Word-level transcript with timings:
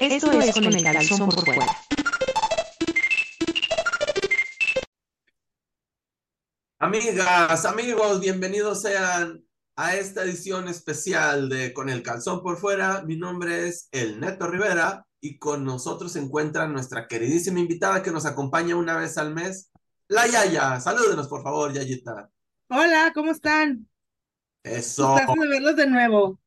Esto 0.00 0.30
es 0.32 0.54
con 0.54 0.64
el 0.64 0.82
calzón 0.82 1.28
por 1.30 1.44
fuera. 1.44 1.66
Amigas, 6.78 7.64
amigos, 7.64 8.20
bienvenidos 8.20 8.82
sean 8.82 9.42
a 9.76 9.94
esta 9.94 10.24
edición 10.24 10.68
especial 10.68 11.48
de 11.48 11.72
Con 11.72 11.88
el 11.88 12.02
calzón 12.02 12.42
por 12.42 12.58
fuera. 12.58 13.02
Mi 13.02 13.16
nombre 13.16 13.68
es 13.68 13.88
El 13.90 14.20
Neto 14.20 14.48
Rivera 14.48 15.06
y 15.20 15.38
con 15.38 15.64
nosotros 15.64 16.12
se 16.12 16.18
encuentra 16.18 16.68
nuestra 16.68 17.08
queridísima 17.08 17.60
invitada 17.60 18.02
que 18.02 18.10
nos 18.10 18.26
acompaña 18.26 18.76
una 18.76 18.98
vez 18.98 19.16
al 19.16 19.34
mes, 19.34 19.72
la 20.08 20.26
Yaya. 20.26 20.78
Salúdenos, 20.78 21.28
por 21.28 21.42
favor, 21.42 21.72
Yayita. 21.72 22.30
Hola, 22.68 23.12
¿cómo 23.14 23.30
están? 23.30 23.88
Eso, 24.62 25.12
Gustazo 25.12 25.40
de 25.40 25.48
verlos 25.48 25.76
de 25.76 25.86
nuevo. 25.86 26.38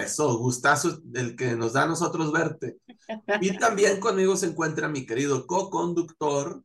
Eso, 0.00 0.38
gustazo 0.38 1.02
el 1.14 1.36
que 1.36 1.54
nos 1.54 1.74
da 1.74 1.82
a 1.82 1.86
nosotros 1.86 2.32
verte. 2.32 2.78
Y 3.40 3.56
también 3.58 4.00
conmigo 4.00 4.36
se 4.36 4.46
encuentra 4.46 4.88
mi 4.88 5.04
querido 5.04 5.46
co-conductor, 5.46 6.62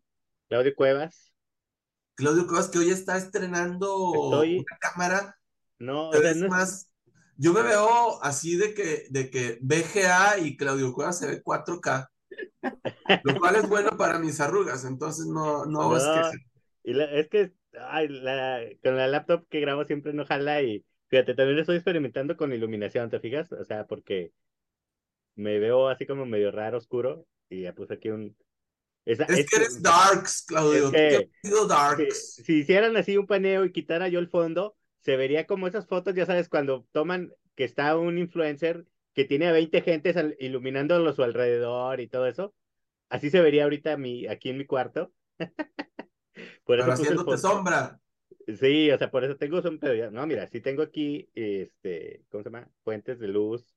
Claudio 0.47 0.73
Cuevas. 0.75 1.33
Claudio 2.16 2.47
Cosas, 2.47 2.69
que 2.69 2.79
hoy 2.79 2.89
está 2.89 3.17
estrenando 3.17 4.13
Estoy- 4.13 4.57
una 4.59 4.77
cámara 4.79 5.38
No, 5.79 6.07
o 6.07 6.11
Pero 6.11 6.23
sea, 6.23 6.31
es 6.31 6.38
no 6.38 6.45
es- 6.45 6.52
más, 6.52 6.91
yo 7.35 7.53
me 7.53 7.61
veo 7.61 8.23
así 8.23 8.55
de 8.55 8.73
que, 8.73 9.07
de 9.09 9.30
que 9.30 9.59
VGA 9.61 10.39
y 10.39 10.57
Claudio 10.57 10.94
Cuevas 10.94 11.19
se 11.19 11.27
ve 11.27 11.44
4K, 11.44 12.09
lo 13.23 13.39
cual 13.39 13.55
es 13.57 13.67
bueno 13.69 13.91
para 13.97 14.17
mis 14.19 14.39
arrugas, 14.39 14.85
entonces 14.85 15.27
no, 15.27 15.66
no, 15.66 15.95
es 15.95 16.03
que 16.03 16.38
y 16.83 16.94
la- 16.94 17.11
es 17.11 17.27
que 17.30 17.53
ay, 17.89 18.07
la- 18.07 18.61
con 18.83 18.95
la 18.97 19.07
laptop 19.07 19.45
que 19.49 19.59
grabo 19.59 19.83
siempre 19.85 20.13
no 20.13 20.25
jala 20.25 20.61
y 20.63 20.83
fíjate, 21.09 21.34
también 21.35 21.59
estoy 21.59 21.75
experimentando 21.77 22.38
con 22.38 22.53
iluminación, 22.53 23.09
¿te 23.09 23.20
fijas? 23.20 23.52
O 23.52 23.63
sea, 23.66 23.85
porque 23.88 24.34
me 25.35 25.59
veo 25.59 25.88
así 25.89 26.05
como 26.05 26.25
medio 26.25 26.52
raro, 26.52 26.77
oscuro 26.77 27.25
y 27.50 27.61
ya 27.63 27.73
puse 27.73 27.95
aquí 27.95 28.09
un... 28.09 28.36
Esa- 29.05 29.23
es 29.25 29.39
es- 29.39 29.50
que 29.50 29.55
eres 29.58 29.81
darks, 29.81 30.44
Claudio, 30.47 30.88
es 30.88 30.91
que- 30.91 31.30
sido 31.41 31.63
si, 31.63 31.67
darks. 31.69 32.35
si 32.44 32.53
hicieran 32.59 32.97
así 32.97 33.17
un 33.17 33.28
paneo 33.28 33.66
y 33.66 33.72
quitara 33.72 34.08
yo 34.09 34.19
el 34.19 34.28
fondo, 34.30 34.75
se 35.02 35.16
vería 35.16 35.45
como 35.47 35.67
esas 35.67 35.88
fotos, 35.88 36.16
ya 36.16 36.25
sabes, 36.25 36.50
cuando 36.50 36.85
toman 36.91 37.31
que 37.55 37.63
está 37.63 37.97
un 37.97 38.17
influencer 38.17 38.85
que 39.13 39.25
tiene 39.25 39.47
a 39.47 39.52
20 39.52 39.81
gentes 39.81 40.17
al- 40.17 40.35
iluminándolo 40.39 41.09
a 41.09 41.13
su 41.13 41.23
alrededor 41.23 42.00
y 42.02 42.08
todo 42.08 42.28
eso. 42.28 42.53
Así 43.09 43.30
se 43.30 43.41
vería 43.41 43.63
ahorita 43.63 43.97
mi, 43.97 44.28
aquí 44.28 44.50
en 44.50 44.58
mi 44.58 44.66
cuarto. 44.66 45.13
Por 46.66 46.78
Pero 46.78 46.81
eso 46.81 46.91
haciéndote 46.91 47.38
sombra. 47.38 48.00
Sí, 48.59 48.90
o 48.92 48.98
sea, 48.98 49.12
por 49.12 49.23
eso 49.26 49.36
tengo 49.36 49.62
son 49.62 49.80
ya- 49.80 50.09
No, 50.09 50.26
mira, 50.26 50.48
sí 50.48 50.62
tengo 50.62 50.81
aquí, 50.81 51.30
este, 51.36 52.23
¿cómo 52.30 52.44
se 52.44 52.50
llama? 52.50 52.70
Fuentes 52.84 53.20
de 53.20 53.28
luz. 53.28 53.76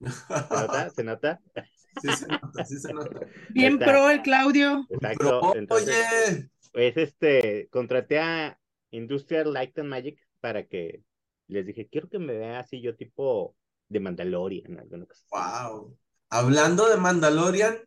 ¿Se 0.00 0.34
nota? 0.54 0.90
¿Se 0.90 1.04
nota? 1.04 1.40
Sí 2.02 2.08
se 2.08 2.26
nota, 2.26 2.64
sí 2.64 2.76
se 2.80 2.92
nota. 2.92 3.20
Bien 3.50 3.78
pro 3.78 4.10
el 4.10 4.20
Claudio. 4.22 4.84
Exacto. 4.90 5.54
Entonces, 5.54 6.50
oye, 6.74 6.88
es 6.88 6.96
este, 6.96 7.68
contraté 7.70 8.18
a 8.18 8.58
Industrial 8.90 9.52
Light 9.52 9.78
and 9.78 9.88
Magic 9.88 10.18
para 10.40 10.66
que 10.66 11.04
les 11.46 11.64
dije, 11.64 11.86
quiero 11.86 12.08
que 12.08 12.18
me 12.18 12.36
vea 12.36 12.58
así 12.58 12.80
yo 12.80 12.96
tipo 12.96 13.54
de 13.88 14.00
Mandalorian, 14.00 14.76
alguna 14.80 15.06
cosa. 15.06 15.24
wow. 15.30 15.96
Hablando 16.30 16.88
de 16.88 16.96
Mandalorian, 16.96 17.78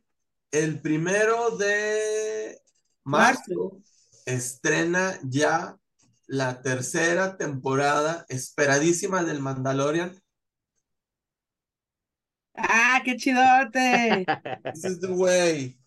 el 0.51 0.79
primero 0.79 1.57
de 1.57 2.61
marzo 3.03 3.81
estrena 4.25 5.19
ya 5.23 5.77
la 6.27 6.61
tercera 6.61 7.37
temporada 7.37 8.25
esperadísima 8.29 9.23
del 9.23 9.39
Mandalorian. 9.39 10.21
Ah, 12.55 13.01
qué 13.03 13.15
chidote. 13.15 14.25
This 14.73 14.83
is 14.83 14.99
the 14.99 15.07
way. 15.07 15.79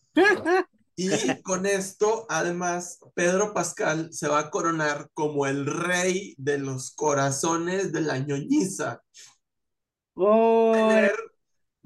Y 0.97 1.09
con 1.43 1.65
esto, 1.67 2.27
además, 2.29 2.99
Pedro 3.15 3.55
Pascal 3.55 4.13
se 4.13 4.29
va 4.29 4.41
a 4.41 4.51
coronar 4.51 5.09
como 5.15 5.47
el 5.47 5.67
rey 5.67 6.35
de 6.37 6.59
los 6.59 6.91
corazones 6.93 7.93
de 7.93 8.03
la 8.03 8.19
ñoñiza. 8.19 9.03
Oh, 10.15 10.75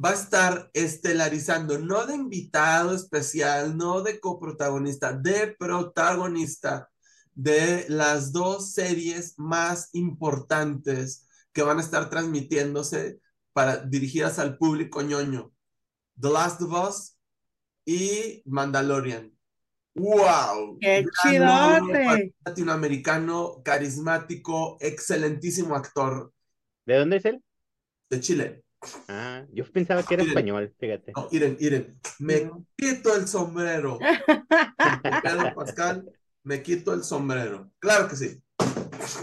va 0.02 0.10
a 0.10 0.14
estar 0.14 0.70
estelarizando, 0.74 1.78
no 1.78 2.06
de 2.06 2.16
invitado 2.16 2.94
especial, 2.94 3.76
no 3.76 4.02
de 4.02 4.18
coprotagonista, 4.18 5.12
de 5.12 5.54
protagonista 5.56 6.90
de 7.34 7.86
las 7.88 8.32
dos 8.32 8.72
series 8.72 9.34
más 9.38 9.90
importantes 9.92 11.28
que 11.52 11.62
van 11.62 11.78
a 11.78 11.82
estar 11.82 12.10
transmitiéndose 12.10 13.20
para 13.52 13.78
dirigidas 13.78 14.38
al 14.38 14.58
público 14.58 15.02
ñoño. 15.02 15.52
The 16.20 16.30
Last 16.30 16.62
of 16.62 16.72
Us 16.88 17.16
y 17.84 18.42
Mandalorian. 18.46 19.32
¡Wow! 19.94 20.78
qué 20.80 21.04
chidote. 21.22 22.34
Latinoamericano, 22.44 23.62
carismático, 23.64 24.76
excelentísimo 24.80 25.76
actor 25.76 26.32
¿De 26.86 26.98
dónde 26.98 27.16
es 27.16 27.24
él? 27.24 27.42
de 28.10 28.20
Chile. 28.20 28.64
Ah, 29.08 29.44
yo 29.50 29.64
pensaba 29.72 30.02
que 30.02 30.14
era 30.14 30.24
español, 30.24 30.74
fíjate. 30.78 31.12
No, 31.16 31.28
miren, 31.32 31.56
miren, 31.58 32.00
me 32.18 32.50
quito 32.76 33.16
el 33.16 33.26
sombrero. 33.26 33.98
Pedro 35.22 35.54
Pascal, 35.54 36.04
me 36.44 36.62
quito 36.62 36.92
el 36.94 37.04
sombrero. 37.04 37.70
Claro 37.78 38.08
que 38.08 38.16
sí, 38.16 38.42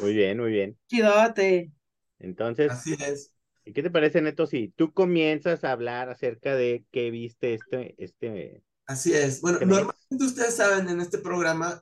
Muy 0.01 0.13
bien, 0.13 0.39
muy 0.39 0.51
bien. 0.51 0.77
Chidote. 0.87 1.71
Entonces, 2.19 2.71
así 2.71 2.95
es. 2.99 3.33
¿y 3.65 3.73
¿qué 3.73 3.83
te 3.83 3.89
parece, 3.89 4.21
Neto, 4.21 4.45
si 4.47 4.69
tú 4.69 4.93
comienzas 4.93 5.63
a 5.63 5.71
hablar 5.71 6.09
acerca 6.09 6.55
de 6.55 6.85
qué 6.91 7.11
viste 7.11 7.53
este, 7.53 7.95
este, 7.97 8.63
Así 8.85 9.13
es. 9.13 9.41
Bueno, 9.41 9.59
¿Qué 9.59 9.65
me- 9.65 9.73
normalmente 9.73 10.25
ustedes 10.25 10.55
saben, 10.55 10.89
en 10.89 11.01
este 11.01 11.19
programa 11.19 11.81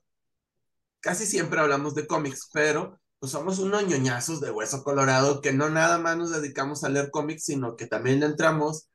casi 1.02 1.26
siempre 1.26 1.60
hablamos 1.60 1.96
de 1.96 2.08
cómics, 2.08 2.50
pero 2.54 3.00
pues 3.20 3.32
somos 3.32 3.60
unos 3.60 3.86
ñoñazos 3.86 4.40
de 4.42 4.52
hueso 4.52 4.84
colorado 4.84 5.42
que 5.42 5.52
no 5.54 5.70
nada 5.70 5.98
más 5.98 6.18
nos 6.18 6.32
dedicamos 6.32 6.84
a 6.84 6.90
leer 6.90 7.12
cómics, 7.12 7.44
sino 7.46 7.76
que 7.76 7.88
también 7.88 8.20
le 8.22 8.28
entramos 8.28 8.88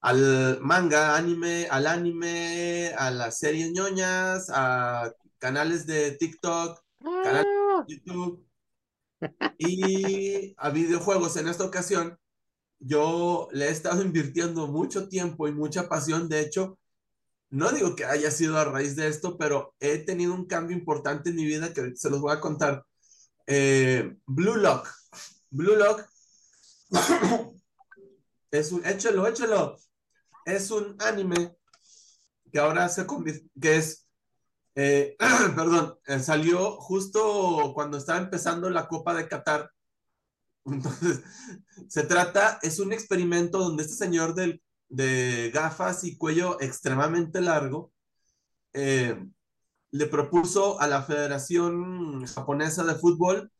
al 0.00 0.58
manga, 0.60 1.16
anime, 1.16 1.66
al 1.70 1.86
anime, 1.86 2.92
a 2.98 3.10
las 3.10 3.38
series 3.38 3.72
ñoñas, 3.72 4.50
a 4.52 5.12
canales 5.42 5.86
de 5.86 6.12
TikTok, 6.12 6.80
canales 7.02 7.46
de 7.88 7.96
YouTube 7.96 8.46
y 9.58 10.54
a 10.56 10.70
videojuegos. 10.70 11.36
En 11.36 11.48
esta 11.48 11.64
ocasión, 11.64 12.16
yo 12.78 13.48
le 13.50 13.66
he 13.66 13.70
estado 13.70 14.02
invirtiendo 14.08 14.68
mucho 14.68 15.08
tiempo 15.08 15.48
y 15.48 15.52
mucha 15.52 15.88
pasión. 15.88 16.28
De 16.28 16.40
hecho, 16.42 16.78
no 17.50 17.72
digo 17.72 17.96
que 17.96 18.04
haya 18.04 18.30
sido 18.30 18.56
a 18.56 18.64
raíz 18.64 18.94
de 18.94 19.08
esto, 19.08 19.36
pero 19.36 19.74
he 19.80 19.98
tenido 19.98 20.32
un 20.32 20.46
cambio 20.46 20.76
importante 20.76 21.30
en 21.30 21.36
mi 21.36 21.44
vida 21.44 21.72
que 21.72 21.96
se 21.96 22.08
los 22.08 22.20
voy 22.20 22.32
a 22.32 22.40
contar. 22.40 22.86
Eh, 23.48 24.16
Blue 24.24 24.54
Lock. 24.54 24.88
Blue 25.50 25.74
Lock 25.74 26.06
es 28.52 28.70
un, 28.70 28.86
échelo, 28.86 29.26
échelo. 29.26 29.76
Es 30.46 30.70
un 30.70 30.96
anime 31.00 31.56
que 32.52 32.60
ahora 32.60 32.88
se 32.88 33.06
convierte, 33.06 33.50
que 33.60 33.76
es, 33.76 34.01
eh, 34.74 35.16
perdón, 35.56 35.98
eh, 36.06 36.20
salió 36.20 36.72
justo 36.80 37.72
cuando 37.74 37.98
estaba 37.98 38.18
empezando 38.20 38.70
la 38.70 38.88
Copa 38.88 39.14
de 39.14 39.28
Qatar. 39.28 39.70
Entonces, 40.64 41.22
se 41.88 42.04
trata, 42.04 42.58
es 42.62 42.78
un 42.78 42.92
experimento 42.92 43.58
donde 43.58 43.82
este 43.82 43.96
señor 43.96 44.34
del, 44.34 44.62
de 44.88 45.50
gafas 45.52 46.04
y 46.04 46.16
cuello 46.16 46.60
extremadamente 46.60 47.40
largo 47.40 47.92
eh, 48.74 49.16
le 49.90 50.06
propuso 50.06 50.80
a 50.80 50.86
la 50.86 51.02
Federación 51.02 52.26
Japonesa 52.26 52.84
de 52.84 52.94
Fútbol 52.94 53.52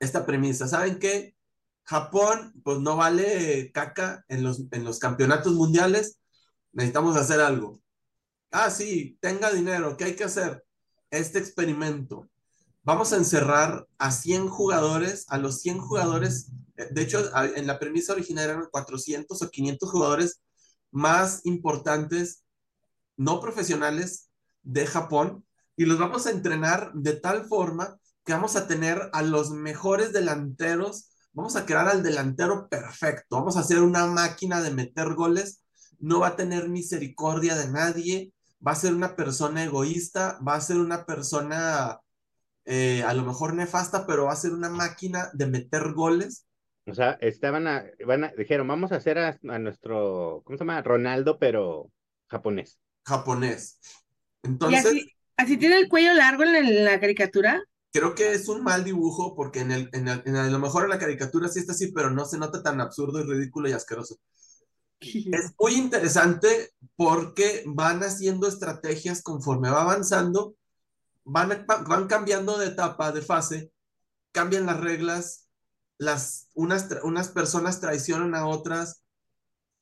esta 0.00 0.26
premisa. 0.26 0.68
¿Saben 0.68 0.98
qué? 0.98 1.36
Japón, 1.84 2.54
pues 2.64 2.78
no 2.80 2.96
vale 2.96 3.70
caca 3.72 4.24
en 4.28 4.42
los, 4.42 4.62
en 4.70 4.84
los 4.84 4.98
campeonatos 4.98 5.52
mundiales. 5.54 6.20
Necesitamos 6.72 7.16
hacer 7.16 7.40
algo. 7.40 7.83
Ah, 8.56 8.70
sí, 8.70 9.18
tenga 9.20 9.52
dinero. 9.52 9.96
¿Qué 9.96 10.04
hay 10.04 10.16
que 10.16 10.24
hacer? 10.24 10.64
Este 11.10 11.38
experimento. 11.40 12.28
Vamos 12.84 13.12
a 13.12 13.16
encerrar 13.16 13.88
a 13.98 14.12
100 14.12 14.48
jugadores, 14.48 15.26
a 15.28 15.38
los 15.38 15.60
100 15.62 15.80
jugadores. 15.80 16.50
eh, 16.76 16.88
De 16.92 17.02
hecho, 17.02 17.20
en 17.56 17.66
la 17.66 17.78
premisa 17.80 18.12
original 18.12 18.50
eran 18.50 18.68
400 18.70 19.42
o 19.42 19.50
500 19.50 19.90
jugadores 19.90 20.42
más 20.92 21.42
importantes, 21.46 22.44
no 23.16 23.40
profesionales, 23.40 24.30
de 24.62 24.86
Japón. 24.86 25.46
Y 25.76 25.86
los 25.86 25.98
vamos 25.98 26.26
a 26.26 26.32
entrenar 26.32 26.92
de 26.94 27.14
tal 27.14 27.46
forma 27.46 27.98
que 28.26 28.34
vamos 28.34 28.56
a 28.56 28.68
tener 28.68 29.10
a 29.14 29.22
los 29.22 29.52
mejores 29.52 30.12
delanteros. 30.12 31.10
Vamos 31.32 31.56
a 31.56 31.66
crear 31.66 31.88
al 31.88 32.02
delantero 32.04 32.68
perfecto. 32.68 33.36
Vamos 33.38 33.56
a 33.56 33.62
hacer 33.62 33.82
una 33.82 34.06
máquina 34.08 34.62
de 34.62 34.72
meter 34.72 35.14
goles. 35.14 35.62
No 36.00 36.20
va 36.20 36.28
a 36.28 36.36
tener 36.36 36.68
misericordia 36.68 37.56
de 37.56 37.68
nadie. 37.70 38.33
Va 38.66 38.72
a 38.72 38.74
ser 38.76 38.94
una 38.94 39.14
persona 39.16 39.64
egoísta. 39.64 40.38
Va 40.46 40.54
a 40.56 40.60
ser 40.60 40.78
una 40.78 41.04
persona 41.06 42.00
eh, 42.66 43.02
a 43.04 43.14
lo 43.14 43.24
mejor 43.24 43.54
nefasta, 43.54 44.06
pero 44.06 44.26
va 44.26 44.32
a 44.34 44.36
ser 44.36 44.52
una 44.52 44.70
máquina 44.70 45.30
de 45.34 45.46
meter 45.48 45.92
goles. 45.94 46.46
O 46.86 46.94
sea, 46.94 47.12
estaban 47.20 47.66
a, 47.66 47.84
van 48.06 48.24
a, 48.24 48.32
dijeron, 48.36 48.68
vamos 48.68 48.92
a 48.92 48.96
hacer 48.96 49.18
a, 49.18 49.38
a 49.48 49.58
nuestro, 49.58 50.42
¿cómo 50.44 50.56
se 50.58 50.62
llama? 50.64 50.82
Ronaldo, 50.82 51.38
pero 51.38 51.90
japonés. 52.28 52.78
japonés. 53.04 53.78
¿Y 54.62 54.74
Entonces, 54.74 54.76
así, 54.76 55.12
así 55.36 55.56
tiene 55.56 55.78
el 55.78 55.88
cuello 55.88 56.14
largo 56.14 56.42
en 56.44 56.52
la, 56.52 56.58
en 56.60 56.84
la 56.84 57.00
caricatura? 57.00 57.62
creo 57.92 58.14
que 58.14 58.32
es 58.32 58.48
un 58.48 58.62
mal 58.62 58.84
dibujo 58.84 59.34
porque 59.36 59.60
en 59.60 59.70
el, 59.72 59.88
en 59.92 60.08
el- 60.08 60.22
en 60.26 60.36
el- 60.36 60.42
a 60.48 60.50
lo 60.50 60.58
mejor 60.58 60.84
en 60.84 60.90
la 60.90 60.98
caricatura 60.98 61.48
sí 61.48 61.60
está 61.60 61.72
así, 61.72 61.92
pero 61.92 62.10
no 62.10 62.24
se 62.24 62.38
nota 62.38 62.62
tan 62.62 62.80
absurdo 62.80 63.20
y 63.20 63.24
ridículo 63.24 63.68
y 63.68 63.72
asqueroso. 63.72 64.16
Es 65.32 65.52
muy 65.58 65.74
interesante 65.74 66.72
porque 66.96 67.64
van 67.66 68.02
haciendo 68.02 68.46
estrategias 68.46 69.22
conforme 69.22 69.70
va 69.70 69.82
avanzando, 69.82 70.56
van, 71.24 71.66
van 71.66 72.06
cambiando 72.06 72.58
de 72.58 72.66
etapa, 72.66 73.12
de 73.12 73.22
fase, 73.22 73.72
cambian 74.32 74.66
las 74.66 74.80
reglas, 74.80 75.48
las, 75.98 76.48
unas, 76.54 76.88
unas 77.02 77.28
personas 77.28 77.80
traicionan 77.80 78.34
a 78.34 78.46
otras, 78.46 79.02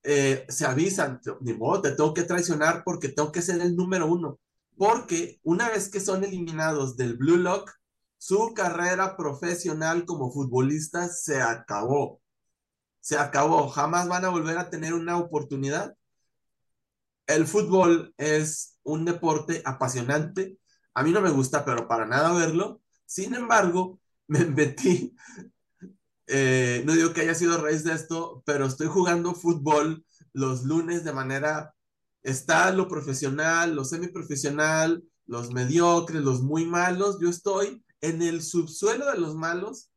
eh, 0.04 0.46
se 0.48 0.66
avisan, 0.66 1.20
ni 1.40 1.52
modo, 1.52 1.82
te 1.82 1.92
tengo 1.92 2.12
que 2.12 2.24
traicionar 2.24 2.82
porque 2.84 3.08
tengo 3.08 3.30
que 3.30 3.42
ser 3.42 3.60
el 3.60 3.76
número 3.76 4.06
uno. 4.06 4.38
Porque 4.76 5.40
una 5.42 5.68
vez 5.68 5.88
que 5.88 6.00
son 6.00 6.24
eliminados 6.24 6.96
del 6.96 7.16
Blue 7.16 7.36
Lock, 7.36 7.70
su 8.18 8.52
carrera 8.54 9.16
profesional 9.16 10.04
como 10.04 10.32
futbolista 10.32 11.08
se 11.08 11.42
acabó. 11.42 12.21
Se 13.02 13.18
acabó. 13.18 13.68
Jamás 13.68 14.08
van 14.08 14.24
a 14.24 14.30
volver 14.30 14.56
a 14.56 14.70
tener 14.70 14.94
una 14.94 15.18
oportunidad. 15.18 15.94
El 17.26 17.46
fútbol 17.46 18.14
es 18.16 18.78
un 18.82 19.04
deporte 19.04 19.62
apasionante. 19.64 20.58
A 20.94 21.02
mí 21.02 21.12
no 21.12 21.20
me 21.20 21.30
gusta, 21.30 21.64
pero 21.64 21.88
para 21.88 22.06
nada 22.06 22.32
verlo. 22.32 22.80
Sin 23.06 23.34
embargo, 23.34 24.00
me 24.28 24.44
metí. 24.46 25.14
eh, 26.26 26.82
no 26.86 26.94
digo 26.94 27.12
que 27.12 27.22
haya 27.22 27.34
sido 27.34 27.60
raíz 27.60 27.84
de 27.84 27.92
esto, 27.92 28.42
pero 28.46 28.66
estoy 28.66 28.86
jugando 28.88 29.34
fútbol 29.34 30.04
los 30.32 30.64
lunes 30.64 31.04
de 31.04 31.12
manera. 31.12 31.74
Está 32.22 32.70
lo 32.72 32.88
profesional, 32.88 33.74
lo 33.74 33.84
semiprofesional, 33.84 35.02
los 35.26 35.52
mediocres, 35.52 36.22
los 36.22 36.42
muy 36.42 36.66
malos. 36.66 37.18
Yo 37.20 37.28
estoy 37.28 37.84
en 38.00 38.22
el 38.22 38.42
subsuelo 38.42 39.10
de 39.10 39.18
los 39.18 39.34
malos. 39.34 39.91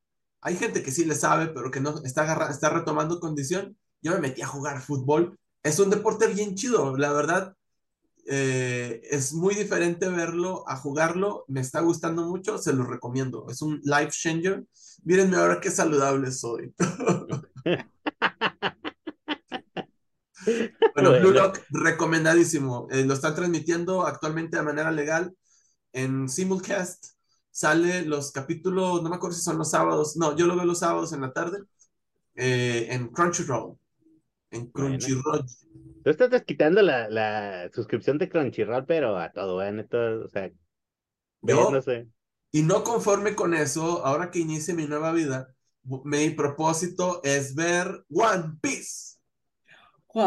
Hay 0.46 0.56
gente 0.58 0.84
que 0.84 0.92
sí 0.92 1.06
le 1.06 1.16
sabe, 1.16 1.48
pero 1.48 1.72
que 1.72 1.82
no 1.82 2.02
está, 2.06 2.22
agarra- 2.24 2.52
está 2.52 2.70
retomando 2.70 3.20
condición. 3.20 3.78
Yo 4.02 4.14
me 4.14 4.20
metí 4.20 4.42
a 4.44 4.48
jugar 4.48 4.82
fútbol. 4.82 5.38
Es 5.64 5.80
un 5.80 5.90
deporte 5.90 6.28
bien 6.28 6.56
chido, 6.56 6.96
la 6.98 7.12
verdad. 7.14 7.56
eh, 8.28 9.02
es 9.12 9.34
muy 9.34 9.56
diferente 9.56 10.10
verlo 10.10 10.64
a 10.70 10.76
jugarlo. 10.78 11.46
Me 11.48 11.62
está 11.62 11.82
gustando 11.82 12.26
mucho, 12.26 12.58
se 12.60 12.74
lo 12.74 12.84
recomiendo. 12.86 13.48
Es 13.50 13.62
un 13.62 13.82
life 13.84 14.12
changer. 14.12 14.66
Mírenme 15.04 15.38
ahora 15.38 15.60
qué 15.62 15.72
saludable 15.72 16.32
soy. 16.32 16.74
Bueno, 20.94 21.12
Blue. 21.20 21.32
Lock, 21.32 21.60
recomendadísimo. 21.70 22.88
Eh, 22.92 23.04
lo 23.06 23.14
están 23.14 23.36
transmitiendo 23.36 24.06
actualmente 24.06 24.58
de 24.58 24.64
manera 24.64 24.92
legal 24.92 25.36
en 25.94 26.30
Simulcast. 26.30 27.15
Sale 27.56 28.04
los 28.06 28.32
capítulos, 28.32 29.02
no 29.02 29.10
me 29.10 29.16
acuerdo 29.16 29.36
si 29.38 29.44
son 29.44 29.58
los 29.58 29.72
sábados. 29.72 30.18
No, 30.18 30.36
yo 30.36 30.46
lo 30.48 30.56
veo 30.58 30.66
los 30.66 30.80
sábados 30.80 31.14
en 31.14 31.22
la 31.22 31.34
tarde. 31.34 31.60
eh, 32.36 32.88
en 32.92 33.10
Crunchyroll. 33.10 33.78
En 34.52 34.68
Bueno. 34.74 34.98
Crunchyroll. 34.98 35.46
Tú 36.04 36.10
estás 36.12 36.30
desquitando 36.30 36.82
la, 36.82 37.10
la 37.10 37.70
suscripción 37.74 38.18
de 38.18 38.30
Crunchyroll, 38.30 38.86
pero 38.86 39.18
a 39.18 39.32
todo, 39.32 39.62
¿eh? 39.64 39.72
Neta, 39.72 39.98
o 40.26 40.28
sea, 40.30 40.52
Yo, 41.42 41.70
no 41.70 41.82
sé. 41.82 42.08
y 42.52 42.64
no 42.64 42.84
conforme 42.84 43.36
con 43.36 43.54
eso, 43.54 44.06
ahora 44.06 44.32
que 44.32 44.40
inicie 44.40 44.74
mi 44.74 44.88
nueva 44.88 45.12
vida, 45.12 45.56
mi 45.84 46.30
propósito 46.32 47.22
es 47.24 47.56
ver 47.56 48.06
One 48.10 48.58
Piece. 48.62 49.05
¡Wow! 50.16 50.24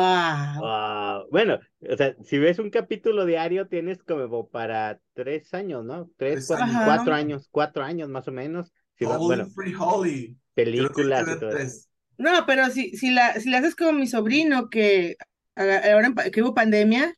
Ah, 0.62 1.24
bueno, 1.30 1.58
o 1.90 1.96
sea, 1.96 2.14
si 2.22 2.38
ves 2.38 2.58
un 2.58 2.68
capítulo 2.68 3.24
diario, 3.24 3.68
tienes 3.68 4.02
como 4.02 4.48
para 4.48 5.00
tres 5.14 5.54
años, 5.54 5.82
¿no? 5.84 6.10
Tres, 6.18 6.46
cuatro, 6.46 6.64
años. 6.66 6.84
cuatro 6.84 7.14
años, 7.14 7.48
cuatro 7.50 7.84
años 7.84 8.08
más 8.10 8.28
o 8.28 8.32
menos. 8.32 8.70
Si 8.98 9.06
va- 9.06 9.16
Holy 9.18 9.26
bueno, 9.26 9.46
Free 9.54 9.72
que 9.72 10.36
películas 10.54 11.22
y 11.26 11.40
todo 11.40 11.50
eso. 11.56 11.88
No, 12.18 12.44
pero 12.46 12.68
si, 12.70 12.96
si, 12.96 13.10
la, 13.10 13.40
si 13.40 13.48
la 13.48 13.58
haces 13.58 13.76
como 13.76 13.92
mi 13.92 14.06
sobrino, 14.06 14.68
que 14.68 15.16
a- 15.56 15.92
ahora 15.92 16.12
que 16.32 16.42
hubo 16.42 16.54
pandemia, 16.54 17.14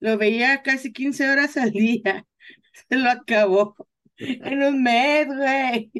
lo 0.00 0.18
veía 0.18 0.62
casi 0.62 0.92
15 0.92 1.28
horas 1.28 1.56
al 1.56 1.72
día. 1.72 2.26
Se 2.88 2.96
lo 2.96 3.10
acabó 3.10 3.76
en 4.18 4.62
un 4.62 4.82
mes, 4.82 5.26
güey. 5.28 5.90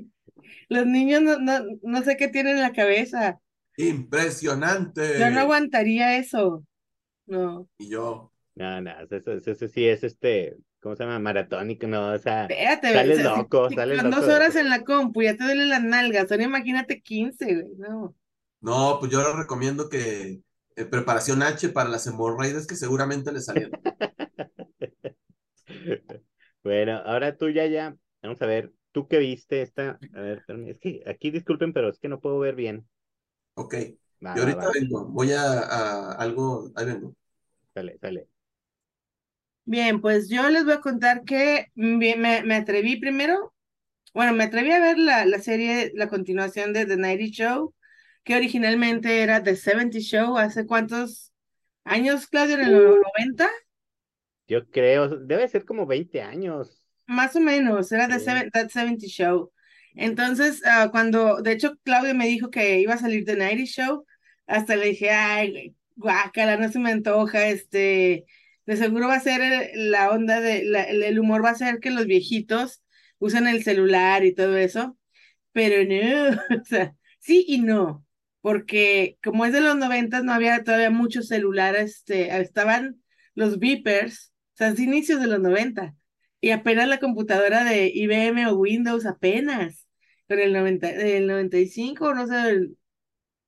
Los 0.68 0.86
niños 0.86 1.22
no, 1.22 1.38
no, 1.38 1.60
no 1.82 2.02
sé 2.02 2.16
qué 2.16 2.28
tienen 2.28 2.56
en 2.56 2.62
la 2.62 2.72
cabeza. 2.72 3.40
Impresionante. 3.76 5.18
Yo 5.18 5.30
no 5.30 5.40
aguantaría 5.40 6.16
eso. 6.16 6.64
No. 7.26 7.68
Y 7.78 7.88
yo. 7.90 8.32
No, 8.54 8.80
no, 8.80 8.90
eso, 9.00 9.16
eso, 9.16 9.50
eso 9.50 9.68
sí 9.68 9.86
es 9.86 10.02
este, 10.02 10.56
¿cómo 10.80 10.96
se 10.96 11.04
llama? 11.04 11.18
Maratónico, 11.18 11.86
no, 11.86 12.12
o 12.12 12.18
sea, 12.18 12.42
Espérate, 12.42 12.92
Sales 12.92 13.18
o 13.18 13.22
sea, 13.22 13.36
loco, 13.36 13.68
si 13.68 13.74
sales 13.74 14.00
con 14.00 14.10
loco 14.10 14.22
dos 14.22 14.34
horas 14.34 14.56
en 14.56 14.70
la 14.70 14.82
compu 14.82 15.22
ya 15.22 15.36
te 15.36 15.44
duelen 15.44 15.68
las 15.68 15.82
nalgas. 15.82 16.30
Ahora 16.32 16.44
imagínate 16.44 17.02
15, 17.02 17.44
güey. 17.44 17.74
No. 17.76 18.14
No, 18.62 18.96
pues 18.98 19.12
yo 19.12 19.22
les 19.22 19.36
recomiendo 19.36 19.90
que 19.90 20.40
eh, 20.76 20.84
preparación 20.84 21.42
H 21.42 21.68
para 21.68 21.90
las 21.90 22.06
hemorroides 22.06 22.66
que 22.66 22.76
seguramente 22.76 23.32
le 23.32 23.40
salieron. 23.40 23.72
Bueno, 26.62 26.96
ahora 27.04 27.36
tú 27.36 27.48
ya, 27.48 27.66
ya, 27.66 27.96
vamos 28.22 28.42
a 28.42 28.46
ver, 28.46 28.72
¿tú 28.90 29.06
qué 29.06 29.18
viste 29.18 29.62
esta? 29.62 30.00
A 30.14 30.20
ver, 30.20 30.42
es 30.66 30.80
que 30.80 31.00
aquí 31.06 31.30
disculpen, 31.30 31.72
pero 31.72 31.90
es 31.90 32.00
que 32.00 32.08
no 32.08 32.20
puedo 32.20 32.40
ver 32.40 32.56
bien. 32.56 32.88
Ok, 33.56 33.74
Va, 34.24 34.34
y 34.34 34.40
ahorita 34.40 34.66
va, 34.66 34.72
vengo. 34.74 35.04
Voy 35.06 35.32
a, 35.32 35.42
a 35.42 36.12
algo. 36.14 36.70
Ahí 36.76 36.86
vengo. 36.86 37.14
sale, 37.74 37.98
sale. 38.00 38.28
Bien, 39.64 40.00
pues 40.00 40.28
yo 40.28 40.48
les 40.50 40.64
voy 40.64 40.74
a 40.74 40.80
contar 40.80 41.24
que 41.24 41.66
me, 41.74 42.16
me 42.16 42.54
atreví 42.54 42.96
primero, 43.00 43.52
bueno, 44.14 44.32
me 44.34 44.44
atreví 44.44 44.72
a 44.72 44.80
ver 44.80 44.98
la, 44.98 45.26
la 45.26 45.40
serie, 45.40 45.92
la 45.94 46.08
continuación 46.08 46.72
de 46.72 46.86
The 46.86 46.96
90 46.98 47.24
Show, 47.32 47.74
que 48.24 48.36
originalmente 48.36 49.22
era 49.22 49.42
The 49.42 49.56
70 49.56 49.98
Show, 50.00 50.38
¿hace 50.38 50.66
cuántos 50.66 51.32
años, 51.84 52.26
Claudio? 52.28 52.56
¿En 52.56 52.62
el 52.62 52.74
Uh. 52.76 52.96
90? 53.18 53.50
Yo 54.48 54.68
creo, 54.70 55.08
debe 55.18 55.48
ser 55.48 55.64
como 55.64 55.86
20 55.86 56.22
años. 56.22 56.82
Más 57.06 57.34
o 57.36 57.40
menos, 57.40 57.90
era 57.92 58.08
The 58.08 58.18
Sí. 58.18 58.24
Seven- 58.26 58.50
That 58.52 58.68
70 58.70 59.06
Show. 59.06 59.52
Entonces, 59.96 60.62
ah, 60.66 60.90
cuando, 60.92 61.42
de 61.42 61.52
hecho, 61.52 61.76
Claudio 61.84 62.14
me 62.14 62.26
dijo 62.28 62.50
que 62.50 62.80
iba 62.80 62.94
a 62.94 62.98
salir 62.98 63.24
The 63.24 63.36
90 63.36 63.64
Show, 63.64 64.06
hasta 64.46 64.76
le 64.76 64.86
dije, 64.88 65.10
ay, 65.10 65.76
guácala, 65.96 66.56
no 66.58 66.70
se 66.70 66.78
me 66.78 66.90
antoja, 66.92 67.48
este, 67.48 68.26
de 68.66 68.76
seguro 68.76 69.08
va 69.08 69.14
a 69.16 69.20
ser 69.20 69.40
eh, 69.42 69.72
la 69.74 70.10
onda 70.10 70.40
de, 70.40 70.64
la- 70.64 70.84
el, 70.84 71.02
el 71.02 71.18
humor 71.18 71.44
va 71.44 71.50
a 71.50 71.54
ser 71.54 71.80
que 71.80 71.90
los 71.90 72.06
viejitos 72.06 72.82
usan 73.18 73.46
el 73.48 73.62
celular 73.64 74.24
y 74.24 74.34
todo 74.34 74.56
eso, 74.58 74.98
pero 75.52 75.84
no, 75.84 76.40
o 76.60 76.64
sea, 76.64 76.94
sí 77.20 77.44
y 77.48 77.60
no, 77.60 78.04
porque 78.40 79.18
como 79.22 79.44
es 79.46 79.52
de 79.52 79.60
los 79.60 79.76
noventas, 79.76 80.24
no 80.24 80.32
había 80.32 80.62
todavía 80.64 80.90
muchos 80.90 81.28
celulares, 81.28 81.96
este, 81.98 82.36
estaban 82.40 83.02
los 83.34 83.58
beepers, 83.58 84.32
o 84.54 84.56
sea, 84.56 84.68
es 84.68 84.80
inicios 84.80 85.20
de 85.20 85.26
los 85.26 85.40
90. 85.40 85.94
Y 86.40 86.50
apenas 86.50 86.86
la 86.88 87.00
computadora 87.00 87.64
de 87.64 87.88
IBM 87.94 88.46
o 88.46 88.54
Windows, 88.56 89.06
apenas, 89.06 89.85
con 90.28 90.38
el 90.40 90.52
90, 90.52 90.90
el 90.90 91.26
95, 91.26 92.14
no 92.14 92.26
sé, 92.26 92.50
el- 92.50 92.78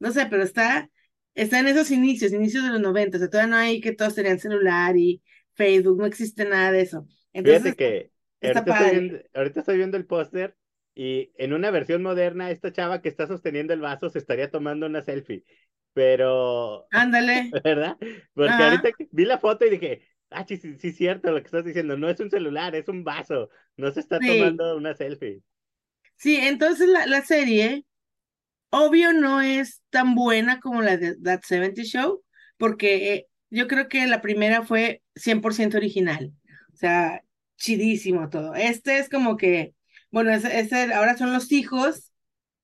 no 0.00 0.12
sé, 0.12 0.26
pero 0.26 0.42
está, 0.44 0.90
está 1.34 1.60
en 1.60 1.68
esos 1.68 1.90
inicios, 1.90 2.32
inicios 2.32 2.64
de 2.64 2.70
los 2.70 2.80
90, 2.80 3.16
o 3.18 3.20
sea, 3.20 3.30
todavía 3.30 3.50
no 3.50 3.56
hay 3.58 3.80
que 3.80 3.92
todos 3.94 4.14
tenían 4.16 4.38
celular 4.40 4.96
y 4.96 5.22
Facebook, 5.54 5.98
no 5.98 6.06
existe 6.06 6.44
nada 6.46 6.72
de 6.72 6.82
eso. 6.82 7.08
Fíjate 7.42 7.74
Entonces, 7.74 7.76
que 7.76 8.12
está 8.40 8.66
ahorita 8.66 8.70
estoy 8.70 8.88
padre. 8.88 9.08
viendo, 9.08 9.18
ahorita 9.34 9.60
estoy 9.60 9.76
viendo 9.76 9.96
el 9.96 10.06
póster 10.06 10.56
y 10.94 11.32
en 11.36 11.52
una 11.52 11.70
versión 11.70 12.02
moderna, 12.02 12.50
esta 12.50 12.72
chava 12.72 13.00
que 13.00 13.08
está 13.08 13.26
sosteniendo 13.26 13.72
el 13.72 13.80
vaso 13.80 14.10
se 14.10 14.18
estaría 14.18 14.50
tomando 14.50 14.86
una 14.86 15.02
selfie. 15.02 15.44
Pero, 15.92 16.90
ándale, 16.90 17.38
¿verdad? 17.64 17.98
Porque 18.34 18.64
Ajá. 18.64 18.64
ahorita 18.64 18.90
vi 19.12 19.24
la 19.24 19.38
foto 19.38 19.66
y 19.66 19.70
dije, 19.70 20.02
ah, 20.30 20.44
sí, 20.46 20.56
sí, 20.58 20.76
sí, 20.78 20.92
cierto 20.92 21.30
lo 21.32 21.38
que 21.40 21.46
estás 21.46 21.64
diciendo, 21.64 21.96
no 21.96 22.08
es 22.10 22.20
un 22.20 22.30
celular, 22.30 22.74
es 22.74 22.88
un 22.88 23.04
vaso, 23.04 23.50
no 23.76 23.92
se 23.92 24.00
está 24.00 24.20
Sí. 24.20 24.24
tomando 24.24 24.76
una 24.76 24.94
selfie. 24.94 25.42
Sí, 26.18 26.36
entonces 26.36 26.88
la, 26.88 27.06
la 27.06 27.24
serie, 27.24 27.86
obvio, 28.70 29.12
no 29.12 29.40
es 29.42 29.82
tan 29.90 30.14
buena 30.14 30.60
como 30.60 30.82
la 30.82 30.96
de 30.96 31.16
That 31.16 31.42
70 31.44 31.82
Show, 31.84 32.24
porque 32.58 33.14
eh, 33.14 33.28
yo 33.50 33.68
creo 33.68 33.88
que 33.88 34.06
la 34.06 34.22
primera 34.22 34.64
fue 34.64 35.02
100% 35.16 35.78
original, 35.78 36.32
o 36.74 36.76
sea, 36.76 37.22
chidísimo 37.58 38.30
todo. 38.30 38.54
Este 38.56 38.98
es 38.98 39.08
como 39.08 39.36
que, 39.36 39.74
bueno, 40.10 40.32
ese, 40.32 40.60
ese 40.60 40.92
ahora 40.94 41.16
son 41.18 41.32
los 41.32 41.52
hijos 41.52 42.12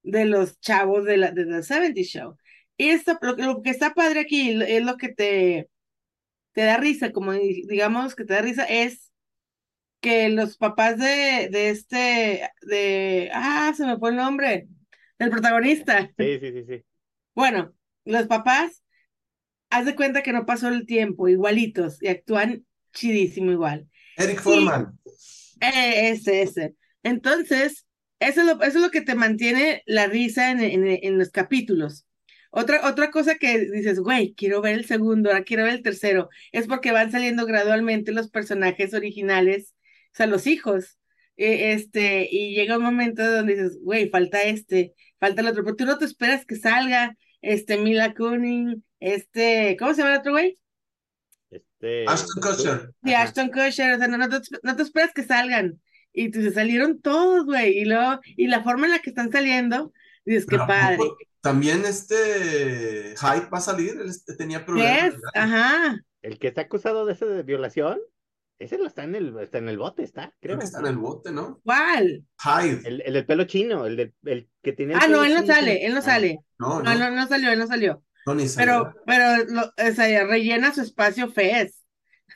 de 0.02 0.24
los 0.26 0.60
chavos 0.60 1.04
de 1.06 1.16
la 1.18 1.32
de 1.32 1.46
The 1.46 1.62
70 1.64 2.02
Show. 2.02 2.38
Y 2.78 2.90
esto, 2.90 3.18
lo, 3.22 3.36
lo 3.36 3.62
que 3.62 3.70
está 3.70 3.94
padre 3.94 4.20
aquí 4.20 4.62
es 4.62 4.84
lo 4.84 4.96
que 4.98 5.10
te, 5.10 5.70
te 6.52 6.62
da 6.64 6.76
risa, 6.76 7.12
como 7.12 7.32
di- 7.32 7.64
digamos 7.68 8.14
que 8.14 8.24
te 8.24 8.34
da 8.34 8.42
risa, 8.42 8.64
es 8.64 9.03
que 10.04 10.28
los 10.28 10.58
papás 10.58 10.98
de, 10.98 11.48
de 11.50 11.70
este, 11.70 12.50
de, 12.60 13.30
ah, 13.32 13.72
se 13.74 13.86
me 13.86 13.96
fue 13.96 14.10
el 14.10 14.16
nombre, 14.16 14.68
el 15.18 15.30
protagonista. 15.30 16.10
Sí, 16.18 16.38
sí, 16.38 16.52
sí, 16.52 16.64
sí. 16.68 16.84
Bueno, 17.34 17.72
los 18.04 18.26
papás, 18.26 18.82
haz 19.70 19.86
de 19.86 19.94
cuenta 19.94 20.22
que 20.22 20.34
no 20.34 20.44
pasó 20.44 20.68
el 20.68 20.84
tiempo, 20.84 21.26
igualitos, 21.26 22.02
y 22.02 22.08
actúan 22.08 22.66
chidísimo 22.92 23.50
igual. 23.50 23.88
Eric 24.18 24.42
Foreman. 24.42 24.98
Eh, 25.62 26.10
ese, 26.10 26.42
ese. 26.42 26.74
Entonces, 27.02 27.86
eso 28.20 28.42
es 28.42 28.46
lo, 28.46 28.62
eso 28.62 28.76
es 28.76 28.84
lo 28.84 28.90
que 28.90 29.00
te 29.00 29.14
mantiene 29.14 29.82
la 29.86 30.06
risa 30.06 30.50
en, 30.50 30.60
en, 30.60 30.86
en 30.86 31.18
los 31.18 31.30
capítulos. 31.30 32.04
Otra, 32.50 32.86
otra 32.86 33.10
cosa 33.10 33.36
que 33.36 33.58
dices, 33.58 34.00
güey, 34.00 34.34
quiero 34.34 34.60
ver 34.60 34.74
el 34.74 34.84
segundo, 34.84 35.30
ahora 35.30 35.44
quiero 35.44 35.64
ver 35.64 35.76
el 35.76 35.82
tercero, 35.82 36.28
es 36.52 36.66
porque 36.66 36.92
van 36.92 37.10
saliendo 37.10 37.46
gradualmente 37.46 38.12
los 38.12 38.28
personajes 38.28 38.92
originales, 38.92 39.73
o 40.14 40.16
sea, 40.16 40.26
los 40.26 40.46
hijos. 40.46 40.98
Eh, 41.36 41.72
este, 41.72 42.28
y 42.30 42.54
llega 42.54 42.78
un 42.78 42.84
momento 42.84 43.28
donde 43.28 43.54
dices, 43.54 43.78
güey, 43.82 44.08
falta 44.08 44.42
este, 44.44 44.94
falta 45.18 45.40
el 45.40 45.48
otro, 45.48 45.64
pero 45.64 45.74
tú 45.76 45.84
no 45.84 45.98
te 45.98 46.04
esperas 46.04 46.46
que 46.46 46.54
salga 46.56 47.16
este 47.42 47.76
Mila 47.76 48.14
Kuning, 48.14 48.84
este, 49.00 49.76
¿cómo 49.78 49.92
se 49.92 50.02
llama 50.02 50.14
el 50.14 50.20
otro 50.20 50.32
güey? 50.32 50.58
Este, 51.50 52.04
Ashton 52.08 52.40
Kutcher. 52.40 52.90
Sí, 53.04 53.12
Ajá. 53.12 53.22
Ashton 53.24 53.48
Kutcher, 53.48 53.94
o 53.94 53.98
sea, 53.98 54.08
no, 54.08 54.16
no, 54.16 54.28
te, 54.28 54.38
no 54.62 54.76
te 54.76 54.82
esperas 54.82 55.12
que 55.12 55.24
salgan. 55.24 55.80
Y 56.12 56.30
tú, 56.30 56.40
se 56.42 56.52
salieron 56.52 57.00
todos, 57.00 57.44
güey, 57.44 57.78
y 57.78 57.84
luego, 57.84 58.20
y 58.24 58.46
la 58.46 58.62
forma 58.62 58.86
en 58.86 58.92
la 58.92 59.00
que 59.00 59.10
están 59.10 59.32
saliendo, 59.32 59.92
dices, 60.24 60.44
qué 60.46 60.50
Pero 60.50 60.62
¿a 60.62 60.66
padre. 60.68 60.96
poco 60.98 61.16
También 61.40 61.84
este 61.84 63.14
Hyde 63.16 63.48
va 63.52 63.58
a 63.58 63.60
salir, 63.60 63.90
él 64.00 64.08
este- 64.08 64.36
tenía 64.36 64.60
¿Qué 64.60 64.64
problemas. 64.64 65.14
es? 65.14 65.20
Ajá. 65.34 66.00
El 66.22 66.38
que 66.38 66.48
está 66.48 66.62
acusado 66.62 67.04
de 67.04 67.14
ese 67.14 67.26
de 67.26 67.42
violación, 67.42 67.98
ese 68.58 68.78
lo 68.78 68.86
está 68.86 69.04
en 69.04 69.14
el, 69.14 69.36
está 69.40 69.58
en 69.58 69.68
el 69.68 69.78
bote, 69.78 70.02
está, 70.02 70.32
Creo 70.40 70.56
creo. 70.56 70.58
que 70.58 70.64
está 70.64 70.80
en 70.80 70.86
el 70.86 70.96
bote, 70.96 71.32
¿no? 71.32 71.60
¿Cuál? 71.64 72.24
Hyde. 72.42 72.80
El, 72.88 73.02
el 73.02 73.12
del 73.14 73.26
pelo 73.26 73.44
chino, 73.44 73.86
el, 73.86 73.96
del 73.96 74.14
el 74.24 74.48
que 74.62 74.70
el 74.78 74.92
Ah, 74.94 75.06
no, 75.08 75.24
él 75.24 75.34
no 75.34 75.42
chino. 75.42 75.54
sale, 75.54 75.84
él 75.86 75.92
no 75.94 75.98
Ah, 75.98 76.02
sale. 76.02 76.38
No, 76.58 76.82
No, 76.82 76.94
no, 76.94 76.94
no, 76.94 77.10
no 77.10 77.26
salió, 77.28 77.50
él 77.52 77.58
no 77.58 77.66
salió. 77.66 78.02
no, 78.26 78.34
ni 78.34 78.48
Pero, 78.48 78.48
salió. 78.48 78.94
pero, 79.06 79.44
lo, 79.46 79.62
o 79.62 79.92
sea, 79.94 80.24
rellena 80.26 80.72
su 80.74 80.80
espacio 80.82 81.30
Fez. 81.30 81.80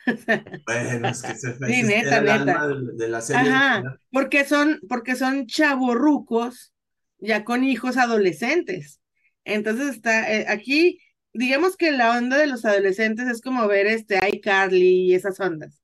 Bueno, 0.65 1.09
es 1.09 1.21
que 1.21 1.35
se 1.35 1.53
Sí, 1.67 1.83
neta, 1.83 2.17
el 2.19 2.25
neta. 2.25 2.33
alma 2.35 2.67
de, 2.67 2.75
de 2.93 3.07
la 3.09 3.21
serie. 3.21 3.53
Ajá, 3.53 3.83
porque 4.11 4.45
son, 4.45 4.79
porque 4.87 5.15
son 5.15 5.47
chavorrucos 5.47 6.73
ya 7.17 7.43
con 7.43 7.63
hijos 7.63 7.97
adolescentes. 7.97 8.99
Entonces 9.45 9.95
está, 9.95 10.31
eh, 10.33 10.45
aquí, 10.47 10.99
digamos 11.33 11.75
que 11.77 11.91
la 11.91 12.17
onda 12.17 12.37
de 12.37 12.47
los 12.47 12.65
adolescentes 12.65 13.27
es 13.27 13.41
como 13.41 13.67
ver 13.67 13.87
este 13.87 14.19
iCarly 14.33 15.09
y 15.11 15.13
esas 15.15 15.39
ondas. 15.39 15.78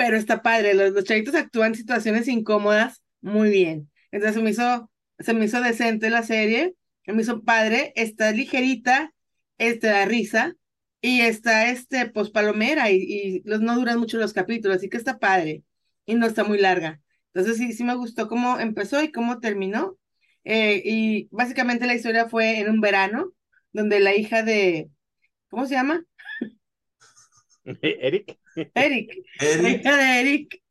Pero 0.00 0.16
está 0.16 0.40
padre, 0.40 0.72
los, 0.72 0.92
los 0.92 1.04
chavitos 1.04 1.34
actúan 1.34 1.74
situaciones 1.74 2.26
incómodas 2.26 3.02
muy 3.20 3.50
bien. 3.50 3.90
Entonces 4.10 4.36
se 4.36 4.42
me 4.42 4.48
hizo, 4.48 4.90
se 5.18 5.34
me 5.34 5.44
hizo 5.44 5.60
decente 5.60 6.08
la 6.08 6.22
serie, 6.22 6.74
se 7.04 7.12
me 7.12 7.20
hizo 7.20 7.42
padre, 7.42 7.92
está 7.96 8.32
ligerita, 8.32 9.12
este, 9.58 9.90
la 9.90 10.06
risa, 10.06 10.56
y 11.02 11.20
está 11.20 11.68
este, 11.68 12.06
pues 12.08 12.30
palomera, 12.30 12.90
y, 12.90 12.96
y 12.96 13.42
los, 13.44 13.60
no 13.60 13.74
duran 13.76 13.98
mucho 13.98 14.16
los 14.16 14.32
capítulos, 14.32 14.78
así 14.78 14.88
que 14.88 14.96
está 14.96 15.18
padre, 15.18 15.64
y 16.06 16.14
no 16.14 16.24
está 16.26 16.44
muy 16.44 16.56
larga. 16.56 17.02
Entonces 17.34 17.58
sí, 17.58 17.74
sí 17.74 17.84
me 17.84 17.94
gustó 17.94 18.26
cómo 18.26 18.58
empezó 18.58 19.02
y 19.02 19.12
cómo 19.12 19.38
terminó. 19.38 19.98
Eh, 20.44 20.80
y 20.82 21.28
básicamente 21.30 21.86
la 21.86 21.94
historia 21.94 22.26
fue 22.26 22.58
en 22.60 22.70
un 22.70 22.80
verano, 22.80 23.34
donde 23.74 24.00
la 24.00 24.14
hija 24.14 24.42
de, 24.42 24.88
¿cómo 25.50 25.66
se 25.66 25.74
llama? 25.74 26.06
Eric. 27.82 28.39
Eric, 28.74 29.10
la 29.40 29.46
Eric 29.46 29.80
hija 29.80 29.96
de 29.96 30.20
Eric. 30.20 30.62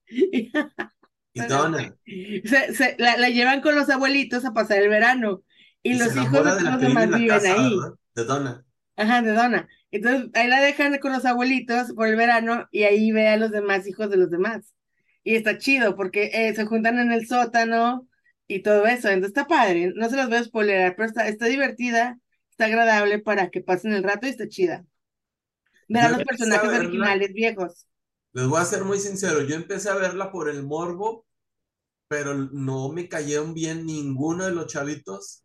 y 1.33 1.41
Donna. 1.47 1.95
Se, 2.05 2.73
se- 2.73 2.95
la, 2.97 3.17
la 3.17 3.29
llevan 3.29 3.61
con 3.61 3.75
los 3.75 3.89
abuelitos 3.89 4.45
a 4.45 4.53
pasar 4.53 4.79
el 4.81 4.89
verano 4.89 5.43
y, 5.83 5.91
Y 5.91 5.97
los 5.97 6.15
hijos 6.15 6.31
de 6.31 6.61
los 6.63 6.81
demás 6.81 7.09
viven 7.09 7.27
casa, 7.27 7.53
ahí. 7.53 7.69
De 8.15 8.25
Donna. 8.25 8.65
Ajá, 8.97 9.21
de 9.21 9.31
Donna. 9.33 9.67
Entonces 9.91 10.29
ahí 10.33 10.47
la 10.47 10.59
dejan 10.61 10.97
con 10.99 11.13
los 11.13 11.25
abuelitos 11.25 11.93
por 11.93 12.07
el 12.07 12.15
verano 12.15 12.67
y 12.71 12.83
ahí 12.83 13.11
ve 13.11 13.27
a 13.29 13.37
los 13.37 13.51
demás 13.51 13.87
hijos 13.87 14.09
de 14.09 14.17
los 14.17 14.29
demás. 14.29 14.73
Y 15.23 15.35
está 15.35 15.57
chido 15.57 15.95
porque 15.95 16.31
eh, 16.33 16.53
se 16.55 16.65
juntan 16.65 16.99
en 16.99 17.11
el 17.11 17.27
sótano 17.27 18.07
y 18.47 18.59
todo 18.61 18.85
eso. 18.87 19.09
Entonces 19.09 19.29
está 19.37 19.47
padre. 19.47 19.91
No 19.95 20.09
se 20.09 20.17
los 20.17 20.27
voy 20.27 20.37
a 20.37 20.43
spoilerar, 20.43 20.95
pero 20.95 21.07
está, 21.07 21.27
está 21.27 21.45
divertida, 21.45 22.19
está 22.51 22.65
agradable 22.65 23.19
para 23.19 23.49
que 23.49 23.61
pasen 23.61 23.93
el 23.93 24.03
rato 24.03 24.27
y 24.27 24.31
está 24.31 24.47
chida. 24.47 24.85
Ver 25.89 26.03
a 26.05 26.09
los 26.09 26.21
a 26.21 26.23
personajes 26.23 26.69
verla. 26.69 26.87
originales 26.87 27.33
viejos. 27.33 27.85
Les 28.33 28.47
voy 28.47 28.61
a 28.61 28.65
ser 28.65 28.83
muy 28.85 28.99
sincero, 28.99 29.41
yo 29.41 29.55
empecé 29.55 29.89
a 29.89 29.95
verla 29.95 30.31
por 30.31 30.49
el 30.49 30.63
morbo, 30.63 31.25
pero 32.07 32.33
no 32.35 32.89
me 32.89 33.09
cayeron 33.09 33.53
bien 33.53 33.85
ninguno 33.85 34.45
de 34.45 34.51
los 34.51 34.67
chavitos, 34.67 35.43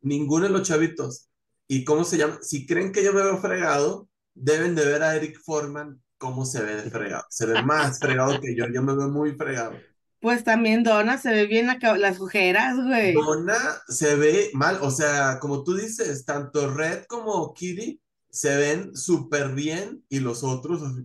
ninguno 0.00 0.44
de 0.46 0.50
los 0.52 0.62
chavitos. 0.66 1.28
¿Y 1.68 1.84
cómo 1.84 2.04
se 2.04 2.16
llama? 2.18 2.38
Si 2.42 2.66
creen 2.66 2.92
que 2.92 3.02
yo 3.04 3.12
me 3.12 3.22
veo 3.22 3.38
fregado, 3.38 4.08
deben 4.34 4.74
de 4.74 4.86
ver 4.86 5.02
a 5.02 5.16
Eric 5.16 5.40
Foreman 5.44 6.02
cómo 6.18 6.44
se 6.44 6.62
ve 6.62 6.76
de 6.76 6.90
fregado. 6.90 7.24
Se 7.30 7.46
ve 7.46 7.62
más 7.62 7.98
fregado 8.00 8.40
que 8.40 8.54
yo, 8.56 8.66
yo 8.72 8.82
me 8.82 8.94
veo 8.94 9.08
muy 9.08 9.32
fregado. 9.34 9.76
Pues 10.20 10.42
también 10.44 10.82
Donna 10.84 11.18
se 11.18 11.30
ve 11.32 11.46
bien 11.46 11.68
acá- 11.68 11.96
las 11.98 12.20
ojeras, 12.20 12.76
güey. 12.76 13.12
Donna 13.12 13.58
se 13.88 14.14
ve 14.16 14.50
mal, 14.54 14.78
o 14.82 14.90
sea, 14.90 15.38
como 15.40 15.64
tú 15.64 15.74
dices, 15.74 16.24
tanto 16.24 16.72
Red 16.72 17.04
como 17.08 17.52
Kitty 17.54 18.00
se 18.34 18.56
ven 18.56 18.96
súper 18.96 19.54
bien 19.54 20.04
y 20.08 20.18
los 20.18 20.42
otros 20.42 20.82
así, 20.82 21.02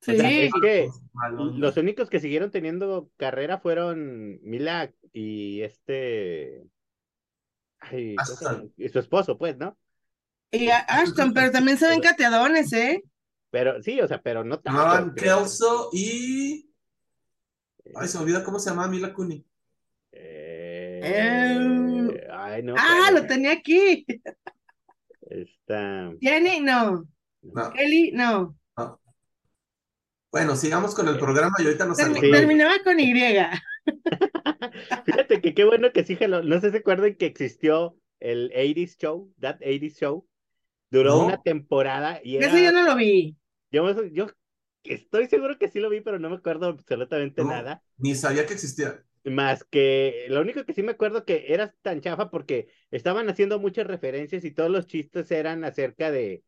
Sí. 0.00 0.10
O 0.10 0.16
sea, 0.16 0.30
es 0.32 0.50
que 0.60 0.88
malos. 1.12 1.56
los 1.56 1.76
únicos 1.76 2.10
que 2.10 2.18
siguieron 2.18 2.50
teniendo 2.50 3.08
carrera 3.16 3.58
fueron 3.60 4.40
Mila 4.42 4.92
y 5.12 5.62
este. 5.62 6.64
Ay, 7.78 8.16
¿cómo 8.16 8.36
se 8.36 8.44
llama? 8.44 8.64
Y 8.76 8.88
su 8.88 8.98
esposo, 8.98 9.38
pues, 9.38 9.56
¿no? 9.56 9.78
Y 10.50 10.68
Ashton, 10.70 11.32
pero 11.32 11.52
también 11.52 11.78
se 11.78 11.88
ven 11.88 12.00
cateadones, 12.00 12.72
¿eh? 12.72 13.04
Pero 13.50 13.80
sí, 13.80 14.00
o 14.00 14.08
sea, 14.08 14.20
pero 14.20 14.42
no 14.42 14.58
tanto. 14.58 15.14
Creo. 15.14 15.38
Kelso 15.38 15.90
y. 15.92 16.68
Ay, 17.94 18.08
se 18.08 18.18
me 18.18 18.24
olvida 18.24 18.42
cómo 18.42 18.58
se 18.58 18.70
llamaba 18.70 18.88
Mila 18.88 19.14
Kunis. 19.14 19.44
Eh, 20.10 21.00
Eh, 21.04 22.28
Ay, 22.32 22.62
no. 22.64 22.74
Ah, 22.76 23.06
pero 23.08 23.20
lo 23.20 23.26
tenía 23.28 23.52
aquí. 23.52 24.04
Está. 25.40 26.12
Jenny, 26.20 26.60
no. 26.60 27.08
No, 27.42 27.72
Kelly, 27.72 28.12
no. 28.12 28.56
no. 28.76 29.00
Bueno, 30.30 30.56
sigamos 30.56 30.94
con 30.94 31.08
el 31.08 31.18
programa 31.18 31.54
y 31.58 31.64
ahorita 31.66 31.86
nos 31.86 31.98
Termi- 31.98 32.10
acordamos. 32.18 32.30
Terminaba 32.38 32.74
con 32.84 33.00
Y. 33.00 33.12
Fíjate 35.06 35.40
que 35.40 35.54
qué 35.54 35.64
bueno 35.64 35.92
que 35.92 36.04
sí, 36.04 36.16
jaló. 36.16 36.42
no 36.42 36.60
sé 36.60 36.66
si 36.68 36.72
se 36.72 36.78
acuerdan 36.78 37.14
que 37.16 37.26
existió 37.26 37.96
el 38.20 38.50
80s 38.54 38.96
Show, 38.98 39.32
That 39.40 39.58
80s 39.60 39.98
Show. 39.98 40.26
Duró 40.90 41.16
No. 41.16 41.24
una 41.26 41.42
temporada 41.42 42.20
y 42.22 42.36
era. 42.36 42.46
Ese 42.48 42.62
yo 42.64 42.72
no 42.72 42.82
lo 42.84 42.94
vi. 42.96 43.36
Yo, 43.70 44.06
yo 44.08 44.26
estoy 44.84 45.26
seguro 45.26 45.58
que 45.58 45.68
sí 45.68 45.80
lo 45.80 45.88
vi, 45.88 46.02
pero 46.02 46.18
no 46.18 46.28
me 46.28 46.36
acuerdo 46.36 46.66
absolutamente 46.66 47.42
No. 47.42 47.48
nada. 47.48 47.82
Ni 47.96 48.14
sabía 48.14 48.46
que 48.46 48.52
existía. 48.52 49.02
Más 49.24 49.64
que 49.64 50.26
lo 50.28 50.40
único 50.40 50.64
que 50.64 50.74
sí 50.74 50.82
me 50.82 50.92
acuerdo 50.92 51.24
que 51.24 51.46
era 51.48 51.74
tan 51.82 52.00
chafa 52.00 52.30
porque 52.30 52.68
estaban 52.90 53.28
haciendo 53.28 53.60
muchas 53.60 53.86
referencias 53.86 54.44
y 54.44 54.50
todos 54.50 54.70
los 54.70 54.86
chistes 54.86 55.30
eran 55.30 55.64
acerca 55.64 56.10
de 56.10 56.42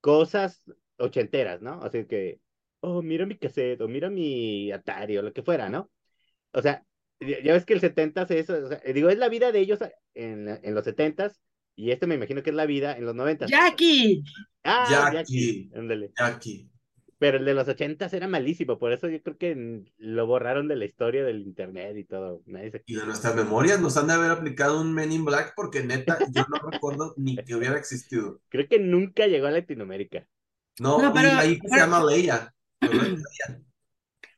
cosas 0.00 0.64
ochenteras, 0.96 1.62
¿no? 1.62 1.80
Así 1.82 2.06
que, 2.06 2.40
oh, 2.80 3.02
mira 3.02 3.24
mi 3.24 3.36
cassette, 3.36 3.80
o 3.80 3.88
mira 3.88 4.10
mi 4.10 4.72
Atari, 4.72 5.16
o 5.18 5.22
lo 5.22 5.32
que 5.32 5.42
fuera, 5.42 5.68
¿no? 5.68 5.90
O 6.52 6.60
sea, 6.60 6.84
ya 7.20 7.52
ves 7.52 7.64
que 7.64 7.74
el 7.74 7.80
70 7.80 8.22
es 8.22 8.30
eso, 8.30 8.64
o 8.64 8.68
sea, 8.68 8.80
digo, 8.92 9.10
es 9.10 9.18
la 9.18 9.28
vida 9.28 9.52
de 9.52 9.60
ellos 9.60 9.78
en, 10.14 10.48
en 10.48 10.74
los 10.74 10.84
70 10.84 11.32
y 11.76 11.92
este 11.92 12.08
me 12.08 12.16
imagino 12.16 12.42
que 12.42 12.50
es 12.50 12.56
la 12.56 12.66
vida 12.66 12.96
en 12.96 13.04
los 13.04 13.14
90 13.14 13.46
Jackie. 13.46 14.24
Ah, 14.64 15.12
Jackie. 15.12 15.14
Jackie, 15.16 15.70
ándale. 15.74 16.12
Aquí. 16.16 16.68
Pero 17.20 17.38
el 17.38 17.44
de 17.44 17.54
los 17.54 17.66
80 17.66 18.06
era 18.12 18.28
malísimo, 18.28 18.78
por 18.78 18.92
eso 18.92 19.08
yo 19.08 19.20
creo 19.22 19.36
que 19.36 19.82
lo 19.96 20.26
borraron 20.28 20.68
de 20.68 20.76
la 20.76 20.84
historia 20.84 21.24
del 21.24 21.40
internet 21.42 21.96
y 21.96 22.04
todo. 22.04 22.42
Nadie 22.46 22.70
se- 22.70 22.82
Y 22.86 22.94
de 22.94 23.04
nuestras 23.06 23.34
memorias 23.34 23.80
nos 23.80 23.96
han 23.96 24.06
de 24.06 24.12
haber 24.12 24.30
aplicado 24.30 24.80
un 24.80 24.92
Men 24.94 25.10
in 25.10 25.24
Black 25.24 25.52
porque 25.56 25.82
neta, 25.82 26.16
yo 26.30 26.44
no 26.48 26.70
recuerdo 26.70 27.14
ni 27.16 27.36
que 27.36 27.56
hubiera 27.56 27.76
existido. 27.76 28.40
Creo 28.48 28.68
que 28.68 28.78
nunca 28.78 29.26
llegó 29.26 29.48
a 29.48 29.50
Latinoamérica. 29.50 30.26
No, 30.78 31.02
No, 31.02 31.12
pero- 31.12 31.34
la 31.34 31.44
hija 31.44 31.62
se 31.64 31.68
pero- 31.70 31.82
llama 31.86 32.04
Leia. 32.04 32.54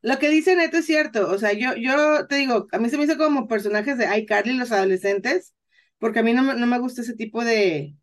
Lo 0.03 0.19
que 0.19 0.31
dice 0.31 0.57
Neto 0.57 0.79
es 0.79 0.87
cierto. 0.87 1.31
O 1.31 1.39
sea, 1.39 1.53
yo, 1.53 1.75
yo 1.77 2.27
te 2.27 2.37
digo, 2.37 2.67
a 2.73 2.79
mí 2.79 2.89
se 2.89 2.97
me 2.97 3.05
hizo 3.05 3.19
como 3.19 3.47
personajes 3.47 3.99
de 3.99 4.07
iCarly, 4.21 4.55
los 4.57 4.73
adolescentes, 4.73 5.55
porque 5.99 6.21
a 6.21 6.23
mí 6.23 6.33
no, 6.33 6.43
me- 6.43 6.55
no 6.55 6.67
me 6.67 6.79
gusta 6.79 7.03
ese 7.03 7.15
tipo 7.15 7.45
de. 7.45 7.95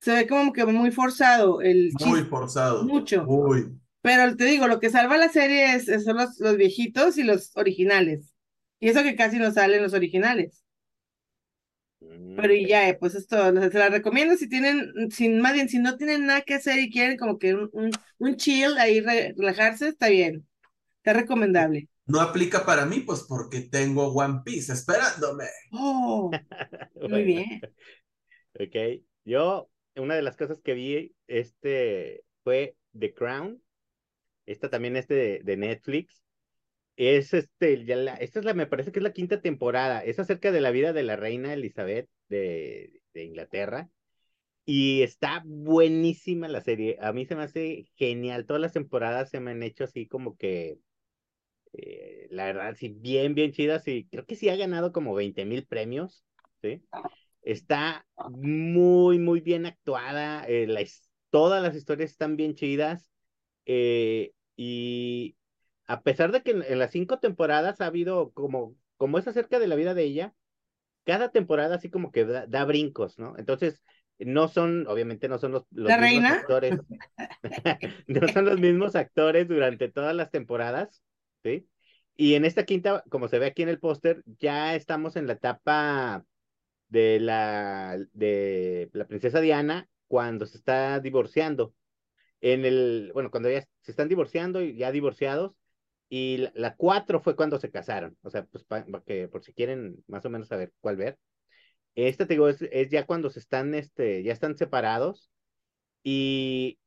Se 0.00 0.14
ve 0.14 0.26
como 0.26 0.52
que 0.52 0.64
muy 0.64 0.90
forzado 0.92 1.60
el 1.60 1.90
Muy 2.00 2.12
chiste, 2.14 2.24
forzado. 2.30 2.84
mucho. 2.84 3.24
Muy. 3.24 3.78
Pero 4.02 4.36
te 4.36 4.44
digo, 4.44 4.68
lo 4.68 4.80
que 4.80 4.90
salva 4.90 5.16
la 5.18 5.28
serie 5.28 5.74
es, 5.74 5.86
son 6.04 6.16
los, 6.16 6.38
los 6.40 6.56
viejitos 6.56 7.18
y 7.18 7.24
los 7.24 7.52
originales. 7.56 8.34
Y 8.80 8.88
eso 8.88 9.02
que 9.02 9.16
casi 9.16 9.38
no 9.38 9.50
salen 9.52 9.82
los 9.82 9.94
originales. 9.94 10.64
Mm, 12.02 12.34
Pero 12.34 12.54
y 12.54 12.66
ya, 12.68 12.88
eh, 12.88 12.94
pues 12.94 13.14
esto, 13.16 13.36
se 13.70 13.78
la 13.78 13.88
recomiendo 13.88 14.36
si 14.36 14.48
tienen, 14.48 14.92
sin, 15.10 15.40
más 15.40 15.54
bien, 15.54 15.68
si 15.68 15.78
no 15.80 15.96
tienen 15.96 16.26
nada 16.26 16.42
que 16.42 16.54
hacer 16.54 16.78
y 16.78 16.90
quieren 16.90 17.16
como 17.18 17.38
que 17.38 17.54
un, 17.54 17.68
un, 17.72 17.90
un 18.18 18.36
chill 18.36 18.78
ahí 18.78 19.00
re- 19.00 19.34
relajarse, 19.36 19.88
está 19.88 20.08
bien. 20.08 20.46
Está 20.98 21.14
recomendable. 21.14 21.88
No 22.06 22.20
aplica 22.20 22.66
para 22.66 22.86
mí, 22.86 23.00
pues 23.00 23.22
porque 23.28 23.60
tengo 23.60 24.08
One 24.12 24.40
Piece 24.44 24.72
esperándome. 24.72 25.44
Oh, 25.72 26.42
muy 27.06 27.24
bien. 27.24 27.64
Ok, 28.54 29.02
yo, 29.24 29.70
una 29.96 30.14
de 30.16 30.22
las 30.22 30.36
cosas 30.36 30.60
que 30.62 30.74
vi, 30.74 31.14
este, 31.26 32.24
fue 32.44 32.76
The 32.98 33.14
Crown. 33.14 33.62
Esta 34.48 34.70
también 34.70 34.96
es 34.96 35.08
de, 35.08 35.40
de 35.44 35.56
Netflix. 35.56 36.24
Es 36.96 37.34
este, 37.34 37.84
ya 37.84 37.96
la, 37.96 38.14
esta 38.16 38.40
es 38.40 38.44
la, 38.44 38.54
me 38.54 38.66
parece 38.66 38.92
que 38.92 39.00
es 39.00 39.02
la 39.04 39.12
quinta 39.12 39.40
temporada. 39.42 40.04
Es 40.04 40.18
acerca 40.18 40.52
de 40.52 40.60
la 40.60 40.70
vida 40.72 40.92
de 40.92 41.02
la 41.04 41.16
reina 41.16 41.52
Elizabeth 41.54 42.08
de, 42.28 43.02
de 43.14 43.24
Inglaterra. 43.24 43.90
Y 44.66 45.02
está 45.02 45.42
buenísima 45.46 46.48
la 46.48 46.60
serie. 46.62 46.98
A 47.00 47.12
mí 47.12 47.26
se 47.26 47.36
me 47.36 47.44
hace 47.44 47.86
genial. 47.96 48.46
Todas 48.46 48.62
las 48.62 48.72
temporadas 48.74 49.30
se 49.30 49.40
me 49.40 49.52
han 49.52 49.62
hecho 49.62 49.84
así 49.84 50.06
como 50.08 50.36
que, 50.36 50.78
eh, 51.72 52.26
la 52.30 52.46
verdad, 52.46 52.74
sí, 52.76 52.88
bien, 52.88 53.34
bien 53.34 53.52
chidas. 53.52 53.86
Y 53.88 54.06
creo 54.08 54.26
que 54.26 54.36
sí 54.36 54.48
ha 54.48 54.56
ganado 54.56 54.92
como 54.92 55.14
20 55.14 55.44
mil 55.44 55.66
premios. 55.66 56.24
¿sí? 56.62 56.82
Está 57.42 58.06
muy, 58.30 59.18
muy 59.18 59.40
bien 59.40 59.66
actuada. 59.66 60.44
eh, 60.48 60.66
la 60.66 60.82
todas 61.30 61.62
las 61.62 61.74
historias 61.76 62.10
están 62.10 62.36
bien 62.36 62.54
chidas. 62.54 63.10
eh, 63.66 64.32
y 64.58 65.38
a 65.88 66.02
pesar 66.02 66.32
de 66.32 66.42
que 66.44 66.52
en, 66.52 66.64
en 66.64 66.80
las 66.80 66.92
cinco 66.92 67.20
temporadas 67.20 67.80
ha 67.82 67.86
habido 67.88 68.32
como, 68.34 68.76
como 68.98 69.18
es 69.18 69.28
acerca 69.28 69.60
de 69.60 69.68
la 69.68 69.76
vida 69.76 69.94
de 69.94 70.04
ella, 70.04 70.34
cada 71.04 71.30
temporada 71.30 71.76
así 71.76 71.90
como 71.90 72.12
que 72.12 72.24
da, 72.24 72.46
da 72.46 72.64
brincos, 72.64 73.18
¿no? 73.18 73.36
Entonces, 73.38 73.82
no 74.18 74.48
son, 74.48 74.86
obviamente 74.88 75.28
no 75.28 75.38
son 75.38 75.52
los, 75.52 75.64
los 75.70 75.88
¿La 75.88 75.96
mismos 75.96 76.24
reina? 76.24 76.42
actores, 76.42 76.78
no 78.08 78.28
son 78.28 78.44
los 78.46 78.58
mismos 78.60 78.96
actores 78.96 79.48
durante 79.48 79.88
todas 79.90 80.14
las 80.14 80.30
temporadas, 80.30 81.02
¿sí? 81.42 81.68
Y 82.16 82.34
en 82.34 82.44
esta 82.44 82.64
quinta, 82.64 83.04
como 83.10 83.28
se 83.28 83.38
ve 83.38 83.46
aquí 83.46 83.62
en 83.62 83.68
el 83.68 83.78
póster, 83.78 84.22
ya 84.40 84.74
estamos 84.74 85.16
en 85.16 85.26
la 85.28 85.34
etapa 85.34 86.24
de 86.88 87.20
la, 87.20 87.98
de 88.12 88.90
la 88.92 89.06
princesa 89.06 89.40
Diana 89.40 89.88
cuando 90.08 90.46
se 90.46 90.58
está 90.58 91.00
divorciando. 91.00 91.74
En 92.40 92.64
el, 92.64 93.10
bueno, 93.14 93.30
cuando 93.30 93.50
ya 93.50 93.62
se 93.82 93.90
están 93.92 94.08
divorciando 94.08 94.62
y 94.62 94.76
ya 94.76 94.92
divorciados, 94.92 95.52
y 96.10 96.38
la, 96.54 96.76
cuatro 96.76 97.20
fue 97.20 97.36
cuando 97.36 97.58
se 97.60 97.70
casaron. 97.70 98.16
O 98.22 98.30
sea, 98.30 98.44
pues 98.46 98.64
pa- 98.64 98.84
pa 98.86 99.02
que 99.04 99.28
por 99.28 99.44
si 99.44 99.52
quieren 99.54 100.02
más 100.08 100.24
o 100.24 100.30
menos 100.30 100.48
saber 100.48 100.72
cuál 100.80 100.96
ver. 100.96 101.18
Esta 101.96 102.26
te 102.26 102.34
digo, 102.34 102.48
es, 102.48 102.62
es 102.62 102.90
ya 102.90 103.06
cuando 103.06 103.30
se 103.30 103.40
están, 103.40 103.74
este, 103.74 104.22
ya 104.24 104.32
están 104.32 104.56
separados. 104.56 105.30
Y 106.04 106.78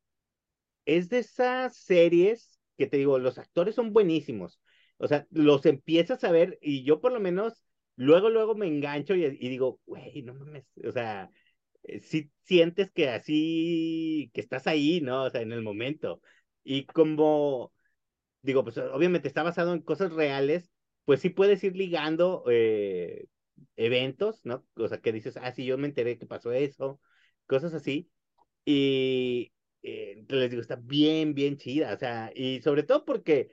es 0.85 1.09
de 1.09 1.19
esas 1.19 1.75
series 1.77 2.59
que 2.77 2.87
te 2.87 2.97
digo, 2.97 3.19
los 3.19 3.37
actores 3.37 3.75
son 3.75 3.93
buenísimos. 3.93 4.59
O 4.97 5.07
sea, 5.07 5.27
los 5.31 5.65
empiezas 5.65 6.23
a 6.23 6.31
ver 6.31 6.57
y 6.61 6.83
yo 6.83 7.01
por 7.01 7.11
lo 7.11 7.19
menos 7.19 7.63
luego, 7.95 8.29
luego 8.29 8.55
me 8.55 8.67
engancho 8.67 9.15
y, 9.15 9.25
y 9.25 9.49
digo, 9.49 9.79
güey, 9.85 10.21
no 10.23 10.33
mames, 10.35 10.65
o 10.87 10.91
sea, 10.91 11.29
sí 12.03 12.31
sientes 12.43 12.91
que 12.91 13.09
así, 13.09 14.31
que 14.33 14.41
estás 14.41 14.67
ahí, 14.67 15.01
¿no? 15.01 15.23
O 15.25 15.29
sea, 15.29 15.41
en 15.41 15.51
el 15.51 15.61
momento. 15.61 16.21
Y 16.63 16.85
como, 16.85 17.73
digo, 18.41 18.63
pues 18.63 18.77
obviamente 18.77 19.27
está 19.27 19.43
basado 19.43 19.73
en 19.73 19.81
cosas 19.81 20.13
reales, 20.13 20.71
pues 21.05 21.21
sí 21.21 21.29
puedes 21.29 21.63
ir 21.63 21.75
ligando 21.75 22.43
eh, 22.49 23.25
eventos, 23.75 24.41
¿no? 24.45 24.65
O 24.75 24.87
sea, 24.87 24.99
que 24.99 25.11
dices, 25.13 25.37
ah, 25.37 25.51
sí, 25.53 25.65
yo 25.65 25.77
me 25.77 25.87
enteré 25.87 26.17
que 26.17 26.25
pasó 26.25 26.51
eso, 26.51 26.99
cosas 27.47 27.73
así. 27.73 28.09
Y 28.65 29.53
eh, 29.83 30.23
les 30.29 30.49
digo, 30.51 30.61
está 30.61 30.75
bien, 30.77 31.33
bien 31.33 31.57
chida, 31.57 31.93
o 31.93 31.97
sea, 31.97 32.31
y 32.35 32.61
sobre 32.61 32.83
todo 32.83 33.05
porque, 33.05 33.49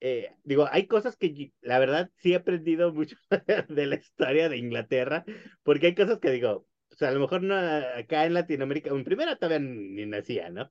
eh, 0.00 0.34
digo, 0.44 0.68
hay 0.70 0.86
cosas 0.86 1.16
que 1.16 1.52
la 1.60 1.78
verdad 1.78 2.10
sí 2.16 2.32
he 2.32 2.36
aprendido 2.36 2.92
mucho 2.92 3.16
de 3.68 3.86
la 3.86 3.96
historia 3.96 4.48
de 4.48 4.58
Inglaterra, 4.58 5.24
porque 5.62 5.88
hay 5.88 5.94
cosas 5.94 6.18
que 6.20 6.30
digo, 6.30 6.66
sea, 7.00 7.08
a 7.10 7.12
lo 7.12 7.20
mejor 7.20 7.42
no 7.42 7.56
acá 7.56 8.26
en 8.26 8.34
Latinoamérica, 8.34 8.90
en 8.90 9.04
primera 9.04 9.36
todavía 9.36 9.60
ni 9.60 10.06
nacía, 10.06 10.50
¿no? 10.50 10.70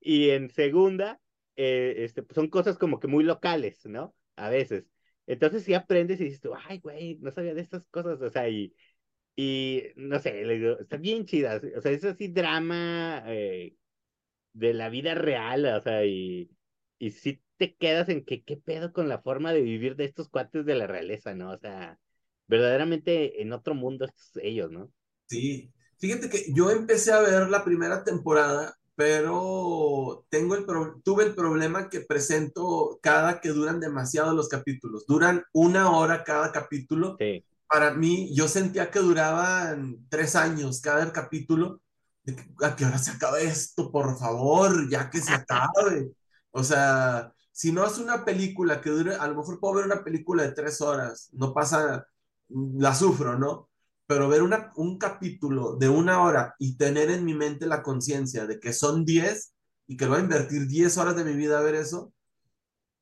Y 0.00 0.30
en 0.30 0.50
segunda, 0.50 1.20
eh, 1.56 1.94
este, 1.98 2.22
pues 2.22 2.34
son 2.36 2.48
cosas 2.48 2.78
como 2.78 3.00
que 3.00 3.08
muy 3.08 3.24
locales, 3.24 3.84
¿no? 3.86 4.14
A 4.36 4.48
veces. 4.50 4.84
Entonces 5.26 5.64
sí 5.64 5.74
aprendes 5.74 6.20
y 6.20 6.24
dices 6.24 6.40
tú, 6.40 6.52
ay, 6.68 6.78
güey, 6.80 7.18
no 7.20 7.30
sabía 7.32 7.54
de 7.54 7.60
estas 7.62 7.84
cosas, 7.90 8.20
o 8.20 8.30
sea, 8.30 8.48
y, 8.48 8.74
y 9.36 9.84
no 9.96 10.18
sé, 10.20 10.44
le 10.44 10.58
digo, 10.58 10.78
está 10.80 10.96
bien 10.98 11.26
chida, 11.26 11.60
o 11.76 11.80
sea, 11.82 11.92
es 11.92 12.04
así 12.04 12.28
drama 12.28 13.22
eh, 13.26 13.76
de 14.52 14.74
la 14.74 14.88
vida 14.88 15.14
real, 15.14 15.64
o 15.66 15.80
sea, 15.80 16.04
y, 16.04 16.50
y 16.98 17.10
sí 17.12 17.42
te 17.56 17.76
quedas 17.76 18.08
en 18.08 18.24
que 18.24 18.42
qué 18.44 18.56
pedo 18.56 18.92
con 18.92 19.08
la 19.08 19.20
forma 19.22 19.52
de 19.52 19.62
vivir 19.62 19.96
de 19.96 20.04
estos 20.06 20.28
cuates 20.28 20.64
de 20.66 20.74
la 20.74 20.86
realeza, 20.86 21.34
¿no? 21.34 21.52
O 21.52 21.58
sea, 21.58 21.98
verdaderamente 22.46 23.42
en 23.42 23.52
otro 23.52 23.74
mundo 23.74 24.06
ellos, 24.42 24.70
¿no? 24.70 24.90
Sí, 25.30 25.72
fíjate 25.98 26.28
que 26.28 26.46
yo 26.54 26.70
empecé 26.70 27.12
a 27.12 27.20
ver 27.20 27.48
la 27.50 27.64
primera 27.64 28.02
temporada, 28.04 28.76
pero 28.96 30.26
tengo 30.28 30.54
el 30.56 30.64
pro- 30.66 31.00
tuve 31.04 31.24
el 31.24 31.34
problema 31.34 31.88
que 31.88 32.00
presento 32.00 32.98
cada 33.02 33.40
que 33.40 33.50
duran 33.50 33.80
demasiado 33.80 34.34
los 34.34 34.48
capítulos. 34.48 35.06
Duran 35.06 35.44
una 35.52 35.90
hora 35.92 36.24
cada 36.24 36.52
capítulo. 36.52 37.18
Sí, 37.18 37.44
Para 37.68 37.92
mí, 37.94 38.34
yo 38.34 38.48
sentía 38.48 38.90
que 38.90 38.98
duraban 39.00 40.06
tres 40.10 40.34
años 40.36 40.80
cada 40.80 41.12
capítulo. 41.12 41.80
¿A 42.62 42.76
qué 42.76 42.84
hora 42.84 42.98
se 42.98 43.12
acaba 43.12 43.40
esto? 43.40 43.90
Por 43.92 44.18
favor, 44.18 44.88
ya 44.90 45.10
que 45.10 45.20
se 45.20 45.34
acabe. 45.34 46.12
O 46.50 46.64
sea, 46.64 47.32
si 47.52 47.72
no 47.72 47.86
es 47.86 47.98
una 47.98 48.24
película 48.24 48.80
que 48.80 48.90
dure, 48.90 49.14
a 49.16 49.26
lo 49.28 49.36
mejor 49.36 49.60
puedo 49.60 49.74
ver 49.76 49.86
una 49.86 50.04
película 50.04 50.42
de 50.42 50.52
tres 50.52 50.80
horas, 50.80 51.30
no 51.32 51.54
pasa, 51.54 52.06
la 52.48 52.94
sufro, 52.94 53.38
¿no? 53.38 53.69
Pero 54.10 54.28
ver 54.28 54.42
un 54.42 54.98
capítulo 54.98 55.76
de 55.76 55.88
una 55.88 56.20
hora 56.24 56.56
y 56.58 56.76
tener 56.76 57.10
en 57.10 57.24
mi 57.24 57.32
mente 57.32 57.64
la 57.68 57.80
conciencia 57.80 58.44
de 58.44 58.58
que 58.58 58.72
son 58.72 59.04
10 59.04 59.54
y 59.86 59.96
que 59.96 60.06
voy 60.06 60.16
a 60.16 60.22
invertir 60.22 60.66
10 60.66 60.98
horas 60.98 61.14
de 61.14 61.22
mi 61.22 61.34
vida 61.34 61.60
a 61.60 61.62
ver 61.62 61.76
eso, 61.76 62.12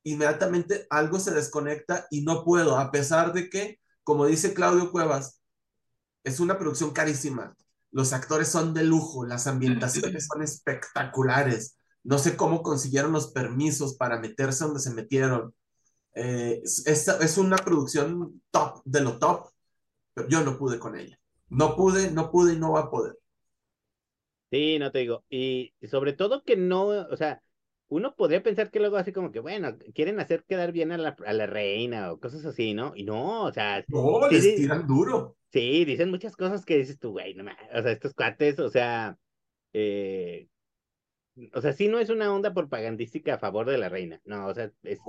inmediatamente 0.03 0.85
algo 0.91 1.19
se 1.19 1.31
desconecta 1.31 2.05
y 2.11 2.21
no 2.21 2.43
puedo, 2.43 2.77
a 2.77 2.91
pesar 2.91 3.33
de 3.33 3.49
que, 3.49 3.79
como 4.03 4.27
dice 4.27 4.53
Claudio 4.53 4.91
Cuevas, 4.91 5.41
es 6.23 6.39
una 6.39 6.59
producción 6.59 6.91
carísima. 6.91 7.55
Los 7.89 8.13
actores 8.13 8.49
son 8.49 8.75
de 8.75 8.83
lujo, 8.83 9.25
las 9.25 9.47
ambientaciones 9.47 10.27
son 10.31 10.43
espectaculares. 10.43 11.75
No 12.03 12.19
sé 12.19 12.37
cómo 12.37 12.61
consiguieron 12.61 13.13
los 13.13 13.31
permisos 13.31 13.95
para 13.95 14.19
meterse 14.19 14.63
donde 14.63 14.79
se 14.79 14.93
metieron. 14.93 15.55
Eh, 16.13 16.61
es 16.63 17.37
una 17.39 17.57
producción 17.57 18.43
top 18.51 18.83
de 18.85 19.01
lo 19.01 19.17
top, 19.17 19.47
pero 20.13 20.27
yo 20.29 20.41
no 20.43 20.57
pude 20.57 20.79
con 20.79 20.97
ella. 20.97 21.19
No 21.49 21.75
pude, 21.75 22.11
no 22.11 22.31
pude 22.31 22.53
y 22.53 22.57
no 22.59 22.71
va 22.73 22.81
a 22.81 22.89
poder. 22.91 23.17
sí, 24.51 24.79
no 24.79 24.91
te 24.91 24.99
digo, 24.99 25.25
y, 25.29 25.73
sobre 25.89 26.13
todo 26.13 26.43
que 26.43 26.55
no, 26.57 26.85
o 26.87 27.17
sea, 27.17 27.41
uno 27.87 28.15
podría 28.15 28.43
pensar 28.43 28.71
que 28.71 28.79
luego 28.79 28.97
así 28.97 29.11
como 29.13 29.31
que, 29.31 29.39
bueno, 29.39 29.77
quieren 29.93 30.19
hacer 30.19 30.43
quedar 30.45 30.71
bien 30.71 30.91
a 30.91 30.97
la, 30.97 31.15
a 31.25 31.33
la 31.33 31.45
reina 31.47 32.11
o 32.11 32.19
cosas 32.19 32.45
así, 32.45 32.73
¿no? 32.73 32.93
Y 32.95 33.03
no, 33.03 33.43
o 33.43 33.51
sea, 33.53 33.85
No, 33.95 34.03
sí, 34.29 34.37
les 34.37 34.53
tiran 34.55 34.87
duro. 34.87 35.35
Sí, 35.53 35.85
dicen 35.85 36.11
muchas 36.11 36.35
cosas 36.37 36.65
que 36.65 36.77
dices 36.77 36.99
tú, 36.99 37.11
güey, 37.13 37.33
no 37.35 37.43
ma- 37.45 37.57
o 37.73 37.81
sea, 37.83 37.91
estos 37.91 38.13
cuates, 38.13 38.59
o 38.59 38.69
sea, 38.69 39.17
eh, 39.73 40.49
o 41.53 41.61
sea, 41.61 41.73
sí 41.73 41.87
no 41.87 41.99
es 41.99 42.09
una 42.09 42.33
onda 42.33 42.53
propagandística 42.53 43.35
a 43.35 43.39
favor 43.39 43.67
de 43.69 43.77
la 43.77 43.89
reina, 43.89 44.21
no, 44.25 44.47
o 44.47 44.53
sea, 44.53 44.71
es- 44.83 45.03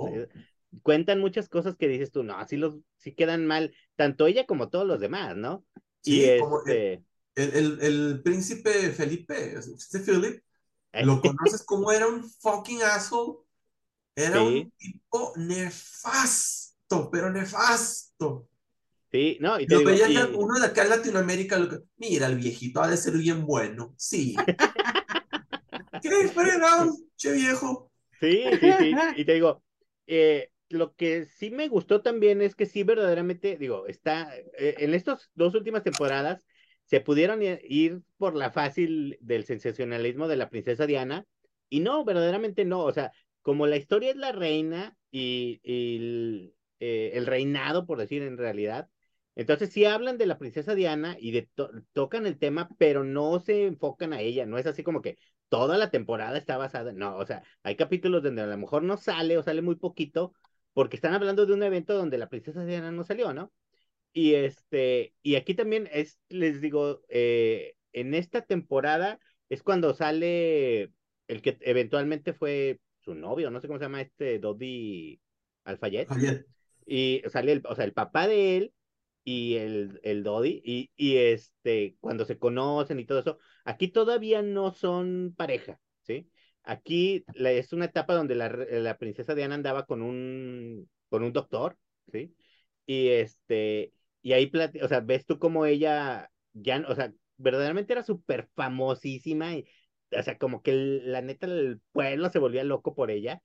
cuentan 0.83 1.19
muchas 1.19 1.49
cosas 1.49 1.75
que 1.75 1.87
dices 1.87 2.11
tú, 2.11 2.23
no, 2.23 2.45
sí 2.47 2.57
los, 2.57 2.79
sí 2.97 3.13
quedan 3.15 3.45
mal, 3.47 3.75
tanto 3.95 4.27
ella 4.27 4.45
como 4.45 4.69
todos 4.69 4.87
los 4.87 4.99
demás, 4.99 5.35
¿no? 5.35 5.65
Y 6.03 6.23
Sí, 6.23 6.31
como 6.35 6.61
el, 6.67 6.85
este, 6.85 7.03
el, 7.35 7.53
el- 7.55 7.81
el 7.81 8.21
príncipe 8.23 8.91
Felipe, 8.91 9.55
este 9.59 9.99
Philip, 9.99 10.43
¿lo 10.99 11.21
conoces 11.21 11.63
como 11.65 11.91
era 11.91 12.07
un 12.07 12.29
fucking 12.29 12.81
asshole? 12.83 13.39
Era 14.15 14.41
sí, 14.41 14.43
un 14.43 14.71
tipo 14.77 15.33
nefasto, 15.37 17.09
pero 17.11 17.31
nefasto. 17.31 18.49
sí, 19.11 19.37
no, 19.41 19.59
y 19.59 19.67
te 19.67 19.75
Lo 19.75 19.77
digo, 19.77 19.93
veía 19.93 20.07
y, 20.07 20.35
uno 20.35 20.59
de 20.59 20.67
acá 20.67 20.83
en 20.83 20.89
Latinoamérica, 20.89 21.57
lo 21.57 21.69
que, 21.69 21.77
mira, 21.97 22.27
el 22.27 22.37
viejito 22.37 22.81
ha 22.81 22.87
de 22.87 22.97
ser 22.97 23.17
bien 23.17 23.45
bueno. 23.45 23.93
Sí. 23.97 24.51
¿Qué 26.01 26.27
fregado, 26.33 26.97
che 27.15 27.31
viejo? 27.33 27.91
Sí, 28.19 28.57
sí, 28.59 28.73
sí. 28.73 29.01
Y 29.13 29.25
te 29.25 29.33
digo, 29.33 29.63
eh, 30.07 30.51
lo 30.73 30.95
que 30.95 31.25
sí 31.25 31.51
me 31.51 31.67
gustó 31.67 32.01
también 32.01 32.41
es 32.41 32.55
que 32.55 32.65
sí 32.65 32.83
verdaderamente, 32.83 33.57
digo, 33.57 33.87
está, 33.87 34.35
eh, 34.37 34.75
en 34.79 34.93
estas 34.93 35.29
dos 35.35 35.55
últimas 35.55 35.83
temporadas 35.83 36.45
se 36.85 37.01
pudieron 37.01 37.41
ir 37.43 38.01
por 38.17 38.35
la 38.35 38.51
fácil 38.51 39.17
del 39.21 39.45
sensacionalismo 39.45 40.27
de 40.27 40.35
la 40.37 40.49
princesa 40.49 40.85
Diana, 40.87 41.25
y 41.69 41.79
no, 41.79 42.03
verdaderamente 42.03 42.65
no, 42.65 42.81
o 42.83 42.91
sea, 42.93 43.11
como 43.41 43.65
la 43.67 43.77
historia 43.77 44.11
es 44.11 44.17
la 44.17 44.31
reina 44.31 44.97
y, 45.09 45.59
y 45.63 45.95
el, 45.97 46.55
eh, 46.79 47.11
el 47.13 47.25
reinado, 47.25 47.85
por 47.85 47.97
decir 47.99 48.21
en 48.23 48.37
realidad, 48.37 48.89
entonces 49.35 49.71
sí 49.71 49.85
hablan 49.85 50.17
de 50.17 50.25
la 50.25 50.37
princesa 50.37 50.75
Diana 50.75 51.15
y 51.19 51.31
de 51.31 51.43
to- 51.55 51.71
tocan 51.93 52.25
el 52.27 52.37
tema, 52.37 52.69
pero 52.77 53.03
no 53.03 53.39
se 53.39 53.65
enfocan 53.65 54.13
a 54.13 54.21
ella, 54.21 54.45
no 54.45 54.57
es 54.57 54.65
así 54.67 54.83
como 54.83 55.01
que 55.01 55.17
toda 55.49 55.77
la 55.77 55.89
temporada 55.89 56.37
está 56.37 56.57
basada, 56.57 56.91
no, 56.93 57.15
o 57.17 57.25
sea, 57.25 57.43
hay 57.63 57.75
capítulos 57.75 58.23
donde 58.23 58.41
a 58.41 58.45
lo 58.47 58.57
mejor 58.57 58.83
no 58.83 58.97
sale 58.97 59.37
o 59.37 59.43
sale 59.43 59.61
muy 59.61 59.75
poquito, 59.75 60.33
porque 60.73 60.95
están 60.95 61.13
hablando 61.13 61.45
de 61.45 61.53
un 61.53 61.63
evento 61.63 61.93
donde 61.95 62.17
la 62.17 62.29
princesa 62.29 62.65
Diana 62.65 62.91
no 62.91 63.03
salió, 63.03 63.33
¿no? 63.33 63.51
Y 64.13 64.35
este, 64.35 65.13
y 65.21 65.35
aquí 65.35 65.55
también 65.55 65.89
es, 65.91 66.19
les 66.29 66.61
digo, 66.61 67.01
eh, 67.09 67.75
en 67.93 68.13
esta 68.13 68.41
temporada 68.41 69.19
es 69.49 69.63
cuando 69.63 69.93
sale 69.93 70.91
el 71.27 71.41
que 71.41 71.57
eventualmente 71.61 72.33
fue 72.33 72.79
su 72.99 73.15
novio, 73.15 73.51
no 73.51 73.59
sé 73.61 73.67
cómo 73.67 73.79
se 73.79 73.85
llama 73.85 74.01
este, 74.01 74.39
Dodi 74.39 75.21
Alfayet. 75.63 76.09
Y 76.85 77.21
sale 77.29 77.53
el, 77.53 77.63
o 77.67 77.75
sea, 77.75 77.85
el 77.85 77.93
papá 77.93 78.27
de 78.27 78.57
él 78.57 78.73
y 79.23 79.55
el, 79.55 79.99
el 80.03 80.23
Dodi, 80.23 80.61
y, 80.65 80.91
y 80.95 81.17
este, 81.17 81.95
cuando 81.99 82.25
se 82.25 82.37
conocen 82.39 82.99
y 82.99 83.05
todo 83.05 83.19
eso, 83.19 83.37
aquí 83.65 83.87
todavía 83.87 84.41
no 84.41 84.71
son 84.73 85.33
pareja. 85.37 85.79
Aquí 86.63 87.25
es 87.35 87.73
una 87.73 87.85
etapa 87.85 88.13
donde 88.13 88.35
la, 88.35 88.49
la 88.49 88.97
princesa 88.97 89.35
Diana 89.35 89.55
andaba 89.55 89.85
con 89.85 90.01
un, 90.01 90.89
con 91.09 91.23
un 91.23 91.33
doctor, 91.33 91.77
¿sí? 92.11 92.35
Y 92.85 93.09
este, 93.09 93.93
y 94.21 94.33
ahí, 94.33 94.51
o 94.81 94.87
sea, 94.87 94.99
ves 95.01 95.25
tú 95.25 95.39
como 95.39 95.65
ella, 95.65 96.29
ya, 96.53 96.83
o 96.87 96.95
sea, 96.95 97.13
verdaderamente 97.37 97.93
era 97.93 98.03
súper 98.03 98.49
famosísima, 98.55 99.55
y, 99.55 99.65
o 100.11 100.21
sea, 100.23 100.37
como 100.37 100.61
que 100.61 100.73
la 100.73 101.21
neta 101.21 101.47
el 101.47 101.81
pueblo 101.91 102.29
se 102.29 102.39
volvía 102.39 102.63
loco 102.63 102.93
por 102.95 103.11
ella, 103.11 103.41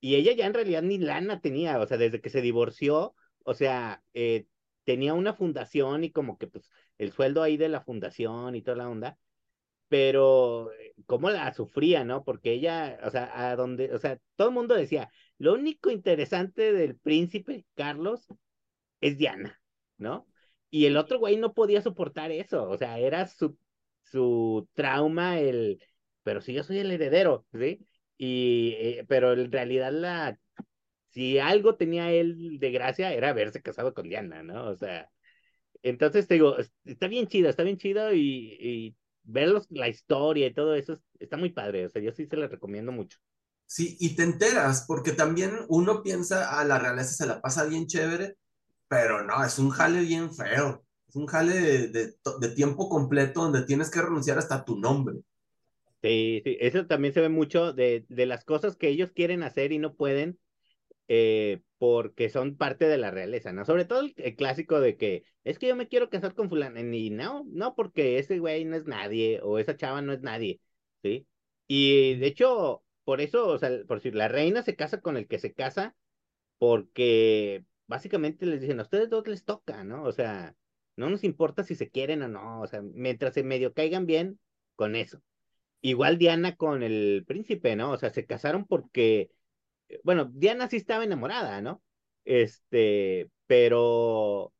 y 0.00 0.16
ella 0.16 0.32
ya 0.32 0.46
en 0.46 0.54
realidad 0.54 0.82
ni 0.82 0.98
lana 0.98 1.40
tenía, 1.40 1.78
o 1.80 1.86
sea, 1.86 1.96
desde 1.98 2.20
que 2.20 2.30
se 2.30 2.42
divorció, 2.42 3.14
o 3.44 3.54
sea, 3.54 4.02
eh, 4.14 4.46
tenía 4.84 5.14
una 5.14 5.34
fundación 5.34 6.04
y 6.04 6.12
como 6.12 6.38
que 6.38 6.46
pues 6.46 6.70
el 6.98 7.12
sueldo 7.12 7.42
ahí 7.42 7.56
de 7.56 7.68
la 7.68 7.80
fundación 7.82 8.54
y 8.54 8.62
toda 8.62 8.76
la 8.76 8.88
onda, 8.88 9.18
pero 9.88 10.72
eh, 10.72 10.94
cómo 11.06 11.30
la 11.30 11.52
sufría, 11.54 12.04
¿no? 12.04 12.24
Porque 12.24 12.52
ella, 12.52 12.98
o 13.04 13.10
sea, 13.10 13.50
a 13.50 13.56
donde, 13.56 13.92
o 13.94 13.98
sea, 13.98 14.18
todo 14.36 14.48
el 14.48 14.54
mundo 14.54 14.74
decía, 14.74 15.10
lo 15.38 15.54
único 15.54 15.90
interesante 15.90 16.72
del 16.72 16.98
príncipe 16.98 17.66
Carlos 17.74 18.26
es 19.00 19.18
Diana, 19.18 19.60
¿no? 19.98 20.26
Y 20.70 20.86
el 20.86 20.96
otro 20.96 21.18
güey 21.18 21.36
no 21.36 21.54
podía 21.54 21.82
soportar 21.82 22.30
eso, 22.32 22.68
o 22.68 22.76
sea, 22.78 22.98
era 22.98 23.26
su, 23.28 23.56
su 24.04 24.68
trauma 24.74 25.38
el, 25.40 25.80
pero 26.22 26.40
si 26.40 26.52
yo 26.52 26.62
soy 26.64 26.78
el 26.78 26.90
heredero, 26.90 27.46
¿sí? 27.52 27.86
Y, 28.18 28.74
eh, 28.78 29.04
pero 29.08 29.32
en 29.32 29.52
realidad 29.52 29.92
la, 29.92 30.38
si 31.10 31.38
algo 31.38 31.76
tenía 31.76 32.10
él 32.12 32.58
de 32.58 32.70
gracia 32.72 33.12
era 33.12 33.30
haberse 33.30 33.62
casado 33.62 33.94
con 33.94 34.08
Diana, 34.08 34.42
¿no? 34.42 34.68
O 34.68 34.76
sea, 34.76 35.10
entonces 35.82 36.28
te 36.28 36.34
digo, 36.34 36.58
es- 36.58 36.72
está 36.84 37.08
bien 37.08 37.26
chido, 37.28 37.48
está 37.50 37.62
bien 37.62 37.78
chido 37.78 38.12
y 38.14 38.96
ver 39.26 39.48
los- 39.50 39.70
la 39.70 39.88
historia 39.88 40.46
y 40.48 40.54
todo 40.54 40.74
eso 40.76 40.94
es- 40.94 41.04
está 41.20 41.36
muy 41.36 41.50
padre, 41.50 41.86
o 41.86 41.90
sea, 41.90 42.02
yo 42.02 42.12
sí 42.12 42.26
se 42.26 42.36
lo 42.36 42.48
recomiendo 42.48 42.92
mucho. 42.92 43.18
Sí, 43.66 43.96
y 44.00 44.14
te 44.16 44.22
enteras, 44.22 44.84
porque 44.86 45.12
también 45.12 45.52
uno 45.68 46.02
piensa, 46.02 46.58
a 46.60 46.64
la 46.64 46.78
realeza 46.78 47.12
se 47.14 47.26
la 47.26 47.40
pasa 47.40 47.64
bien 47.64 47.86
chévere, 47.86 48.36
pero 48.88 49.24
no, 49.24 49.44
es 49.44 49.58
un 49.58 49.70
jale 49.70 50.00
bien 50.02 50.34
feo. 50.34 50.84
Es 51.08 51.16
un 51.16 51.26
jale 51.26 51.54
de, 51.60 51.88
de 51.88 52.12
to- 52.22 52.38
de 52.38 52.50
tiempo 52.50 52.88
completo 52.88 53.42
donde 53.42 53.64
tienes 53.64 53.90
que 53.90 54.02
renunciar 54.02 54.38
hasta 54.38 54.64
tu 54.64 54.78
nombre. 54.78 55.20
Sí, 56.02 56.40
sí, 56.44 56.56
eso 56.60 56.86
también 56.86 57.14
se 57.14 57.20
ve 57.20 57.28
mucho 57.28 57.72
de, 57.72 58.04
de 58.08 58.26
las 58.26 58.44
cosas 58.44 58.76
que 58.76 58.88
ellos 58.88 59.10
quieren 59.12 59.42
hacer 59.42 59.72
y 59.72 59.78
no 59.78 59.94
pueden 59.96 60.38
eh, 61.08 61.62
porque 61.78 62.28
son 62.30 62.56
parte 62.56 62.86
de 62.86 62.98
la 62.98 63.10
realeza, 63.10 63.52
¿no? 63.52 63.64
Sobre 63.64 63.84
todo 63.84 64.00
el, 64.00 64.36
clásico 64.36 64.80
de 64.80 64.96
que 64.96 65.24
es 65.44 65.58
que 65.58 65.68
yo 65.68 65.76
me 65.76 65.88
quiero 65.88 66.10
casar 66.10 66.34
con 66.34 66.48
fulano 66.48 66.80
y 66.80 67.10
no, 67.10 67.44
no, 67.48 67.74
porque 67.74 68.18
ese 68.18 68.38
güey 68.38 68.64
no 68.64 68.76
es 68.76 68.86
nadie 68.86 69.40
o 69.42 69.58
esa 69.58 69.76
chava 69.76 70.02
no 70.02 70.12
es 70.12 70.22
nadie, 70.22 70.60
¿sí? 71.02 71.26
Y 71.68 72.16
de 72.16 72.26
hecho, 72.28 72.82
por 73.04 73.20
eso, 73.20 73.48
o 73.48 73.58
sea, 73.58 73.70
por 73.86 73.98
decir, 73.98 74.14
la 74.14 74.28
reina 74.28 74.62
se 74.62 74.76
casa 74.76 75.00
con 75.00 75.16
el 75.16 75.26
que 75.28 75.38
se 75.38 75.52
casa 75.52 75.94
porque 76.58 77.64
básicamente 77.86 78.46
les 78.46 78.60
dicen, 78.60 78.80
a 78.80 78.82
ustedes 78.84 79.10
dos 79.10 79.26
les 79.28 79.44
toca, 79.44 79.84
¿no? 79.84 80.04
O 80.04 80.12
sea, 80.12 80.54
no 80.96 81.10
nos 81.10 81.24
importa 81.24 81.62
si 81.64 81.74
se 81.74 81.90
quieren 81.90 82.22
o 82.22 82.28
no, 82.28 82.60
o 82.62 82.66
sea, 82.66 82.82
mientras 82.82 83.34
se 83.34 83.42
medio 83.44 83.74
caigan 83.74 84.06
bien, 84.06 84.40
con 84.76 84.96
eso. 84.96 85.20
Igual 85.80 86.18
Diana 86.18 86.56
con 86.56 86.82
el 86.82 87.24
príncipe, 87.26 87.76
¿no? 87.76 87.92
O 87.92 87.98
sea, 87.98 88.10
se 88.10 88.26
casaron 88.26 88.66
porque, 88.66 89.30
bueno, 90.04 90.30
Diana 90.32 90.68
sí 90.68 90.76
estaba 90.76 91.04
enamorada, 91.04 91.60
¿no? 91.60 91.82
Este, 92.24 93.30
pero 93.46 94.52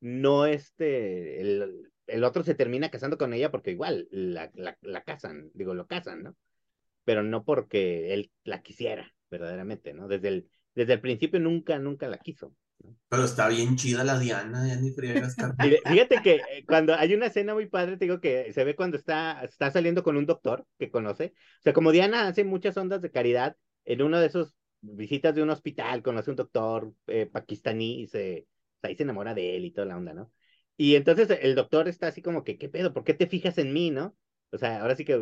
no 0.00 0.46
este, 0.46 1.40
el, 1.40 1.90
el 2.06 2.24
otro 2.24 2.42
se 2.42 2.54
termina 2.54 2.90
casando 2.90 3.18
con 3.18 3.32
ella 3.32 3.50
porque 3.50 3.70
igual 3.70 4.08
la, 4.10 4.50
la, 4.54 4.76
la 4.82 5.02
casan, 5.02 5.50
digo, 5.54 5.74
lo 5.74 5.86
casan, 5.86 6.22
¿no? 6.22 6.36
Pero 7.04 7.22
no 7.22 7.44
porque 7.44 8.12
él 8.14 8.30
la 8.44 8.62
quisiera, 8.62 9.12
verdaderamente, 9.30 9.94
¿no? 9.94 10.08
Desde 10.08 10.28
el, 10.28 10.50
desde 10.74 10.94
el 10.94 11.00
principio 11.00 11.40
nunca, 11.40 11.78
nunca 11.78 12.08
la 12.08 12.18
quiso. 12.18 12.54
¿no? 12.80 12.96
Pero 13.08 13.24
está 13.24 13.48
bien 13.48 13.76
chida 13.76 14.04
la 14.04 14.18
Diana, 14.18 14.66
ya 14.66 14.76
ni 14.76 14.90
friegas, 14.90 15.36
fíjate 15.86 16.22
que 16.22 16.34
eh, 16.34 16.64
cuando 16.66 16.94
hay 16.94 17.14
una 17.14 17.26
escena 17.26 17.54
muy 17.54 17.66
padre, 17.66 17.96
te 17.96 18.06
digo 18.06 18.20
que 18.20 18.52
se 18.52 18.64
ve 18.64 18.74
cuando 18.74 18.96
está, 18.96 19.42
está 19.44 19.70
saliendo 19.70 20.02
con 20.02 20.16
un 20.16 20.26
doctor 20.26 20.66
que 20.78 20.90
conoce. 20.90 21.32
O 21.60 21.62
sea, 21.62 21.72
como 21.72 21.92
Diana 21.92 22.26
hace 22.26 22.44
muchas 22.44 22.76
ondas 22.76 23.00
de 23.00 23.10
caridad, 23.10 23.56
en 23.84 24.02
uno 24.02 24.18
de 24.20 24.26
esos 24.26 24.56
visitas 24.92 25.34
de 25.34 25.42
un 25.42 25.50
hospital, 25.50 26.02
conoce 26.02 26.30
un 26.30 26.36
doctor 26.36 26.92
eh, 27.06 27.26
pakistaní 27.26 28.02
y 28.02 28.06
se, 28.06 28.46
ahí 28.82 28.96
se 28.96 29.02
enamora 29.04 29.34
de 29.34 29.56
él 29.56 29.64
y 29.64 29.70
toda 29.72 29.86
la 29.86 29.96
onda, 29.96 30.14
¿no? 30.14 30.32
Y 30.76 30.96
entonces 30.96 31.28
el 31.42 31.54
doctor 31.54 31.88
está 31.88 32.08
así 32.08 32.22
como 32.22 32.44
que, 32.44 32.58
¿qué 32.58 32.68
pedo? 32.68 32.92
¿Por 32.92 33.04
qué 33.04 33.14
te 33.14 33.26
fijas 33.26 33.58
en 33.58 33.72
mí, 33.72 33.90
no? 33.90 34.16
O 34.50 34.58
sea, 34.58 34.80
ahora 34.82 34.96
sí 34.96 35.04
que 35.04 35.14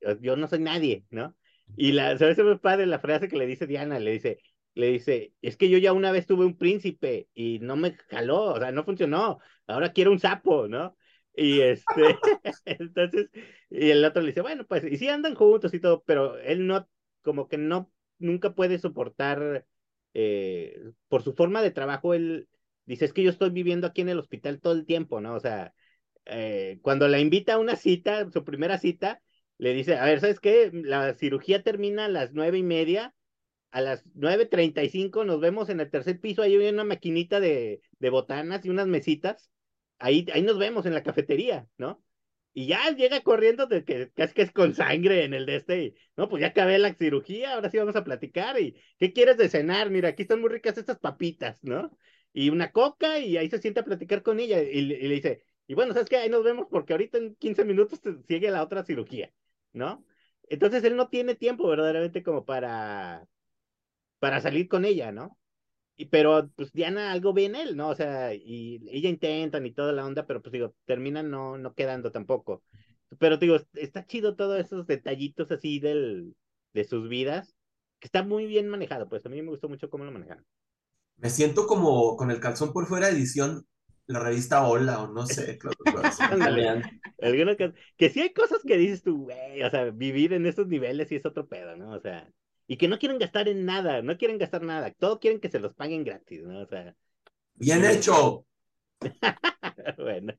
eh, 0.00 0.18
yo 0.20 0.36
no 0.36 0.48
soy 0.48 0.60
nadie, 0.60 1.04
¿no? 1.10 1.36
Y 1.76 1.92
la, 1.92 2.16
se 2.18 2.42
me 2.44 2.58
padre 2.58 2.86
la 2.86 2.98
frase 2.98 3.28
que 3.28 3.36
le 3.36 3.46
dice 3.46 3.66
Diana, 3.66 3.98
le 3.98 4.12
dice, 4.12 4.38
le 4.74 4.88
dice, 4.92 5.34
es 5.42 5.56
que 5.56 5.68
yo 5.68 5.78
ya 5.78 5.92
una 5.92 6.12
vez 6.12 6.26
tuve 6.26 6.44
un 6.46 6.56
príncipe 6.56 7.28
y 7.34 7.58
no 7.60 7.76
me 7.76 7.94
jaló, 8.08 8.54
o 8.54 8.58
sea, 8.58 8.72
no 8.72 8.84
funcionó, 8.84 9.38
ahora 9.66 9.92
quiero 9.92 10.12
un 10.12 10.20
sapo, 10.20 10.68
¿no? 10.68 10.96
Y 11.34 11.60
este, 11.60 11.84
entonces, 12.64 13.30
y 13.70 13.90
el 13.90 14.04
otro 14.04 14.22
le 14.22 14.28
dice, 14.28 14.40
bueno, 14.40 14.66
pues, 14.66 14.84
y 14.84 14.96
sí 14.96 15.08
andan 15.08 15.34
juntos 15.34 15.74
y 15.74 15.80
todo, 15.80 16.02
pero 16.04 16.38
él 16.38 16.66
no, 16.66 16.88
como 17.22 17.48
que 17.48 17.58
no, 17.58 17.92
nunca 18.18 18.54
puede 18.54 18.78
soportar, 18.78 19.66
eh, 20.14 20.80
por 21.08 21.22
su 21.22 21.34
forma 21.34 21.62
de 21.62 21.70
trabajo, 21.70 22.14
él 22.14 22.48
dice, 22.86 23.04
es 23.04 23.12
que 23.12 23.22
yo 23.22 23.30
estoy 23.30 23.50
viviendo 23.50 23.86
aquí 23.86 24.00
en 24.02 24.08
el 24.10 24.18
hospital 24.18 24.60
todo 24.60 24.72
el 24.74 24.86
tiempo, 24.86 25.20
¿no? 25.20 25.34
O 25.34 25.40
sea, 25.40 25.74
eh, 26.26 26.78
cuando 26.82 27.08
la 27.08 27.20
invita 27.20 27.54
a 27.54 27.58
una 27.58 27.76
cita, 27.76 28.30
su 28.32 28.44
primera 28.44 28.78
cita, 28.78 29.22
le 29.58 29.74
dice, 29.74 29.96
a 29.96 30.04
ver, 30.04 30.20
¿sabes 30.20 30.40
qué? 30.40 30.70
La 30.72 31.14
cirugía 31.14 31.62
termina 31.62 32.06
a 32.06 32.08
las 32.08 32.32
nueve 32.32 32.58
y 32.58 32.62
media, 32.62 33.14
a 33.70 33.80
las 33.80 34.04
9.35 34.14 35.24
nos 35.24 35.40
vemos 35.40 35.68
en 35.68 35.80
el 35.80 35.90
tercer 35.90 36.20
piso, 36.20 36.42
ahí 36.42 36.56
hay 36.56 36.68
una 36.68 36.84
maquinita 36.84 37.40
de, 37.40 37.82
de 37.98 38.10
botanas 38.10 38.64
y 38.64 38.70
unas 38.70 38.86
mesitas, 38.86 39.50
ahí, 39.98 40.26
ahí 40.32 40.42
nos 40.42 40.58
vemos 40.58 40.86
en 40.86 40.94
la 40.94 41.02
cafetería, 41.02 41.66
¿no? 41.78 42.02
Y 42.58 42.66
ya 42.66 42.90
llega 42.90 43.20
corriendo 43.22 43.66
de 43.66 43.84
que 43.84 44.10
casi 44.12 44.34
que 44.34 44.42
es 44.42 44.50
con 44.52 44.74
sangre 44.74 45.22
en 45.24 45.32
el 45.32 45.46
de 45.46 45.56
este, 45.56 45.82
y, 45.84 45.94
no, 46.16 46.28
pues 46.28 46.40
ya 46.40 46.48
acabé 46.48 46.76
la 46.78 46.92
cirugía, 46.94 47.54
ahora 47.54 47.70
sí 47.70 47.78
vamos 47.78 47.94
a 47.96 48.02
platicar, 48.04 48.60
y 48.60 48.74
¿qué 48.98 49.12
quieres 49.12 49.36
de 49.36 49.48
cenar? 49.48 49.90
Mira, 49.90 50.08
aquí 50.08 50.22
están 50.22 50.40
muy 50.40 50.50
ricas 50.50 50.76
estas 50.76 50.98
papitas, 50.98 51.62
¿no? 51.62 51.96
Y 52.32 52.50
una 52.50 52.72
coca, 52.72 53.20
y 53.20 53.36
ahí 53.36 53.48
se 53.48 53.60
siente 53.60 53.78
a 53.80 53.84
platicar 53.84 54.22
con 54.24 54.40
ella, 54.40 54.60
y, 54.62 54.80
le- 54.82 54.96
y 54.98 55.08
le 55.08 55.14
dice, 55.14 55.44
y 55.68 55.74
bueno, 55.74 55.92
¿sabes 55.92 56.08
qué? 56.08 56.16
Ahí 56.16 56.28
nos 56.30 56.42
vemos 56.44 56.66
porque 56.70 56.92
ahorita 56.94 57.18
en 57.18 57.36
15 57.36 57.64
minutos 57.64 58.00
te 58.00 58.16
sigue 58.26 58.50
la 58.50 58.62
otra 58.64 58.82
cirugía, 58.84 59.32
¿no? 59.72 60.04
Entonces 60.48 60.82
él 60.84 60.96
no 60.96 61.08
tiene 61.08 61.36
tiempo 61.36 61.68
verdaderamente 61.68 62.22
como 62.24 62.44
para, 62.44 63.28
para 64.20 64.40
salir 64.40 64.68
con 64.68 64.84
ella, 64.84 65.12
¿no? 65.12 65.38
Y, 65.98 66.06
pero 66.06 66.48
pues 66.54 66.72
Diana 66.72 67.10
algo 67.10 67.32
ve 67.32 67.46
en 67.46 67.56
él, 67.56 67.76
¿no? 67.76 67.88
O 67.88 67.94
sea, 67.96 68.32
y 68.32 68.80
ella 68.88 69.10
intentan 69.10 69.66
y 69.66 69.72
toda 69.72 69.92
la 69.92 70.06
onda, 70.06 70.26
pero 70.26 70.40
pues 70.40 70.52
digo, 70.52 70.74
terminan 70.86 71.28
no, 71.28 71.58
no 71.58 71.74
quedando 71.74 72.12
tampoco. 72.12 72.62
Pero 73.18 73.36
digo, 73.36 73.56
está 73.74 74.06
chido 74.06 74.36
todos 74.36 74.60
esos 74.60 74.86
detallitos 74.86 75.50
así 75.50 75.80
del, 75.80 76.36
de 76.72 76.84
sus 76.84 77.08
vidas, 77.08 77.56
que 77.98 78.06
está 78.06 78.22
muy 78.22 78.46
bien 78.46 78.68
manejado, 78.68 79.08
pues 79.08 79.26
a 79.26 79.28
mí 79.28 79.42
me 79.42 79.50
gustó 79.50 79.68
mucho 79.68 79.90
cómo 79.90 80.04
lo 80.04 80.12
manejaron. 80.12 80.44
Me 81.16 81.30
siento 81.30 81.66
como 81.66 82.16
con 82.16 82.30
el 82.30 82.38
calzón 82.38 82.72
por 82.72 82.86
fuera 82.86 83.08
edición, 83.08 83.66
la 84.06 84.20
revista 84.20 84.68
Hola, 84.68 85.02
o 85.02 85.12
no 85.12 85.26
sé. 85.26 85.58
Alguno 87.20 87.56
que, 87.56 87.72
que 87.96 88.10
sí 88.10 88.20
hay 88.20 88.32
cosas 88.32 88.60
que 88.64 88.76
dices 88.76 89.02
tú, 89.02 89.24
güey, 89.24 89.64
o 89.64 89.70
sea, 89.70 89.90
vivir 89.90 90.32
en 90.32 90.46
esos 90.46 90.68
niveles 90.68 91.08
sí 91.08 91.16
es 91.16 91.26
otro 91.26 91.48
pedo, 91.48 91.76
¿no? 91.76 91.90
O 91.90 92.00
sea, 92.00 92.30
y 92.68 92.76
que 92.76 92.88
no 92.88 92.98
quieren 92.98 93.18
gastar 93.18 93.48
en 93.48 93.64
nada, 93.64 94.02
no 94.02 94.16
quieren 94.18 94.38
gastar 94.38 94.62
nada, 94.62 94.92
todo 94.92 95.18
quieren 95.18 95.40
que 95.40 95.50
se 95.50 95.58
los 95.58 95.74
paguen 95.74 96.04
gratis, 96.04 96.42
¿no? 96.44 96.60
O 96.62 96.66
sea, 96.68 96.94
Bien 97.54 97.84
hecho. 97.84 98.44
bueno. 99.98 100.34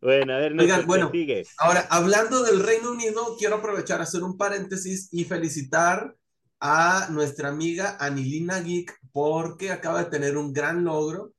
Bueno, 0.00 0.34
a 0.34 0.38
ver, 0.38 0.52
Oigan, 0.58 0.80
¿qué 0.80 0.86
bueno, 0.86 1.10
sigue? 1.10 1.44
Ahora, 1.58 1.86
hablando 1.90 2.42
del 2.42 2.62
Reino 2.62 2.92
Unido, 2.92 3.36
quiero 3.38 3.56
aprovechar 3.56 4.00
a 4.00 4.04
hacer 4.04 4.22
un 4.22 4.36
paréntesis 4.36 5.08
y 5.12 5.24
felicitar 5.24 6.16
a 6.60 7.08
nuestra 7.10 7.48
amiga 7.48 7.96
Anilina 7.98 8.60
Geek 8.60 8.92
porque 9.12 9.70
acaba 9.72 10.04
de 10.04 10.10
tener 10.10 10.36
un 10.36 10.52
gran 10.52 10.84
logro. 10.84 11.32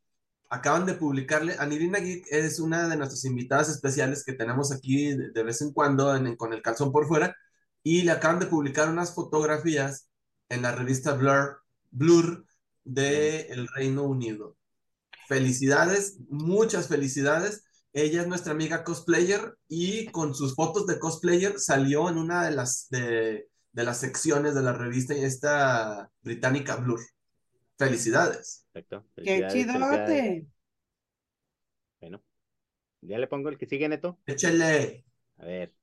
Acaban 0.50 0.86
de 0.86 0.94
publicarle, 0.94 1.56
Anilina 1.60 2.00
Geek 2.00 2.26
es 2.30 2.60
una 2.60 2.88
de 2.90 2.98
nuestras 2.98 3.26
invitadas 3.26 3.70
especiales 3.70 4.24
que 4.24 4.34
tenemos 4.34 4.72
aquí 4.72 5.14
de, 5.16 5.32
de 5.32 5.44
vez 5.44 5.62
en 5.62 5.74
cuando 5.74 6.16
en- 6.16 6.36
con 6.36 6.54
el 6.54 6.62
calzón 6.62 6.92
por 6.92 7.08
fuera 7.08 7.36
y 7.84 8.04
le 8.04 8.12
acaban 8.12 8.40
de 8.40 8.48
publicar 8.48 8.90
unas 8.90 9.14
fotografías 9.14 10.10
en 10.50 10.62
la 10.64 10.72
revista 10.74 11.14
Blur, 11.14 11.62
Blur 11.92 12.46
del 12.84 13.68
Reino 13.76 14.04
Unido. 14.04 14.58
Felicidades, 15.28 16.18
muchas 16.30 16.88
felicidades. 16.88 17.64
Ella 17.94 18.22
es 18.22 18.28
nuestra 18.28 18.54
amiga 18.54 18.84
cosplayer 18.84 19.56
y 19.68 20.08
con 20.08 20.34
sus 20.36 20.56
fotos 20.56 20.88
de 20.88 21.00
cosplayer 21.00 21.60
salió 21.60 22.10
en 22.10 22.18
una 22.18 22.46
de 22.46 22.52
las, 22.56 22.88
de, 22.90 23.48
de 23.72 23.84
las 23.84 24.00
secciones 24.00 24.56
de 24.56 24.64
la 24.64 24.74
revista 24.74 25.14
esta 25.16 26.10
británica 26.22 26.76
Blur. 26.78 27.00
Felicidades. 27.78 28.66
Perfecto. 28.72 29.06
¡Qué 29.24 29.44
Felicidades, 29.44 29.66
felicidades. 29.68 30.42
chidote! 30.42 30.48
Bueno, 32.00 32.24
ya 33.02 33.18
le 33.20 33.28
pongo 33.28 33.50
el 33.50 33.58
que 33.58 33.66
sigue, 33.68 33.90
Neto. 33.90 34.20
Échele. 34.26 35.06
A 35.38 35.46
ver. 35.46 35.74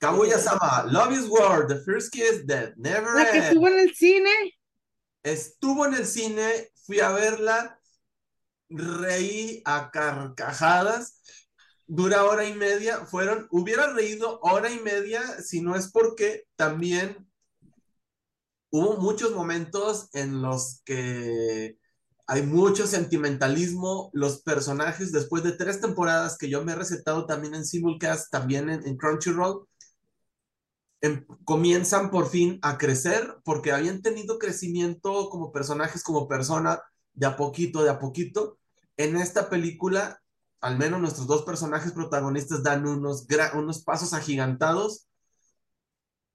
Kaguya-sama, 0.00 0.86
Love 0.90 1.12
is 1.12 1.28
War, 1.28 1.66
The 1.66 1.76
First 1.84 2.10
Kiss 2.10 2.46
That 2.46 2.74
Never 2.76 3.14
La 3.14 3.30
que 3.30 3.38
estuvo 3.38 3.68
en 3.68 3.78
el 3.78 3.94
cine. 3.94 4.30
Estuvo 5.22 5.84
en 5.84 5.94
el 5.94 6.06
cine, 6.06 6.70
fui 6.86 7.00
a 7.00 7.10
verla, 7.10 7.78
reí 8.70 9.60
a 9.66 9.90
carcajadas, 9.90 11.20
dura 11.86 12.24
hora 12.24 12.46
y 12.46 12.54
media, 12.54 13.04
fueron, 13.04 13.46
hubiera 13.50 13.92
reído 13.92 14.40
hora 14.40 14.70
y 14.70 14.80
media 14.80 15.22
si 15.42 15.60
no 15.60 15.76
es 15.76 15.90
porque 15.90 16.44
también 16.56 17.28
hubo 18.70 18.96
muchos 18.96 19.32
momentos 19.32 20.08
en 20.14 20.40
los 20.40 20.80
que 20.86 21.76
hay 22.26 22.42
mucho 22.42 22.86
sentimentalismo, 22.86 24.08
los 24.14 24.40
personajes 24.40 25.12
después 25.12 25.42
de 25.42 25.52
tres 25.52 25.80
temporadas 25.80 26.38
que 26.38 26.48
yo 26.48 26.64
me 26.64 26.72
he 26.72 26.76
recetado 26.76 27.26
también 27.26 27.54
en 27.54 27.66
Simulcast, 27.66 28.30
también 28.30 28.70
en, 28.70 28.86
en 28.86 28.96
Crunchyroll, 28.96 29.66
em- 31.00 31.26
comienzan 31.44 32.10
por 32.10 32.28
fin 32.28 32.58
a 32.62 32.78
crecer 32.78 33.36
porque 33.44 33.72
habían 33.72 34.02
tenido 34.02 34.38
crecimiento 34.38 35.30
como 35.30 35.52
personajes, 35.52 36.02
como 36.02 36.28
persona, 36.28 36.82
de 37.14 37.26
a 37.26 37.36
poquito, 37.36 37.82
de 37.82 37.90
a 37.90 37.98
poquito. 37.98 38.58
En 38.96 39.16
esta 39.16 39.48
película, 39.50 40.20
al 40.60 40.78
menos 40.78 41.00
nuestros 41.00 41.26
dos 41.26 41.42
personajes 41.42 41.92
protagonistas 41.92 42.62
dan 42.62 42.86
unos, 42.86 43.26
unos 43.54 43.82
pasos 43.84 44.12
agigantados. 44.12 45.08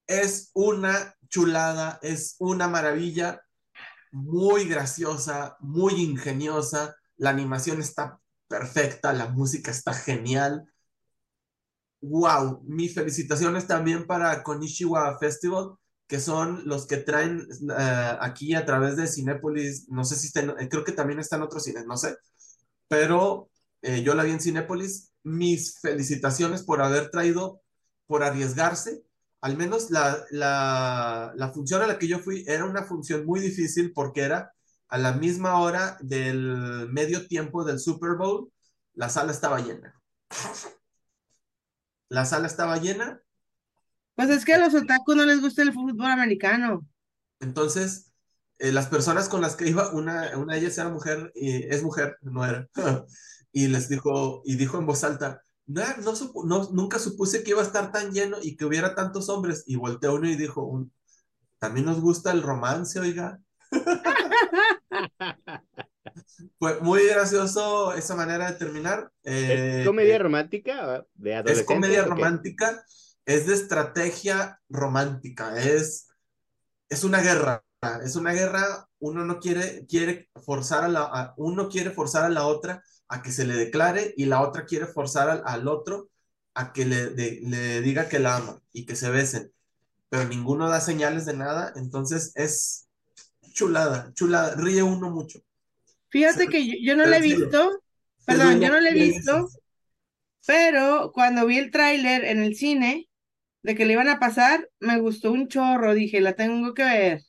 Es 0.07 0.51
una 0.53 1.15
chulada, 1.29 1.99
es 2.01 2.35
una 2.39 2.67
maravilla, 2.67 3.41
muy 4.11 4.65
graciosa, 4.67 5.57
muy 5.59 5.95
ingeniosa. 5.95 6.95
La 7.17 7.31
animación 7.31 7.81
está 7.81 8.19
perfecta, 8.47 9.13
la 9.13 9.27
música 9.29 9.71
está 9.71 9.93
genial. 9.93 10.65
Wow, 12.07 12.61
mis 12.65 12.93
felicitaciones 12.93 13.67
también 13.67 14.05
para 14.05 14.43
Konishiwa 14.43 15.17
Festival, 15.19 15.71
que 16.07 16.19
son 16.19 16.61
los 16.65 16.85
que 16.85 16.97
traen 16.97 17.47
eh, 17.79 18.17
aquí 18.19 18.53
a 18.53 18.65
través 18.65 18.95
de 18.95 19.07
Cinépolis, 19.07 19.89
no 19.89 20.03
sé 20.05 20.15
si 20.15 20.27
estén, 20.27 20.51
eh, 20.59 20.69
creo 20.69 20.83
que 20.83 20.91
también 20.91 21.19
están 21.19 21.41
otros 21.41 21.63
cines, 21.63 21.85
no 21.87 21.97
sé, 21.97 22.15
pero 22.87 23.49
eh, 23.81 24.03
yo 24.03 24.15
la 24.15 24.23
vi 24.23 24.31
en 24.31 24.41
Cinépolis. 24.41 25.11
Mis 25.23 25.79
felicitaciones 25.79 26.63
por 26.63 26.81
haber 26.81 27.09
traído, 27.11 27.61
por 28.07 28.23
arriesgarse. 28.23 29.03
Al 29.41 29.57
menos 29.57 29.91
la, 29.91 30.25
la, 30.31 31.51
función 31.53 31.81
a 31.81 31.87
la 31.87 31.99
que 31.99 32.07
yo 32.07 32.19
fui 32.19 32.43
era 32.47 32.65
una 32.65 32.83
función 32.83 33.25
muy 33.25 33.39
difícil 33.39 33.93
porque 33.93 34.21
era 34.21 34.53
a 34.89 34.97
la 34.97 35.13
misma 35.13 35.59
hora 35.59 35.97
del 36.01 36.89
medio 36.91 37.27
tiempo 37.27 37.63
del 37.63 37.79
Super 37.79 38.15
Bowl, 38.17 38.51
la 38.93 39.09
sala 39.09 39.31
estaba 39.31 39.59
llena. 39.59 39.95
La 42.15 42.25
sala 42.25 42.47
estaba 42.47 42.77
llena, 42.77 43.21
Pues 44.15 44.29
es 44.29 44.45
que 44.45 44.53
a 44.53 44.57
los 44.57 44.73
otakus 44.73 45.15
no 45.15 45.25
les 45.25 45.41
gusta 45.41 45.61
el 45.61 45.73
fútbol 45.73 46.07
americano. 46.11 46.85
entonces 47.39 48.11
eh, 48.59 48.71
las 48.71 48.87
personas 48.87 49.27
con 49.29 49.41
las 49.41 49.55
que 49.55 49.67
iba, 49.67 49.89
una, 49.91 50.37
una 50.37 50.53
de 50.53 50.59
ellas 50.61 50.77
era 50.77 50.89
mujer, 50.89 51.31
y 51.35 51.63
es 51.73 51.83
mujer, 51.83 52.17
no 52.21 52.45
era, 52.45 52.67
y 53.51 53.67
les 53.67 53.89
dijo, 53.89 54.41
y 54.45 54.55
dijo 54.55 54.77
en 54.77 54.85
voz 54.85 55.03
alta, 55.03 55.41
no, 55.67 55.81
no, 56.03 56.13
no- 56.45 56.69
nunca 56.71 56.99
supuse 56.99 57.43
que 57.43 57.51
iba 57.51 57.61
a 57.61 57.65
estar 57.65 57.91
tan 57.91 58.11
lleno 58.13 58.37
y 58.41 58.55
que 58.55 58.65
hubiera 58.65 58.95
tantos 58.95 59.27
hombres, 59.29 59.63
y 59.67 59.75
volteó 59.75 60.15
uno 60.15 60.29
y 60.29 60.35
dijo, 60.37 60.63
"Un- 60.63 60.91
también 61.59 61.85
nos 61.87 61.99
gusta 62.01 62.31
el 62.31 62.43
romance, 62.43 62.99
oiga. 62.99 63.39
Fue 66.59 66.79
muy 66.81 67.05
gracioso 67.07 67.93
esa 67.93 68.15
manera 68.15 68.51
de 68.51 68.57
terminar. 68.57 69.11
Eh, 69.23 69.83
¿Es 69.83 69.83
comedia 69.83 70.17
romántica 70.19 70.75
de 71.43 71.51
Es 71.61 71.63
comedia 71.63 72.03
romántica, 72.03 72.83
es 73.25 73.47
de 73.47 73.53
estrategia 73.55 74.59
romántica, 74.69 75.57
es, 75.59 76.07
es 76.89 77.03
una 77.03 77.21
guerra, 77.21 77.63
es 78.03 78.15
una 78.15 78.33
guerra, 78.33 78.87
uno 78.99 79.25
no 79.25 79.39
quiere, 79.39 79.85
quiere 79.87 80.29
forzar 80.45 80.83
a 80.85 80.87
la, 80.89 81.03
a- 81.03 81.33
uno 81.37 81.69
quiere 81.69 81.91
forzar 81.91 82.25
a 82.25 82.29
la 82.29 82.45
otra 82.47 82.83
a 83.09 83.21
que 83.21 83.31
se 83.31 83.45
le 83.45 83.55
declare 83.55 84.13
y 84.17 84.25
la 84.25 84.41
otra 84.41 84.65
quiere 84.65 84.87
forzar 84.87 85.29
al, 85.29 85.43
al 85.45 85.67
otro 85.67 86.09
a 86.55 86.73
que 86.73 86.85
le, 86.85 87.07
de- 87.11 87.41
le 87.43 87.81
diga 87.81 88.09
que 88.09 88.19
la 88.19 88.37
ama 88.37 88.61
y 88.71 88.85
que 88.85 88.95
se 88.95 89.09
besen, 89.09 89.51
pero 90.09 90.25
ninguno 90.27 90.69
da 90.69 90.81
señales 90.81 91.25
de 91.25 91.35
nada, 91.35 91.73
entonces 91.75 92.31
es 92.35 92.87
chulada, 93.53 94.11
chulada, 94.13 94.55
ríe 94.55 94.83
uno 94.83 95.09
mucho. 95.11 95.39
Fíjate 96.15 96.47
que 96.47 96.65
yo, 96.65 96.75
yo 96.81 96.95
no 96.95 97.05
la 97.05 97.17
he 97.17 97.21
visto, 97.21 97.83
perdón, 98.25 98.61
yo 98.61 98.69
no 98.69 98.79
la 98.79 98.89
he 98.89 98.93
visto, 98.93 99.49
pero 100.47 101.11
cuando 101.13 101.45
vi 101.45 101.57
el 101.57 101.71
tráiler 101.71 102.23
en 102.23 102.41
el 102.41 102.55
cine 102.55 103.09
de 103.63 103.75
que 103.75 103.85
le 103.85 103.91
iban 103.91 104.07
a 104.07 104.17
pasar, 104.17 104.69
me 104.79 104.97
gustó 104.97 105.33
un 105.33 105.49
chorro, 105.49 105.93
dije, 105.93 106.21
la 106.21 106.33
tengo 106.33 106.73
que 106.73 106.85
ver. 106.85 107.21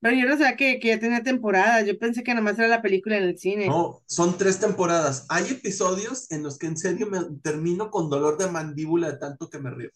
Pero 0.00 0.14
yo 0.14 0.28
no 0.28 0.32
sabía 0.32 0.56
que, 0.56 0.78
que 0.78 0.88
ya 0.88 1.00
tenía 1.00 1.22
temporada, 1.22 1.80
yo 1.80 1.98
pensé 1.98 2.22
que 2.22 2.32
nada 2.32 2.42
más 2.42 2.58
era 2.58 2.68
la 2.68 2.82
película 2.82 3.16
en 3.16 3.24
el 3.24 3.38
cine. 3.38 3.68
No, 3.68 4.02
son 4.04 4.36
tres 4.36 4.60
temporadas. 4.60 5.24
Hay 5.30 5.50
episodios 5.50 6.30
en 6.30 6.42
los 6.42 6.58
que 6.58 6.66
en 6.66 6.76
serio 6.76 7.06
me 7.06 7.20
termino 7.42 7.90
con 7.90 8.10
dolor 8.10 8.36
de 8.36 8.50
mandíbula 8.50 9.10
de 9.10 9.16
tanto 9.16 9.48
que 9.48 9.58
me 9.58 9.70
río. 9.70 9.88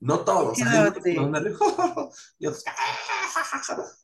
No 0.00 0.20
todos, 0.20 0.58
hay 0.62 0.78
unos 0.78 1.04
que 1.04 1.12
no 1.12 1.28
me 1.28 1.40
río. 1.40 1.58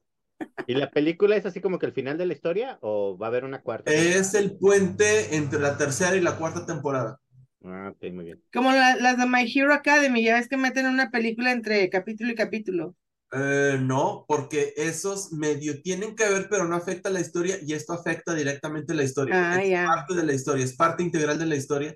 ¿Y 0.67 0.75
la 0.75 0.91
película 0.91 1.37
es 1.37 1.47
así 1.47 1.61
como 1.61 1.79
que 1.79 1.87
el 1.87 1.93
final 1.93 2.17
de 2.19 2.27
la 2.27 2.33
historia 2.35 2.79
o 2.83 3.17
va 3.19 3.27
a 3.27 3.29
haber 3.29 3.45
una 3.45 3.63
cuarta? 3.63 3.91
Es 3.93 4.33
el 4.33 4.57
puente 4.57 5.37
entre 5.37 5.61
la 5.61 5.77
tercera 5.77 6.17
y 6.17 6.23
la 6.23 6.39
cuarta 6.39 6.65
temporada. 6.65 7.21
Ah, 7.65 7.91
ok, 7.95 8.13
muy 8.13 8.25
bien. 8.27 8.43
Como 8.53 8.73
la- 8.73 8.97
las 8.97 9.17
de 9.19 9.27
My 9.27 9.51
Hero 9.55 9.73
Academy, 9.75 10.23
ya 10.25 10.35
ves 10.35 10.49
que 10.49 10.57
meten 10.59 10.87
una 10.87 11.11
película 11.11 11.53
entre 11.53 11.89
capítulo 11.91 12.31
y 12.33 12.35
capítulo. 12.35 12.95
Eh, 13.33 13.79
no, 13.81 14.25
porque 14.27 14.73
esos 14.77 15.33
medio 15.33 15.81
tienen 15.83 16.17
que 16.17 16.29
ver, 16.29 16.49
pero 16.51 16.65
no 16.67 16.75
afecta 16.75 17.11
la 17.11 17.21
historia 17.21 17.59
y 17.63 17.75
esto 17.75 17.93
afecta 17.93 18.35
directamente 18.35 18.93
la 18.95 19.05
historia. 19.05 19.37
Ah, 19.37 19.63
Es 19.63 19.71
ya. 19.71 19.87
parte 19.87 20.15
de 20.17 20.25
la 20.25 20.33
historia, 20.35 20.65
es 20.65 20.75
parte 20.77 21.03
integral 21.05 21.39
de 21.39 21.47
la 21.47 21.57
historia. 21.57 21.95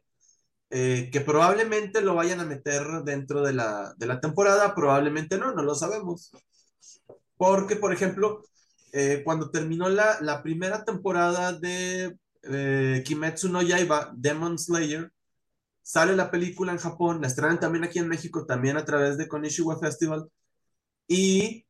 eh, 0.70 1.10
que 1.12 1.20
probablemente 1.22 2.02
lo 2.02 2.14
vayan 2.16 2.40
a 2.40 2.46
meter 2.46 2.82
dentro 3.04 3.42
de 3.42 3.52
la, 3.54 3.94
de 3.98 4.06
la 4.06 4.20
temporada, 4.20 4.74
probablemente 4.74 5.38
no, 5.38 5.52
no 5.54 5.62
lo 5.62 5.74
sabemos. 5.76 6.32
Porque, 7.46 7.76
por 7.76 7.92
ejemplo, 7.92 8.42
eh, 8.94 9.20
cuando 9.22 9.50
terminó 9.50 9.90
la, 9.90 10.42
primera 10.42 10.82
temporada 10.82 11.52
de 11.52 12.16
Kimetsu 13.04 13.50
no 13.50 13.60
Yaiba, 13.60 14.12
Demon 14.16 14.58
Slayer, 14.58 15.12
sale 15.82 16.16
la 16.16 16.30
película 16.30 16.72
en 16.72 16.78
Japón, 16.78 17.20
la 17.20 17.26
estrenan 17.26 17.60
también 17.60 17.84
aquí 17.84 17.98
en 17.98 18.08
México, 18.08 18.46
también 18.46 18.78
a 18.78 18.86
través 18.86 19.18
de 19.18 19.28
Konishiwa 19.28 19.78
Festival, 19.78 20.26
y 21.06 21.66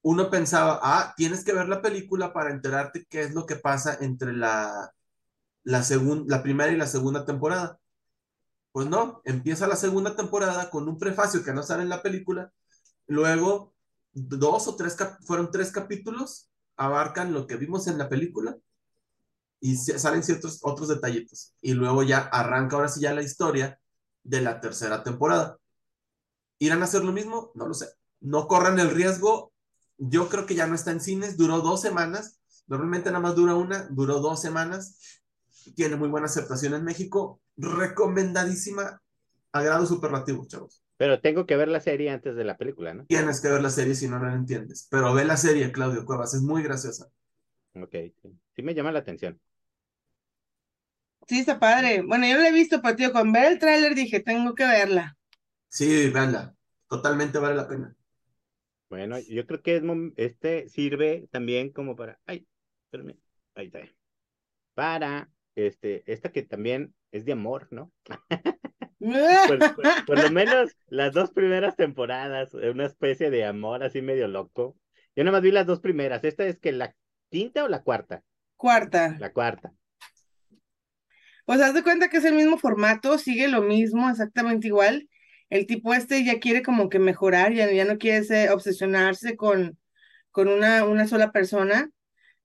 uno 0.00 0.30
pensaba, 0.30 0.80
ah, 0.82 1.12
tienes 1.14 1.44
que 1.44 1.52
ver 1.52 1.68
la 1.68 1.82
película 1.82 2.32
para 2.32 2.50
enterarte 2.50 3.04
qué 3.10 3.20
es 3.20 3.34
lo 3.34 3.44
que 3.44 3.56
pasa 3.56 3.98
entre 4.00 4.32
la, 4.32 4.94
la, 5.64 5.84
la 6.26 6.42
primera 6.42 6.72
y 6.72 6.78
la 6.78 6.86
segunda 6.86 7.26
temporada. 7.26 7.78
Pues 8.72 8.88
no, 8.88 9.20
empieza 9.26 9.68
la 9.68 9.76
segunda 9.76 10.16
temporada 10.16 10.70
con 10.70 10.88
un 10.88 10.98
prefacio 10.98 11.44
que 11.44 11.52
no 11.52 11.62
sale 11.62 11.82
en 11.82 11.90
la 11.90 12.02
película, 12.02 12.50
luego 13.06 13.74
dos 14.12 14.68
o 14.68 14.76
tres, 14.76 14.96
fueron 15.24 15.50
tres 15.50 15.70
capítulos, 15.70 16.50
abarcan 16.76 17.32
lo 17.32 17.46
que 17.46 17.56
vimos 17.56 17.86
en 17.86 17.98
la 17.98 18.08
película 18.08 18.56
y 19.60 19.76
salen 19.76 20.22
ciertos 20.22 20.60
otros 20.62 20.88
detallitos. 20.88 21.54
Y 21.60 21.74
luego 21.74 22.02
ya 22.02 22.18
arranca 22.18 22.76
ahora 22.76 22.88
sí 22.88 23.00
ya 23.00 23.14
la 23.14 23.22
historia 23.22 23.78
de 24.22 24.40
la 24.40 24.60
tercera 24.60 25.02
temporada. 25.02 25.58
¿Irán 26.58 26.82
a 26.82 26.84
hacer 26.84 27.04
lo 27.04 27.12
mismo? 27.12 27.52
No 27.54 27.66
lo 27.66 27.74
sé. 27.74 27.88
No 28.20 28.48
corran 28.48 28.78
el 28.78 28.90
riesgo. 28.90 29.52
Yo 29.98 30.28
creo 30.28 30.46
que 30.46 30.54
ya 30.54 30.66
no 30.66 30.74
está 30.74 30.90
en 30.90 31.00
cines. 31.00 31.36
Duró 31.36 31.60
dos 31.60 31.80
semanas. 31.80 32.40
Normalmente 32.66 33.10
nada 33.10 33.20
más 33.20 33.34
dura 33.34 33.54
una. 33.54 33.86
Duró 33.90 34.20
dos 34.20 34.40
semanas. 34.40 35.20
Tiene 35.74 35.96
muy 35.96 36.08
buena 36.08 36.26
aceptación 36.26 36.74
en 36.74 36.84
México. 36.84 37.40
Recomendadísima. 37.56 39.02
A 39.52 39.62
grado 39.62 39.86
superlativo, 39.86 40.46
chavos. 40.46 40.79
Pero 41.00 41.18
tengo 41.18 41.46
que 41.46 41.56
ver 41.56 41.68
la 41.68 41.80
serie 41.80 42.10
antes 42.10 42.36
de 42.36 42.44
la 42.44 42.58
película, 42.58 42.92
¿no? 42.92 43.06
Tienes 43.06 43.40
que 43.40 43.48
ver 43.48 43.62
la 43.62 43.70
serie 43.70 43.94
si 43.94 44.06
no 44.06 44.22
la 44.22 44.34
entiendes. 44.34 44.86
Pero 44.90 45.14
ve 45.14 45.24
la 45.24 45.38
serie, 45.38 45.72
Claudio 45.72 46.04
Cuevas. 46.04 46.34
Es 46.34 46.42
muy 46.42 46.62
graciosa. 46.62 47.10
Ok, 47.72 47.94
sí. 48.20 48.62
Me 48.62 48.74
llama 48.74 48.92
la 48.92 48.98
atención. 48.98 49.40
Sí, 51.26 51.38
está 51.38 51.58
padre. 51.58 52.02
Bueno, 52.02 52.26
yo 52.26 52.34
no 52.34 52.42
la 52.42 52.50
he 52.50 52.52
visto, 52.52 52.82
pero 52.82 52.96
tío, 52.96 53.12
con 53.12 53.32
ver 53.32 53.50
el 53.50 53.58
tráiler 53.58 53.94
dije, 53.94 54.20
tengo 54.20 54.54
que 54.54 54.64
verla. 54.64 55.16
Sí, 55.68 56.10
véanla. 56.10 56.54
Totalmente 56.86 57.38
vale 57.38 57.54
la 57.54 57.66
pena. 57.66 57.96
Bueno, 58.90 59.18
yo 59.20 59.46
creo 59.46 59.62
que 59.62 59.76
es 59.76 59.82
este 60.16 60.68
sirve 60.68 61.28
también 61.30 61.72
como 61.72 61.96
para, 61.96 62.20
ay, 62.26 62.46
espérame, 62.84 63.16
ahí 63.54 63.68
está. 63.68 63.80
Para, 64.74 65.30
este, 65.54 66.02
esta 66.12 66.30
que 66.30 66.42
también 66.42 66.94
es 67.10 67.24
de 67.24 67.32
amor, 67.32 67.68
¿no? 67.70 67.90
Por, 69.00 69.58
por- 69.76 70.04
por 70.06 70.22
lo 70.22 70.30
menos 70.30 70.76
las 70.88 71.12
dos 71.12 71.30
primeras 71.32 71.76
temporadas, 71.76 72.54
una 72.54 72.86
especie 72.86 73.30
de 73.30 73.44
amor 73.44 73.82
así 73.82 74.02
medio 74.02 74.28
loco. 74.28 74.76
Yo 75.16 75.24
nada 75.24 75.36
más 75.38 75.42
vi 75.42 75.50
las 75.50 75.66
dos 75.66 75.80
primeras. 75.80 76.22
Esta 76.24 76.46
es 76.46 76.58
que 76.58 76.72
la 76.72 76.94
quinta 77.30 77.64
o 77.64 77.68
la 77.68 77.82
cuarta. 77.82 78.22
Cuarta. 78.56 79.16
La 79.18 79.32
cuarta. 79.32 79.72
Pues 81.46 81.60
haz 81.60 81.74
de 81.74 81.82
cuenta 81.82 82.08
que 82.08 82.18
es 82.18 82.24
el 82.24 82.34
mismo 82.34 82.58
formato, 82.58 83.18
sigue 83.18 83.48
lo 83.48 83.62
mismo, 83.62 84.08
exactamente 84.08 84.68
igual. 84.68 85.08
El 85.48 85.66
tipo 85.66 85.94
este 85.94 86.24
ya 86.24 86.38
quiere 86.38 86.62
como 86.62 86.88
que 86.88 87.00
mejorar, 87.00 87.52
ya, 87.52 87.70
ya 87.72 87.84
no 87.84 87.98
quiere 87.98 88.50
obsesionarse 88.50 89.36
con, 89.36 89.76
con 90.30 90.46
una, 90.46 90.84
una 90.84 91.08
sola 91.08 91.32
persona, 91.32 91.90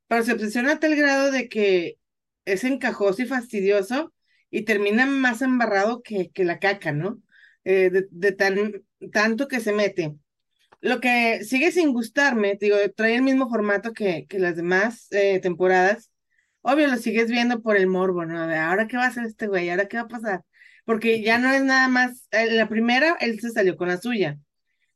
pero 0.07 0.23
se 0.23 0.33
obsesiona 0.33 0.73
a 0.73 0.79
tal 0.79 0.95
grado 0.95 1.31
de 1.31 1.49
que 1.49 1.97
es 2.45 2.63
encajoso 2.63 3.21
y 3.21 3.27
fastidioso 3.27 4.11
y 4.49 4.63
termina 4.63 5.05
más 5.05 5.41
embarrado 5.41 6.01
que, 6.01 6.29
que 6.31 6.45
la 6.45 6.59
caca, 6.59 6.91
¿no? 6.91 7.21
Eh, 7.63 7.89
de, 7.89 8.07
de 8.11 8.31
tan, 8.31 8.83
tanto 9.11 9.47
que 9.47 9.59
se 9.59 9.73
mete. 9.73 10.15
Lo 10.81 10.99
que 10.99 11.43
sigue 11.43 11.71
sin 11.71 11.93
gustarme, 11.93 12.57
digo, 12.59 12.77
trae 12.95 13.15
el 13.15 13.23
mismo 13.23 13.49
formato 13.49 13.93
que, 13.93 14.27
que 14.27 14.39
las 14.39 14.55
demás 14.55 15.07
eh, 15.11 15.39
temporadas. 15.39 16.11
Obvio, 16.61 16.87
lo 16.87 16.97
sigues 16.97 17.29
viendo 17.31 17.61
por 17.61 17.77
el 17.77 17.87
morbo, 17.87 18.25
¿no? 18.25 18.39
A 18.39 18.69
¿ahora 18.69 18.87
qué 18.87 18.97
va 18.97 19.05
a 19.05 19.07
hacer 19.07 19.25
este 19.25 19.47
güey? 19.47 19.69
¿Ahora 19.69 19.87
qué 19.87 19.97
va 19.97 20.03
a 20.03 20.07
pasar? 20.07 20.43
Porque 20.85 21.21
ya 21.23 21.39
no 21.39 21.51
es 21.51 21.63
nada 21.63 21.87
más. 21.87 22.27
En 22.31 22.57
la 22.57 22.69
primera, 22.69 23.17
él 23.19 23.39
se 23.39 23.49
salió 23.51 23.77
con 23.77 23.87
la 23.87 23.97
suya. 23.97 24.37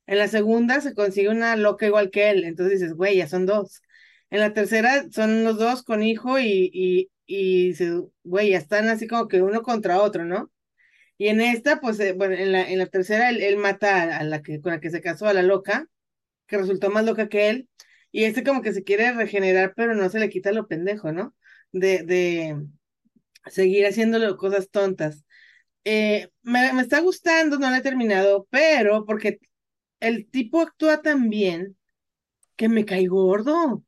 En 0.07 0.17
la 0.19 0.27
segunda, 0.27 0.81
se 0.81 0.93
consigue 0.95 1.29
una 1.29 1.55
loca 1.55 1.85
igual 1.87 2.11
que 2.11 2.29
él. 2.31 2.43
Entonces 2.43 2.79
dices, 2.79 2.95
güey, 2.95 3.17
ya 3.17 3.27
son 3.27 3.45
dos. 3.45 3.81
En 4.29 4.39
la 4.41 4.53
tercera, 4.53 5.05
son 5.11 5.43
los 5.43 5.57
dos 5.57 5.83
con 5.83 6.03
hijo 6.03 6.39
y, 6.39 6.69
y, 6.73 7.09
y 7.29 7.69
dices, 7.69 7.93
güey, 8.23 8.51
ya 8.51 8.57
están 8.57 8.87
así 8.89 9.07
como 9.07 9.27
que 9.27 9.41
uno 9.43 9.61
contra 9.63 10.01
otro, 10.01 10.25
¿no? 10.25 10.51
Y 11.17 11.27
en 11.29 11.41
esta, 11.41 11.81
pues, 11.81 11.99
eh, 12.01 12.13
bueno, 12.13 12.35
en 12.35 12.51
la, 12.53 12.69
en 12.69 12.79
la 12.79 12.87
tercera, 12.87 13.29
él, 13.29 13.41
él 13.43 13.57
mata 13.57 14.17
a, 14.17 14.23
la 14.23 14.41
que, 14.43 14.61
con 14.61 14.73
la 14.73 14.79
que 14.81 14.91
se 14.91 15.01
casó, 15.01 15.27
a 15.27 15.33
la 15.33 15.43
loca, 15.43 15.87
que 16.47 16.57
resultó 16.57 16.89
más 16.91 17.05
loca 17.05 17.29
que 17.29 17.49
él. 17.49 17.69
Y 18.11 18.25
este 18.25 18.43
como 18.43 18.61
que 18.63 18.73
se 18.73 18.83
quiere 18.83 19.13
regenerar, 19.13 19.73
pero 19.75 19.95
no 19.95 20.09
se 20.09 20.19
le 20.19 20.29
quita 20.29 20.51
lo 20.53 20.67
pendejo, 20.67 21.11
¿no? 21.13 21.35
De, 21.73 22.03
de 22.03 22.57
seguir 23.47 23.85
haciéndolo 23.87 24.37
cosas 24.37 24.69
tontas. 24.69 25.25
Eh, 25.85 26.29
me, 26.43 26.73
me 26.73 26.81
está 26.83 27.01
gustando, 27.01 27.59
no 27.59 27.69
lo 27.69 27.75
he 27.77 27.81
terminado, 27.81 28.47
pero 28.51 29.05
porque 29.05 29.39
el 29.99 30.29
tipo 30.29 30.61
actúa 30.61 31.01
tan 31.01 31.29
bien 31.29 31.77
que 32.57 32.69
me 32.69 32.85
cae 32.85 33.07
gordo. 33.07 33.83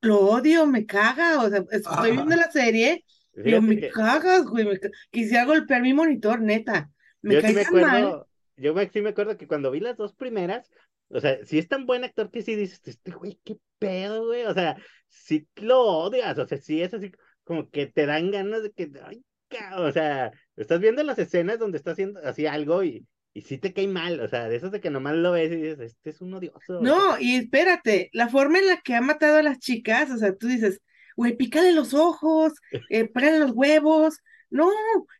Lo 0.00 0.20
odio, 0.20 0.66
me 0.66 0.86
caga. 0.86 1.40
O 1.42 1.48
sea, 1.48 1.58
es- 1.70 1.80
estoy 1.86 2.12
viendo 2.12 2.36
la 2.36 2.50
serie, 2.50 3.04
pero 3.34 3.60
me 3.62 3.78
que 3.78 3.88
cagas, 3.90 4.44
güey. 4.44 4.64
me 4.64 4.78
Quisiera 5.10 5.44
golpear 5.44 5.82
mi 5.82 5.94
monitor, 5.94 6.40
neta. 6.40 6.90
Me 7.22 7.34
yo 7.34 7.40
sí 7.40 7.48
me 7.48 7.54
mal. 7.54 7.66
acuerdo, 7.66 8.28
yo 8.56 8.74
sí 8.92 9.02
me 9.02 9.10
acuerdo 9.10 9.36
que 9.36 9.48
cuando 9.48 9.70
vi 9.70 9.80
las 9.80 9.96
dos 9.96 10.14
primeras, 10.14 10.70
o 11.08 11.20
sea, 11.20 11.44
si 11.44 11.58
es 11.58 11.68
tan 11.68 11.86
buen 11.86 12.04
actor 12.04 12.30
que 12.30 12.42
sí 12.42 12.54
dices, 12.54 12.80
este 12.84 13.10
güey, 13.12 13.40
qué 13.44 13.56
pedo, 13.78 14.26
güey. 14.26 14.44
O 14.44 14.54
sea, 14.54 14.76
sí 15.08 15.48
lo 15.56 15.80
odias, 15.80 16.38
o 16.38 16.46
sea, 16.46 16.58
sí 16.58 16.82
es 16.82 16.94
así 16.94 17.10
como 17.44 17.70
que 17.70 17.86
te 17.86 18.06
dan 18.06 18.30
ganas 18.30 18.62
de 18.62 18.70
que, 18.72 18.90
ay, 19.04 19.24
o 19.78 19.90
sea, 19.90 20.30
estás 20.56 20.80
viendo 20.80 21.02
las 21.02 21.18
escenas 21.18 21.58
donde 21.58 21.78
está 21.78 21.92
haciendo 21.92 22.20
así 22.22 22.46
algo 22.46 22.84
y, 22.84 23.06
y 23.32 23.42
sí 23.42 23.58
te 23.58 23.72
cae 23.72 23.86
mal, 23.86 24.20
o 24.20 24.28
sea, 24.28 24.48
de 24.48 24.56
esos 24.56 24.72
de 24.72 24.80
que 24.80 24.90
nomás 24.90 25.14
lo 25.14 25.32
ves 25.32 25.52
y 25.52 25.56
dices, 25.56 25.80
este 25.80 26.10
es 26.10 26.20
un 26.20 26.34
odioso. 26.34 26.80
No, 26.80 27.18
y 27.20 27.36
espérate, 27.36 28.10
la 28.12 28.28
forma 28.28 28.58
en 28.58 28.66
la 28.66 28.80
que 28.80 28.94
ha 28.94 29.00
matado 29.00 29.36
a 29.36 29.42
las 29.42 29.58
chicas, 29.58 30.10
o 30.10 30.16
sea, 30.16 30.34
tú 30.34 30.48
dices, 30.48 30.80
güey, 31.16 31.36
pícale 31.36 31.72
los 31.72 31.94
ojos, 31.94 32.52
eh, 32.90 33.10
los 33.14 33.52
huevos. 33.52 34.18
No, 34.50 34.70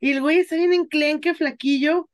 y 0.01 0.13
el 0.13 0.21
güey 0.21 0.39
está 0.39 0.57
bien 0.57 0.73
enclenque, 0.73 1.35
flaquillo, 1.35 2.09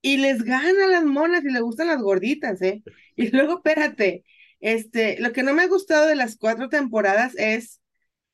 y 0.00 0.18
les 0.18 0.42
gana 0.42 0.84
a 0.84 0.88
las 0.88 1.04
monas 1.04 1.44
y 1.44 1.50
le 1.50 1.60
gustan 1.60 1.88
las 1.88 2.00
gorditas, 2.00 2.60
¿eh? 2.62 2.82
Y 3.16 3.30
luego, 3.36 3.56
espérate, 3.56 4.24
este, 4.60 5.20
lo 5.20 5.32
que 5.32 5.42
no 5.42 5.54
me 5.54 5.62
ha 5.62 5.68
gustado 5.68 6.06
de 6.06 6.16
las 6.16 6.36
cuatro 6.36 6.68
temporadas 6.68 7.34
es 7.36 7.80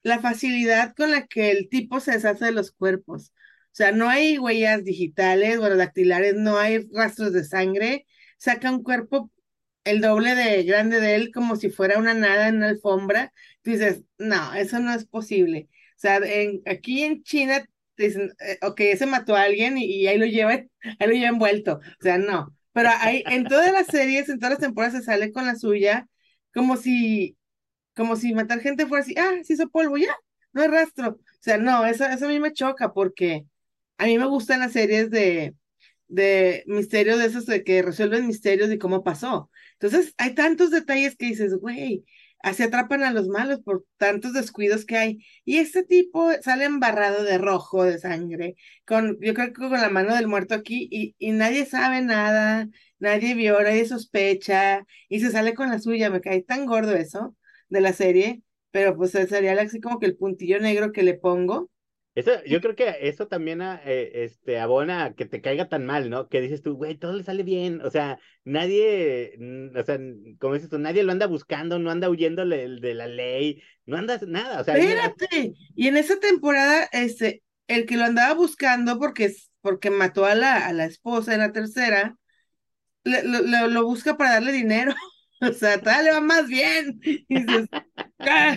la 0.03 0.18
facilidad 0.21 0.94
con 0.97 1.11
la 1.11 1.27
que 1.27 1.51
el 1.51 1.68
tipo 1.68 2.01
se 2.01 2.12
deshace 2.12 2.47
de 2.47 2.53
los 2.53 2.73
cuerpos. 2.73 3.33
Sea, 3.79 3.93
no 3.93 4.09
hay 4.09 4.38
huellas 4.38 4.83
digitales, 4.85 5.59
bueno, 5.59 5.77
dactilares, 5.77 6.35
no 6.35 6.59
hay 6.59 6.88
rastros 6.93 7.33
de 7.33 7.45
sangre. 7.45 8.07
Saca 8.37 8.73
un 8.73 8.83
cuerpo 8.83 9.31
el 9.85 10.01
doble 10.01 10.35
de 10.35 10.64
grande 10.64 11.01
de 11.01 11.14
él 11.14 11.31
como 11.33 11.55
si 11.55 11.71
fuera 11.71 11.97
una 11.99 12.12
nada 12.12 12.49
en 12.49 12.57
una 12.57 12.71
alfombra. 12.71 13.33
Dices, 13.62 14.03
no, 14.19 14.53
eso 14.55 14.81
no 14.81 14.93
es 14.93 15.07
posible. 15.07 15.69
O 15.97 16.01
sea, 16.01 16.17
en, 16.17 16.61
aquí 16.67 17.05
en 17.05 17.23
China 17.23 17.64
dicen, 17.97 18.33
eh, 18.41 18.59
ok, 18.62 18.81
ese 18.81 19.07
mató 19.07 19.37
a 19.37 19.43
alguien 19.43 19.79
y, 19.79 19.85
y 19.85 20.09
ahí 20.09 20.19
lo 20.19 20.27
llevan, 20.27 20.69
ahí 20.99 21.07
lo 21.09 21.14
lleva 21.14 21.29
envuelto. 21.29 21.75
O 21.75 22.03
sea, 22.03 22.19
no. 22.19 22.53
Pero 22.73 22.91
ahí, 23.01 23.23
en 23.27 23.45
todas 23.45 23.73
las 23.73 23.87
series, 23.87 24.29
en 24.29 24.41
todas 24.41 24.55
las 24.55 24.61
temporadas 24.61 24.95
se 24.95 25.05
sale 25.05 25.31
con 25.33 25.47
la 25.47 25.55
suya, 25.55 26.09
como 26.53 26.77
si, 26.77 27.37
como 27.95 28.17
si 28.17 28.35
matar 28.35 28.61
gente 28.61 28.87
fuera 28.87 29.05
así, 29.05 29.14
ah, 29.19 29.35
se 29.45 29.53
hizo 29.55 29.69
polvo, 29.69 29.99
ya, 29.99 30.17
no 30.53 30.62
hay 30.62 30.69
rastro. 30.69 31.11
O 31.11 31.19
sea, 31.41 31.59
no, 31.59 31.87
eso, 31.87 32.05
eso 32.07 32.27
a 32.27 32.29
mí 32.29 32.41
me 32.41 32.53
choca 32.53 32.93
porque 32.93 33.47
a 33.99 34.07
mí 34.07 34.19
me 34.19 34.27
gustan 34.27 34.61
las 34.61 34.73
series 34.73 35.11
de, 35.11 35.55
de 36.09 36.65
misterios 36.67 37.19
de 37.19 37.27
esos 37.27 37.47
de 37.47 37.65
que 37.65 37.83
resuelven 37.83 38.27
misterios 38.27 38.71
y 38.73 38.79
cómo 38.79 39.05
pasó. 39.05 39.51
Entonces, 39.75 40.15
hay 40.19 40.35
tantos 40.35 40.71
detalles 40.71 41.17
que 41.17 41.27
dices, 41.27 41.55
güey, 41.57 42.05
así 42.43 42.63
atrapan 42.63 43.03
a 43.05 43.13
los 43.13 43.29
malos 43.29 43.61
por 43.61 43.85
tantos 43.97 44.33
descuidos 44.33 44.85
que 44.85 44.97
hay. 44.97 45.27
Y 45.45 45.59
este 45.59 45.83
tipo 45.85 46.31
sale 46.43 46.65
embarrado 46.65 47.25
de 47.25 47.39
rojo, 47.39 47.85
de 47.85 47.99
sangre, 47.99 48.57
con, 48.87 49.19
yo 49.21 49.35
creo 49.35 49.49
que 49.49 49.55
con 49.55 49.73
la 49.73 49.91
mano 49.91 50.15
del 50.15 50.29
muerto 50.29 50.55
aquí, 50.55 50.89
y, 50.91 51.15
y 51.19 51.33
nadie 51.33 51.67
sabe 51.67 52.03
nada, 52.03 52.69
nadie 52.99 53.35
vio, 53.35 53.61
nadie 53.63 53.87
sospecha, 53.87 54.87
y 55.09 55.21
se 55.21 55.31
sale 55.31 55.55
con 55.55 55.69
la 55.71 55.79
suya. 55.81 56.11
Me 56.11 56.21
cae 56.21 56.43
tan 56.43 56.67
gordo 56.67 56.95
eso 56.95 57.37
de 57.69 57.81
la 57.81 57.93
serie, 57.93 58.43
pero 58.71 58.97
pues 58.97 59.11
sería 59.13 59.53
así 59.61 59.81
como 59.81 59.99
que 59.99 60.07
el 60.07 60.17
puntillo 60.17 60.59
negro 60.61 60.93
que 60.93 61.03
le 61.03 61.15
pongo. 61.15 61.71
Eso, 62.19 62.33
yo 62.47 62.61
creo 62.61 62.75
que 62.75 62.97
eso 63.03 63.29
también 63.29 63.63
ah, 63.63 63.81
eh, 63.85 64.11
este, 64.25 64.59
abona 64.59 65.05
a 65.05 65.15
que 65.15 65.25
te 65.25 65.41
caiga 65.41 65.69
tan 65.69 65.87
mal, 65.87 66.11
¿no? 66.11 66.29
Que 66.29 66.41
dices 66.41 66.63
tú, 66.63 66.75
güey, 66.75 66.97
todo 66.97 67.13
le 67.13 67.23
sale 67.23 67.45
bien. 67.45 67.81
O 67.83 67.91
sea, 67.91 68.19
nadie, 68.45 69.39
o 69.77 69.85
sea, 69.85 70.01
como 70.41 70.55
dices 70.55 70.69
tú, 70.69 70.81
nadie 70.81 71.05
lo 71.05 71.13
anda 71.13 71.29
buscando, 71.29 71.79
no 71.79 71.93
anda 71.93 72.11
huyéndole 72.11 72.69
de 72.81 72.95
la 72.95 73.07
ley, 73.07 73.63
no 73.87 73.97
anda 73.97 74.19
nada. 74.27 74.61
O 74.61 74.65
sea, 74.65 74.77
Espérate. 74.77 75.55
Y 75.77 75.87
en 75.87 75.97
esa 75.97 76.19
temporada, 76.19 76.89
este, 76.91 77.45
el 77.69 77.87
que 77.87 77.97
lo 77.97 78.05
andaba 78.05 78.35
buscando 78.35 78.99
porque, 78.99 79.27
es- 79.27 79.53
porque 79.61 79.91
mató 79.91 80.25
a 80.25 80.35
la, 80.35 80.67
a 80.67 80.73
la 80.73 80.87
esposa 80.87 81.35
en 81.35 81.41
la 81.41 81.53
tercera, 81.53 82.17
le- 83.05 83.23
lo, 83.23 83.69
lo- 83.69 83.85
busca 83.85 84.17
para 84.17 84.33
darle 84.33 84.53
dinero. 84.53 84.93
O 85.41 85.53
sea, 85.53 85.79
todavía 85.81 86.03
le 86.03 86.11
va 86.11 86.21
más 86.21 86.49
bien. 86.49 86.99
Y 87.05 87.25
dices, 87.29 87.69
"Ah". 88.19 88.57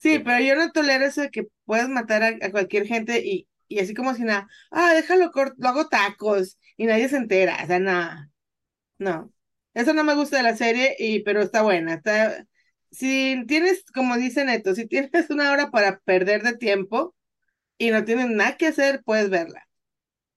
Sí, 0.00 0.20
pero 0.20 0.40
yo 0.44 0.56
no 0.56 0.72
tolero 0.72 1.06
eso 1.06 1.22
de 1.22 1.30
que 1.30 1.48
puedas 1.66 1.88
matar 1.90 2.24
a, 2.24 2.28
a 2.46 2.52
cualquier 2.52 2.86
gente 2.88 3.22
y, 3.24 3.48
y 3.68 3.80
así 3.80 3.94
como 3.94 4.14
si 4.14 4.24
nada, 4.24 4.48
ah, 4.72 4.94
déjalo 4.94 5.32
corto, 5.32 5.56
lo 5.58 5.68
hago 5.70 5.88
tacos 5.88 6.58
y 6.78 6.86
nadie 6.86 7.08
se 7.10 7.18
entera. 7.18 7.58
O 7.64 7.68
sea, 7.68 7.80
nada, 7.80 8.30
no. 8.98 9.32
Eso 9.74 9.94
no 9.94 10.04
me 10.04 10.14
gusta 10.16 10.38
de 10.38 10.44
la 10.44 10.56
serie, 10.56 10.96
y, 10.98 11.20
pero 11.24 11.42
está 11.42 11.62
buena. 11.62 11.94
Está, 11.94 12.46
si 12.90 13.44
tienes, 13.48 13.84
como 13.94 14.16
dice 14.18 14.44
Neto, 14.44 14.74
si 14.74 14.86
tienes 14.88 15.30
una 15.30 15.52
hora 15.52 15.70
para 15.70 16.00
perder 16.00 16.42
de 16.42 16.56
tiempo 16.56 17.16
y 17.78 17.90
no 17.92 18.04
tienes 18.04 18.28
nada 18.30 18.56
que 18.58 18.68
hacer, 18.68 19.02
puedes 19.04 19.30
verla. 19.30 19.68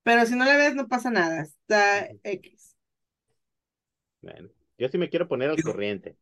Pero 0.04 0.26
si 0.28 0.36
no 0.36 0.46
la 0.46 0.58
ves, 0.58 0.76
no 0.76 0.88
pasa 0.90 1.12
nada. 1.12 1.44
Está 1.44 2.10
X. 2.24 2.76
Bueno, 4.22 4.50
yo 4.80 4.88
sí 4.90 4.98
me 4.98 5.10
quiero 5.10 5.28
poner 5.28 5.50
al 5.52 5.62
corriente. 5.62 6.18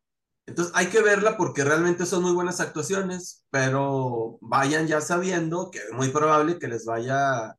Entonces 0.48 0.74
hay 0.76 0.88
que 0.88 1.02
verla 1.02 1.38
porque 1.38 1.64
realmente 1.64 2.06
son 2.06 2.24
muy 2.24 2.32
buenas 2.34 2.60
actuaciones, 2.60 3.46
pero 3.52 4.38
vayan 4.42 4.88
ya 4.88 5.00
sabiendo 5.02 5.70
que 5.72 5.80
es 5.80 5.92
muy 5.94 6.10
probable 6.10 6.58
que 6.60 6.68
les 6.68 6.86
vaya, 6.86 7.56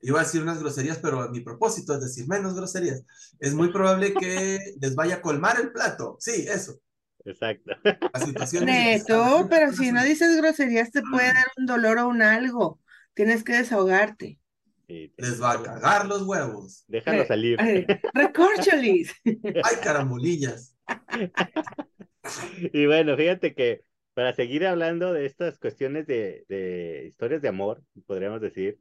iba 0.00 0.20
a 0.20 0.22
decir 0.22 0.42
unas 0.42 0.60
groserías, 0.60 0.98
pero 0.98 1.28
mi 1.30 1.40
propósito 1.40 1.94
es 1.94 2.00
decir 2.00 2.28
menos 2.28 2.54
groserías. 2.54 3.02
Es 3.40 3.54
muy 3.54 3.72
probable 3.72 4.14
que 4.14 4.58
les 4.80 4.94
vaya 4.94 5.16
a 5.16 5.22
colmar 5.22 5.58
el 5.60 5.72
plato. 5.72 6.16
Sí, 6.20 6.46
eso. 6.48 6.78
Exacto. 7.24 7.72
La 7.82 8.20
situación 8.20 8.66
Neto, 8.66 9.48
pero 9.50 9.72
si 9.72 9.90
no 9.90 10.04
dices 10.04 10.36
groserías, 10.36 10.92
te 10.92 11.02
puede 11.02 11.32
dar 11.34 11.46
un 11.56 11.66
dolor 11.66 11.98
o 11.98 12.08
un 12.08 12.22
algo. 12.22 12.80
Tienes 13.14 13.42
que 13.42 13.54
desahogarte. 13.56 14.38
Te- 14.86 15.12
Les 15.16 15.42
va 15.42 15.52
a 15.52 15.62
cagar 15.62 16.06
los 16.06 16.22
huevos. 16.22 16.84
Déjalo 16.86 17.22
Eh, 17.22 17.26
salir. 17.26 17.60
eh, 17.60 18.00
Recórcholis. 18.14 19.12
Ay, 19.24 19.76
carambolillas. 19.82 20.76
Y 22.72 22.86
bueno, 22.86 23.16
fíjate 23.16 23.54
que 23.54 23.82
para 24.14 24.32
seguir 24.34 24.66
hablando 24.66 25.12
de 25.12 25.26
estas 25.26 25.58
cuestiones 25.58 26.06
de, 26.06 26.44
de 26.48 27.06
historias 27.08 27.42
de 27.42 27.48
amor, 27.48 27.82
podríamos 28.06 28.40
decir, 28.40 28.78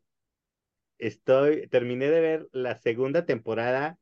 estoy, 0.98 1.68
terminé 1.68 2.10
de 2.10 2.22
ver 2.22 2.48
la 2.52 2.76
segunda 2.78 3.26
temporada 3.26 3.98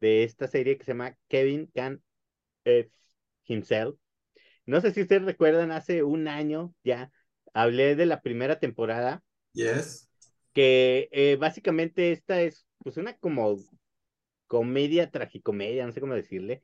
de 0.00 0.24
esta 0.24 0.46
serie 0.48 0.78
que 0.78 0.84
se 0.84 0.92
llama 0.92 1.16
Kevin 1.28 1.66
Can 1.74 2.02
es 2.64 2.88
himself. 3.46 3.96
No 4.66 4.80
sé 4.80 4.92
si 4.92 5.02
ustedes 5.02 5.24
recuerdan, 5.24 5.72
hace 5.72 6.02
un 6.04 6.28
año 6.28 6.74
ya 6.84 7.10
hablé 7.54 7.96
de 7.96 8.06
la 8.06 8.22
primera 8.22 8.58
temporada, 8.60 9.22
Yes. 9.54 10.08
que 10.52 11.08
eh, 11.12 11.36
básicamente 11.36 12.12
esta 12.12 12.40
es 12.40 12.66
pues 12.78 12.96
una 12.96 13.16
como 13.18 13.56
comedia, 14.46 15.10
tragicomedia, 15.10 15.86
no 15.86 15.92
sé 15.92 16.00
cómo 16.00 16.14
decirle, 16.14 16.62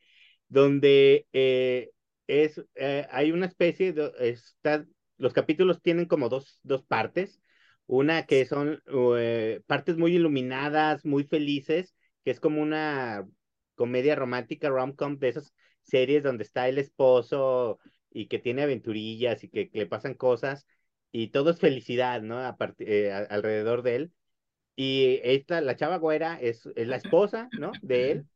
donde 0.49 1.27
eh, 1.33 1.91
es, 2.27 2.63
eh, 2.75 3.07
hay 3.11 3.33
una 3.33 3.47
especie 3.47 3.93
de, 3.93 4.13
está, 4.21 4.87
los 5.19 5.33
capítulos 5.33 5.83
tienen 5.83 6.07
como 6.07 6.29
dos, 6.29 6.61
dos 6.63 6.83
partes, 6.85 7.41
una 7.87 8.27
que 8.27 8.47
son 8.47 8.83
eh, 9.19 9.63
partes 9.67 9.97
muy 9.97 10.15
iluminadas, 10.17 11.05
muy 11.05 11.25
felices, 11.25 11.95
que 12.25 12.31
es 12.31 12.41
como 12.41 12.63
una 12.63 13.27
comedia 13.75 14.15
romántica, 14.17 14.69
rom-com, 14.71 15.19
de 15.19 15.29
esas 15.29 15.53
series 15.83 16.23
donde 16.23 16.45
está 16.45 16.69
el 16.69 16.79
esposo 16.79 17.79
y 18.11 18.27
que 18.29 18.39
tiene 18.39 18.63
aventurillas 18.63 19.45
y 19.45 19.49
que, 19.49 19.71
que 19.71 19.79
le 19.81 19.87
pasan 19.87 20.15
cosas 20.15 20.67
y 21.13 21.29
todo 21.29 21.51
es 21.51 21.61
felicidad, 21.61 22.23
¿no? 22.23 22.39
A 22.39 22.57
eh, 22.79 23.13
a- 23.13 23.19
alrededor 23.19 23.83
de 23.83 23.97
él. 23.97 24.13
Y 24.77 25.21
esta, 25.25 25.61
la 25.61 25.77
chava 25.77 25.99
güera 25.99 26.41
es, 26.41 26.67
es 26.77 26.89
la 26.89 26.97
esposa, 26.97 27.53
¿no? 27.57 27.79
De 27.83 28.13
él. 28.13 28.27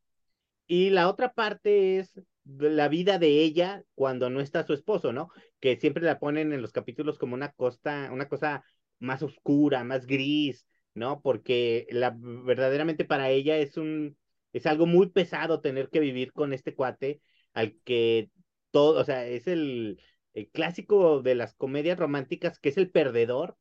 Y 0.66 0.91
la 0.91 1.09
otra 1.09 1.32
parte 1.32 1.99
es 1.99 2.20
la 2.57 2.89
vida 2.89 3.19
de 3.19 3.43
ella 3.43 3.85
cuando 3.95 4.31
no 4.31 4.41
está 4.41 4.65
su 4.67 4.73
esposo, 4.73 5.13
¿no? 5.13 5.31
Que 5.61 5.77
siempre 5.77 6.05
la 6.05 6.19
ponen 6.19 6.53
en 6.53 6.63
los 6.63 6.73
capítulos 6.73 7.19
como 7.19 7.35
una 7.35 7.53
costa, 7.53 8.11
una 8.13 8.29
cosa 8.29 8.65
más 8.99 9.23
oscura, 9.23 9.85
más 9.85 10.07
gris, 10.07 10.67
¿no? 10.95 11.21
Porque 11.23 11.87
la, 11.91 12.17
verdaderamente 12.19 13.05
para 13.05 13.31
ella 13.31 13.57
es 13.59 13.77
un, 13.77 14.17
es 14.53 14.67
algo 14.67 14.87
muy 14.87 15.11
pesado 15.11 15.61
tener 15.61 15.91
que 15.91 16.01
vivir 16.01 16.33
con 16.33 16.53
este 16.53 16.75
cuate 16.75 17.21
al 17.53 17.77
que 17.85 18.31
todo, 18.71 19.01
o 19.01 19.05
sea, 19.05 19.27
es 19.27 19.47
el, 19.47 20.01
el 20.35 20.49
clásico 20.51 21.23
de 21.23 21.35
las 21.35 21.55
comedias 21.55 21.99
románticas 21.99 22.59
que 22.59 22.71
es 22.71 22.79
el 22.79 22.91
perdedor, 22.91 23.57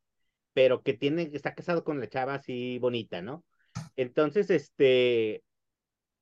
pero 0.53 0.81
que 0.81 0.93
tiene, 0.93 1.29
está 1.33 1.55
casado 1.55 1.83
con 1.83 1.99
la 1.99 2.09
chava 2.09 2.35
así 2.35 2.79
bonita, 2.79 3.21
¿no? 3.21 3.43
Entonces, 3.95 4.49
este, 4.49 5.43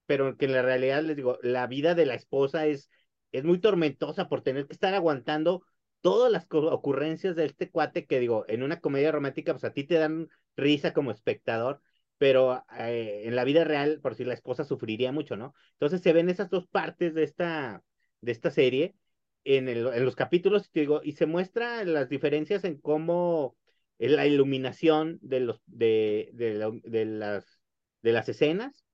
pero 0.06 0.38
que 0.38 0.46
en 0.46 0.54
la 0.54 0.62
realidad 0.62 1.04
les 1.04 1.16
digo, 1.16 1.38
la 1.42 1.68
vida 1.68 1.96
de 1.96 2.06
la 2.06 2.16
esposa 2.16 2.66
es, 2.68 2.90
es 3.32 3.44
muy 3.44 3.60
tormentosa 3.60 4.28
por 4.30 4.42
tener 4.42 4.68
que 4.68 4.74
estar 4.74 4.94
aguantando 4.94 5.64
todas 6.02 6.32
las 6.32 6.46
ocurrencias 6.52 7.36
de 7.36 7.46
este 7.46 7.70
cuate 7.72 8.06
que 8.06 8.20
digo, 8.20 8.46
en 8.48 8.64
una 8.64 8.80
comedia 8.80 9.12
romántica, 9.12 9.54
pues 9.54 9.64
a 9.64 9.74
ti 9.74 9.84
te 9.86 9.96
dan 9.96 10.30
risa 10.56 10.94
como 10.94 11.12
espectador, 11.12 11.82
pero 12.18 12.64
eh, 12.78 13.24
en 13.26 13.36
la 13.36 13.44
vida 13.44 13.64
real, 13.64 14.00
por 14.02 14.16
si 14.16 14.24
la 14.24 14.34
esposa 14.34 14.64
sufriría 14.64 15.12
mucho, 15.12 15.36
¿no? 15.38 15.54
Entonces 15.74 16.02
se 16.02 16.14
ven 16.14 16.30
esas 16.30 16.50
dos 16.50 16.68
partes 16.68 17.14
de 17.14 17.24
esta, 17.24 17.84
de 18.22 18.32
esta 18.32 18.52
serie 18.52 18.96
en, 19.44 19.68
el, 19.70 19.88
en 19.88 20.06
los 20.06 20.16
capítulos, 20.16 20.70
te 20.72 20.82
digo, 20.82 21.02
y 21.04 21.14
se 21.14 21.26
muestra 21.26 21.84
las 21.86 22.10
diferencias 22.10 22.64
en 22.64 22.80
cómo 22.80 23.56
eh, 24.00 24.10
la 24.10 24.26
iluminación 24.28 25.20
de, 25.22 25.40
los, 25.42 25.62
de, 25.66 26.30
de, 26.34 26.54
la- 26.56 26.72
de 26.84 27.06
las, 27.06 27.60
de 28.02 28.12
las 28.14 28.30
escenas 28.30 28.85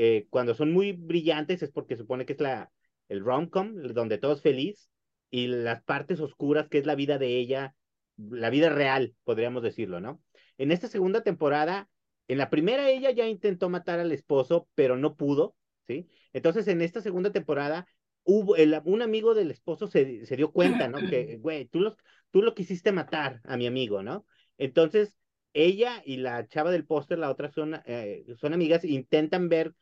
eh, 0.00 0.28
cuando 0.30 0.54
son 0.54 0.72
muy 0.72 0.92
brillantes 0.92 1.60
es 1.60 1.72
porque 1.72 1.96
supone 1.96 2.24
que 2.24 2.34
es 2.34 2.40
la, 2.40 2.70
el 3.08 3.24
rom-com, 3.24 3.74
donde 3.74 4.16
todo 4.18 4.34
es 4.34 4.42
feliz, 4.42 4.88
y 5.28 5.48
las 5.48 5.82
partes 5.82 6.20
oscuras, 6.20 6.68
que 6.68 6.78
es 6.78 6.86
la 6.86 6.94
vida 6.94 7.18
de 7.18 7.36
ella, 7.36 7.74
la 8.16 8.48
vida 8.48 8.68
real, 8.70 9.16
podríamos 9.24 9.60
decirlo, 9.60 10.00
¿no? 10.00 10.22
En 10.56 10.70
esta 10.70 10.86
segunda 10.86 11.22
temporada, 11.22 11.90
en 12.28 12.38
la 12.38 12.48
primera 12.48 12.88
ella 12.88 13.10
ya 13.10 13.26
intentó 13.26 13.70
matar 13.70 13.98
al 13.98 14.12
esposo, 14.12 14.68
pero 14.76 14.96
no 14.96 15.16
pudo, 15.16 15.56
¿sí? 15.88 16.08
Entonces, 16.32 16.68
en 16.68 16.80
esta 16.80 17.00
segunda 17.00 17.32
temporada, 17.32 17.88
hubo, 18.22 18.54
el, 18.54 18.80
un 18.84 19.02
amigo 19.02 19.34
del 19.34 19.50
esposo 19.50 19.88
se, 19.88 20.24
se 20.26 20.36
dio 20.36 20.52
cuenta, 20.52 20.86
¿no? 20.86 20.98
Que, 20.98 21.38
güey, 21.42 21.66
tú, 21.66 21.80
los, 21.80 21.96
tú 22.30 22.42
lo 22.42 22.54
quisiste 22.54 22.92
matar 22.92 23.40
a 23.42 23.56
mi 23.56 23.66
amigo, 23.66 24.04
¿no? 24.04 24.24
Entonces, 24.58 25.16
ella 25.54 26.02
y 26.06 26.18
la 26.18 26.46
chava 26.46 26.70
del 26.70 26.86
póster, 26.86 27.18
la 27.18 27.30
otra 27.30 27.50
son, 27.50 27.80
eh, 27.84 28.24
son 28.36 28.52
amigas, 28.52 28.84
intentan 28.84 29.48
ver 29.48 29.74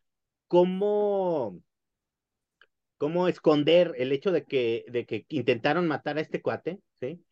cómo, 0.48 1.60
cómo 2.98 3.28
esconder 3.28 3.92
el 3.98 4.12
hecho 4.12 4.32
de 4.32 4.44
que, 4.44 4.84
de 4.88 5.06
que 5.06 5.26
intentaron 5.28 5.86
matar 5.86 6.18
a 6.18 6.20
este 6.20 6.42
cuate, 6.42 6.80
¿sí? 7.00 7.22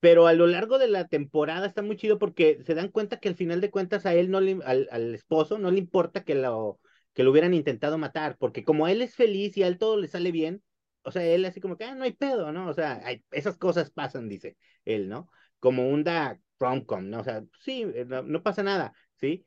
Pero 0.00 0.26
a 0.26 0.32
lo 0.34 0.46
largo 0.46 0.78
de 0.78 0.88
la 0.88 1.08
temporada 1.08 1.66
está 1.66 1.82
muy 1.82 1.96
chido 1.96 2.18
porque 2.18 2.62
se 2.64 2.74
dan 2.74 2.88
cuenta 2.90 3.18
que 3.18 3.28
al 3.28 3.34
final 3.36 3.60
de 3.60 3.70
cuentas 3.70 4.06
a 4.06 4.14
él 4.14 4.30
no 4.30 4.38
al, 4.38 4.88
al 4.90 5.14
esposo 5.14 5.58
no 5.58 5.70
le 5.70 5.78
importa 5.78 6.22
que 6.24 6.34
lo, 6.34 6.80
que 7.14 7.22
lo 7.24 7.30
hubieran 7.30 7.54
intentado 7.54 7.98
matar, 7.98 8.36
porque 8.38 8.64
como 8.64 8.88
él 8.88 9.02
es 9.02 9.14
feliz 9.16 9.56
y 9.56 9.62
a 9.62 9.68
él 9.68 9.78
todo 9.78 9.96
le 9.96 10.08
sale 10.08 10.32
bien, 10.32 10.62
o 11.02 11.10
sea, 11.12 11.24
él 11.24 11.44
así 11.44 11.60
como 11.60 11.76
que, 11.76 11.84
ah, 11.84 11.94
no 11.94 12.04
hay 12.04 12.12
pedo, 12.12 12.52
¿no? 12.52 12.68
O 12.68 12.74
sea, 12.74 13.00
esas 13.30 13.56
cosas 13.58 13.90
pasan, 13.90 14.28
dice 14.28 14.56
él, 14.84 15.08
¿no? 15.08 15.30
Como 15.60 15.88
un 15.88 16.04
da 16.04 16.38
rom-com, 16.58 17.08
¿no? 17.08 17.20
O 17.20 17.24
sea, 17.24 17.42
sí, 17.60 17.84
no, 18.06 18.22
no 18.22 18.42
pasa 18.42 18.62
nada, 18.62 18.92
¿sí? 19.16 19.44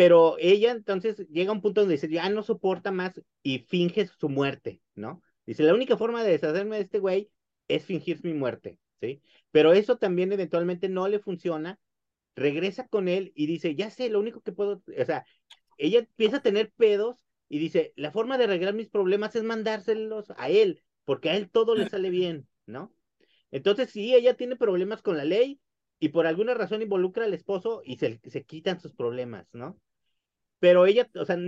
Pero 0.00 0.36
ella 0.38 0.70
entonces 0.70 1.28
llega 1.28 1.50
a 1.50 1.52
un 1.52 1.60
punto 1.60 1.82
donde 1.82 1.96
dice, 1.96 2.08
ya 2.08 2.26
no 2.30 2.42
soporta 2.42 2.90
más 2.90 3.20
y 3.42 3.58
finge 3.58 4.06
su 4.06 4.30
muerte, 4.30 4.80
¿no? 4.94 5.20
Dice, 5.44 5.62
la 5.62 5.74
única 5.74 5.98
forma 5.98 6.24
de 6.24 6.30
deshacerme 6.30 6.76
de 6.76 6.84
este 6.84 7.00
güey 7.00 7.30
es 7.68 7.84
fingir 7.84 8.18
mi 8.24 8.32
muerte, 8.32 8.78
¿sí? 9.02 9.20
Pero 9.50 9.74
eso 9.74 9.98
también 9.98 10.32
eventualmente 10.32 10.88
no 10.88 11.06
le 11.06 11.18
funciona, 11.18 11.78
regresa 12.34 12.88
con 12.88 13.08
él 13.08 13.32
y 13.34 13.44
dice, 13.44 13.74
ya 13.74 13.90
sé, 13.90 14.08
lo 14.08 14.20
único 14.20 14.40
que 14.40 14.52
puedo, 14.52 14.82
o 14.98 15.04
sea, 15.04 15.26
ella 15.76 15.98
empieza 15.98 16.38
a 16.38 16.42
tener 16.42 16.72
pedos 16.78 17.18
y 17.50 17.58
dice, 17.58 17.92
la 17.94 18.10
forma 18.10 18.38
de 18.38 18.44
arreglar 18.44 18.72
mis 18.72 18.88
problemas 18.88 19.36
es 19.36 19.42
mandárselos 19.42 20.32
a 20.38 20.48
él, 20.48 20.82
porque 21.04 21.28
a 21.28 21.36
él 21.36 21.50
todo 21.50 21.74
le 21.74 21.90
sale 21.90 22.08
bien, 22.08 22.48
¿no? 22.64 22.90
Entonces, 23.50 23.90
sí, 23.90 24.14
ella 24.14 24.32
tiene 24.32 24.56
problemas 24.56 25.02
con 25.02 25.18
la 25.18 25.26
ley 25.26 25.60
y 25.98 26.08
por 26.08 26.26
alguna 26.26 26.54
razón 26.54 26.80
involucra 26.80 27.26
al 27.26 27.34
esposo 27.34 27.82
y 27.84 27.98
se, 27.98 28.18
se 28.24 28.44
quitan 28.44 28.80
sus 28.80 28.94
problemas, 28.94 29.46
¿no? 29.52 29.78
Pero 30.60 30.86
ella, 30.86 31.08
o 31.16 31.26
sea, 31.26 31.38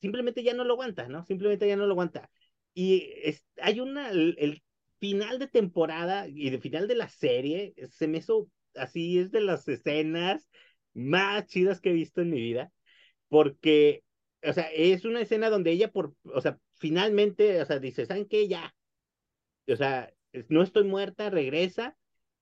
simplemente 0.00 0.42
ya 0.44 0.54
no 0.54 0.64
lo 0.64 0.74
aguanta, 0.74 1.08
¿no? 1.08 1.24
Simplemente 1.24 1.68
ya 1.68 1.76
no 1.76 1.86
lo 1.86 1.92
aguanta. 1.92 2.30
Y 2.74 3.12
es, 3.24 3.44
hay 3.62 3.80
una, 3.80 4.10
el, 4.10 4.36
el 4.38 4.62
final 5.00 5.38
de 5.38 5.48
temporada 5.48 6.28
y 6.28 6.50
de 6.50 6.60
final 6.60 6.88
de 6.88 6.94
la 6.96 7.08
serie, 7.08 7.74
se 7.90 8.08
me 8.08 8.18
hizo 8.18 8.48
así, 8.74 9.18
es 9.18 9.30
de 9.32 9.40
las 9.40 9.66
escenas 9.68 10.48
más 10.94 11.46
chidas 11.46 11.80
que 11.80 11.90
he 11.90 11.94
visto 11.94 12.20
en 12.20 12.30
mi 12.30 12.40
vida, 12.40 12.72
porque, 13.28 14.04
o 14.44 14.52
sea, 14.52 14.70
es 14.72 15.04
una 15.04 15.20
escena 15.22 15.50
donde 15.50 15.72
ella, 15.72 15.90
por, 15.92 16.14
o 16.24 16.40
sea, 16.40 16.58
finalmente, 16.78 17.60
o 17.62 17.66
sea, 17.66 17.78
dice, 17.78 18.06
¿saben 18.06 18.26
qué? 18.28 18.48
Ya, 18.48 18.74
o 19.68 19.76
sea, 19.76 20.12
no 20.48 20.62
estoy 20.62 20.84
muerta, 20.84 21.30
regresa 21.30 21.96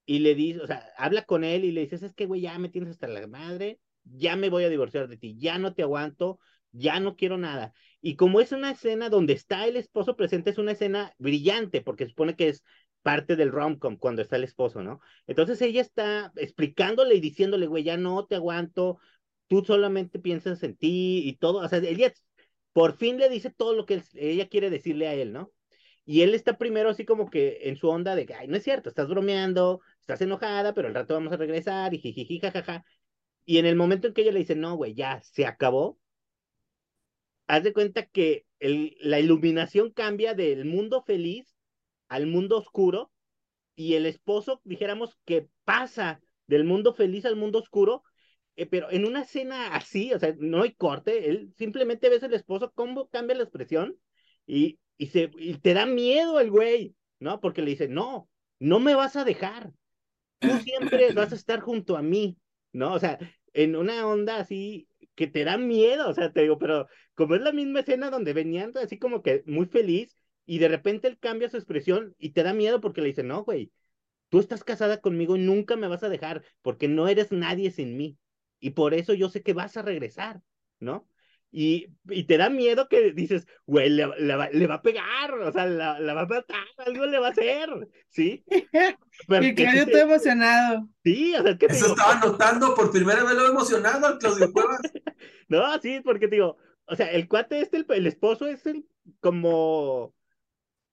y 0.06 0.20
le 0.20 0.34
dice, 0.34 0.60
o 0.60 0.66
sea, 0.66 0.88
habla 0.96 1.24
con 1.24 1.44
él 1.44 1.64
y 1.64 1.72
le 1.72 1.82
dices, 1.82 2.02
es 2.02 2.14
que, 2.14 2.26
güey, 2.26 2.40
ya 2.42 2.58
me 2.58 2.68
tienes 2.68 2.90
hasta 2.90 3.08
la 3.08 3.26
madre, 3.26 3.78
ya 4.16 4.36
me 4.36 4.50
voy 4.50 4.64
a 4.64 4.68
divorciar 4.68 5.08
de 5.08 5.16
ti, 5.16 5.36
ya 5.38 5.58
no 5.58 5.74
te 5.74 5.82
aguanto, 5.82 6.38
ya 6.72 7.00
no 7.00 7.16
quiero 7.16 7.38
nada. 7.38 7.72
Y 8.00 8.16
como 8.16 8.40
es 8.40 8.52
una 8.52 8.70
escena 8.70 9.08
donde 9.08 9.32
está 9.32 9.66
el 9.66 9.76
esposo 9.76 10.16
presente, 10.16 10.50
es 10.50 10.58
una 10.58 10.72
escena 10.72 11.12
brillante, 11.18 11.80
porque 11.80 12.06
supone 12.06 12.36
que 12.36 12.48
es 12.48 12.62
parte 13.02 13.36
del 13.36 13.52
rom-com 13.52 13.96
cuando 13.96 14.22
está 14.22 14.36
el 14.36 14.44
esposo, 14.44 14.82
¿no? 14.82 15.00
Entonces 15.26 15.60
ella 15.62 15.80
está 15.80 16.32
explicándole 16.36 17.14
y 17.14 17.20
diciéndole, 17.20 17.66
güey, 17.66 17.84
ya 17.84 17.96
no 17.96 18.26
te 18.26 18.34
aguanto, 18.36 18.98
tú 19.46 19.64
solamente 19.64 20.18
piensas 20.18 20.62
en 20.62 20.76
ti 20.76 21.22
y 21.24 21.36
todo, 21.36 21.60
o 21.60 21.68
sea, 21.68 21.78
ella 21.78 22.12
por 22.72 22.96
fin 22.96 23.18
le 23.18 23.28
dice 23.28 23.50
todo 23.50 23.74
lo 23.74 23.86
que 23.86 24.02
ella 24.14 24.48
quiere 24.48 24.70
decirle 24.70 25.08
a 25.08 25.14
él, 25.14 25.32
¿no? 25.32 25.52
Y 26.04 26.22
él 26.22 26.34
está 26.34 26.56
primero 26.56 26.90
así 26.90 27.04
como 27.04 27.28
que 27.28 27.58
en 27.64 27.76
su 27.76 27.88
onda 27.88 28.14
de 28.14 28.26
ay, 28.38 28.48
no 28.48 28.56
es 28.56 28.64
cierto, 28.64 28.88
estás 28.88 29.08
bromeando, 29.08 29.80
estás 30.00 30.20
enojada, 30.22 30.72
pero 30.74 30.88
al 30.88 30.94
rato 30.94 31.14
vamos 31.14 31.32
a 31.32 31.36
regresar 31.36 31.92
y 31.92 31.98
jijiji, 31.98 32.40
jajaja. 32.40 32.84
Y 33.48 33.56
en 33.56 33.64
el 33.64 33.76
momento 33.76 34.06
en 34.06 34.12
que 34.12 34.20
ella 34.20 34.32
le 34.32 34.40
dice, 34.40 34.56
no, 34.56 34.76
güey, 34.76 34.92
ya 34.92 35.22
se 35.22 35.46
acabó, 35.46 35.98
haz 37.46 37.62
de 37.62 37.72
cuenta 37.72 38.04
que 38.04 38.44
el, 38.60 38.94
la 39.00 39.20
iluminación 39.20 39.90
cambia 39.90 40.34
del 40.34 40.66
mundo 40.66 41.02
feliz 41.02 41.56
al 42.08 42.26
mundo 42.26 42.58
oscuro 42.58 43.10
y 43.74 43.94
el 43.94 44.04
esposo, 44.04 44.60
dijéramos, 44.64 45.16
que 45.24 45.48
pasa 45.64 46.20
del 46.46 46.64
mundo 46.64 46.92
feliz 46.92 47.24
al 47.24 47.36
mundo 47.36 47.60
oscuro, 47.60 48.02
eh, 48.56 48.66
pero 48.66 48.90
en 48.90 49.06
una 49.06 49.22
escena 49.22 49.74
así, 49.74 50.12
o 50.12 50.18
sea, 50.18 50.34
no 50.38 50.60
hay 50.64 50.74
corte, 50.74 51.30
él 51.30 51.54
simplemente 51.56 52.10
ves 52.10 52.22
el 52.24 52.34
esposo, 52.34 52.70
cómo 52.74 53.08
cambia 53.08 53.34
la 53.34 53.44
expresión 53.44 53.96
y, 54.46 54.78
y, 54.98 55.06
se, 55.06 55.30
y 55.38 55.54
te 55.54 55.72
da 55.72 55.86
miedo 55.86 56.38
el 56.38 56.50
güey, 56.50 56.94
¿no? 57.18 57.40
Porque 57.40 57.62
le 57.62 57.70
dice, 57.70 57.88
no, 57.88 58.28
no 58.58 58.78
me 58.78 58.94
vas 58.94 59.16
a 59.16 59.24
dejar, 59.24 59.72
tú 60.38 60.50
siempre 60.58 61.14
vas 61.14 61.32
a 61.32 61.36
estar 61.36 61.60
junto 61.60 61.96
a 61.96 62.02
mí, 62.02 62.36
¿no? 62.72 62.92
O 62.92 62.98
sea, 62.98 63.18
en 63.62 63.76
una 63.76 64.06
onda 64.06 64.38
así 64.38 64.88
que 65.14 65.26
te 65.26 65.44
da 65.44 65.58
miedo, 65.58 66.08
o 66.08 66.14
sea, 66.14 66.32
te 66.32 66.42
digo, 66.42 66.58
pero 66.58 66.86
como 67.14 67.34
es 67.34 67.40
la 67.42 67.52
misma 67.52 67.80
escena 67.80 68.10
donde 68.10 68.32
venían 68.32 68.72
así 68.76 68.98
como 68.98 69.22
que 69.22 69.42
muy 69.46 69.66
feliz 69.66 70.16
y 70.46 70.58
de 70.58 70.68
repente 70.68 71.08
él 71.08 71.18
cambia 71.18 71.50
su 71.50 71.56
expresión 71.56 72.14
y 72.18 72.30
te 72.30 72.42
da 72.42 72.54
miedo 72.54 72.80
porque 72.80 73.00
le 73.00 73.08
dice, 73.08 73.22
no, 73.24 73.44
güey, 73.44 73.72
tú 74.28 74.40
estás 74.40 74.64
casada 74.64 75.00
conmigo 75.00 75.36
y 75.36 75.40
nunca 75.40 75.76
me 75.76 75.88
vas 75.88 76.02
a 76.02 76.08
dejar 76.08 76.44
porque 76.62 76.88
no 76.88 77.08
eres 77.08 77.32
nadie 77.32 77.70
sin 77.70 77.96
mí 77.96 78.18
y 78.60 78.70
por 78.70 78.94
eso 78.94 79.14
yo 79.14 79.28
sé 79.30 79.42
que 79.42 79.52
vas 79.54 79.76
a 79.76 79.82
regresar, 79.82 80.42
¿no? 80.80 81.08
Y, 81.50 81.86
y 82.10 82.24
te 82.24 82.36
da 82.36 82.50
miedo 82.50 82.88
que 82.88 83.12
dices, 83.12 83.46
güey, 83.64 83.88
le, 83.88 84.06
le 84.18 84.36
va, 84.36 84.50
le 84.50 84.66
va 84.66 84.74
a 84.74 84.82
pegar, 84.82 85.32
o 85.32 85.50
sea, 85.50 85.64
la, 85.66 85.98
la 85.98 86.12
va 86.14 86.22
a 86.22 86.26
matar, 86.26 86.66
algo 86.76 87.06
le 87.06 87.18
va 87.18 87.28
a 87.28 87.30
hacer, 87.30 87.70
¿sí? 88.10 88.44
Pero 89.28 89.42
Y 89.46 89.54
que 89.54 89.62
Claudio 89.64 89.86
te- 89.86 90.00
emocionado. 90.02 90.88
Sí, 91.02 91.34
o 91.34 91.42
sea, 91.42 91.52
es 91.52 91.58
que 91.58 91.68
te 91.68 91.72
Eso 91.72 91.86
digo, 91.86 91.96
estaba 91.96 92.20
notando 92.20 92.74
por 92.74 92.90
primera 92.92 93.24
vez 93.24 93.34
lo 93.34 93.46
emocionado 93.48 94.06
al 94.06 94.18
Claudio 94.18 94.52
Cuevas. 94.52 94.80
No, 95.48 95.78
sí, 95.80 96.00
porque 96.04 96.28
te 96.28 96.34
digo, 96.36 96.58
o 96.86 96.96
sea, 96.96 97.10
el 97.12 97.28
cuate 97.28 97.60
este, 97.60 97.78
el, 97.78 97.86
el 97.88 98.06
esposo 98.06 98.46
es 98.46 98.66
el 98.66 98.86
como, 99.20 100.14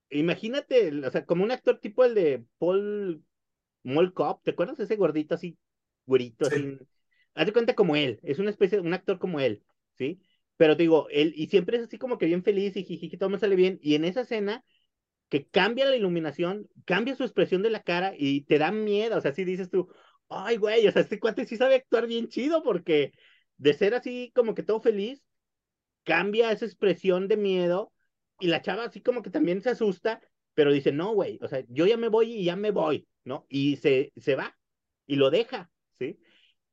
imagínate, 0.10 0.88
el- 0.88 1.06
o 1.06 1.12
sea, 1.12 1.26
como 1.26 1.44
un 1.44 1.52
actor 1.52 1.80
tipo 1.80 2.04
el 2.06 2.16
de 2.16 2.46
Paul 2.58 3.24
Mall 3.84 4.14
Cop, 4.14 4.42
¿te 4.44 4.52
acuerdas? 4.52 4.80
Ese 4.80 4.96
gordito 4.96 5.36
así, 5.36 5.58
güerito, 6.06 6.46
Sí. 6.46 6.56
así. 6.56 6.78
Haz 7.36 7.46
de 7.48 7.54
cuenta 7.54 7.76
como 7.76 7.96
él, 7.96 8.20
es 8.24 8.40
una 8.40 8.50
especie, 8.50 8.80
un 8.80 8.94
actor 8.94 9.20
como 9.20 9.40
él, 9.42 9.64
¿sí? 9.96 10.22
Pero 10.58 10.76
digo, 10.76 11.08
él, 11.10 11.34
y 11.36 11.48
siempre 11.48 11.78
es 11.78 11.84
así 11.84 11.98
como 11.98 12.18
que 12.18 12.26
bien 12.28 12.44
feliz 12.44 12.76
y 12.78 12.84
jiji, 12.84 13.18
todo 13.18 13.30
me 13.30 13.40
sale 13.40 13.56
bien, 13.56 13.80
y 13.82 13.96
en 13.96 14.06
esa 14.06 14.22
escena 14.22 14.64
que 15.30 15.48
cambia 15.48 15.86
la 15.86 15.96
iluminación, 15.96 16.70
cambia 16.86 17.16
su 17.16 17.24
expresión 17.24 17.62
de 17.64 17.70
la 17.72 17.84
cara 17.84 18.14
y 18.18 18.42
te 18.42 18.58
da 18.60 18.72
miedo, 18.72 19.18
o 19.18 19.22
sea, 19.22 19.34
si 19.34 19.44
dices 19.44 19.70
tú, 19.70 19.90
ay, 20.30 20.58
güey, 20.58 20.88
o 20.88 20.92
sea, 20.92 21.02
este 21.02 21.20
cuate 21.20 21.46
sí 21.46 21.58
sabe 21.58 21.76
actuar 21.76 22.08
bien 22.08 22.30
chido 22.30 22.64
porque 22.64 23.14
de 23.58 23.74
ser 23.74 23.96
así 23.96 24.32
como 24.36 24.56
que 24.56 24.64
todo 24.64 24.80
feliz, 24.82 25.24
cambia 26.04 26.52
esa 26.52 26.66
expresión 26.66 27.28
de 27.28 27.38
miedo 27.38 27.92
y 28.40 28.48
la 28.48 28.62
chava 28.62 28.86
así 28.86 29.02
como 29.02 29.22
que 29.22 29.30
también 29.30 29.62
se 29.62 29.72
asusta, 29.72 30.22
pero 30.54 30.72
dice, 30.72 30.92
no, 30.92 31.14
güey, 31.14 31.40
o 31.42 31.48
sea, 31.48 31.64
yo 31.70 31.86
ya 31.86 31.98
me 31.98 32.10
voy 32.10 32.34
y 32.34 32.46
ya 32.46 32.56
me 32.56 32.72
voy, 32.72 33.08
¿no? 33.24 33.46
Y 33.50 33.78
se, 33.78 34.14
se 34.18 34.36
va 34.36 34.58
y 35.06 35.16
lo 35.18 35.30
deja. 35.30 35.72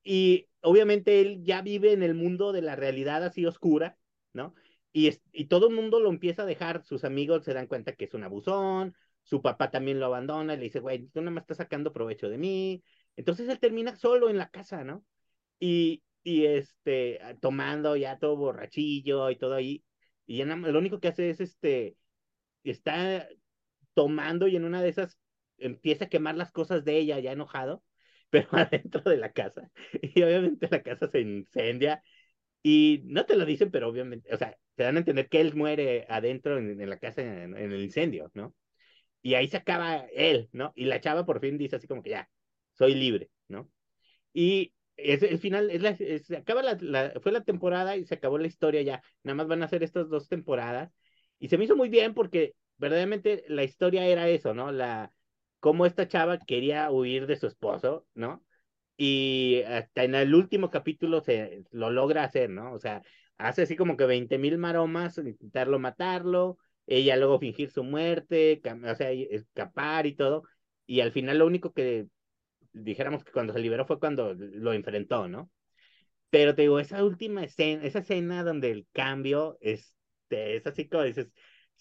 Y 0.03 0.48
obviamente 0.62 1.20
él 1.20 1.42
ya 1.44 1.62
vive 1.62 1.92
en 1.92 2.03
el 2.03 2.14
mundo 2.14 2.53
de 2.53 2.62
la 2.62 2.76
realidad 2.76 3.24
así 3.24 3.46
oscura, 3.46 3.98
¿no? 4.32 4.55
Y, 4.92 5.09
es- 5.09 5.22
y 5.32 5.46
todo 5.46 5.68
el 5.68 5.74
mundo 5.74 6.00
lo 6.00 6.11
empieza 6.11 6.42
a 6.42 6.46
dejar, 6.46 6.84
sus 6.84 7.05
amigos 7.05 7.44
se 7.44 7.55
dan 7.55 7.66
cuenta 7.66 7.94
que 7.94 8.05
es 8.07 8.14
un 8.14 8.24
abusón, 8.24 8.94
su 9.22 9.40
papá 9.42 9.70
también 9.70 10.00
lo 10.00 10.07
abandona, 10.07 10.55
y 10.55 10.57
le 10.59 10.64
dice, 10.64 10.80
güey, 10.80 11.07
tú 11.09 11.20
nada 11.20 11.30
más 11.32 11.42
estás 11.44 11.59
sacando 11.59 11.92
provecho 11.92 12.28
de 12.28 12.38
mí. 12.38 12.82
Entonces 13.16 13.48
él 13.48 13.59
termina 13.61 13.96
solo 13.96 14.28
en 14.30 14.38
la 14.38 14.50
casa, 14.50 14.84
¿no? 14.84 15.05
Y, 15.61 16.03
y 16.24 16.46
este, 16.46 17.20
tomando 17.40 17.96
ya 17.96 18.18
todo 18.18 18.36
borrachillo 18.36 19.30
y 19.30 19.36
todo 19.36 19.55
ahí. 19.55 19.84
Y 20.26 20.38
ya 20.38 20.46
lo 20.46 20.78
único 20.78 21.00
que 21.00 21.09
hace 21.09 21.30
es, 21.30 21.40
este, 21.40 21.96
está 22.64 23.28
tomando 23.94 24.48
y 24.48 24.57
en 24.57 24.64
una 24.64 24.82
de 24.82 24.88
esas 24.90 25.18
empieza 25.59 26.07
a 26.07 26.09
quemar 26.09 26.36
las 26.36 26.53
cosas 26.53 26.84
de 26.84 26.98
ella, 26.98 27.18
ya 27.20 27.32
enojado, 27.32 27.84
pero 28.33 28.49
adentro 28.53 29.03
de 29.11 29.18
la 29.18 29.33
casa. 29.33 29.70
Y 30.03 30.22
obviamente 30.24 30.68
la 30.72 30.83
casa 30.85 31.09
se 31.11 31.20
incendia 31.22 32.05
y 32.62 33.03
no 33.07 33.26
te 33.26 33.37
lo 33.37 33.47
dicen, 33.47 33.70
pero 33.70 33.89
obviamente, 33.89 34.33
o 34.35 34.39
sea, 34.39 34.57
te 34.76 34.85
dan 34.85 34.97
a 34.97 35.01
entender 35.01 35.28
que 35.28 35.41
él 35.41 35.55
muere 35.57 36.07
adentro 36.09 36.59
en, 36.59 36.80
en 36.80 36.91
la 36.91 36.99
casa 36.99 37.22
en, 37.22 37.57
en 37.57 37.72
el 37.72 37.83
incendio, 37.83 38.30
¿no? 38.35 38.55
Y 39.22 39.35
ahí 39.35 39.49
se 39.49 39.57
acaba 39.59 39.99
él, 40.14 40.49
¿no? 40.53 40.72
Y 40.76 40.87
la 40.87 41.01
chava 41.01 41.24
por 41.26 41.41
fin 41.41 41.59
dice 41.59 41.76
así 41.76 41.87
como 41.89 42.03
que 42.03 42.11
ya, 42.11 42.30
soy 42.74 42.95
libre, 42.95 43.30
¿no? 43.49 43.70
Y 44.33 44.74
es 44.97 45.22
el 45.22 45.39
final, 45.39 45.70
es 45.70 45.83
la, 45.83 45.97
se 45.97 46.37
acaba 46.37 46.62
la, 46.62 46.76
la- 46.80 47.12
fue 47.20 47.33
la 47.33 47.45
temporada 47.45 47.97
y 47.97 48.05
se 48.07 48.14
acabó 48.14 48.39
la 48.39 48.47
historia 48.47 48.83
ya. 48.83 49.03
Nada 49.22 49.37
más 49.37 49.49
van 49.49 49.62
a 49.62 49.66
hacer 49.66 49.83
estas 49.83 50.09
dos 50.09 50.28
temporadas. 50.28 50.93
Y 51.39 51.49
se 51.49 51.59
me 51.59 51.64
hizo 51.64 51.76
muy 51.76 51.89
bien 51.89 52.14
porque 52.14 52.55
verdaderamente 52.78 53.45
la 53.49 53.64
historia 53.64 54.07
era 54.07 54.28
eso, 54.28 54.55
¿no? 54.55 54.72
La, 54.72 55.12
cómo 55.62 55.86
esta 55.86 56.08
chava 56.08 56.38
quería 56.40 56.90
huir 56.90 57.28
de 57.28 57.36
su 57.36 57.46
esposo, 57.46 58.04
¿no? 58.14 58.44
Y 58.96 59.62
hasta 59.68 60.04
en 60.04 60.16
el 60.16 60.34
último 60.34 60.70
capítulo 60.70 61.20
se 61.22 61.64
lo 61.70 61.90
logra 61.90 62.24
hacer, 62.24 62.50
¿no? 62.50 62.72
O 62.74 62.80
sea, 62.80 63.02
hace 63.38 63.62
así 63.62 63.76
como 63.76 63.96
que 63.96 64.06
20 64.06 64.38
mil 64.38 64.58
maromas, 64.58 65.18
intentarlo 65.18 65.78
matarlo, 65.78 66.58
ella 66.88 67.16
luego 67.16 67.38
fingir 67.38 67.70
su 67.70 67.84
muerte, 67.84 68.60
o 68.84 68.94
sea, 68.96 69.12
escapar 69.12 70.06
y 70.06 70.16
todo. 70.16 70.42
Y 70.84 71.00
al 71.00 71.12
final 71.12 71.38
lo 71.38 71.46
único 71.46 71.72
que 71.72 72.08
dijéramos 72.72 73.22
que 73.24 73.32
cuando 73.32 73.52
se 73.52 73.60
liberó 73.60 73.86
fue 73.86 74.00
cuando 74.00 74.34
lo 74.34 74.72
enfrentó, 74.72 75.28
¿no? 75.28 75.48
Pero 76.30 76.56
te 76.56 76.62
digo, 76.62 76.80
esa 76.80 77.04
última 77.04 77.44
escena, 77.44 77.84
esa 77.84 78.00
escena 78.00 78.42
donde 78.42 78.72
el 78.72 78.88
cambio 78.92 79.58
este, 79.60 80.56
es 80.56 80.66
así 80.66 80.88
como 80.88 81.04
dices, 81.04 81.32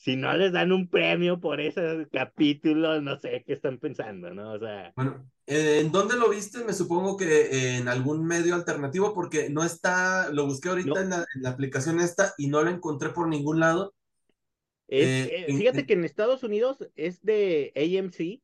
si 0.04 0.16
no 0.16 0.36
les 0.36 0.52
dan 0.52 0.72
un 0.72 0.88
premio 0.90 1.40
por 1.40 1.62
ese 1.62 2.08
capítulo, 2.12 3.00
no 3.02 3.20
sé 3.20 3.44
qué 3.46 3.54
están 3.54 3.78
pensando, 3.78 4.34
¿no? 4.34 4.54
O 4.54 4.60
sea, 4.60 4.92
Bueno, 4.96 5.30
eh, 5.46 5.80
¿en 5.82 5.92
dónde 5.92 6.16
lo 6.18 6.28
viste? 6.30 6.64
Me 6.64 6.74
supongo 6.74 7.16
que 7.18 7.78
en 7.78 7.88
algún 7.88 8.26
medio 8.26 8.56
alternativo, 8.56 9.14
porque 9.14 9.52
no 9.52 9.64
está, 9.64 10.32
lo 10.32 10.48
busqué 10.48 10.70
ahorita 10.70 10.90
No. 10.90 11.00
en 11.02 11.10
la, 11.12 11.18
en 11.36 11.44
la 11.44 11.50
aplicación 11.52 12.00
esta 12.00 12.34
y 12.40 12.48
no 12.48 12.64
lo 12.64 12.72
encontré 12.72 13.10
por 13.10 13.28
ningún 13.28 13.60
lado. 13.60 13.94
es, 14.88 15.08
Eh, 15.30 15.46
eh, 15.48 15.56
fíjate 15.56 15.82
en- 15.82 15.86
que 15.86 15.94
en 15.94 16.04
Estados 16.04 16.42
Unidos 16.44 16.80
es 16.96 17.22
de 17.22 17.72
AMC, 17.76 18.42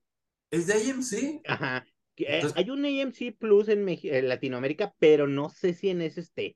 ¿Es 0.52 0.68
de 0.68 0.74
AMC? 0.76 1.42
ajá, 1.46 1.86
Entonces- 2.18 2.54
hay 2.56 2.70
un 2.70 2.86
AMC 2.86 3.32
Plus 3.38 3.68
en, 3.70 3.84
en 3.90 4.28
Latinoamérica, 4.30 4.94
pero 5.00 5.28
no 5.28 5.50
sé 5.50 5.74
si 5.74 5.90
en 5.90 6.02
ese 6.04 6.22
esté. 6.22 6.56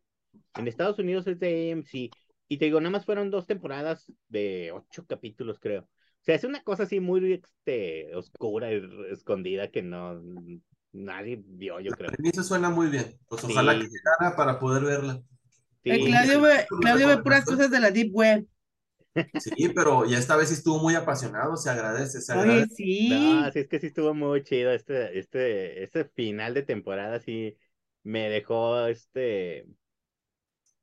En 0.55 0.67
Estados 0.67 0.99
Unidos 0.99 1.25
es 1.27 1.39
de 1.39 1.71
AMC. 1.71 2.11
Y 2.51 2.57
te 2.57 2.65
digo, 2.65 2.81
nada 2.81 2.89
más 2.91 3.05
fueron 3.05 3.31
dos 3.31 3.47
temporadas 3.47 4.11
de 4.27 4.73
ocho 4.73 5.05
capítulos, 5.07 5.57
creo. 5.57 5.83
O 5.83 6.23
sea, 6.23 6.35
es 6.35 6.43
una 6.43 6.61
cosa 6.63 6.83
así 6.83 6.99
muy 6.99 7.31
este, 7.33 8.13
oscura 8.13 8.73
y 8.73 8.81
escondida 9.09 9.71
que 9.71 9.81
no 9.81 10.21
nadie 10.91 11.41
vio, 11.45 11.79
yo 11.79 11.91
creo. 11.91 12.11
Premisa 12.11 12.43
suena 12.43 12.69
muy 12.69 12.89
bien. 12.89 13.17
Pues 13.29 13.41
Sí. 13.41 13.53
ojalá 13.53 13.71
que 13.79 13.87
llegara 13.87 14.35
para 14.35 14.59
poder 14.59 14.83
verla. 14.83 15.21
Sí, 15.81 15.91
Claudio 16.07 16.41
ve, 16.41 16.59
sí. 16.69 16.75
Claudio 16.81 17.07
ve 17.07 17.17
puras 17.19 17.45
cosas 17.45 17.71
de 17.71 17.79
la 17.79 17.89
Deep 17.91 18.09
Web. 18.13 18.45
Sí, 19.37 19.69
pero 19.75 20.05
ya 20.05 20.17
esta 20.17 20.35
vez 20.35 20.49
sí 20.49 20.55
estuvo 20.55 20.79
muy 20.79 20.95
apasionado, 20.95 21.57
se 21.57 21.69
agradece, 21.69 22.21
se 22.21 22.33
Oye, 22.33 22.41
agradece. 22.41 22.75
sí. 22.75 23.09
No, 23.09 23.51
sí, 23.51 23.59
es 23.59 23.67
que 23.67 23.79
sí 23.79 23.87
estuvo 23.87 24.13
muy 24.13 24.43
chido 24.43 24.71
este, 24.71 25.17
este, 25.19 25.83
este 25.83 26.05
final 26.05 26.53
de 26.53 26.63
temporada, 26.63 27.19
sí 27.19 27.57
me 28.03 28.29
dejó 28.29 28.85
este. 28.87 29.65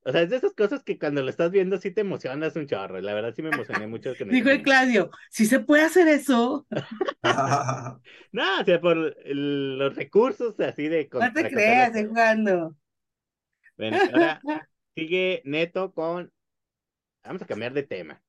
O 0.04 0.12
sea, 0.12 0.22
es 0.22 0.30
de 0.30 0.36
esas 0.36 0.54
cosas 0.54 0.82
que 0.84 0.98
cuando 0.98 1.22
lo 1.22 1.28
estás 1.28 1.50
viendo 1.50 1.76
sí 1.78 1.90
te 1.90 2.00
emocionas 2.00 2.56
un 2.56 2.66
chorro. 2.66 3.00
La 3.00 3.12
verdad 3.14 3.34
sí 3.34 3.42
me 3.42 3.50
emocioné 3.50 3.86
mucho 3.86 4.14
con 4.16 4.28
Dijo 4.30 4.48
el 4.48 4.62
Claudio, 4.62 5.10
si 5.30 5.44
se 5.46 5.60
puede 5.60 5.82
hacer 5.84 6.08
eso, 6.08 6.66
No, 8.32 8.60
o 8.60 8.64
sea, 8.64 8.80
por 8.80 9.16
el- 9.24 9.78
los 9.78 9.94
recursos 9.96 10.58
así 10.60 10.88
de. 10.88 11.08
no 11.12 11.32
te 11.32 11.48
creas, 11.50 11.92
las- 11.92 12.06
jugando. 12.06 12.74
Bueno, 13.76 13.98
ahora 14.12 14.40
sigue 14.96 15.42
Neto 15.44 15.92
con. 15.92 16.32
Vamos 17.24 17.42
a 17.42 17.46
cambiar 17.46 17.74
de 17.74 17.82
tema, 17.82 18.22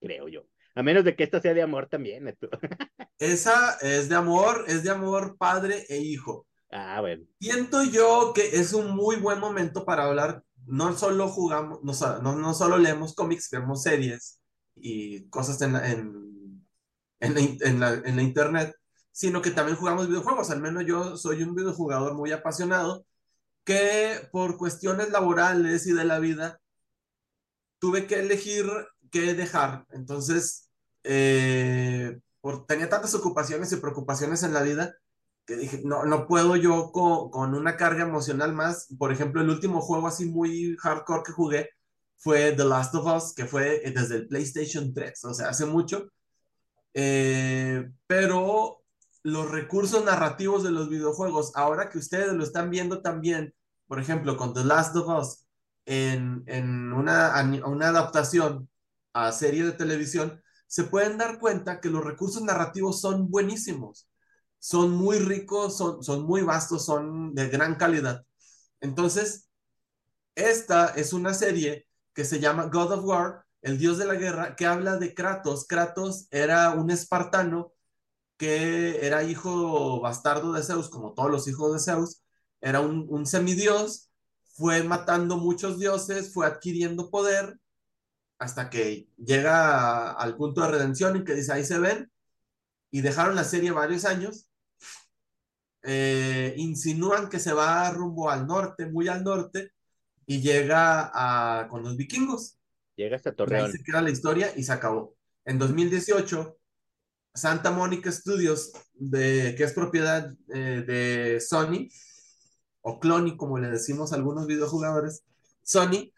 creo 0.00 0.28
yo. 0.28 0.44
A 0.76 0.82
menos 0.82 1.04
de 1.04 1.16
que 1.16 1.24
esta 1.24 1.40
sea 1.40 1.54
de 1.54 1.62
amor 1.62 1.88
también, 1.88 2.24
Neto. 2.24 2.48
Esa 3.18 3.76
es 3.80 4.08
de 4.08 4.14
amor, 4.16 4.64
es 4.68 4.84
de 4.84 4.90
amor 4.90 5.36
padre 5.38 5.84
e 5.88 5.98
hijo. 5.98 6.46
Ah, 6.70 7.00
bueno. 7.00 7.24
Siento 7.40 7.82
yo 7.84 8.32
que 8.34 8.42
es 8.56 8.72
un 8.72 8.94
muy 8.94 9.16
buen 9.16 9.40
momento 9.40 9.84
para 9.84 10.04
hablar. 10.04 10.43
No 10.66 10.96
solo 10.96 11.28
jugamos, 11.28 11.80
no, 11.82 12.36
no, 12.36 12.54
solo 12.54 12.78
leemos 12.78 13.14
cómics, 13.14 13.50
vemos 13.50 13.82
series 13.82 14.40
y 14.76 15.28
cosas 15.30 15.60
en 15.62 15.76
en, 17.20 17.58
en 17.62 17.80
la- 17.80 17.94
en 17.94 18.16
la 18.16 18.22
internet, 18.22 18.74
sino 19.12 19.42
que 19.42 19.50
también 19.50 19.76
jugamos 19.78 20.08
videojuegos. 20.08 20.50
Al 20.50 20.60
menos 20.60 20.84
yo 20.86 21.16
soy 21.16 21.42
un 21.42 21.54
videojugador 21.54 22.14
muy 22.14 22.32
apasionado 22.32 23.06
que 23.64 24.28
por 24.32 24.58
cuestiones 24.58 25.10
laborales 25.10 25.86
y 25.86 25.92
de 25.92 26.04
la 26.04 26.18
vida 26.20 26.60
tuve 27.78 28.06
que 28.06 28.20
elegir 28.20 28.66
qué 29.10 29.34
dejar. 29.34 29.86
Entonces, 29.90 30.70
eh, 31.04 32.18
por, 32.40 32.66
tenía 32.66 32.88
tantas 32.88 33.14
ocupaciones 33.14 33.72
y 33.72 33.76
preocupaciones 33.76 34.42
en 34.42 34.54
la 34.54 34.62
vida 34.62 34.94
que 35.46 35.56
dije, 35.56 35.82
no, 35.84 36.04
no 36.04 36.26
puedo 36.26 36.56
yo 36.56 36.90
con, 36.92 37.30
con 37.30 37.54
una 37.54 37.76
carga 37.76 38.02
emocional 38.04 38.52
más. 38.54 38.88
Por 38.98 39.12
ejemplo, 39.12 39.42
el 39.42 39.50
último 39.50 39.80
juego 39.80 40.06
así 40.06 40.26
muy 40.26 40.76
hardcore 40.78 41.22
que 41.24 41.32
jugué 41.32 41.70
fue 42.16 42.52
The 42.52 42.64
Last 42.64 42.94
of 42.94 43.06
Us, 43.06 43.34
que 43.34 43.46
fue 43.46 43.82
desde 43.94 44.16
el 44.16 44.28
PlayStation 44.28 44.94
3, 44.94 45.24
o 45.24 45.34
sea, 45.34 45.48
hace 45.50 45.66
mucho. 45.66 46.08
Eh, 46.94 47.90
pero 48.06 48.82
los 49.22 49.50
recursos 49.50 50.04
narrativos 50.04 50.62
de 50.62 50.70
los 50.70 50.88
videojuegos, 50.88 51.52
ahora 51.54 51.90
que 51.90 51.98
ustedes 51.98 52.32
lo 52.32 52.44
están 52.44 52.70
viendo 52.70 53.02
también, 53.02 53.54
por 53.86 54.00
ejemplo, 54.00 54.36
con 54.36 54.54
The 54.54 54.64
Last 54.64 54.96
of 54.96 55.08
Us, 55.08 55.46
en, 55.86 56.44
en 56.46 56.92
una, 56.92 57.34
una 57.66 57.88
adaptación 57.88 58.68
a 59.12 59.32
serie 59.32 59.64
de 59.64 59.72
televisión, 59.72 60.42
se 60.66 60.84
pueden 60.84 61.18
dar 61.18 61.38
cuenta 61.38 61.80
que 61.80 61.90
los 61.90 62.04
recursos 62.04 62.42
narrativos 62.42 63.00
son 63.00 63.30
buenísimos, 63.30 64.08
son 64.64 64.92
muy 64.92 65.18
ricos, 65.18 65.76
son, 65.76 66.02
son 66.02 66.22
muy 66.24 66.40
vastos, 66.40 66.86
son 66.86 67.34
de 67.34 67.48
gran 67.50 67.74
calidad. 67.74 68.24
Entonces, 68.80 69.50
esta 70.34 70.86
es 70.96 71.12
una 71.12 71.34
serie 71.34 71.86
que 72.14 72.24
se 72.24 72.40
llama 72.40 72.68
God 72.72 72.92
of 72.92 73.04
War, 73.04 73.44
el 73.60 73.76
dios 73.76 73.98
de 73.98 74.06
la 74.06 74.14
guerra, 74.14 74.56
que 74.56 74.64
habla 74.64 74.96
de 74.96 75.14
Kratos. 75.14 75.66
Kratos 75.66 76.28
era 76.30 76.70
un 76.70 76.90
espartano 76.90 77.74
que 78.38 79.06
era 79.06 79.22
hijo 79.22 80.00
bastardo 80.00 80.54
de 80.54 80.62
Zeus, 80.62 80.88
como 80.88 81.12
todos 81.12 81.30
los 81.30 81.46
hijos 81.46 81.74
de 81.74 81.78
Zeus, 81.80 82.22
era 82.62 82.80
un, 82.80 83.06
un 83.10 83.26
semidios, 83.26 84.08
fue 84.54 84.82
matando 84.82 85.36
muchos 85.36 85.78
dioses, 85.78 86.32
fue 86.32 86.46
adquiriendo 86.46 87.10
poder, 87.10 87.58
hasta 88.38 88.70
que 88.70 89.10
llega 89.18 90.12
al 90.12 90.38
punto 90.38 90.62
de 90.62 90.68
redención 90.68 91.18
y 91.18 91.24
que 91.24 91.34
dice, 91.34 91.52
ahí 91.52 91.66
se 91.66 91.78
ven, 91.78 92.10
y 92.90 93.02
dejaron 93.02 93.36
la 93.36 93.44
serie 93.44 93.70
varios 93.70 94.06
años, 94.06 94.48
eh, 95.84 96.54
insinúan 96.56 97.28
que 97.28 97.38
se 97.38 97.52
va 97.52 97.90
rumbo 97.90 98.30
al 98.30 98.46
norte, 98.46 98.86
muy 98.86 99.08
al 99.08 99.22
norte, 99.22 99.72
y 100.26 100.40
llega 100.40 101.10
a, 101.12 101.68
con 101.68 101.82
los 101.82 101.96
vikingos. 101.96 102.58
Llega 102.96 103.16
hasta 103.16 103.30
ahí 103.30 103.36
Torreón. 103.36 103.72
se 103.72 103.82
queda 103.82 104.00
la 104.00 104.10
historia 104.10 104.52
y 104.56 104.62
se 104.62 104.72
acabó. 104.72 105.14
En 105.44 105.58
2018, 105.58 106.56
Santa 107.34 107.70
Monica 107.70 108.10
Studios, 108.10 108.72
de, 108.94 109.54
que 109.56 109.64
es 109.64 109.72
propiedad 109.72 110.32
eh, 110.54 110.84
de 110.86 111.40
Sony, 111.40 111.88
o 112.80 113.00
Clony, 113.00 113.36
como 113.36 113.58
le 113.58 113.68
decimos 113.68 114.12
a 114.12 114.16
algunos 114.16 114.46
videojugadores, 114.46 115.24
Sony, 115.62 116.12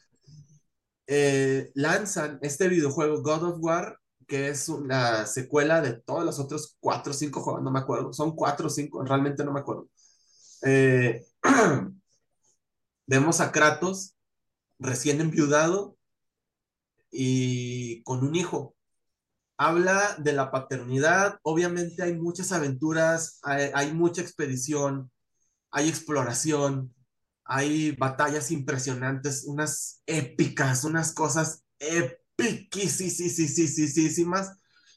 eh, 1.06 1.70
lanzan 1.74 2.38
este 2.42 2.68
videojuego 2.68 3.22
God 3.22 3.42
of 3.44 3.56
War, 3.60 3.98
que 4.26 4.48
es 4.48 4.68
una 4.68 5.26
secuela 5.26 5.80
de 5.80 5.94
todos 5.94 6.24
los 6.24 6.38
otros 6.38 6.76
cuatro 6.80 7.12
o 7.12 7.14
cinco 7.14 7.40
juegos, 7.40 7.62
no 7.62 7.70
me 7.70 7.78
acuerdo, 7.78 8.12
son 8.12 8.34
cuatro 8.34 8.66
o 8.66 8.70
cinco, 8.70 9.02
realmente 9.04 9.44
no 9.44 9.52
me 9.52 9.60
acuerdo. 9.60 9.88
Eh, 10.62 11.24
vemos 13.06 13.40
a 13.40 13.52
Kratos 13.52 14.16
recién 14.78 15.20
enviudado 15.20 15.96
y 17.10 18.02
con 18.02 18.24
un 18.24 18.34
hijo. 18.34 18.74
Habla 19.58 20.16
de 20.18 20.32
la 20.32 20.50
paternidad, 20.50 21.38
obviamente 21.42 22.02
hay 22.02 22.14
muchas 22.14 22.52
aventuras, 22.52 23.38
hay, 23.42 23.70
hay 23.74 23.92
mucha 23.94 24.20
expedición, 24.20 25.10
hay 25.70 25.88
exploración, 25.88 26.94
hay 27.44 27.92
batallas 27.92 28.50
impresionantes, 28.50 29.44
unas 29.46 30.02
épicas, 30.06 30.84
unas 30.84 31.14
cosas 31.14 31.64
epiquísimas 32.38 34.52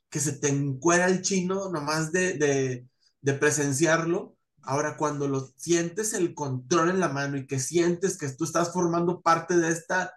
que 0.09 0.19
se 0.19 0.33
te 0.33 0.49
encuera 0.49 1.07
el 1.07 1.21
chino 1.21 1.69
nomás 1.69 2.11
de, 2.11 2.33
de, 2.33 2.87
de 3.21 3.33
presenciarlo. 3.33 4.35
Ahora, 4.63 4.97
cuando 4.97 5.27
lo 5.27 5.47
sientes 5.57 6.13
el 6.13 6.33
control 6.33 6.89
en 6.89 6.99
la 6.99 7.09
mano 7.09 7.37
y 7.37 7.47
que 7.47 7.59
sientes 7.59 8.17
que 8.17 8.29
tú 8.29 8.43
estás 8.43 8.73
formando 8.73 9.21
parte 9.21 9.57
de 9.57 9.69
esta 9.69 10.13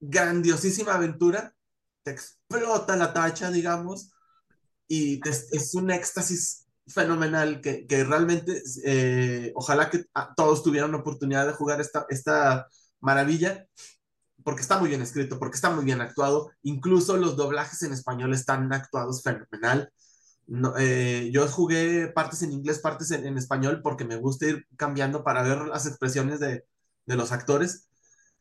grandiosísima 0.00 0.94
aventura, 0.94 1.54
te 2.02 2.12
explota 2.12 2.96
la 2.96 3.12
tacha, 3.12 3.50
digamos, 3.50 4.12
y 4.88 5.20
te- 5.20 5.30
es 5.30 5.74
un 5.74 5.90
éxtasis 5.90 6.66
fenomenal 6.88 7.60
que, 7.60 7.86
que 7.86 8.04
realmente, 8.04 8.62
eh, 8.84 9.52
ojalá 9.54 9.90
que 9.90 10.04
todos 10.36 10.62
tuvieran 10.62 10.92
la 10.92 10.98
oportunidad 10.98 11.46
de 11.46 11.52
jugar 11.52 11.80
esta, 11.80 12.06
esta 12.10 12.66
maravilla, 13.00 13.66
porque 14.50 14.62
está 14.62 14.80
muy 14.80 14.88
bien 14.88 15.00
escrito, 15.00 15.38
porque 15.38 15.54
está 15.54 15.70
muy 15.70 15.84
bien 15.84 16.00
actuado, 16.00 16.50
incluso 16.62 17.16
los 17.16 17.36
doblajes 17.36 17.80
en 17.84 17.92
español 17.92 18.34
están 18.34 18.72
actuados 18.72 19.22
fenomenal. 19.22 19.92
No, 20.48 20.74
eh, 20.76 21.30
yo 21.32 21.46
jugué 21.46 22.08
partes 22.08 22.42
en 22.42 22.50
inglés, 22.50 22.80
partes 22.80 23.12
en, 23.12 23.24
en 23.28 23.38
español, 23.38 23.80
porque 23.80 24.04
me 24.04 24.16
gusta 24.16 24.46
ir 24.46 24.66
cambiando 24.76 25.22
para 25.22 25.44
ver 25.44 25.68
las 25.68 25.86
expresiones 25.86 26.40
de, 26.40 26.64
de 27.06 27.14
los 27.14 27.30
actores. 27.30 27.86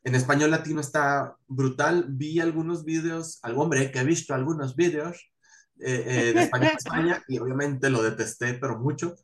En 0.03 0.15
español 0.15 0.49
latino 0.49 0.81
está 0.81 1.35
brutal. 1.47 2.07
Vi 2.09 2.39
algunos 2.39 2.85
vídeos, 2.85 3.37
algo 3.43 3.61
hombre 3.61 3.91
que 3.91 3.99
he 3.99 4.03
visto 4.03 4.33
algunos 4.33 4.75
vídeos 4.75 5.31
eh, 5.79 6.03
eh, 6.07 6.33
de 6.33 6.41
España 6.41 6.69
España 6.75 7.23
y 7.27 7.37
obviamente 7.37 7.91
lo 7.91 8.01
detesté, 8.01 8.55
pero 8.55 8.79
mucho. 8.79 9.15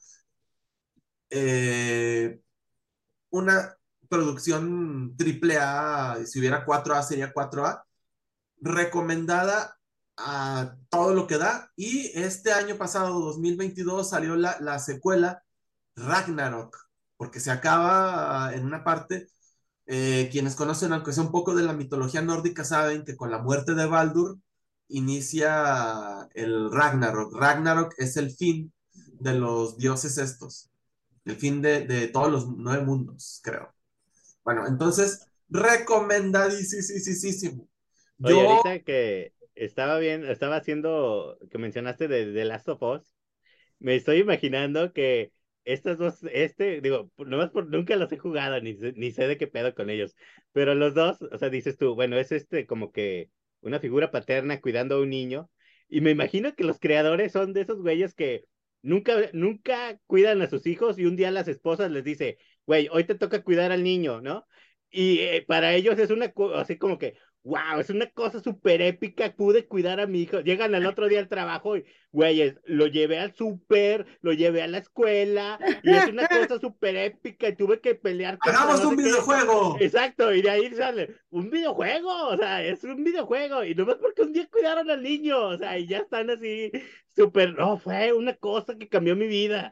Eh, 1.32 2.42
una 3.32 3.76
producción 4.16 5.16
triple 5.18 5.58
A, 5.60 6.18
si 6.26 6.40
hubiera 6.40 6.66
4A 6.66 7.04
sería 7.04 7.34
4A, 7.34 7.86
recomendada 8.62 9.78
a 10.18 10.76
todo 10.90 11.14
lo 11.14 11.28
que 11.28 11.38
da. 11.38 11.72
Y 11.76 12.12
este 12.20 12.54
año 12.54 12.78
pasado, 12.78 13.20
2022, 13.22 14.10
salió 14.10 14.36
la, 14.38 14.58
la 14.62 14.80
secuela 14.80 15.44
Ragnarok, 15.96 16.78
porque 17.18 17.40
se 17.42 17.52
acaba 17.52 18.54
en 18.56 18.66
una 18.66 18.84
parte. 18.84 19.30
eh, 19.88 20.30
quienes 20.32 20.56
conocen, 20.56 20.94
aunque 20.94 21.14
sea 21.14 21.24
un 21.24 21.32
poco 21.32 21.56
de 21.56 21.64
la 21.64 21.74
mitología 21.74 22.22
nórdica, 22.22 22.64
saben 22.66 23.04
que 23.06 23.16
con 23.18 23.32
la 23.32 23.40
muerte 23.40 23.76
de 23.76 23.86
Baldur 23.88 24.40
inicia 24.90 26.30
el 26.34 26.72
Ragnarok. 26.72 27.34
Ragnarok 27.36 27.94
es 27.98 28.18
el 28.18 28.32
fin 28.32 28.74
de 29.20 29.36
los 29.36 29.78
dioses 29.78 30.18
estos, 30.18 30.72
el 31.26 31.38
fin 31.38 31.62
de, 31.62 31.86
de 31.88 32.08
todos 32.10 32.32
los 32.32 32.48
nueve 32.50 32.84
mundos, 32.86 33.42
creo. 33.44 33.75
Bueno, 34.46 34.66
entonces, 34.68 35.28
recomendadísimo. 35.50 37.68
Oye, 38.22 38.34
Yo, 38.34 38.50
ahorita 38.50 38.80
que 38.86 39.34
estaba 39.56 39.98
bien, 39.98 40.24
estaba 40.26 40.58
haciendo, 40.58 41.40
que 41.50 41.58
mencionaste 41.58 42.08
de, 42.08 42.32
de 42.32 42.46
Last 42.46 42.70
of 42.70 42.84
Us, 42.84 43.02
me 43.80 43.96
estoy 43.96 44.20
imaginando 44.20 44.94
que 44.94 45.32
estos 45.66 45.98
dos, 45.98 46.20
este, 46.32 46.80
digo, 46.80 47.12
nomás 47.18 47.50
por, 47.50 47.68
nunca 47.68 47.96
los 47.96 48.12
he 48.12 48.20
jugado, 48.20 48.62
ni, 48.62 48.76
ni 48.76 49.12
sé 49.12 49.28
de 49.28 49.38
qué 49.38 49.48
pedo 49.48 49.74
con 49.74 49.90
ellos, 49.90 50.16
pero 50.52 50.76
los 50.76 50.94
dos, 50.94 51.24
o 51.24 51.38
sea, 51.40 51.50
dices 51.50 51.78
tú, 51.78 51.96
bueno, 51.96 52.18
es 52.18 52.32
este 52.32 52.68
como 52.68 52.92
que 52.92 53.32
una 53.62 53.80
figura 53.80 54.12
paterna 54.12 54.62
cuidando 54.62 54.96
a 54.96 55.02
un 55.02 55.10
niño, 55.10 55.50
y 55.90 56.02
me 56.02 56.12
imagino 56.12 56.56
que 56.56 56.64
los 56.64 56.80
creadores 56.80 57.32
son 57.32 57.54
de 57.54 57.62
esos 57.62 57.82
güeyes 57.82 58.14
que 58.14 58.46
nunca, 58.84 59.16
nunca 59.34 60.00
cuidan 60.06 60.44
a 60.44 60.50
sus 60.50 60.68
hijos 60.68 61.00
y 61.00 61.06
un 61.06 61.16
día 61.16 61.32
las 61.32 61.48
esposas 61.48 61.90
les 61.92 62.04
dice, 62.04 62.38
güey, 62.66 62.88
hoy 62.92 63.04
te 63.06 63.16
toca 63.16 63.44
cuidar 63.44 63.72
al 63.72 63.84
niño, 63.84 64.22
¿no? 64.22 64.48
Y 64.90 65.20
eh, 65.20 65.46
para 65.48 65.74
ellos 65.74 65.98
es 66.00 66.10
una, 66.12 66.34
así 66.56 66.78
como 66.78 66.98
que, 66.98 67.16
wow, 67.46 67.80
es 67.80 67.92
una 67.92 68.10
cosa 68.10 68.40
súper 68.40 68.82
épica, 68.82 69.32
pude 69.36 69.68
cuidar 69.68 70.00
a 70.00 70.08
mi 70.08 70.24
hijo. 70.24 70.40
Llegan 70.42 70.74
al 70.74 70.86
otro 70.88 71.08
día 71.08 71.20
al 71.20 71.30
trabajo 71.30 71.78
y, 71.78 71.86
güeyes, 72.12 72.56
lo 72.66 72.88
llevé 72.88 73.20
al 73.20 73.36
súper, 73.36 74.06
lo 74.22 74.34
llevé 74.34 74.64
a 74.64 74.68
la 74.68 74.80
escuela, 74.80 75.60
y 75.84 75.92
es 75.92 76.08
una 76.08 76.28
cosa 76.28 76.60
súper 76.60 76.96
épica 76.96 77.48
y 77.48 77.56
tuve 77.56 77.80
que 77.80 77.94
pelear 77.94 78.40
contra 78.40 78.64
hagamos 78.64 78.84
no 78.84 78.90
un 78.90 78.98
qué. 78.98 79.04
videojuego. 79.04 79.78
Exacto, 79.80 80.34
y 80.34 80.42
de 80.42 80.50
ahí 80.50 80.74
sale 80.74 81.18
un 81.30 81.52
videojuego, 81.52 82.30
o 82.30 82.36
sea, 82.38 82.64
es 82.64 82.84
un 82.84 83.04
videojuego, 83.04 83.64
y 83.64 83.76
nomás 83.76 83.98
porque 83.98 84.24
un 84.24 84.34
día 84.34 84.50
cuidaron 84.52 84.90
al 84.90 85.04
niño, 85.04 85.40
o 85.50 85.58
sea, 85.58 85.78
y 85.78 85.88
ya 85.88 86.00
están 86.00 86.32
así, 86.32 86.72
súper, 87.16 87.54
no, 87.54 87.78
fue 87.78 88.12
una 88.12 88.34
cosa 88.36 88.76
que 88.76 88.90
cambió 88.90 89.16
mi 89.16 89.28
vida. 89.28 89.72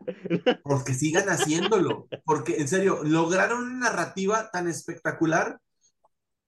Porque 0.63 0.93
sigan 0.93 1.27
haciéndolo. 1.27 2.07
Porque, 2.23 2.57
en 2.57 2.67
serio, 2.67 2.99
lograron 3.03 3.63
una 3.63 3.89
narrativa 3.89 4.51
tan 4.51 4.67
espectacular 4.67 5.57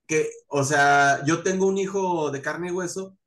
que, 0.08 0.30
o 0.48 0.64
sea, 0.64 1.24
yo 1.26 1.44
tengo 1.44 1.68
un 1.68 1.78
hijo 1.78 2.32
de 2.32 2.42
carne 2.42 2.70
y 2.70 2.72
hueso, 2.72 3.18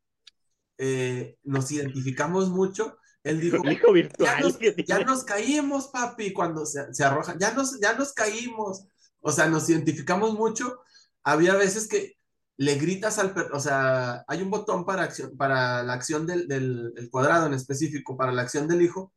eh, 0.78 1.36
nos 1.42 1.70
identificamos 1.70 2.50
mucho. 2.50 2.98
Él 3.24 3.40
dijo, 3.40 3.56
hijo 3.68 3.88
ya 3.88 3.92
virtual 3.92 4.42
nos, 4.42 4.58
ya 4.86 5.00
nos 5.00 5.24
caímos, 5.24 5.88
papi, 5.88 6.32
cuando 6.32 6.64
se, 6.64 6.92
se 6.94 7.04
arroja, 7.04 7.36
ya 7.38 7.52
nos, 7.52 7.78
ya 7.80 7.94
nos 7.94 8.12
caímos. 8.12 8.84
O 9.20 9.32
sea, 9.32 9.48
nos 9.48 9.68
identificamos 9.68 10.34
mucho. 10.34 10.80
Había 11.24 11.54
veces 11.54 11.88
que 11.88 12.16
le 12.56 12.74
gritas 12.76 13.18
al 13.18 13.34
perro, 13.34 13.56
o 13.56 13.60
sea, 13.60 14.24
hay 14.26 14.42
un 14.42 14.50
botón 14.50 14.84
para, 14.84 15.04
acción, 15.04 15.36
para 15.36 15.82
la 15.82 15.92
acción 15.92 16.26
del, 16.26 16.48
del 16.48 16.92
el 16.96 17.10
cuadrado 17.10 17.46
en 17.46 17.54
específico, 17.54 18.16
para 18.16 18.32
la 18.32 18.42
acción 18.42 18.66
del 18.66 18.82
hijo, 18.82 19.12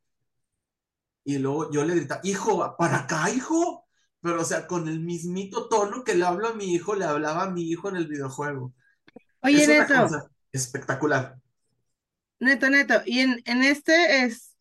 y 1.24 1.38
luego 1.38 1.70
yo 1.70 1.84
le 1.84 1.94
grita, 1.94 2.20
hijo, 2.24 2.74
para 2.76 3.00
acá, 3.00 3.30
hijo. 3.30 3.81
Pero, 4.22 4.40
o 4.42 4.44
sea, 4.44 4.66
con 4.66 4.88
el 4.88 5.00
mismito 5.00 5.68
tono 5.68 6.04
que 6.04 6.14
le 6.14 6.24
hablo 6.24 6.48
a 6.48 6.54
mi 6.54 6.72
hijo, 6.74 6.94
le 6.94 7.04
hablaba 7.06 7.44
a 7.44 7.50
mi 7.50 7.64
hijo 7.70 7.88
en 7.90 7.96
el 7.96 8.08
videojuego. 8.08 8.74
Oye, 9.42 9.64
es 9.64 9.68
una 9.68 9.88
Neto, 9.88 9.94
cosa 9.94 10.30
espectacular. 10.52 11.38
Neto, 12.40 12.68
Neto, 12.70 13.02
y 13.06 13.20
en, 13.20 13.40
en 13.46 13.62
este 13.62 14.24
es, 14.24 14.56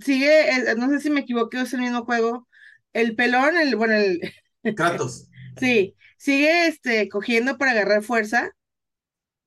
sigue, 0.00 0.50
eh, 0.72 0.76
no 0.76 0.88
sé 0.90 1.00
si 1.00 1.10
me 1.10 1.20
equivoqué, 1.22 1.60
es 1.62 1.74
el 1.74 1.80
mismo 1.82 2.04
juego, 2.04 2.48
el 2.94 3.16
pelón, 3.16 3.56
el, 3.58 3.76
bueno, 3.76 3.94
el, 3.94 4.20
Kratos, 4.74 5.28
sí, 5.56 5.96
sigue 6.18 6.66
este, 6.68 7.08
cogiendo 7.08 7.58
para 7.58 7.72
agarrar 7.72 8.02
fuerza. 8.02 8.52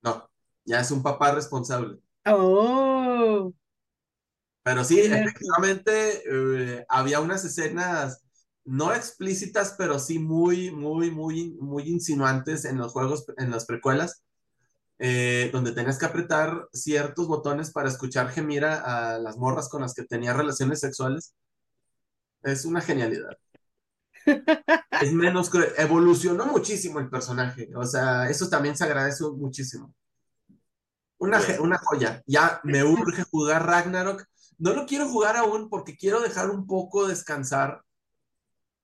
no, 0.04 0.30
ya 0.66 0.80
es 0.82 0.91
un 0.91 1.02
papá 1.04 1.32
responsable. 1.34 1.99
Oh, 2.26 3.54
Pero 4.64 4.84
sí, 4.84 4.99
efectivamente, 5.02 6.22
eh, 6.30 6.86
había 6.88 7.20
unas 7.20 7.43
escenas 7.45 8.24
no 8.72 8.93
explícitas, 8.93 9.76
pero 9.78 9.99
sí 9.99 10.19
muy, 10.19 10.72
muy, 10.72 11.11
muy, 11.11 11.57
muy 11.61 11.84
insinuantes 11.89 12.65
en 12.65 12.78
los 12.78 12.93
juegos, 12.93 13.26
en 13.38 13.51
las 13.51 13.65
precuelas, 13.65 14.24
eh, 14.99 15.49
donde 15.53 15.74
tenías 15.74 15.99
que 15.99 16.05
apretar 16.07 16.67
ciertos 16.74 17.28
botones 17.28 17.72
para 17.72 17.89
escuchar 17.89 18.30
gemir 18.32 18.65
a, 18.65 19.15
a 19.15 19.19
las 19.19 19.38
morras 19.38 19.69
con 19.69 19.82
las 19.82 19.93
que 19.95 20.05
tenía 20.05 20.34
relaciones 20.34 20.80
sexuales. 20.82 21.36
Es 22.43 22.65
una 22.65 22.82
genialidad. 22.82 23.36
Es 24.99 25.11
menos 25.13 25.49
cruel. 25.49 25.74
Evolucionó 25.78 26.45
muchísimo 26.45 26.99
el 26.99 27.09
personaje. 27.09 27.69
O 27.76 27.84
sea, 27.86 28.30
eso 28.30 28.47
también 28.49 28.78
se 28.78 28.86
agradece 28.86 29.24
muchísimo. 29.26 29.93
Una, 31.19 31.39
ge- 31.39 31.59
una 31.59 31.78
joya. 31.78 32.22
Ya 32.26 32.59
me 32.63 32.84
urge 32.84 33.24
jugar 33.24 33.65
Ragnarok. 33.65 34.26
No 34.57 34.74
lo 34.74 34.86
quiero 34.86 35.07
jugar 35.09 35.38
aún 35.38 35.69
porque 35.69 35.95
quiero 35.97 36.19
dejar 36.22 36.49
un 36.49 36.67
poco 36.67 37.07
descansar 37.07 37.82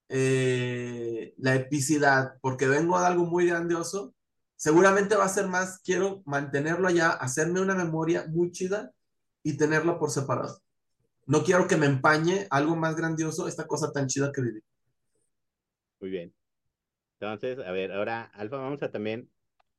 eh, 0.09 1.33
la 1.37 1.55
epicidad, 1.55 2.37
porque 2.41 2.67
vengo 2.67 2.99
de 2.99 3.05
algo 3.05 3.25
muy 3.25 3.45
grandioso, 3.47 4.13
seguramente 4.55 5.15
va 5.15 5.25
a 5.25 5.29
ser 5.29 5.47
más, 5.47 5.79
quiero 5.83 6.21
mantenerlo 6.25 6.87
allá, 6.87 7.09
hacerme 7.09 7.61
una 7.61 7.75
memoria 7.75 8.25
muy 8.27 8.51
chida 8.51 8.91
y 9.43 9.57
tenerla 9.57 9.99
por 9.99 10.11
separado. 10.11 10.59
No 11.25 11.43
quiero 11.43 11.67
que 11.67 11.77
me 11.77 11.85
empañe 11.85 12.47
algo 12.49 12.75
más 12.75 12.95
grandioso 12.95 13.47
esta 13.47 13.67
cosa 13.67 13.91
tan 13.91 14.07
chida 14.07 14.31
que 14.31 14.41
viví. 14.41 14.61
Muy 15.99 16.09
bien. 16.09 16.33
Entonces, 17.19 17.59
a 17.59 17.71
ver, 17.71 17.91
ahora, 17.91 18.31
Alfa, 18.33 18.57
vamos 18.57 18.81
a 18.83 18.91
también, 18.91 19.29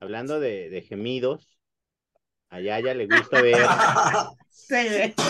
hablando 0.00 0.40
de, 0.40 0.68
de 0.70 0.82
gemidos, 0.82 1.58
allá 2.48 2.80
ya 2.80 2.94
le 2.94 3.06
gusta 3.06 3.42
ver. 3.42 3.66
Sí. 4.50 5.14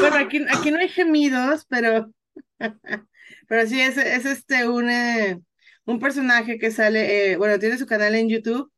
Bueno, 0.00 0.16
aquí, 0.16 0.44
aquí 0.50 0.72
no 0.72 0.80
hay 0.80 0.88
gemidos, 0.88 1.64
pero, 1.68 2.10
pero 3.48 3.66
sí 3.68 3.80
es, 3.80 3.96
es 3.98 4.24
este 4.26 4.68
un, 4.68 4.90
eh, 4.90 5.40
un 5.84 5.98
personaje 6.00 6.58
que 6.58 6.70
sale, 6.70 7.32
eh, 7.32 7.36
bueno, 7.36 7.58
tiene 7.58 7.78
su 7.78 7.86
canal 7.86 8.14
en 8.14 8.28
YouTube. 8.28 8.70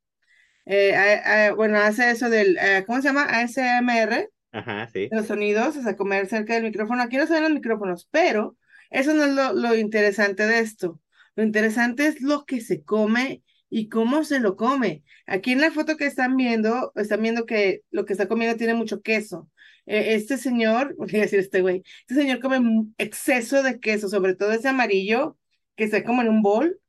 eh, 0.67 0.95
a- 0.97 1.47
a- 1.49 1.55
bueno, 1.55 1.79
hace 1.79 2.11
eso 2.11 2.31
del, 2.31 2.59
eh, 2.59 2.85
¿cómo 2.87 3.01
se 3.03 3.09
llama? 3.09 3.25
ASMR, 3.25 4.31
Ajá, 4.53 4.87
sí. 4.89 5.11
los 5.11 5.27
sonidos, 5.29 5.77
o 5.77 5.83
sea, 5.83 5.97
comer 5.97 6.29
cerca 6.29 6.55
del 6.55 6.65
micrófono. 6.65 7.03
Aquí 7.03 7.17
no 7.19 7.27
se 7.27 7.35
ven 7.35 7.45
los 7.45 7.53
micrófonos, 7.53 8.09
pero 8.13 8.57
eso 8.91 9.15
no 9.15 9.25
es 9.25 9.33
lo, 9.35 9.53
lo 9.55 9.77
interesante 9.77 10.47
de 10.47 10.61
esto. 10.61 11.01
Lo 11.37 11.45
interesante 11.45 12.07
es 12.09 12.21
lo 12.23 12.45
que 12.47 12.61
se 12.63 12.85
come 12.85 13.43
y 13.71 13.89
cómo 13.91 14.25
se 14.25 14.41
lo 14.41 14.57
come. 14.57 15.05
Aquí 15.27 15.53
en 15.53 15.61
la 15.63 15.71
foto 15.73 15.97
que 15.99 16.07
están 16.07 16.37
viendo, 16.37 16.93
están 16.97 17.23
viendo 17.23 17.47
que 17.47 17.83
lo 17.91 18.05
que 18.07 18.13
está 18.15 18.29
comiendo 18.29 18.57
tiene 18.59 18.75
mucho 18.75 19.03
queso. 19.03 19.51
Eh, 19.87 20.15
este 20.15 20.39
señor, 20.39 20.95
voy 20.99 21.17
a 21.17 21.23
decir 21.23 21.41
este 21.41 21.61
güey, 21.63 21.83
este 22.09 22.15
señor 22.15 22.41
come 22.41 22.87
exceso 22.99 23.63
de 23.63 23.81
queso, 23.81 24.09
sobre 24.09 24.35
todo 24.35 24.53
ese 24.53 24.69
amarillo 24.69 25.39
que 25.77 25.85
está 25.85 26.05
como 26.05 26.23
en 26.23 26.29
un 26.29 26.43
bol, 26.43 26.81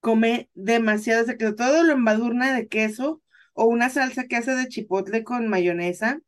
come 0.00 0.50
demasiado 0.54 1.22
ese 1.22 1.36
queso, 1.36 1.54
todo 1.54 1.82
lo 1.84 1.92
embadurna 1.92 2.54
de 2.54 2.68
queso 2.68 3.22
o 3.54 3.66
una 3.66 3.90
salsa 3.90 4.26
que 4.26 4.36
hace 4.36 4.54
de 4.54 4.68
chipotle 4.68 5.24
con 5.24 5.48
mayonesa. 5.48 6.20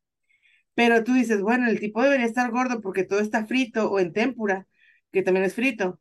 Pero 0.74 1.04
tú 1.04 1.14
dices, 1.14 1.40
bueno, 1.42 1.68
el 1.68 1.80
tipo 1.80 2.02
debería 2.02 2.26
estar 2.26 2.50
gordo 2.50 2.80
porque 2.80 3.04
todo 3.04 3.20
está 3.20 3.46
frito 3.46 3.90
o 3.90 3.98
en 4.00 4.12
tempura, 4.12 4.66
que 5.12 5.22
también 5.22 5.44
es 5.46 5.54
frito. 5.54 6.00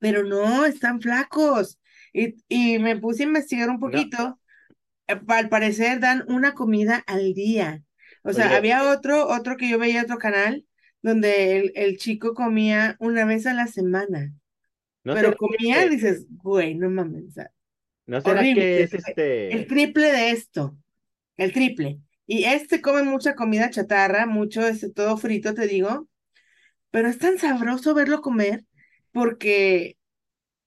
Pero 0.00 0.24
no, 0.24 0.64
están 0.66 1.00
flacos. 1.00 1.78
Y, 2.12 2.36
y 2.48 2.78
me 2.78 2.96
puse 2.98 3.22
a 3.24 3.26
investigar 3.26 3.70
un 3.70 3.80
poquito. 3.80 4.40
Al 5.28 5.48
parecer 5.48 6.00
dan 6.00 6.24
una 6.28 6.54
comida 6.54 7.04
al 7.06 7.34
día. 7.34 7.82
O 8.24 8.32
sea, 8.32 8.46
Oye. 8.46 8.56
había 8.56 8.90
otro, 8.90 9.28
otro 9.28 9.56
que 9.56 9.68
yo 9.68 9.78
veía 9.78 10.02
otro 10.02 10.18
canal 10.18 10.66
donde 11.02 11.58
el, 11.58 11.72
el 11.74 11.98
chico 11.98 12.34
comía 12.34 12.96
una 12.98 13.26
vez 13.26 13.46
a 13.46 13.54
la 13.54 13.66
semana. 13.66 14.32
¿No 15.04 15.14
Pero 15.14 15.36
comía, 15.36 15.84
que, 15.84 15.90
dices, 15.90 16.26
güey, 16.42 16.74
no 16.74 16.88
mames. 16.90 17.34
no 18.06 18.20
será 18.22 18.40
horrible. 18.40 18.62
que 18.62 18.82
es 18.84 18.94
El 18.94 19.00
este, 19.06 19.66
triple 19.68 20.12
de 20.12 20.30
esto. 20.30 20.76
El 21.36 21.52
triple. 21.52 22.00
Y 22.26 22.44
este 22.44 22.80
come 22.80 23.02
mucha 23.02 23.34
comida 23.34 23.70
chatarra, 23.70 24.26
mucho 24.26 24.66
este, 24.66 24.90
todo 24.90 25.18
frito, 25.18 25.52
te 25.54 25.66
digo. 25.66 26.08
Pero 26.90 27.08
es 27.08 27.18
tan 27.18 27.38
sabroso 27.38 27.94
verlo 27.94 28.22
comer 28.22 28.64
porque 29.12 29.98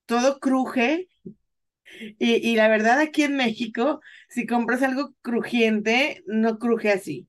todo 0.05 0.39
cruje. 0.39 1.09
Y, 2.19 2.35
y 2.47 2.55
la 2.55 2.67
verdad, 2.67 2.99
aquí 2.99 3.23
en 3.23 3.37
México, 3.37 4.01
si 4.29 4.45
compras 4.45 4.83
algo 4.83 5.15
crujiente, 5.23 6.23
no 6.27 6.59
cruje 6.59 6.91
así. 6.91 7.27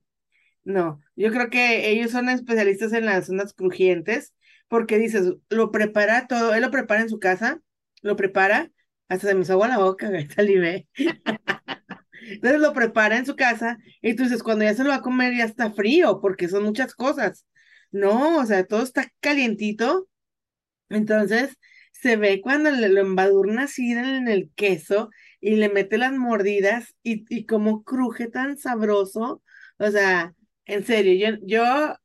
No, 0.65 1.01
yo 1.17 1.31
creo 1.31 1.49
que 1.51 1.89
ellos 1.91 2.11
son 2.11 2.29
especialistas 2.29 2.93
en 2.93 3.07
las 3.07 3.27
zonas 3.27 3.55
crujientes, 3.55 4.35
porque 4.69 4.99
dices, 4.99 5.33
lo 5.49 5.71
prepara 5.71 6.27
todo, 6.27 6.55
él 6.55 6.61
lo 6.63 6.71
prepara 6.71 7.01
en 7.01 7.09
su 7.09 7.19
casa, 7.19 7.61
lo 8.03 8.17
prepara, 8.17 8.71
hasta 9.09 9.29
se 9.29 9.35
me 9.35 9.43
hizo 9.43 9.55
agua 9.55 9.69
la 9.69 9.79
boca, 9.79 10.11
salivé. 10.35 10.87
Entonces 12.23 12.61
lo 12.61 12.73
prepara 12.73 13.17
en 13.19 13.27
su 13.27 13.37
casa, 13.37 13.79
y 14.03 14.15
tú 14.15 14.25
dices, 14.25 14.43
cuando 14.43 14.65
ya 14.65 14.75
se 14.75 14.83
lo 14.85 14.91
va 14.91 14.97
a 14.97 15.03
comer, 15.03 15.35
ya 15.37 15.45
está 15.45 15.71
frío, 15.71 16.21
porque 16.21 16.49
son 16.49 16.65
muchas 16.65 16.95
cosas. 16.95 17.47
No, 17.91 18.39
o 18.39 18.47
sea, 18.47 18.65
todo 18.67 18.83
está 18.83 19.11
calientito, 19.21 20.09
entonces 20.89 21.57
se 21.93 22.17
ve 22.17 22.41
cuando 22.43 22.71
le 22.71 22.89
lo 22.89 23.01
embadurna 23.01 23.65
así 23.65 23.93
en 23.93 24.29
el 24.29 24.51
queso 24.55 25.11
y 25.41 25.57
le 25.57 25.69
mete 25.71 25.99
las 25.99 26.13
mordidas 26.15 26.95
y, 27.03 27.25
y 27.35 27.47
como 27.47 27.85
cruje 27.85 28.29
tan 28.29 28.59
sabroso. 28.59 29.43
O 29.79 29.91
sea, 29.91 30.35
en 30.69 30.85
serio, 30.85 31.15
yo, 31.15 31.39
yo 31.43 31.97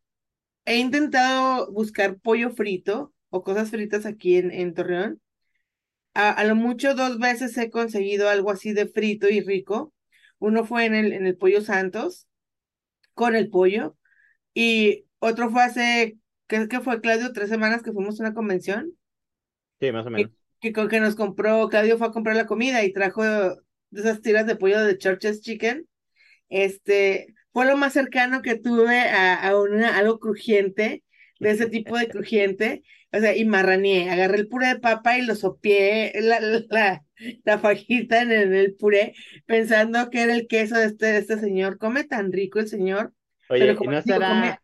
he 0.65 0.77
intentado 0.77 1.71
buscar 1.71 2.19
pollo 2.19 2.51
frito 2.51 3.13
o 3.29 3.43
cosas 3.43 3.71
fritas 3.71 4.05
aquí 4.05 4.37
en, 4.37 4.51
en 4.51 4.73
Torreón. 4.73 5.21
A, 6.15 6.31
a 6.31 6.43
lo 6.45 6.55
mucho 6.55 6.95
dos 6.95 7.19
veces 7.19 7.57
he 7.57 7.69
conseguido 7.71 8.29
algo 8.29 8.51
así 8.51 8.73
de 8.73 8.87
frito 8.87 9.29
y 9.29 9.41
rico. 9.41 9.93
Uno 10.39 10.65
fue 10.65 10.85
en 10.85 10.95
el, 10.95 11.13
en 11.13 11.27
el 11.27 11.37
Pollo 11.37 11.61
Santos 11.61 12.27
con 13.13 13.35
el 13.35 13.49
pollo 13.49 13.97
y 14.53 15.05
otro 15.19 15.49
fue 15.51 15.63
hace, 15.63 16.17
¿qué, 16.47 16.67
qué 16.69 16.81
fue, 16.81 17.01
Claudio? 17.01 17.33
Tres 17.33 17.49
semanas 17.49 17.83
que 17.83 17.93
fuimos 17.93 18.19
a 18.19 18.23
una 18.23 18.33
convención 18.33 18.93
sí, 19.79 19.91
más 19.91 20.05
o 20.07 20.09
que, 20.15 20.25
menos. 20.25 20.31
que, 20.59 20.73
con 20.73 20.87
que 20.89 20.99
nos 20.99 21.15
compró, 21.15 21.69
Claudio 21.69 21.97
fue 21.97 22.07
a 22.07 22.11
comprar 22.11 22.35
la 22.35 22.45
comida 22.45 22.83
y 22.83 22.93
trajo 22.93 23.23
de 23.23 23.55
esas 23.91 24.21
tiras 24.21 24.45
de 24.47 24.55
pollo 24.55 24.79
de 24.81 24.97
Church's 24.97 25.41
Chicken. 25.41 25.87
Este, 26.49 27.33
fue 27.53 27.65
lo 27.65 27.77
más 27.77 27.93
cercano 27.93 28.41
que 28.41 28.55
tuve 28.55 28.99
a, 28.99 29.35
a 29.35 29.59
una, 29.59 29.97
algo 29.97 30.19
crujiente, 30.19 31.03
de 31.39 31.51
ese 31.51 31.67
tipo 31.69 31.97
de 31.97 32.09
crujiente, 32.09 32.83
o 33.11 33.19
sea, 33.19 33.35
y 33.35 33.45
marraneé, 33.45 34.09
agarré 34.09 34.39
el 34.39 34.47
puré 34.47 34.67
de 34.67 34.79
papa 34.79 35.17
y 35.17 35.21
lo 35.21 35.35
sopié, 35.35 36.13
la, 36.21 36.39
la, 36.39 37.03
la 37.43 37.59
fajita 37.59 38.21
en 38.21 38.31
el, 38.31 38.41
en 38.43 38.53
el 38.55 38.75
puré, 38.75 39.13
pensando 39.45 40.09
que 40.09 40.23
era 40.23 40.33
el 40.33 40.47
queso 40.47 40.75
de 40.75 40.85
este, 40.85 41.05
de 41.05 41.17
este 41.19 41.39
señor. 41.39 41.77
Come 41.77 42.03
tan 42.05 42.31
rico 42.31 42.59
el 42.59 42.67
señor, 42.67 43.13
Oye, 43.49 43.65
y 43.65 43.67
no 43.73 43.75
come, 43.77 43.97
estará, 43.99 44.61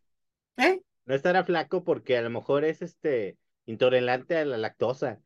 ¿eh? 0.57 0.81
no 1.05 1.15
estará 1.15 1.43
flaco 1.43 1.83
porque 1.83 2.17
a 2.17 2.21
lo 2.21 2.29
mejor 2.29 2.65
es 2.65 2.81
este 2.81 3.37
intolerante 3.65 4.37
a 4.37 4.45
la 4.45 4.57
lactosa. 4.57 5.19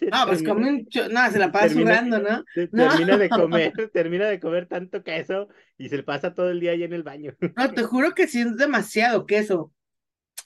No, 0.12 0.26
pues 0.26 0.42
termina, 0.42 0.42
come 0.42 0.68
un, 0.68 0.88
cho- 0.88 1.08
no, 1.08 1.30
se 1.30 1.38
la 1.38 1.52
pasa 1.52 1.68
termina, 1.68 1.72
sudando, 1.72 2.18
¿no? 2.20 2.44
No. 2.72 2.88
termina 2.88 3.16
de 3.18 3.30
comer, 3.32 3.90
termina 3.92 4.26
de 4.28 4.40
comer 4.40 4.66
tanto 4.66 5.02
queso 5.02 5.48
y 5.78 5.88
se 5.88 5.96
le 5.98 6.02
pasa 6.02 6.34
todo 6.34 6.50
el 6.50 6.60
día 6.60 6.72
ahí 6.72 6.82
en 6.82 6.92
el 6.92 7.02
baño. 7.02 7.34
No, 7.56 7.72
te 7.74 7.82
juro 7.84 8.14
que 8.14 8.26
sí 8.28 8.40
es 8.40 8.56
demasiado 8.56 9.26
queso, 9.26 9.72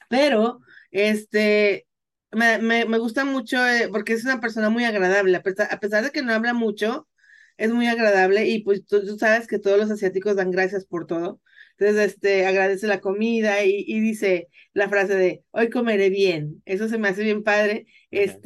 pero 0.08 0.60
este 0.90 1.86
me, 2.32 2.58
me, 2.58 2.84
me 2.86 2.98
gusta 2.98 3.24
mucho 3.24 3.66
eh, 3.66 3.88
porque 3.90 4.14
es 4.14 4.24
una 4.24 4.40
persona 4.40 4.70
muy 4.70 4.84
agradable, 4.84 5.36
a 5.36 5.42
pesar, 5.42 5.68
a 5.72 5.80
pesar 5.80 6.04
de 6.04 6.10
que 6.12 6.22
no 6.22 6.34
habla 6.34 6.54
mucho, 6.54 7.08
es 7.56 7.72
muy 7.72 7.86
agradable 7.86 8.46
y 8.48 8.62
pues 8.64 8.84
tú, 8.86 9.04
tú 9.06 9.18
sabes 9.18 9.46
que 9.46 9.58
todos 9.58 9.78
los 9.78 9.90
asiáticos 9.90 10.36
dan 10.36 10.50
gracias 10.50 10.86
por 10.86 11.06
todo. 11.06 11.40
Entonces, 11.78 12.12
este, 12.14 12.46
agradece 12.46 12.86
la 12.86 13.00
comida 13.00 13.64
y, 13.64 13.84
y 13.86 14.00
dice 14.00 14.48
la 14.74 14.88
frase 14.88 15.16
de 15.16 15.44
hoy 15.52 15.70
comeré 15.70 16.10
bien. 16.10 16.62
Eso 16.66 16.88
se 16.88 16.98
me 16.98 17.08
hace 17.08 17.22
bien 17.24 17.42
padre. 17.44 17.86
Ajá. 18.14 18.38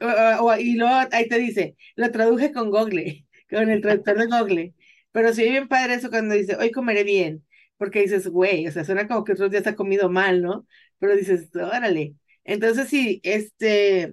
O- 0.00 0.44
o- 0.46 0.56
y 0.58 0.74
luego 0.76 0.94
ahí 1.12 1.28
te 1.28 1.38
dice, 1.38 1.76
lo 1.96 2.10
traduje 2.10 2.52
con 2.52 2.70
Google, 2.70 3.26
con 3.50 3.70
el 3.70 3.80
traductor 3.80 4.18
de 4.18 4.26
Google. 4.26 4.74
Pero 5.12 5.32
sí, 5.32 5.44
bien 5.44 5.68
padre 5.68 5.94
eso 5.94 6.10
cuando 6.10 6.34
dice, 6.34 6.56
hoy 6.56 6.70
comeré 6.72 7.04
bien, 7.04 7.44
porque 7.76 8.00
dices, 8.02 8.26
güey, 8.28 8.66
o 8.66 8.72
sea, 8.72 8.84
suena 8.84 9.06
como 9.08 9.24
que 9.24 9.32
otros 9.32 9.50
días 9.50 9.66
ha 9.66 9.76
comido 9.76 10.10
mal, 10.10 10.42
¿no? 10.42 10.66
Pero 10.98 11.16
dices, 11.16 11.48
órale. 11.54 12.14
Entonces, 12.44 12.88
sí, 12.88 13.20
este, 13.22 14.12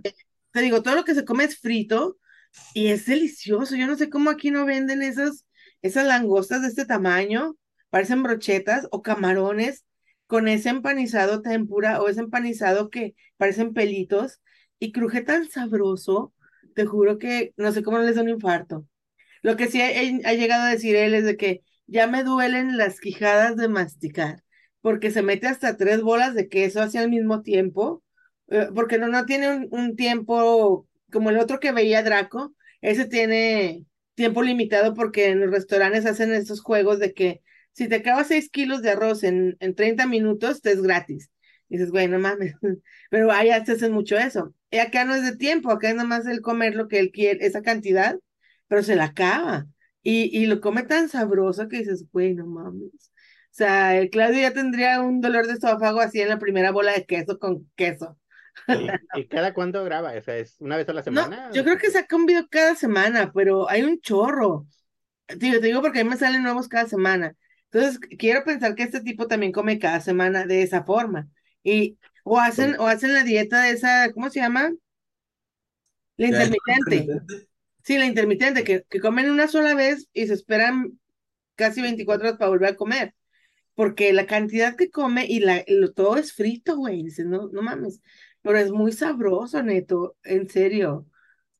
te 0.51 0.61
digo, 0.61 0.83
todo 0.83 0.95
lo 0.95 1.03
que 1.03 1.15
se 1.15 1.25
come 1.25 1.43
es 1.45 1.59
frito 1.59 2.17
y 2.73 2.87
es 2.87 3.05
delicioso. 3.05 3.75
Yo 3.75 3.87
no 3.87 3.97
sé 3.97 4.09
cómo 4.09 4.29
aquí 4.29 4.51
no 4.51 4.65
venden 4.65 5.01
esas, 5.01 5.45
esas 5.81 6.05
langostas 6.07 6.61
de 6.61 6.67
este 6.69 6.85
tamaño, 6.85 7.55
parecen 7.89 8.23
brochetas 8.23 8.87
o 8.91 9.01
camarones 9.01 9.85
con 10.27 10.47
ese 10.47 10.69
empanizado 10.69 11.41
tempura 11.41 12.01
o 12.01 12.07
ese 12.09 12.21
empanizado 12.21 12.89
que 12.89 13.15
parecen 13.37 13.73
pelitos 13.73 14.41
y 14.81 14.91
cruje 14.91 15.21
tan 15.21 15.47
sabroso, 15.49 16.33
te 16.75 16.85
juro 16.85 17.19
que 17.19 17.53
no 17.55 17.71
sé 17.71 17.83
cómo 17.83 17.99
no 17.99 18.03
les 18.05 18.15
da 18.15 18.23
un 18.23 18.29
infarto. 18.29 18.87
Lo 19.43 19.55
que 19.55 19.67
sí 19.67 19.81
ha, 19.81 20.33
llegado 20.33 20.63
a 20.63 20.71
decir 20.71 20.95
él 20.95 21.13
es 21.13 21.23
de 21.25 21.37
que 21.37 21.63
ya 21.87 22.07
me 22.07 22.23
duelen 22.23 22.77
las 22.77 22.99
quijadas 22.99 23.55
de 23.57 23.67
masticar, 23.67 24.43
porque 24.81 25.11
se 25.11 25.21
mete 25.21 25.47
hasta 25.47 25.77
tres 25.77 26.01
bolas 26.01 26.33
de 26.35 26.49
queso 26.49 26.81
hacia 26.81 27.03
el 27.03 27.09
mismo 27.11 27.43
tiempo, 27.43 28.03
eh, 28.49 28.69
porque 28.75 28.97
no, 28.97 29.07
no 29.07 29.25
tiene 29.25 29.67
un, 29.71 29.95
tiempo 29.95 30.87
como 31.11 31.29
el 31.29 31.37
otro 31.37 31.59
que 31.59 31.71
veía 31.71 32.03
Draco, 32.03 32.55
ese 32.81 33.05
tiene 33.05 33.85
tiempo 34.15 34.41
limitado 34.43 34.95
porque 34.95 35.29
en 35.29 35.41
los 35.41 35.51
restaurantes 35.51 36.05
hacen 36.07 36.33
estos 36.33 36.61
juegos 36.61 36.99
de 36.99 37.13
que 37.13 37.41
si 37.73 37.87
te 37.87 37.97
acabas 37.97 38.29
seis 38.29 38.49
kilos 38.49 38.81
de 38.81 38.91
arroz 38.91 39.23
en, 39.23 39.57
en 39.59 39.75
30 39.75 40.07
minutos, 40.07 40.61
te 40.61 40.71
es 40.71 40.81
gratis. 40.81 41.31
Dices, 41.69 41.91
güey, 41.91 42.07
no 42.07 42.19
mames, 42.19 42.55
pero 43.11 43.31
allá 43.31 43.63
se 43.65 43.73
hacen 43.73 43.93
mucho 43.93 44.17
eso. 44.17 44.55
Y 44.71 44.79
acá 44.79 45.05
no 45.05 45.15
es 45.15 45.23
de 45.23 45.37
tiempo, 45.37 45.71
acá 45.71 45.89
es 45.89 45.95
nomás 45.95 46.25
el 46.27 46.41
comer 46.41 46.75
lo 46.75 46.87
que 46.87 46.99
él 46.99 47.11
quiere, 47.11 47.45
esa 47.45 47.61
cantidad, 47.61 48.17
pero 48.67 48.83
se 48.83 48.95
la 48.95 49.05
acaba. 49.05 49.67
Y, 50.03 50.35
y 50.37 50.47
lo 50.47 50.61
come 50.61 50.83
tan 50.83 51.09
sabroso 51.09 51.67
que 51.67 51.79
dices, 51.79 52.05
güey, 52.11 52.33
no 52.35 52.47
mames. 52.47 52.91
O 52.93 53.53
sea, 53.53 53.97
el 53.97 54.09
Claudio 54.09 54.41
ya 54.41 54.53
tendría 54.53 55.01
un 55.01 55.21
dolor 55.21 55.47
de 55.47 55.53
estómago 55.53 55.99
así 55.99 56.21
en 56.21 56.29
la 56.29 56.39
primera 56.39 56.71
bola 56.71 56.93
de 56.93 57.05
queso 57.05 57.37
con 57.39 57.69
queso. 57.75 58.17
¿Y, 59.11 59.27
cada 59.27 59.53
cuándo 59.53 59.83
graba? 59.83 60.13
O 60.17 60.21
sea, 60.21 60.37
¿es 60.37 60.59
una 60.59 60.77
vez 60.77 60.87
a 60.89 60.93
la 60.93 61.03
No, 61.07 61.21
semana? 61.21 61.49
yo 61.49 61.63
creo 61.63 61.77
que 61.77 61.89
saca 61.91 62.15
un 62.15 62.25
video 62.25 62.47
cada 62.49 62.75
semana, 62.75 63.31
pero 63.33 63.69
hay 63.69 63.83
un 63.83 63.99
chorro. 64.01 64.67
Digo, 65.37 65.59
te 65.59 65.67
digo 65.67 65.81
porque 65.81 66.01
a 66.01 66.03
mí 66.03 66.09
me 66.09 66.17
salen 66.17 66.43
nuevos 66.43 66.67
cada 66.69 66.87
semana. 66.87 67.35
Entonces, 67.71 67.99
quiero 68.19 68.43
pensar 68.45 68.75
que 68.75 68.83
este 68.83 69.01
tipo 69.01 69.27
también 69.27 69.51
come 69.51 69.79
cada 69.79 70.01
semana 70.01 70.45
de 70.45 70.63
esa 70.63 70.83
forma. 70.83 71.29
Y, 71.63 71.97
o 72.33 72.39
hacen, 72.39 72.79
o 72.79 72.87
hacen 72.87 73.13
la 73.13 73.25
dieta 73.25 73.61
de 73.61 73.71
esa, 73.71 74.09
¿cómo 74.13 74.29
se 74.29 74.39
llama? 74.39 74.71
La 76.15 76.29
¿De 76.29 76.37
ayuno 76.37 76.55
intermitente. 76.55 76.95
intermitente? 76.95 77.49
Sí, 77.83 77.97
la 77.97 78.05
intermitente, 78.05 78.63
que, 78.63 78.85
que 78.89 79.01
comen 79.01 79.29
una 79.29 79.49
sola 79.49 79.75
vez 79.75 80.07
y 80.13 80.27
se 80.27 80.35
esperan 80.35 80.97
casi 81.55 81.81
24 81.81 82.25
horas 82.25 82.39
para 82.39 82.47
volver 82.47 82.69
a 82.69 82.75
comer. 82.77 83.13
Porque 83.75 84.13
la 84.13 84.27
cantidad 84.27 84.77
que 84.77 84.89
come 84.89 85.25
y 85.25 85.41
la, 85.41 85.65
lo, 85.67 85.91
todo 85.91 86.15
es 86.15 86.31
frito, 86.31 86.77
güey. 86.77 87.03
Dices, 87.03 87.25
no, 87.25 87.49
no 87.51 87.61
mames. 87.61 87.99
Pero 88.41 88.57
es 88.59 88.71
muy 88.71 88.93
sabroso, 88.93 89.61
neto, 89.61 90.15
en 90.23 90.49
serio. 90.49 91.07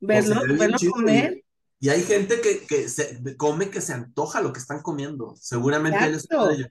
O 0.02 0.08
Verlo, 0.08 0.42
verlo 0.58 0.78
chido, 0.78 0.94
comer. 0.94 1.44
Y, 1.82 1.88
y 1.88 1.90
hay 1.90 2.02
gente 2.02 2.40
que, 2.40 2.66
que 2.66 2.88
se, 2.88 3.36
come 3.36 3.70
que 3.70 3.82
se 3.82 3.92
antoja 3.92 4.40
lo 4.40 4.54
que 4.54 4.60
están 4.60 4.82
comiendo. 4.82 5.36
Seguramente 5.36 6.00
él 6.06 6.16
es 6.16 6.30
de 6.30 6.38
ellos. 6.38 6.70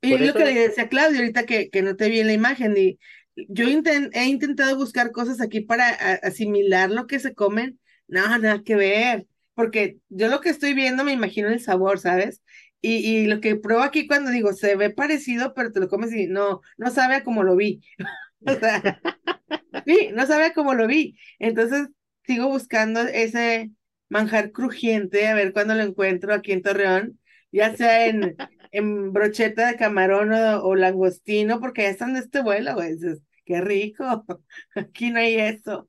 Y 0.00 0.10
Por 0.10 0.20
es 0.20 0.20
lo 0.20 0.26
eso- 0.26 0.38
que 0.38 0.44
le 0.44 0.54
decía 0.68 0.88
Claudio 0.88 1.18
ahorita 1.20 1.44
que, 1.46 1.70
que 1.70 1.82
no 1.82 1.96
te 1.96 2.08
vi 2.08 2.20
en 2.20 2.26
la 2.26 2.32
imagen. 2.32 2.76
Y 2.76 2.98
yo 3.48 3.64
he 3.66 4.24
intentado 4.26 4.76
buscar 4.76 5.10
cosas 5.12 5.40
aquí 5.40 5.60
para 5.60 5.88
a- 5.88 6.14
asimilar 6.26 6.90
lo 6.90 7.06
que 7.06 7.18
se 7.18 7.34
comen. 7.34 7.78
No, 8.08 8.26
nada 8.38 8.62
que 8.64 8.76
ver. 8.76 9.26
Porque 9.54 9.98
yo 10.08 10.28
lo 10.28 10.40
que 10.40 10.50
estoy 10.50 10.74
viendo 10.74 11.04
me 11.04 11.12
imagino 11.12 11.48
el 11.48 11.60
sabor, 11.60 11.98
¿sabes? 11.98 12.42
Y, 12.80 12.96
y 12.96 13.26
lo 13.26 13.40
que 13.40 13.54
pruebo 13.56 13.82
aquí 13.82 14.06
cuando 14.08 14.30
digo, 14.30 14.52
se 14.54 14.74
ve 14.76 14.90
parecido, 14.90 15.54
pero 15.54 15.70
te 15.72 15.78
lo 15.80 15.88
comes 15.88 16.12
y 16.12 16.26
no, 16.26 16.62
no 16.78 16.90
sabe 16.90 17.16
a 17.16 17.24
como 17.24 17.42
lo 17.42 17.56
vi. 17.56 17.80
O 18.44 18.54
sea, 18.58 19.00
sí, 19.86 20.10
no 20.14 20.26
sabe 20.26 20.46
a 20.46 20.52
como 20.52 20.74
lo 20.74 20.88
vi. 20.88 21.16
Entonces 21.38 21.88
sigo 22.26 22.48
buscando 22.48 23.00
ese 23.02 23.70
manjar 24.08 24.50
crujiente, 24.52 25.28
a 25.28 25.34
ver 25.34 25.52
cuándo 25.52 25.74
lo 25.76 25.82
encuentro 25.82 26.34
aquí 26.34 26.50
en 26.52 26.62
Torreón, 26.62 27.20
ya 27.52 27.76
sea 27.76 28.06
en, 28.06 28.36
en 28.72 29.12
brocheta 29.12 29.68
de 29.68 29.76
camarón 29.76 30.32
o, 30.34 30.64
o 30.64 30.76
langostino, 30.76 31.60
porque 31.60 31.82
ya 31.84 31.90
están 31.90 32.14
de 32.14 32.20
este 32.20 32.42
vuelo, 32.42 32.74
güey. 32.74 32.92
Dices, 32.94 33.22
qué 33.46 33.60
rico. 33.62 34.26
Aquí 34.76 35.10
no 35.10 35.20
hay 35.20 35.36
eso. 35.36 35.88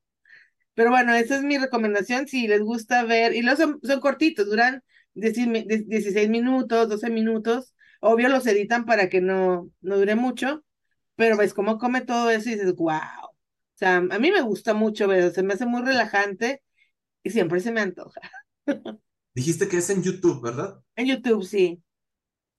Pero 0.75 0.89
bueno, 0.91 1.13
esa 1.15 1.36
es 1.38 1.43
mi 1.43 1.57
recomendación 1.57 2.27
si 2.27 2.47
les 2.47 2.61
gusta 2.61 3.03
ver. 3.03 3.34
Y 3.36 3.41
los 3.43 3.57
son, 3.59 3.79
son 3.84 3.99
cortitos, 3.99 4.47
duran 4.47 4.84
10 5.13 5.38
mi- 5.47 5.63
16 5.65 6.29
minutos, 6.29 6.89
12 6.89 7.09
minutos. 7.09 7.75
Obvio 8.01 8.29
los 8.29 8.47
editan 8.47 8.86
para 8.86 9.09
que 9.09 9.21
no, 9.21 9.69
no 9.81 9.97
dure 9.97 10.15
mucho, 10.15 10.63
pero 11.15 11.38
ves 11.38 11.53
cómo 11.53 11.77
come 11.79 12.01
todo 12.01 12.29
eso 12.31 12.49
y 12.49 12.53
dices, 12.55 12.75
wow. 12.75 12.97
O 12.97 13.77
sea, 13.77 13.97
a 13.97 14.01
mí 14.19 14.31
me 14.31 14.41
gusta 14.41 14.73
mucho 14.73 15.07
ver, 15.07 15.31
se 15.34 15.43
me 15.43 15.53
hace 15.55 15.65
muy 15.65 15.81
relajante 15.84 16.63
y 17.23 17.31
siempre 17.31 17.59
se 17.61 17.71
me 17.71 17.81
antoja. 17.81 18.21
Dijiste 19.36 19.67
que 19.69 19.77
es 19.77 19.91
en 19.91 20.01
YouTube, 20.01 20.41
¿verdad? 20.41 20.81
En 20.95 21.05
YouTube, 21.07 21.43
sí. 21.43 21.84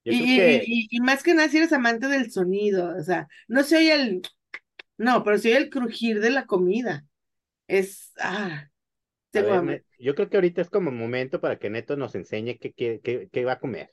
Yo 0.04 0.14
Y, 0.14 0.16
creo 0.16 0.30
y- 0.58 0.62
que 0.62 0.66
y- 0.66 0.88
y 0.90 1.00
más 1.00 1.22
que 1.22 1.34
nada 1.34 1.48
si 1.48 1.58
eres 1.58 1.72
amante 1.72 2.08
del 2.08 2.30
sonido, 2.30 2.94
o 2.98 3.02
sea, 3.02 3.28
no 3.48 3.62
se 3.64 3.76
oye 3.78 3.94
el, 3.94 4.22
no, 4.98 5.24
pero 5.24 5.38
se 5.38 5.50
oye 5.50 5.58
el 5.58 5.70
crujir 5.70 6.20
de 6.20 6.30
la 6.30 6.46
comida. 6.46 7.06
Es, 7.68 8.12
ah, 8.20 8.68
A 9.34 9.40
tengo 9.40 9.42
ver, 9.42 9.60
hambre. 9.60 9.82
ne- 9.82 9.84
yo 9.98 10.14
creo 10.16 10.28
que 10.30 10.36
ahorita 10.36 10.60
es 10.62 10.70
como 10.70 10.90
momento 10.90 11.40
para 11.40 11.58
que 11.58 11.70
Neto 11.70 11.96
nos 11.96 12.14
enseñe 12.16 12.58
qué, 12.58 12.72
qué, 12.72 13.00
qué, 13.02 13.28
qué 13.32 13.44
va 13.44 13.52
a 13.54 13.60
comer. 13.60 13.92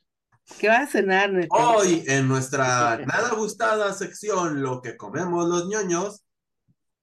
¿Qué 0.57 0.67
vas 0.67 0.89
a 0.89 0.91
cenar, 0.91 1.31
Neto? 1.31 1.61
Hoy 1.63 2.03
en 2.07 2.27
nuestra 2.27 3.01
nada 3.05 3.31
gustada 3.35 3.93
sección, 3.93 4.61
lo 4.61 4.81
que 4.81 4.95
comemos 4.97 5.47
los 5.49 5.67
ñoños, 5.67 6.23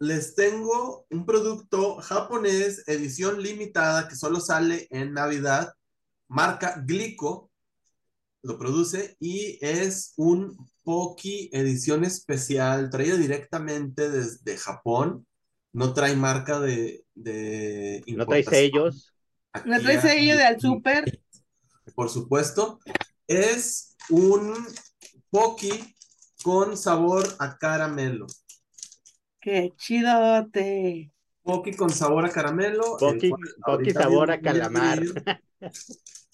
les 0.00 0.34
tengo 0.36 1.06
un 1.10 1.26
producto 1.26 1.96
japonés, 1.98 2.84
edición 2.88 3.42
limitada, 3.42 4.08
que 4.08 4.16
solo 4.16 4.40
sale 4.40 4.88
en 4.90 5.14
Navidad, 5.14 5.72
marca 6.28 6.82
Glico, 6.86 7.47
lo 8.42 8.58
produce 8.58 9.16
y 9.20 9.58
es 9.60 10.14
un 10.16 10.56
Poki 10.82 11.50
edición 11.52 12.04
especial, 12.04 12.88
traído 12.90 13.18
directamente 13.18 14.08
desde 14.10 14.56
Japón, 14.56 15.26
no 15.72 15.92
trae 15.92 16.16
marca 16.16 16.60
de, 16.60 17.04
de 17.14 18.02
No 18.06 18.26
trae 18.26 18.42
sellos. 18.42 19.12
¿No 19.64 19.80
traes 19.80 20.02
sello 20.02 20.36
de 20.36 20.44
al 20.44 20.60
súper? 20.60 21.20
por 21.94 22.08
supuesto, 22.08 22.80
es 23.26 23.96
un 24.10 24.54
Poki 25.30 25.94
con 26.42 26.76
sabor 26.76 27.26
a 27.38 27.58
caramelo. 27.58 28.26
Qué 29.40 29.72
chidote. 29.76 31.10
Poki 31.42 31.72
con 31.74 31.90
sabor 31.90 32.24
a 32.26 32.30
caramelo. 32.30 32.96
el 32.98 32.98
Poki, 32.98 33.30
Poki 33.64 33.90
sabor 33.92 34.30
a 34.30 34.40
calamar. 34.40 35.00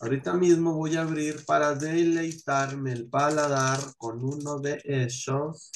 ahorita 0.00 0.34
mismo 0.34 0.74
voy 0.74 0.96
a 0.96 1.02
abrir 1.02 1.44
para 1.44 1.74
deleitarme 1.74 2.92
el 2.92 3.08
paladar 3.08 3.78
con 3.96 4.22
uno 4.22 4.58
de 4.58 4.80
esos. 4.84 5.70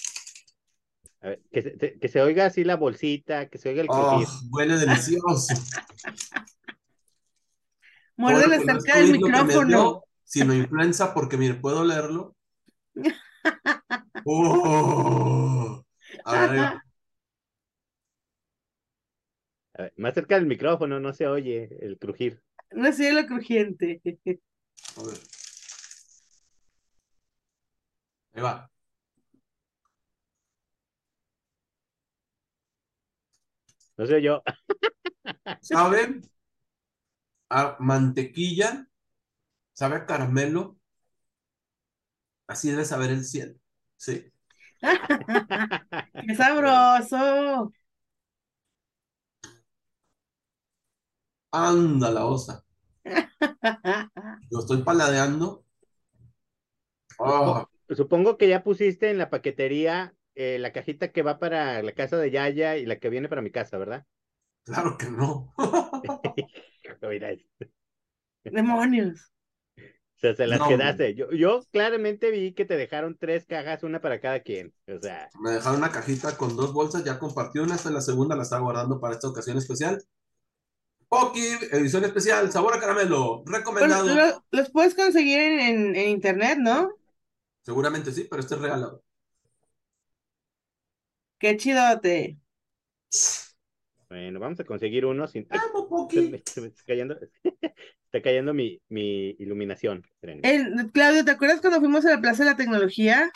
A 1.21 1.29
ver, 1.29 1.43
que, 1.51 1.63
se, 1.63 1.99
que 1.99 2.09
se 2.09 2.21
oiga 2.21 2.47
así 2.47 2.63
la 2.63 2.77
bolsita, 2.77 3.49
que 3.49 3.59
se 3.59 3.71
oiga 3.71 3.83
el 3.83 3.89
Oh, 3.91 4.23
huele 4.51 4.77
delicioso. 4.77 5.55
Muérdele 8.17 8.59
no 8.59 8.65
cerca 8.65 8.99
del 8.99 9.13
micrófono. 9.13 9.67
dio, 9.69 10.05
sino 10.25 10.53
influenza, 10.53 11.15
porque 11.15 11.37
mire, 11.37 11.55
puedo 11.55 11.85
leerlo. 11.85 12.35
Oh. 14.31 15.83
Ver. 16.27 16.59
A 19.75 19.83
ver, 19.83 19.95
más 19.97 20.13
cerca 20.13 20.35
del 20.35 20.45
micrófono, 20.47 21.01
no 21.01 21.15
se 21.15 21.27
oye 21.27 21.71
el 21.81 21.99
crujir. 21.99 22.43
No 22.73 22.93
sé 22.93 23.13
lo 23.13 23.27
crujiente. 23.27 24.01
A 24.97 25.03
ver. 25.03 25.19
Ahí 28.35 28.43
va. 28.43 28.71
No 33.97 34.07
sé 34.07 34.23
yo. 34.23 34.43
¿Sabe? 35.61 36.21
A 37.51 37.77
mantequilla. 37.81 38.87
¿Sabe 39.73 39.97
a 39.97 40.07
caramelo? 40.07 40.79
Así 42.47 42.71
debe 42.71 42.85
saber 42.85 43.11
el 43.11 43.25
cielo. 43.25 43.55
Sí. 43.97 44.33
¡Qué 46.27 46.35
sabroso! 46.35 47.73
Anda 51.53 52.11
la 52.11 52.25
osa. 52.25 52.65
Lo 54.51 54.61
estoy 54.61 54.83
paladeando. 54.83 55.65
Oh, 57.19 57.69
Supongo 57.91 58.37
que 58.39 58.49
ya 58.49 58.63
pusiste 58.63 59.11
en 59.11 59.19
la 59.19 59.31
paquetería 59.31 60.15
eh, 60.35 60.59
la 60.59 60.73
cajita 60.73 61.11
que 61.13 61.23
va 61.23 61.39
para 61.39 61.83
la 61.83 61.93
casa 61.93 62.17
de 62.19 62.31
Yaya 62.31 62.77
y 62.77 62.87
la 62.87 62.99
que 62.99 63.09
viene 63.11 63.29
para 63.29 63.43
mi 63.43 63.51
casa, 63.51 63.79
¿verdad? 63.79 64.07
claro 64.65 64.97
que 64.99 65.11
no. 65.11 65.53
Mira, 67.03 67.33
o 67.33 67.37
Demonios. 68.45 69.31
sea, 70.17 70.35
se 70.35 70.47
las 70.47 70.63
No, 70.63 70.65
quedaste. 70.65 71.15
Yo, 71.15 71.31
yo 71.33 71.63
claramente 71.73 72.31
vi 72.31 72.53
que 72.55 72.65
te 72.67 72.77
dejaron 72.77 73.17
tres 73.19 73.47
cajas, 73.47 73.83
una 73.85 74.01
para 74.01 74.21
cada 74.21 74.41
quien. 74.43 74.75
O 74.89 75.01
sea, 75.01 75.33
Me 75.41 75.53
dejaron 75.53 75.79
una 75.79 75.91
cajita 75.91 76.37
con 76.37 76.55
dos 76.55 76.75
bolsas, 76.75 77.03
ya 77.03 77.19
compartí 77.19 77.61
una, 77.61 77.77
esta 77.77 77.89
es 77.89 77.95
la 77.95 78.03
segunda, 78.03 78.37
la 78.37 78.43
estaba 78.43 78.61
guardando 78.63 79.01
para 79.01 79.15
esta 79.15 79.29
ocasión 79.29 79.57
especial. 79.57 80.03
Poki, 81.09 81.41
edición 81.73 82.05
especial, 82.05 82.53
sabor 82.53 82.75
a 82.75 82.81
caramelo, 82.81 83.43
Bueno, 83.45 83.59
recomendado. 83.59 84.07
lo- 84.15 84.45
los 84.51 84.71
puedes 84.71 84.95
conseguir 84.95 85.39
en, 85.41 85.61
en- 85.61 85.97
en 85.97 86.09
internet, 86.11 86.59
¿no? 86.61 86.91
Seguramente 87.63 88.13
sí, 88.13 88.27
pero 88.29 88.41
este 88.41 88.55
es 88.57 88.61
regalado. 88.61 89.03
Qué 91.41 91.57
chidote. 91.57 92.39
bueno, 94.09 94.41
vamos 94.41 94.61
a 94.61 94.65
conseguir 94.65 95.05
uno 95.07 95.27
sin. 95.29 95.47
Ay, 95.51 95.61
Amo 95.71 95.83
se 95.83 95.89
Poki. 95.89 96.17
me- 96.31 96.43
se 96.45 96.61
me 96.61 96.69
está 96.69 96.83
cayendo, 96.87 97.17
está 98.05 98.23
cayendo 98.23 98.55
mi, 98.55 98.81
mi 98.89 99.31
iluminación. 99.39 100.03
Claudio, 100.93 101.25
¿te 101.25 101.31
acuerdas 101.31 101.61
cuando 101.61 101.81
fuimos 101.81 102.05
a 102.07 102.11
la 102.11 102.21
Plaza 102.21 102.45
de 102.45 102.51
la 102.51 102.57
Tecnología? 102.57 103.31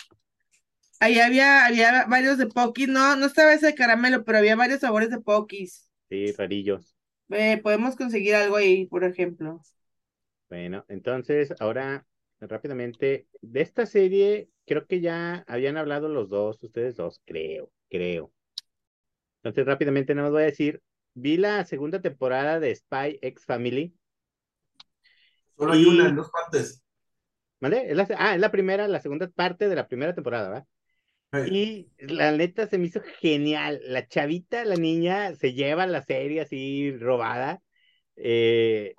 Ahí 1.01 1.18
había, 1.18 1.66
había 1.66 2.05
varios 2.07 2.39
de 2.39 2.47
Pokis, 2.47 2.89
no, 2.89 3.16
no 3.16 3.27
estaba 3.27 3.53
ese 3.53 3.66
de 3.66 3.75
caramelo, 3.75 4.25
pero 4.25 4.39
había 4.39 4.57
varios 4.57 4.81
sabores 4.81 5.11
de 5.11 5.20
Pokis. 5.20 5.91
Sí, 6.09 6.31
rarillos. 6.33 6.91
Eh, 7.31 7.61
podemos 7.62 7.97
conseguir 7.97 8.35
algo 8.35 8.57
ahí, 8.57 8.87
por 8.87 9.05
ejemplo. 9.05 9.61
Bueno, 10.49 10.85
entonces 10.89 11.55
ahora 11.61 12.07
rápidamente, 12.41 13.27
de 13.41 13.61
esta 13.61 13.87
serie, 13.87 14.49
creo 14.66 14.87
que 14.87 15.01
ya 15.01 15.45
habían 15.47 15.77
hablado 15.77 16.09
los 16.09 16.29
dos, 16.29 16.62
ustedes 16.62 16.97
dos, 16.97 17.20
creo, 17.25 17.70
creo. 17.89 18.33
Entonces 19.37 19.66
rápidamente 19.66 20.14
no 20.14 20.27
os 20.27 20.33
voy 20.33 20.43
a 20.43 20.47
decir, 20.47 20.83
vi 21.14 21.37
la 21.37 21.64
segunda 21.64 22.01
temporada 22.01 22.61
de 22.61 22.75
Spy 22.75 23.18
X 23.23 23.45
Family, 23.45 23.95
Solo 25.57 25.75
hay 25.75 25.85
una 25.85 26.09
en 26.09 26.16
dos 26.16 26.31
partes. 26.31 26.83
¿vale? 27.61 27.91
Es 27.91 27.97
la, 27.97 28.09
ah, 28.18 28.35
es 28.35 28.41
la 28.41 28.51
primera, 28.51 28.89
la 28.89 29.01
segunda 29.01 29.29
parte 29.29 29.68
de 29.68 29.77
la 29.77 29.87
primera 29.87 30.14
temporada, 30.14 30.49
¿verdad? 30.49 30.66
Y 31.47 31.91
la 31.99 32.33
neta 32.33 32.66
se 32.66 32.78
me 32.78 32.87
hizo 32.87 33.01
genial. 33.20 33.80
La 33.85 34.07
chavita, 34.07 34.64
la 34.64 34.76
niña, 34.76 35.35
se 35.35 35.55
lleva 35.55 35.87
la 35.87 36.03
serie 36.03 36.43
así 36.43 36.95
robada. 36.99 37.62
Eh, 38.16 38.95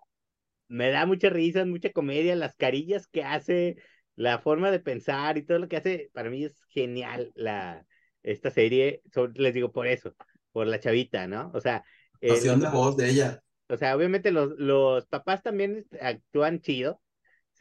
me 0.67 0.89
da 0.89 1.05
mucha 1.05 1.29
risa, 1.29 1.65
mucha 1.65 1.91
comedia, 1.91 2.36
las 2.36 2.55
carillas 2.55 3.07
que 3.07 3.23
hace, 3.23 3.77
la 4.15 4.39
forma 4.39 4.71
de 4.71 4.79
pensar 4.79 5.38
y 5.38 5.45
todo 5.45 5.59
lo 5.59 5.67
que 5.67 5.77
hace, 5.77 6.09
para 6.13 6.31
mí 6.31 6.43
es 6.43 6.59
genial 6.69 7.31
la, 7.36 7.86
esta 8.23 8.49
serie. 8.49 9.03
les 9.36 9.53
digo 9.53 9.71
por 9.71 9.86
eso, 9.86 10.15
por 10.51 10.65
la 10.65 10.79
chavita, 10.79 11.27
¿no? 11.27 11.51
O 11.53 11.61
sea... 11.61 11.84
Eh, 12.21 12.39
de 12.39 12.69
voz 12.69 12.97
de 12.97 13.09
ella. 13.09 13.43
O 13.69 13.77
sea, 13.77 13.95
obviamente 13.95 14.31
los, 14.31 14.51
los 14.57 15.05
papás 15.07 15.43
también 15.43 15.86
actúan 16.01 16.61
chido, 16.61 17.01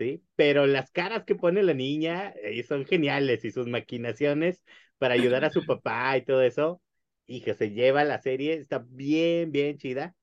¿sí? 0.03 0.25
Pero 0.37 0.67
las 0.67 0.91
caras 0.91 1.25
que 1.25 1.35
pone 1.35 1.63
la 1.63 1.75
niña 1.75 2.31
eh, 2.43 2.63
son 2.65 2.85
geniales 2.87 3.45
y 3.45 3.51
sus 3.51 3.69
maquinaciones 3.69 4.65
para 4.99 5.15
ayudar 5.15 5.45
a 5.45 5.51
su 5.51 5.65
papá 5.67 6.17
y 6.17 6.25
todo 6.25 6.43
eso, 6.43 6.83
y 7.27 7.43
que 7.43 7.55
se 7.55 7.71
lleva 7.71 8.05
la 8.05 8.21
serie, 8.21 8.55
está 8.55 8.85
bien, 8.89 9.53
bien 9.53 9.79
chida. 9.79 10.15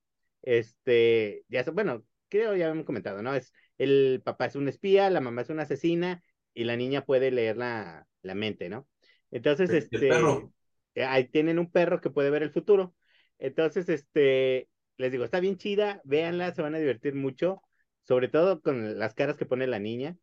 Este, 0.42 1.44
ya, 1.50 1.64
bueno, 1.72 2.06
creo 2.30 2.56
ya 2.56 2.70
hemos 2.70 2.86
comentado, 2.86 3.22
¿no? 3.22 3.34
Es, 3.36 3.54
el 3.78 4.22
papá 4.24 4.46
es 4.46 4.56
un 4.56 4.68
espía, 4.68 5.10
la 5.10 5.22
mamá 5.22 5.42
es 5.42 5.50
una 5.50 5.64
asesina 5.64 6.24
y 6.54 6.66
la 6.66 6.76
niña 6.76 7.06
puede 7.06 7.32
leer 7.32 7.58
la, 7.58 8.08
la 8.22 8.36
mente, 8.36 8.70
¿no? 8.70 8.88
Entonces, 9.32 9.70
este, 9.70 10.10
eh, 10.96 11.04
ahí 11.06 11.28
tienen 11.30 11.60
un 11.60 11.72
perro 11.72 12.02
que 12.02 12.10
puede 12.10 12.30
ver 12.30 12.44
el 12.44 12.52
futuro. 12.52 12.96
Entonces, 13.38 13.88
este, 13.90 14.70
les 14.98 15.12
digo, 15.12 15.24
está 15.24 15.40
bien 15.40 15.58
chida, 15.58 16.02
véanla, 16.04 16.54
se 16.54 16.62
van 16.62 16.76
a 16.76 16.80
divertir 16.80 17.16
mucho 17.16 17.62
sobre 18.04 18.28
todo 18.28 18.62
con 18.62 18.98
las 18.98 19.14
caras 19.14 19.38
que 19.38 19.46
pone 19.46 19.68
la 19.68 19.80
niña. 19.80 20.18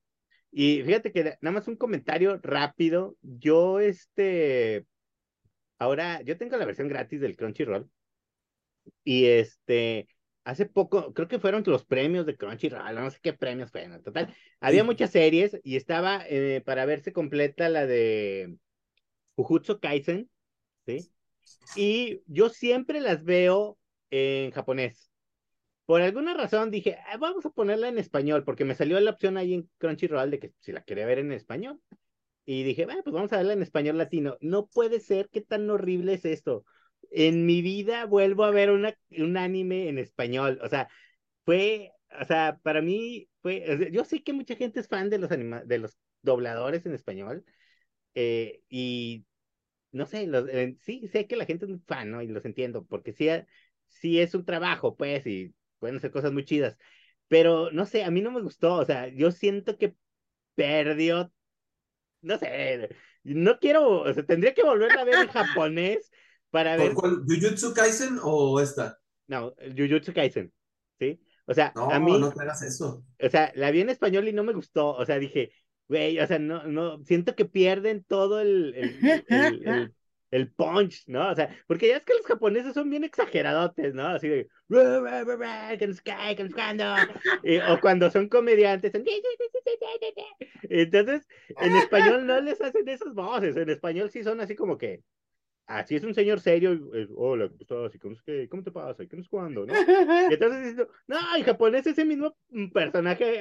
Y 0.51 0.83
fíjate 0.85 1.13
que 1.13 1.37
nada 1.41 1.53
más 1.53 1.69
un 1.69 1.77
comentario 1.77 2.39
rápido. 2.43 3.17
Yo, 3.23 3.81
este, 3.81 4.87
ahora, 5.79 6.23
yo 6.23 6.39
tengo 6.39 6.57
la 6.57 6.65
versión 6.65 6.89
gratis 6.89 7.21
del 7.21 7.37
Crunchyroll. 7.37 7.91
Y 9.05 9.27
este, 9.27 10.09
hace 10.45 10.67
poco, 10.67 11.13
creo 11.13 11.29
que 11.29 11.41
fueron 11.41 11.65
los 11.67 11.85
premios 11.85 12.25
de 12.25 12.37
Crunchyroll, 12.37 12.95
no 12.95 13.11
sé 13.11 13.19
qué 13.21 13.33
premios 13.33 13.71
fueron, 13.73 14.01
total. 14.03 14.35
Había 14.61 14.85
muchas 14.85 15.11
series 15.11 15.59
y 15.65 15.77
estaba 15.77 16.25
eh, 16.29 16.63
para 16.65 16.87
verse 16.87 17.13
completa 17.13 17.69
la 17.69 17.85
de 17.85 18.57
Jujutsu 19.35 19.81
Kaisen, 19.81 20.31
¿sí? 20.87 21.11
Y 21.75 22.23
yo 22.27 22.49
siempre 22.49 23.01
las 23.01 23.25
veo 23.25 23.77
en 24.11 24.53
japonés. 24.53 25.11
Por 25.87 26.03
alguna 26.03 26.35
razón 26.35 26.71
dije, 26.71 26.99
ah, 27.07 27.17
vamos 27.17 27.47
a 27.47 27.51
ponerla 27.51 27.89
en 27.89 27.99
español, 27.99 28.45
porque 28.45 28.65
me 28.65 28.75
salió 28.75 28.99
la 29.01 29.13
opción 29.13 29.37
ahí 29.37 29.55
en 29.55 29.71
Crunchyroll 29.79 30.31
de 30.31 30.41
que 30.41 30.53
si 30.61 30.73
la 30.73 30.83
quería 30.83 31.07
ver 31.07 31.21
en 31.21 31.33
español. 31.33 31.81
Y 32.45 32.65
dije, 32.65 32.87
bueno, 32.87 33.03
pues 33.03 33.15
vamos 33.15 33.33
a 33.33 33.39
verla 33.39 33.55
en 33.55 33.63
español 33.63 33.99
latino. 33.99 34.37
No 34.41 34.67
puede 34.69 35.01
ser, 35.01 35.29
qué 35.31 35.41
tan 35.41 35.69
horrible 35.71 36.15
es 36.15 36.25
esto. 36.25 36.65
En 37.11 37.47
mi 37.47 37.63
vida 37.63 38.07
vuelvo 38.07 38.45
a 38.45 38.51
ver 38.51 38.71
una, 38.71 38.97
un 39.11 39.37
anime 39.37 39.89
en 39.89 39.99
español. 39.99 40.61
O 40.63 40.69
sea, 40.69 40.89
fue, 41.45 41.93
o 42.21 42.25
sea, 42.25 42.59
para 42.63 42.83
mí 42.83 43.29
fue, 43.43 43.91
yo 43.93 44.05
sé 44.05 44.23
que 44.23 44.33
mucha 44.33 44.57
gente 44.57 44.81
es 44.81 44.89
fan 44.89 45.11
de 45.11 45.19
los, 45.19 45.31
anima 45.33 45.63
de 45.65 45.79
los 45.79 45.99
dobladores 46.23 46.87
en 46.87 46.95
español. 46.95 47.45
Eh, 48.15 48.63
y 48.69 49.27
no 49.93 50.07
sé, 50.07 50.27
los, 50.27 50.49
eh, 50.49 50.77
sí, 50.81 51.09
sé 51.09 51.27
que 51.27 51.37
la 51.37 51.47
gente 51.47 51.65
es 51.67 51.71
muy 51.71 51.81
fan, 51.87 52.11
¿no? 52.11 52.23
Y 52.23 52.29
los 52.29 52.45
entiendo, 52.45 52.85
porque 52.87 53.13
sí, 53.13 53.29
sí 53.89 54.21
es 54.21 54.35
un 54.35 54.45
trabajo, 54.45 54.97
pues, 54.97 55.27
y 55.27 55.55
pueden 55.79 56.01
ser 56.01 56.11
cosas 56.11 56.33
muy 56.33 56.45
chidas. 56.45 56.77
Pero 57.29 57.71
no 57.73 57.87
sé, 57.87 58.05
a 58.05 58.11
mí 58.11 58.21
no 58.21 58.31
me 58.31 58.43
gustó, 58.43 58.75
o 58.75 58.85
sea, 58.85 59.09
yo 59.09 59.31
siento 59.33 59.79
que 59.79 59.97
perdió, 60.55 61.33
no 62.23 62.39
sé, 62.39 62.91
no 63.25 63.59
quiero, 63.59 64.03
o 64.03 64.13
sea, 64.13 64.25
tendría 64.25 64.55
que 64.55 64.63
volver 64.63 64.97
a 64.97 65.05
ver 65.05 65.15
en 65.15 65.29
japonés 65.29 66.11
para 66.51 66.77
ver. 66.77 66.95
cuál? 66.95 67.23
¿Jujutsu 67.27 67.75
Kaisen 67.75 68.19
o 68.23 68.61
esta? 68.61 68.99
No, 69.27 69.55
Jujutsu 69.77 70.13
Kaisen, 70.13 70.53
¿sí? 70.99 71.21
O 71.47 71.55
sea, 71.55 71.73
no, 71.75 71.91
a 71.91 71.99
mí. 71.99 72.13
No, 72.13 72.19
no 72.19 72.41
hagas 72.41 72.63
eso. 72.63 73.05
O 73.21 73.29
sea, 73.29 73.53
la 73.55 73.71
vi 73.71 73.81
en 73.81 73.91
español 73.91 74.29
y 74.29 74.33
no 74.33 74.45
me 74.45 74.53
gustó, 74.53 74.95
o 74.95 75.05
sea, 75.05 75.19
dije, 75.19 75.53
güey, 75.89 76.19
o 76.21 76.27
sea, 76.27 76.39
no, 76.39 76.65
no, 76.65 77.03
siento 77.05 77.35
que 77.35 77.45
pierden 77.45 78.05
todo 78.05 78.41
el, 78.41 78.75
el 78.75 79.25
el 79.29 79.95
punch, 80.57 81.05
¿no? 81.07 81.31
O 81.31 81.35
sea, 81.35 81.49
porque 81.67 81.89
ya 81.89 81.99
es 81.99 82.05
que 82.05 82.15
los 82.15 82.27
japoneses 82.27 82.75
son 82.75 82.91
bien 82.91 83.05
exageradotes, 83.05 83.95
¿no? 83.95 84.09
Así 84.09 84.29
de, 84.29 84.49
o 87.69 87.81
cuando 87.81 88.11
son 88.11 88.29
comediantes, 88.29 88.93
entonces, 90.63 91.27
en 91.49 91.77
español 91.77 92.27
no 92.27 92.41
les 92.41 92.61
hacen 92.61 92.89
esas 92.89 93.15
voces, 93.15 93.57
en 93.57 93.71
español 93.71 94.11
sí 94.11 94.23
son 94.23 94.41
así 94.41 94.57
como 94.57 94.77
que, 94.77 95.03
así 95.67 95.97
es 95.97 96.05
un 96.05 96.15
señor 96.15 96.41
serio, 96.41 96.79
hola, 97.15 97.49
¿cómo 97.69 98.15
estás? 98.15 98.49
¿Cómo 98.49 98.63
te 98.63 98.71
pasa? 98.73 99.07
¿Qué 99.07 99.17
no 99.17 99.23
es 99.23 99.29
cuándo? 99.29 99.67
¿no? 99.67 99.75
Y 100.31 100.35
entonces, 100.35 100.77
no, 101.07 101.37
en 101.37 101.45
japonés 101.45 101.87
ese 101.87 102.05
mismo 102.05 102.37
personaje 102.73 103.41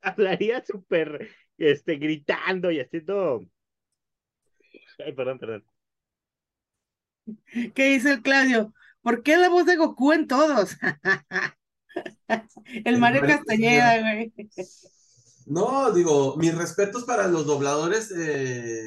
hablaría 0.00 0.64
súper, 0.64 1.28
este, 1.58 1.96
gritando 1.96 2.70
y 2.70 2.80
haciendo... 2.80 3.44
Ay, 4.98 5.12
perdón, 5.12 5.38
perdón. 5.38 5.64
¿Qué 7.74 7.92
dice 7.92 8.12
el 8.12 8.22
Claudio? 8.22 8.72
¿Por 9.02 9.22
qué 9.22 9.36
la 9.36 9.48
voz 9.48 9.66
de 9.66 9.76
Goku 9.76 10.12
en 10.12 10.26
todos? 10.26 10.76
el 12.84 12.98
Mario 12.98 13.22
Castañeda, 13.22 14.00
güey. 14.00 14.32
No, 15.46 15.90
digo, 15.92 16.36
mis 16.36 16.54
respetos 16.54 17.04
para 17.04 17.26
los 17.26 17.46
dobladores 17.46 18.12
eh, 18.16 18.86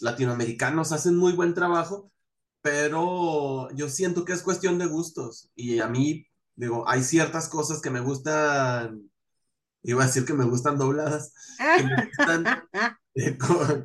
latinoamericanos, 0.00 0.92
hacen 0.92 1.16
muy 1.16 1.32
buen 1.32 1.52
trabajo, 1.52 2.10
pero 2.62 3.70
yo 3.74 3.88
siento 3.88 4.24
que 4.24 4.32
es 4.32 4.42
cuestión 4.42 4.78
de 4.78 4.86
gustos. 4.86 5.50
Y 5.54 5.80
a 5.80 5.88
mí, 5.88 6.26
digo, 6.54 6.88
hay 6.88 7.02
ciertas 7.02 7.48
cosas 7.48 7.80
que 7.80 7.90
me 7.90 8.00
gustan, 8.00 9.10
iba 9.82 10.02
a 10.02 10.06
decir 10.06 10.24
que 10.24 10.32
me 10.32 10.44
gustan 10.44 10.78
dobladas, 10.78 11.34
que 11.58 11.84
me 11.84 12.06
gustan 12.16 12.46
eh, 13.14 13.36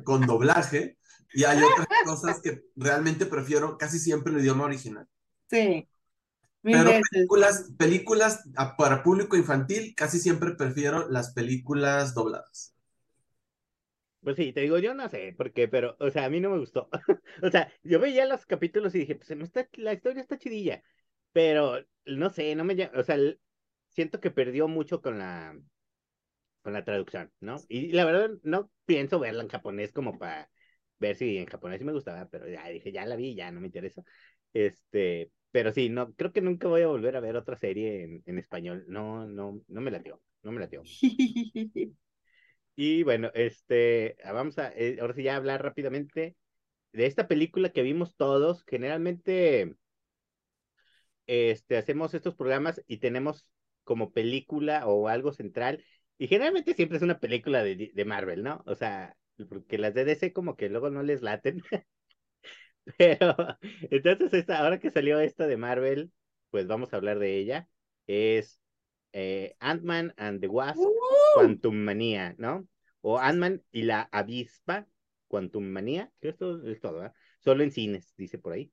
con 0.04 0.26
doblaje, 0.26 0.96
y 1.34 1.44
hay 1.44 1.58
otras 1.58 1.86
cosas 2.04 2.40
que 2.40 2.64
realmente 2.76 3.26
prefiero 3.26 3.76
casi 3.76 3.98
siempre 3.98 4.32
el 4.32 4.40
idioma 4.40 4.64
original. 4.64 5.08
Sí. 5.50 5.88
Pero 6.62 6.90
películas, 7.10 7.72
películas 7.76 8.42
para 8.78 9.02
público 9.02 9.36
infantil, 9.36 9.94
casi 9.94 10.18
siempre 10.18 10.52
prefiero 10.52 11.10
las 11.10 11.34
películas 11.34 12.14
dobladas. 12.14 12.74
Pues 14.22 14.36
sí, 14.36 14.54
te 14.54 14.62
digo, 14.62 14.78
yo 14.78 14.94
no 14.94 15.06
sé 15.10 15.34
por 15.36 15.52
qué, 15.52 15.68
pero, 15.68 15.96
o 16.00 16.10
sea, 16.10 16.24
a 16.24 16.30
mí 16.30 16.40
no 16.40 16.48
me 16.48 16.58
gustó. 16.58 16.88
o 17.42 17.50
sea, 17.50 17.70
yo 17.82 18.00
veía 18.00 18.24
los 18.24 18.46
capítulos 18.46 18.94
y 18.94 19.00
dije, 19.00 19.16
pues 19.16 19.30
está, 19.30 19.68
la 19.74 19.92
historia 19.92 20.22
está 20.22 20.38
chidilla, 20.38 20.82
pero 21.32 21.84
no 22.06 22.30
sé, 22.30 22.54
no 22.54 22.64
me 22.64 22.90
o 22.94 23.02
sea, 23.02 23.18
siento 23.90 24.20
que 24.20 24.30
perdió 24.30 24.66
mucho 24.66 25.02
con 25.02 25.18
la, 25.18 25.54
con 26.62 26.72
la 26.72 26.84
traducción, 26.84 27.30
¿no? 27.40 27.56
Y 27.68 27.92
la 27.92 28.06
verdad 28.06 28.30
no 28.42 28.70
pienso 28.86 29.18
verla 29.18 29.42
en 29.42 29.50
japonés 29.50 29.92
como 29.92 30.18
para 30.18 30.50
ver 31.08 31.16
si 31.16 31.38
en 31.38 31.46
japonés 31.46 31.78
sí 31.80 31.84
me 31.84 31.92
gustaba, 31.92 32.28
pero 32.28 32.48
ya 32.48 32.68
dije, 32.68 32.92
ya 32.92 33.06
la 33.06 33.16
vi, 33.16 33.34
ya 33.34 33.50
no 33.52 33.60
me 33.60 33.66
interesa. 33.66 34.02
Este, 34.52 35.30
pero 35.50 35.72
sí, 35.72 35.88
no, 35.88 36.12
creo 36.14 36.32
que 36.32 36.40
nunca 36.42 36.68
voy 36.68 36.82
a 36.82 36.86
volver 36.88 37.16
a 37.16 37.20
ver 37.20 37.36
otra 37.36 37.56
serie 37.56 38.04
en, 38.04 38.22
en 38.26 38.38
español. 38.38 38.84
No, 38.88 39.26
no, 39.26 39.60
no 39.68 39.80
me 39.80 39.90
latió, 39.90 40.20
no 40.42 40.52
me 40.52 40.60
latió. 40.60 40.82
y 42.76 43.02
bueno, 43.04 43.30
este, 43.34 44.16
vamos 44.24 44.58
a, 44.58 44.72
eh, 44.74 44.98
ahora 45.00 45.14
sí 45.14 45.22
ya 45.22 45.36
hablar 45.36 45.62
rápidamente 45.62 46.36
de 46.92 47.06
esta 47.06 47.28
película 47.28 47.70
que 47.70 47.82
vimos 47.82 48.16
todos. 48.16 48.64
Generalmente, 48.66 49.76
este, 51.26 51.76
hacemos 51.76 52.14
estos 52.14 52.34
programas 52.34 52.82
y 52.86 52.98
tenemos 52.98 53.46
como 53.84 54.12
película 54.12 54.86
o 54.86 55.08
algo 55.08 55.32
central. 55.32 55.84
Y 56.18 56.28
generalmente 56.28 56.74
siempre 56.74 56.96
es 56.98 57.02
una 57.02 57.18
película 57.20 57.62
de, 57.62 57.90
de 57.94 58.04
Marvel, 58.04 58.42
¿no? 58.42 58.62
O 58.66 58.74
sea, 58.74 59.16
porque 59.48 59.78
las 59.78 59.94
de 59.94 60.04
DC 60.04 60.32
como 60.32 60.56
que 60.56 60.68
luego 60.68 60.90
no 60.90 61.02
les 61.02 61.22
laten. 61.22 61.62
Pero 62.98 63.34
entonces 63.90 64.32
esta, 64.34 64.58
ahora 64.58 64.78
que 64.78 64.90
salió 64.90 65.18
esta 65.20 65.46
de 65.46 65.56
Marvel, 65.56 66.12
pues 66.50 66.66
vamos 66.66 66.92
a 66.92 66.96
hablar 66.96 67.18
de 67.18 67.38
ella. 67.38 67.68
Es 68.06 68.60
eh, 69.12 69.56
Ant-Man 69.60 70.12
and 70.16 70.40
the 70.40 70.48
Wasp, 70.48 70.80
Quantum 71.34 71.76
Manía, 71.76 72.34
¿no? 72.38 72.66
O 73.00 73.18
Ant-Man 73.18 73.62
y 73.72 73.82
la 73.82 74.08
avispa, 74.12 74.86
Quantum 75.28 75.64
Manía, 75.64 76.12
que 76.20 76.28
esto 76.30 76.66
es 76.66 76.80
todo, 76.80 76.94
¿verdad? 76.94 77.14
Solo 77.40 77.62
en 77.62 77.72
cines, 77.72 78.12
dice 78.16 78.38
por 78.38 78.52
ahí. 78.52 78.70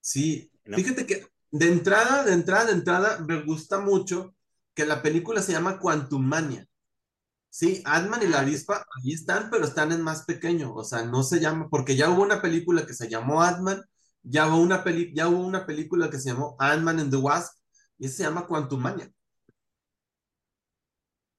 Sí, 0.00 0.50
fíjate 0.64 1.06
que 1.06 1.26
de 1.50 1.68
entrada, 1.68 2.24
de 2.24 2.32
entrada, 2.32 2.66
de 2.66 2.72
entrada, 2.72 3.18
me 3.20 3.42
gusta 3.42 3.78
mucho 3.78 4.34
que 4.74 4.86
la 4.86 5.02
película 5.02 5.42
se 5.42 5.52
llama 5.52 5.78
Quantum 5.78 6.24
Mania. 6.24 6.66
Sí, 7.54 7.82
Ant-Man 7.84 8.22
y 8.22 8.28
la 8.28 8.40
avispa 8.40 8.86
ahí 8.96 9.12
están, 9.12 9.50
pero 9.50 9.64
están 9.64 9.92
en 9.92 10.00
más 10.00 10.24
pequeño. 10.24 10.72
O 10.74 10.84
sea, 10.84 11.04
no 11.04 11.22
se 11.22 11.38
llama, 11.38 11.68
porque 11.68 11.96
ya 11.96 12.08
hubo 12.08 12.22
una 12.22 12.40
película 12.40 12.86
que 12.86 12.94
se 12.94 13.10
llamó 13.10 13.42
Ant-Man, 13.42 13.82
ya 14.22 14.48
hubo 14.48 14.62
una 14.62 14.82
peli, 14.82 15.12
ya 15.14 15.28
hubo 15.28 15.44
una 15.44 15.66
película 15.66 16.08
que 16.08 16.18
se 16.18 16.30
llamó 16.30 16.56
Ant-Man 16.58 17.00
and 17.00 17.10
the 17.10 17.18
Wasp, 17.18 17.58
y 17.98 18.06
ese 18.06 18.16
se 18.16 18.22
llama 18.22 18.46
Quantumania. 18.46 19.12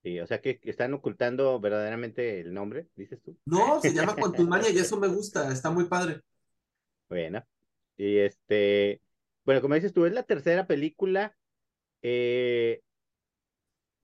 Sí, 0.04 0.20
o 0.20 0.28
sea 0.28 0.40
que 0.40 0.60
que 0.60 0.70
están 0.70 0.94
ocultando 0.94 1.60
verdaderamente 1.60 2.42
el 2.42 2.54
nombre, 2.54 2.90
dices 2.96 3.20
tú. 3.24 3.36
No, 3.46 3.82
se 3.82 3.92
llama 3.94 4.16
Quantumania 4.16 4.70
y 4.70 4.78
eso 4.78 4.98
me 5.00 5.08
gusta, 5.08 5.52
está 5.52 5.72
muy 5.72 5.86
padre. 5.86 6.22
Bueno, 7.10 7.44
y 7.98 8.18
este, 8.20 9.02
bueno, 9.46 9.62
como 9.62 9.76
dices 9.76 9.94
tú, 9.94 10.06
es 10.06 10.14
la 10.14 10.24
tercera 10.24 10.68
película. 10.68 11.36
eh, 12.04 12.84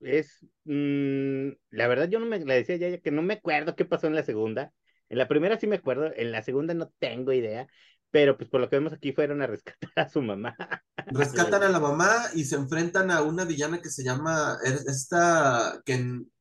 es, 0.01 0.45
mm, 0.65 1.49
la 1.71 1.87
verdad 1.87 2.09
yo 2.09 2.19
no 2.19 2.25
me, 2.25 2.39
le 2.39 2.53
decía 2.55 2.77
ya 2.77 2.97
que 2.99 3.11
no 3.11 3.21
me 3.21 3.35
acuerdo 3.35 3.75
qué 3.75 3.85
pasó 3.85 4.07
en 4.07 4.15
la 4.15 4.23
segunda. 4.23 4.71
En 5.09 5.17
la 5.17 5.27
primera 5.27 5.59
sí 5.59 5.67
me 5.67 5.77
acuerdo, 5.77 6.11
en 6.15 6.31
la 6.31 6.43
segunda 6.43 6.73
no 6.73 6.91
tengo 6.99 7.33
idea, 7.33 7.67
pero 8.11 8.37
pues 8.37 8.49
por 8.49 8.61
lo 8.61 8.69
que 8.69 8.77
vemos 8.77 8.93
aquí 8.93 9.11
fueron 9.13 9.41
a 9.41 9.47
rescatar 9.47 9.91
a 9.95 10.09
su 10.09 10.21
mamá. 10.21 10.55
Rescatan 11.11 11.63
a 11.63 11.69
la 11.69 11.79
mamá 11.79 12.09
y 12.35 12.43
se 12.45 12.55
enfrentan 12.55 13.09
a 13.11 13.21
una 13.23 13.43
villana 13.45 13.81
que 13.81 13.89
se 13.89 14.03
llama, 14.03 14.57
es- 14.63 14.85
esta, 14.87 15.81
que 15.85 15.93
en, 15.95 16.31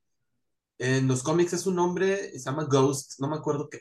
en 0.79 1.09
los 1.09 1.23
cómics 1.25 1.55
es 1.55 1.67
un 1.67 1.77
nombre, 1.77 2.33
se 2.33 2.41
llama 2.41 2.65
Ghost, 2.67 3.21
no 3.21 3.29
me 3.29 3.37
acuerdo 3.37 3.69
qué. 3.71 3.81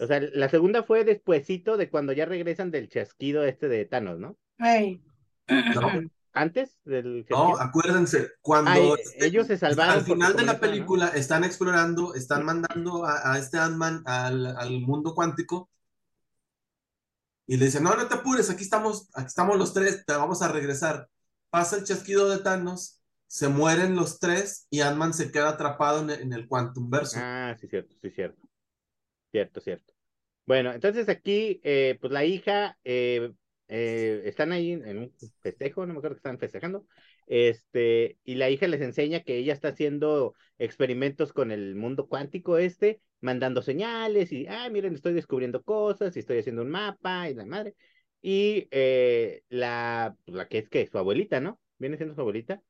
O 0.00 0.06
sea, 0.08 0.20
la 0.20 0.48
segunda 0.48 0.82
fue 0.82 1.04
despuesito 1.04 1.76
de 1.76 1.88
cuando 1.88 2.12
ya 2.12 2.24
regresan 2.24 2.70
del 2.72 2.88
chasquido 2.88 3.44
este 3.44 3.68
de 3.68 3.84
Thanos, 3.84 4.18
¿no? 4.18 4.36
Ay. 4.58 5.00
No, 5.48 6.08
Antes 6.40 6.78
del 6.84 7.26
no, 7.30 7.56
acuérdense, 7.58 8.30
cuando 8.40 8.96
este- 8.96 9.26
ellos 9.26 9.46
se 9.48 9.56
salvaron 9.58 9.94
al 9.94 10.04
final 10.04 10.36
de 10.36 10.44
la 10.44 10.60
película 10.60 11.08
están 11.08 11.42
explorando, 11.44 12.14
están 12.14 12.44
mandando 12.44 13.04
a, 13.04 13.32
a 13.32 13.38
este 13.38 13.58
Ant-Man 13.58 14.02
al, 14.06 14.46
al 14.56 14.80
mundo 14.80 15.14
cuántico 15.14 15.68
y 17.46 17.56
le 17.56 17.64
dicen, 17.66 17.82
no, 17.82 17.96
no 17.96 18.06
te 18.06 18.14
apures, 18.14 18.50
aquí 18.50 18.62
estamos, 18.62 19.08
aquí 19.14 19.26
estamos 19.26 19.56
los 19.58 19.72
tres, 19.72 20.04
te 20.06 20.12
vamos 20.12 20.42
a 20.42 20.48
regresar. 20.48 21.08
Pasa 21.50 21.76
el 21.76 21.84
chasquido 21.84 22.28
de 22.28 22.38
Thanos, 22.38 23.00
se 23.26 23.48
mueren 23.48 23.96
los 23.96 24.20
tres 24.20 24.66
y 24.70 24.80
Ant-Man 24.80 25.14
se 25.14 25.32
queda 25.32 25.48
atrapado 25.50 26.00
en, 26.02 26.10
el- 26.10 26.20
en 26.20 26.32
el 26.34 26.46
Quantum 26.46 26.90
Verso. 26.90 27.16
Ah, 27.20 27.56
sí, 27.58 27.66
cierto, 27.66 27.96
sí, 28.00 28.10
cierto. 28.10 28.46
Cierto, 29.32 29.60
cierto. 29.60 29.94
Bueno, 30.46 30.72
entonces 30.72 31.08
aquí, 31.08 31.60
eh, 31.62 31.98
pues 32.00 32.12
la 32.12 32.24
hija, 32.24 32.78
eh, 32.84 33.32
eh, 33.68 34.22
están 34.24 34.52
ahí 34.52 34.72
en 34.72 34.98
un 34.98 35.12
festejo, 35.40 35.86
no 35.86 35.92
me 35.92 35.98
acuerdo 35.98 36.16
que 36.16 36.20
están 36.20 36.38
festejando, 36.38 36.86
este, 37.26 38.18
y 38.24 38.34
la 38.34 38.50
hija 38.50 38.66
les 38.66 38.80
enseña 38.80 39.20
que 39.20 39.36
ella 39.36 39.52
está 39.52 39.68
haciendo 39.68 40.34
experimentos 40.58 41.32
con 41.32 41.50
el 41.50 41.74
mundo 41.74 42.08
cuántico 42.08 42.58
este, 42.58 43.00
mandando 43.20 43.62
señales, 43.62 44.32
y, 44.32 44.46
ah, 44.48 44.68
miren, 44.70 44.94
estoy 44.94 45.12
descubriendo 45.12 45.62
cosas, 45.62 46.16
y 46.16 46.20
estoy 46.20 46.38
haciendo 46.38 46.62
un 46.62 46.70
mapa, 46.70 47.28
y 47.28 47.34
la 47.34 47.46
madre, 47.46 47.74
y 48.22 48.66
eh, 48.70 49.42
la, 49.48 50.16
pues, 50.24 50.36
la 50.36 50.48
que 50.48 50.58
es 50.58 50.68
que 50.68 50.86
su 50.86 50.98
abuelita, 50.98 51.40
¿no? 51.40 51.60
Viene 51.78 51.96
siendo 51.96 52.14
su 52.14 52.20
abuelita, 52.20 52.60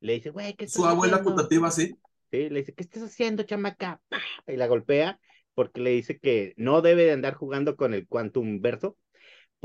le 0.00 0.14
dice, 0.14 0.30
güey, 0.30 0.54
¿qué 0.54 0.68
Su 0.68 0.84
abuela 0.84 1.16
haciendo?" 1.16 1.36
putativa, 1.36 1.70
sí. 1.70 1.96
Sí, 2.30 2.48
le 2.50 2.60
dice, 2.60 2.74
¿qué 2.74 2.82
estás 2.82 3.04
haciendo, 3.04 3.44
chamaca? 3.44 4.00
¡Pah! 4.08 4.20
Y 4.48 4.56
la 4.56 4.66
golpea 4.66 5.20
porque 5.56 5.80
le 5.80 5.90
dice 5.90 6.18
que 6.18 6.52
no 6.58 6.82
debe 6.82 7.04
de 7.04 7.12
andar 7.12 7.34
jugando 7.34 7.76
con 7.76 7.94
el 7.94 8.06
Quantum 8.06 8.60
Verso 8.60 8.96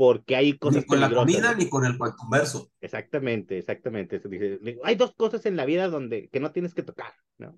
porque 0.02 0.34
hay 0.34 0.58
cosas 0.58 0.82
Ni 0.82 0.86
con 0.88 1.00
la 1.00 1.14
comida 1.14 1.52
¿no? 1.52 1.58
ni 1.58 1.68
con 1.68 1.84
el 1.84 1.96
Quantum 1.96 2.28
Verso. 2.28 2.72
Exactamente, 2.80 3.56
exactamente. 3.56 4.20
Hay 4.82 4.96
dos 4.96 5.14
cosas 5.14 5.46
en 5.46 5.56
la 5.56 5.64
vida 5.64 5.86
donde 5.86 6.28
que 6.28 6.40
no 6.40 6.50
tienes 6.50 6.74
que 6.74 6.82
tocar, 6.82 7.12
¿no? 7.38 7.56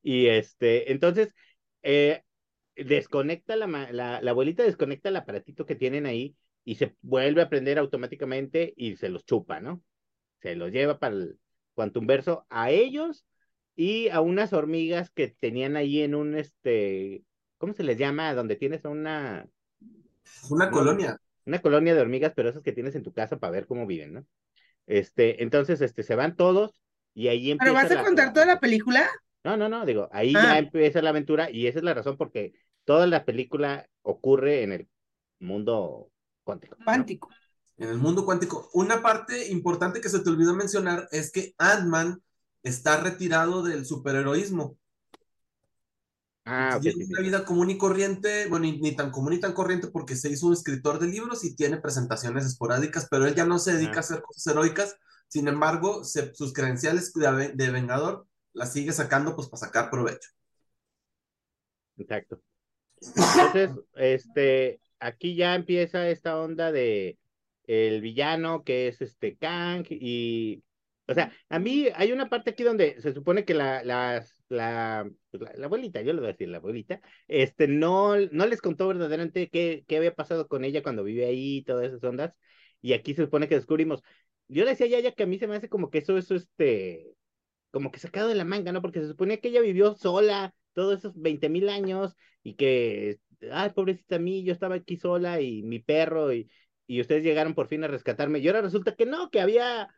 Y 0.00 0.28
este, 0.28 0.92
entonces, 0.92 1.34
eh, 1.82 2.22
desconecta 2.76 3.56
la, 3.56 3.66
la, 3.66 4.22
la 4.22 4.30
abuelita 4.30 4.62
desconecta 4.62 5.08
el 5.08 5.16
aparatito 5.16 5.66
que 5.66 5.74
tienen 5.74 6.06
ahí 6.06 6.36
y 6.64 6.76
se 6.76 6.94
vuelve 7.02 7.42
a 7.42 7.48
prender 7.48 7.76
automáticamente 7.80 8.72
y 8.76 8.94
se 8.94 9.08
los 9.08 9.24
chupa, 9.26 9.58
¿no? 9.58 9.82
Se 10.40 10.54
los 10.54 10.70
lleva 10.70 11.00
para 11.00 11.16
el 11.16 11.40
Quantum 11.74 12.06
Verso 12.06 12.46
a 12.50 12.70
ellos 12.70 13.24
y 13.74 14.10
a 14.10 14.20
unas 14.20 14.52
hormigas 14.52 15.10
que 15.10 15.26
tenían 15.40 15.76
ahí 15.76 16.02
en 16.02 16.14
un, 16.14 16.36
este, 16.36 17.24
¿cómo 17.58 17.72
se 17.74 17.82
les 17.82 17.98
llama? 17.98 18.32
Donde 18.32 18.54
tienes 18.54 18.84
una, 18.84 19.48
Una 20.50 20.66
No. 20.66 20.72
colonia. 20.72 21.18
Una 21.46 21.60
colonia 21.60 21.94
de 21.94 22.00
hormigas, 22.00 22.32
pero 22.34 22.48
esas 22.50 22.62
que 22.62 22.72
tienes 22.72 22.94
en 22.94 23.02
tu 23.02 23.12
casa 23.12 23.38
para 23.38 23.50
ver 23.52 23.66
cómo 23.66 23.86
viven, 23.86 24.12
¿no? 24.14 24.26
Este, 24.86 25.42
entonces, 25.42 25.80
este, 25.80 26.02
se 26.02 26.14
van 26.14 26.36
todos 26.36 26.80
y 27.14 27.28
ahí 27.28 27.50
empieza 27.50 27.72
¿Pero 27.72 27.74
vas 27.74 27.90
a 27.90 27.94
la- 27.94 28.04
contar 28.04 28.32
toda 28.32 28.46
la 28.46 28.60
película? 28.60 29.08
No, 29.44 29.56
no, 29.56 29.68
no, 29.68 29.86
digo, 29.86 30.08
ahí 30.12 30.34
Ah. 30.36 30.42
ya 30.42 30.58
empieza 30.58 31.00
la 31.02 31.10
aventura 31.10 31.50
y 31.50 31.66
esa 31.66 31.78
es 31.78 31.84
la 31.84 31.94
razón 31.94 32.16
porque 32.16 32.52
toda 32.84 33.06
la 33.06 33.24
película 33.24 33.88
ocurre 34.02 34.62
en 34.62 34.72
el 34.72 34.88
mundo 35.38 36.10
cuántico. 36.44 36.76
¿no? 36.78 36.84
Cuántico. 36.84 37.28
En 37.78 37.88
el 37.88 37.98
mundo 37.98 38.24
cuántico. 38.26 38.68
Una 38.74 39.00
parte 39.00 39.48
importante 39.48 40.00
que 40.00 40.08
se 40.10 40.20
te 40.20 40.28
olvidó 40.28 40.54
mencionar 40.54 41.08
es 41.12 41.32
que 41.32 41.54
Ant-Man 41.56 42.22
está 42.62 43.00
retirado 43.00 43.62
del 43.62 43.86
superheroísmo. 43.86 44.76
Ah, 46.44 46.76
ok, 46.76 46.82
Tiene 46.82 47.04
sí, 47.04 47.06
sí. 47.06 47.12
una 47.12 47.20
vida 47.22 47.44
común 47.44 47.70
y 47.70 47.78
corriente, 47.78 48.46
bueno, 48.48 48.64
ni, 48.66 48.80
ni 48.80 48.96
tan 48.96 49.10
común 49.10 49.30
ni 49.32 49.40
tan 49.40 49.52
corriente 49.52 49.88
porque 49.88 50.16
se 50.16 50.30
hizo 50.30 50.46
un 50.46 50.52
escritor 50.54 50.98
de 50.98 51.06
libros 51.08 51.44
y 51.44 51.54
tiene 51.54 51.76
presentaciones 51.78 52.46
esporádicas, 52.46 53.08
pero 53.10 53.26
él 53.26 53.34
ya 53.34 53.44
no 53.46 53.58
se 53.58 53.74
dedica 53.74 53.94
Ah. 53.94 53.96
a 53.96 54.00
hacer 54.00 54.22
cosas 54.22 54.46
heroicas. 54.46 54.96
Sin 55.28 55.46
embargo, 55.48 56.04
se- 56.04 56.34
sus 56.34 56.52
credenciales 56.52 57.12
de 57.14 57.70
Vengador 57.70 58.26
las 58.52 58.72
sigue 58.72 58.92
sacando 58.92 59.36
pues 59.36 59.48
para 59.48 59.60
sacar 59.60 59.90
provecho. 59.90 60.30
Exacto. 61.96 62.40
Entonces, 63.00 63.70
este, 63.94 64.80
aquí 64.98 65.36
ya 65.36 65.54
empieza 65.54 66.08
esta 66.08 66.38
onda 66.40 66.72
de 66.72 67.18
el 67.66 68.00
villano 68.00 68.64
que 68.64 68.88
es 68.88 69.00
este 69.00 69.36
Kang 69.36 69.86
y, 69.90 70.64
o 71.06 71.14
sea, 71.14 71.32
a 71.48 71.58
mí 71.58 71.88
hay 71.94 72.12
una 72.12 72.28
parte 72.28 72.50
aquí 72.50 72.62
donde 72.64 73.00
se 73.00 73.12
supone 73.14 73.44
que 73.44 73.54
la, 73.54 73.84
las, 73.84 74.39
la, 74.50 75.10
la, 75.32 75.66
abuelita, 75.66 76.02
yo 76.02 76.12
le 76.12 76.20
voy 76.20 76.28
a 76.28 76.32
decir 76.32 76.48
la 76.48 76.58
abuelita, 76.58 77.00
este, 77.28 77.68
no, 77.68 78.16
no 78.16 78.46
les 78.46 78.60
contó 78.60 78.88
verdaderamente 78.88 79.48
qué, 79.48 79.84
qué 79.88 79.96
había 79.96 80.14
pasado 80.14 80.48
con 80.48 80.64
ella 80.64 80.82
cuando 80.82 81.04
vive 81.04 81.26
ahí 81.26 81.58
y 81.58 81.64
todas 81.64 81.86
esas 81.88 82.04
ondas, 82.04 82.34
y 82.82 82.92
aquí 82.92 83.14
se 83.14 83.24
supone 83.24 83.48
que 83.48 83.54
descubrimos, 83.56 84.02
yo 84.48 84.64
le 84.64 84.70
decía 84.70 84.86
a 84.86 84.90
Yaya 84.90 85.12
que 85.12 85.22
a 85.22 85.26
mí 85.26 85.38
se 85.38 85.46
me 85.46 85.56
hace 85.56 85.68
como 85.68 85.90
que 85.90 85.98
eso, 85.98 86.18
eso, 86.18 86.34
este, 86.34 87.14
como 87.70 87.90
que 87.90 88.00
sacado 88.00 88.28
de 88.28 88.34
la 88.34 88.44
manga, 88.44 88.72
¿no? 88.72 88.82
Porque 88.82 89.00
se 89.00 89.08
suponía 89.08 89.40
que 89.40 89.48
ella 89.48 89.60
vivió 89.60 89.94
sola 89.94 90.54
todos 90.74 90.98
esos 90.98 91.20
20 91.20 91.48
mil 91.48 91.68
años 91.68 92.16
y 92.42 92.54
que, 92.54 93.20
ay, 93.52 93.70
pobrecita 93.70 94.18
mí, 94.18 94.44
yo 94.44 94.52
estaba 94.52 94.76
aquí 94.76 94.96
sola 94.96 95.40
y 95.40 95.62
mi 95.62 95.78
perro 95.78 96.32
y, 96.32 96.50
y 96.86 97.00
ustedes 97.00 97.22
llegaron 97.22 97.54
por 97.54 97.68
fin 97.68 97.84
a 97.84 97.88
rescatarme. 97.88 98.40
Y 98.40 98.48
ahora 98.48 98.62
resulta 98.62 98.94
que 98.96 99.06
no, 99.06 99.30
que 99.30 99.40
había 99.40 99.88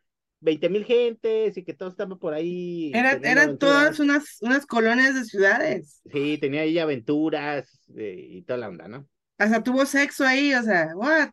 20 0.43 0.69
mil 0.69 0.85
gentes 0.85 1.57
y 1.57 1.65
que 1.65 1.75
todo 1.75 1.89
estaba 1.91 2.17
por 2.17 2.35
ahí. 2.35 2.91
Era- 2.95 3.13
eran 3.23 3.59
todas 3.59 3.99
unas, 4.01 4.39
unas 4.43 4.67
colonias 4.67 5.15
de 5.15 5.25
ciudades. 5.25 6.01
Sí, 6.13 6.39
tenía 6.41 6.63
ahí 6.63 6.79
aventuras 6.79 7.81
eh, 7.97 8.17
y 8.31 8.43
toda 8.43 8.59
la 8.59 8.69
onda, 8.69 8.89
¿no? 8.89 9.09
Hasta 9.39 9.63
tuvo 9.63 9.87
sexo 9.87 10.25
ahí, 10.27 10.55
o 10.55 10.63
sea, 10.63 10.89
what? 10.95 11.31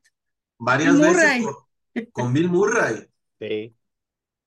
Varias 0.60 0.93
Bill 0.93 1.01
veces 1.01 1.16
Murray. 1.16 1.43
con, 1.43 2.05
con 2.12 2.34
Bill 2.34 2.49
Murray. 2.49 3.07
Sí, 3.39 3.76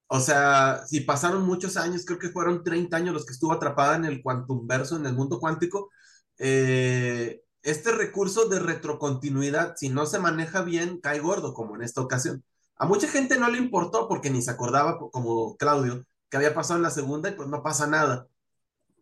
O 0.09 0.21
sea, 0.21 0.83
si 0.87 1.01
pasaron 1.01 1.45
muchos 1.45 1.77
años, 1.77 2.05
creo 2.05 2.19
que 2.19 2.29
fueron 2.29 2.63
30 2.63 2.99
años 2.99 3.15
los 3.15 3.25
que 3.25 3.33
estuvo 3.33 3.53
atrapada 3.53 3.97
en 3.97 4.05
el 4.05 4.23
Quantum 4.23 4.67
Verso, 4.67 4.97
en 4.97 5.07
el 5.07 5.15
mundo 5.15 5.41
cuántico. 5.41 5.91
eh, 6.39 7.41
este 7.63 7.93
recurso 7.93 8.49
de 8.49 8.59
retrocontinuidad, 8.59 9.75
si 9.77 9.89
no 9.89 10.05
se 10.07 10.19
maneja 10.19 10.63
bien, 10.63 11.01
cae 11.01 11.21
gordo, 11.21 11.55
como 11.55 11.77
en 11.77 11.83
esta 11.83 12.01
ocasión. 12.01 12.43
A 12.83 12.85
mucha 12.85 13.07
gente 13.07 13.39
no 13.39 13.49
le 13.49 13.59
importó 13.59 14.09
porque 14.09 14.29
ni 14.29 14.43
se 14.43 14.51
acordaba, 14.51 14.99
como 14.99 15.57
Claudio, 15.57 16.05
que 16.29 16.37
había 16.37 16.53
pasado 16.53 16.79
en 16.79 16.83
la 16.83 16.91
segunda 16.91 17.29
y 17.29 17.33
pues 17.33 17.49
no 17.49 17.63
pasa 17.63 17.87
nada. 17.87 18.27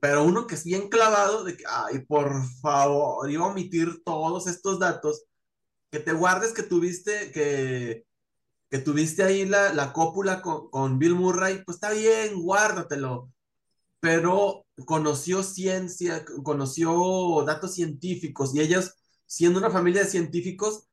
Pero 0.01 0.23
uno 0.23 0.47
que 0.47 0.55
es 0.55 0.65
bien 0.65 0.90
clavado 0.90 1.44
de 1.44 1.57
que, 1.57 1.65
ay, 1.66 2.01
por 2.01 2.44
favor, 2.61 3.31
iba 3.31 3.47
a 3.47 3.48
omitir 3.48 4.02
todos 4.05 4.48
estos 4.48 4.81
datos, 4.81 5.24
que 5.90 5.98
te 5.98 6.12
guardes 6.12 6.52
que 6.52 6.62
tuviste, 6.62 7.32
que, 7.32 8.05
que 8.69 8.78
tuviste 8.81 9.23
ahí 9.23 9.47
la, 9.47 9.73
la 9.73 9.94
cópula 9.94 10.43
con, 10.43 10.69
con 10.69 10.98
Bill 10.98 11.15
Murray, 11.15 11.65
pues 11.65 11.77
está 11.77 11.90
bien, 11.93 12.43
guárdatelo. 12.43 13.32
Pero 13.98 14.66
conoció 14.85 15.43
ciencia, 15.43 16.23
conoció 16.43 17.43
datos 17.47 17.77
científicos 17.77 18.55
y 18.55 18.61
ellos, 18.61 18.97
siendo 19.24 19.59
una 19.59 19.70
familia 19.70 20.02
de 20.02 20.11
científicos, 20.11 20.90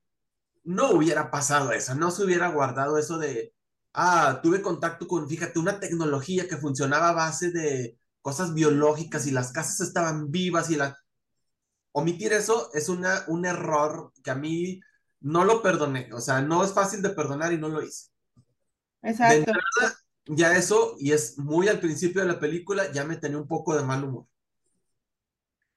no 0.68 0.92
hubiera 0.92 1.32
pasado 1.32 1.72
eso, 1.72 1.96
no 1.96 2.12
se 2.12 2.26
hubiera 2.26 2.50
guardado 2.50 2.98
eso 2.98 3.18
de, 3.18 3.54
ah, 3.94 4.42
tuve 4.44 4.62
contacto 4.62 5.08
con, 5.08 5.28
fíjate, 5.28 5.60
una 5.60 5.80
tecnología 5.80 6.48
que 6.48 6.58
funcionaba 6.58 7.10
a 7.10 7.14
base 7.14 7.52
de 7.52 7.98
cosas 8.22 8.54
biológicas 8.54 9.26
y 9.28 9.32
las 9.32 9.54
casas 9.54 9.80
estaban 9.80 10.30
vivas 10.30 10.70
y 10.70 10.76
la... 10.76 10.98
Omitir 11.94 12.34
eso 12.34 12.70
es 12.74 12.90
una, 12.90 13.24
un 13.28 13.46
error 13.46 14.12
que 14.22 14.30
a 14.30 14.36
mí 14.36 14.82
no 15.22 15.46
lo 15.46 15.64
perdoné, 15.64 16.10
o 16.12 16.20
sea, 16.20 16.42
no 16.42 16.64
es 16.66 16.74
fácil 16.74 17.02
de 17.02 17.12
perdonar 17.12 17.54
y 17.54 17.58
no 17.58 17.70
lo 17.70 17.82
hice. 17.82 18.10
Exacto. 19.02 19.54
Ya 20.26 20.58
eso, 20.58 20.96
y 21.00 21.14
es 21.14 21.38
muy 21.38 21.70
al 21.70 21.80
principio 21.80 22.22
de 22.22 22.28
la 22.28 22.42
película, 22.42 22.92
ya 22.92 23.06
me 23.06 23.16
tenía 23.16 23.38
un 23.38 23.48
poco 23.48 23.74
de 23.74 23.84
mal 23.84 24.04
humor. 24.04 24.28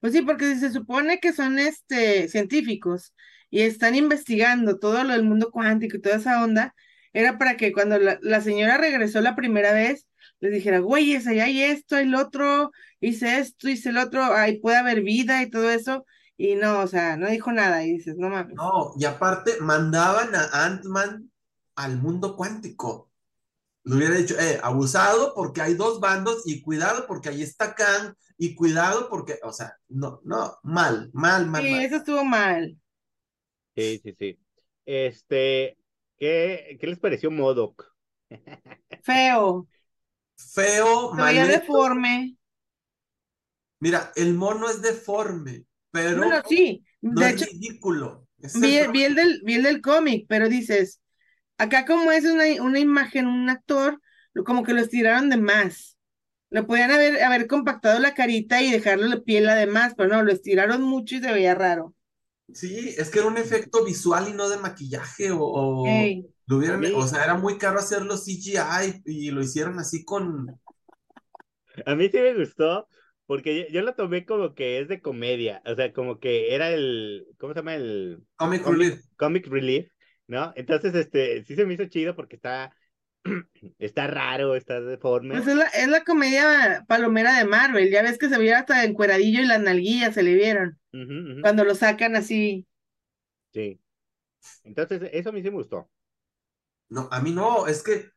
Pues 0.00 0.12
sí, 0.12 0.22
porque 0.22 0.52
si 0.54 0.60
se 0.60 0.72
supone 0.72 1.20
que 1.20 1.32
son 1.32 1.60
este 1.60 2.28
científicos 2.28 3.14
y 3.50 3.62
están 3.62 3.94
investigando 3.94 4.78
todo 4.78 5.04
lo 5.04 5.12
del 5.12 5.24
mundo 5.24 5.50
cuántico 5.50 5.96
y 5.96 6.00
toda 6.00 6.16
esa 6.16 6.42
onda, 6.44 6.74
era 7.12 7.38
para 7.38 7.56
que 7.56 7.72
cuando 7.72 7.98
la, 7.98 8.18
la 8.22 8.40
señora 8.40 8.78
regresó 8.78 9.20
la 9.20 9.34
primera 9.36 9.72
vez, 9.72 10.06
les 10.40 10.52
dijera, 10.52 10.78
güeyes, 10.80 11.26
allá 11.26 11.44
hay 11.44 11.62
esto, 11.62 11.96
hay 11.96 12.06
lo 12.06 12.20
otro, 12.20 12.70
hice 13.00 13.38
esto, 13.38 13.68
hice 13.68 13.90
el 13.90 13.98
otro, 13.98 14.22
ahí 14.34 14.58
puede 14.60 14.76
haber 14.78 15.02
vida 15.02 15.42
y 15.42 15.50
todo 15.50 15.70
eso. 15.70 16.06
Y 16.36 16.54
no, 16.54 16.80
o 16.80 16.86
sea, 16.86 17.16
no 17.16 17.28
dijo 17.28 17.52
nada. 17.52 17.84
Y 17.84 17.92
dices, 17.94 18.16
no 18.16 18.30
mames. 18.30 18.56
No, 18.56 18.92
y 18.98 19.04
aparte 19.04 19.60
mandaban 19.60 20.34
a 20.34 20.64
Ant-Man 20.66 21.30
al 21.76 21.96
mundo 21.98 22.36
cuántico. 22.36 23.10
Le 23.84 23.96
hubiera 23.96 24.16
dicho, 24.16 24.38
eh, 24.40 24.60
abusado 24.62 25.34
porque 25.34 25.62
hay 25.62 25.74
dos 25.74 26.00
bandos 26.00 26.42
y 26.46 26.62
cuidado 26.62 27.06
porque 27.06 27.30
ahí 27.30 27.42
está 27.42 27.74
Kang 27.74 28.14
y 28.38 28.54
cuidado 28.56 29.08
porque, 29.10 29.38
o 29.44 29.52
sea, 29.52 29.76
no, 29.88 30.20
no, 30.24 30.58
mal, 30.64 31.10
mal, 31.14 31.46
mal, 31.48 31.62
Sí, 31.62 31.70
mal. 31.72 31.82
eso 31.82 31.96
estuvo 31.96 32.24
mal. 32.24 32.79
Sí, 33.76 34.00
sí, 34.02 34.14
sí. 34.18 34.38
Este, 34.84 35.78
¿qué, 36.18 36.76
qué 36.80 36.86
les 36.86 36.98
pareció 36.98 37.30
Modoc? 37.30 37.94
Feo. 39.02 39.66
Feo, 40.54 41.14
mal 41.20 41.36
deforme. 41.46 42.36
Mira, 43.80 44.12
el 44.16 44.34
mono 44.34 44.68
es 44.70 44.80
deforme, 44.82 45.66
pero 45.90 46.24
Bueno, 46.30 46.42
sí. 46.48 46.84
no 47.02 47.22
De 47.22 47.28
es 47.28 47.30
hecho, 47.30 47.46
ridículo. 47.52 48.28
Es 48.38 48.62
el 48.62 48.62
vi, 48.62 48.78
problema. 48.78 48.94
vi 48.94 49.04
el 49.04 49.14
del, 49.14 49.40
vi 49.44 49.54
el 49.54 49.62
del 49.62 49.80
cómic, 49.80 50.26
pero 50.28 50.48
dices, 50.48 51.00
acá 51.58 51.84
como 51.86 52.12
es 52.12 52.24
una, 52.24 52.44
una 52.62 52.78
imagen, 52.80 53.26
un 53.26 53.50
actor, 53.50 54.00
lo- 54.34 54.44
como 54.44 54.62
que 54.64 54.74
lo 54.74 54.80
estiraron 54.82 55.30
de 55.30 55.38
más. 55.38 55.98
Lo 56.50 56.66
podían 56.66 56.90
haber, 56.92 57.22
haber 57.24 57.46
compactado 57.48 58.00
la 58.00 58.14
carita 58.14 58.62
y 58.62 58.70
dejarle 58.72 59.08
la 59.08 59.20
piel 59.22 59.48
además, 59.48 59.94
pero 59.96 60.08
no, 60.10 60.22
lo 60.24 60.32
estiraron 60.32 60.82
mucho 60.82 61.16
y 61.16 61.22
se 61.22 61.32
veía 61.32 61.54
raro. 61.54 61.94
Sí, 62.54 62.94
es 62.98 63.10
que 63.10 63.18
era 63.20 63.28
un 63.28 63.38
efecto 63.38 63.84
visual 63.84 64.28
y 64.28 64.32
no 64.32 64.48
de 64.48 64.56
maquillaje 64.58 65.30
o, 65.30 65.38
o 65.40 66.16
lo 66.46 66.56
hubieran, 66.56 66.84
o 66.94 67.06
sea, 67.06 67.22
era 67.24 67.34
muy 67.36 67.58
caro 67.58 67.78
hacerlo 67.78 68.16
CGI 68.16 69.02
y 69.06 69.30
lo 69.30 69.42
hicieron 69.42 69.78
así 69.78 70.04
con, 70.04 70.60
A 71.86 71.94
mí 71.94 72.08
sí 72.10 72.18
me 72.18 72.34
gustó 72.34 72.88
porque 73.26 73.60
yo, 73.60 73.66
yo 73.72 73.82
lo 73.82 73.94
tomé 73.94 74.24
como 74.26 74.54
que 74.54 74.80
es 74.80 74.88
de 74.88 75.00
comedia, 75.00 75.62
o 75.66 75.74
sea, 75.74 75.92
como 75.92 76.18
que 76.18 76.54
era 76.54 76.70
el, 76.70 77.26
¿cómo 77.38 77.52
se 77.52 77.60
llama? 77.60 77.74
El 77.76 78.24
Comic 78.36 78.62
Comic- 78.64 78.80
Relief. 78.80 79.04
Comic 79.16 79.46
Relief, 79.46 79.92
¿no? 80.26 80.52
Entonces, 80.56 80.94
este, 80.94 81.44
sí 81.44 81.54
se 81.54 81.64
me 81.66 81.74
hizo 81.74 81.84
chido 81.86 82.16
porque 82.16 82.36
está, 82.36 82.74
está 83.78 84.06
raro, 84.06 84.54
está 84.54 84.80
deforme. 84.80 85.36
Pues 85.36 85.46
es 85.46 85.56
la, 85.56 85.66
es 85.66 85.88
la 85.88 86.04
comedia 86.04 86.84
palomera 86.88 87.38
de 87.38 87.44
Marvel. 87.44 87.90
Ya 87.90 88.02
ves 88.02 88.18
que 88.18 88.28
se 88.28 88.38
veía 88.38 88.60
hasta 88.60 88.84
encueradillo 88.84 89.40
y 89.40 89.46
las 89.46 89.60
nalguillas 89.60 90.14
se 90.14 90.22
le 90.22 90.34
vieron 90.34 90.78
cuando 91.42 91.64
lo 91.64 91.74
sacan 91.74 92.16
así. 92.16 92.66
Sí. 93.52 93.80
Entonces, 94.64 95.02
eso 95.12 95.30
a 95.30 95.32
mí 95.32 95.42
sí 95.42 95.50
me 95.50 95.56
gustó. 95.56 95.88
No, 96.88 97.08
a 97.10 97.20
mí 97.20 97.30
no, 97.32 97.66
es 97.66 97.82
que, 97.82 98.10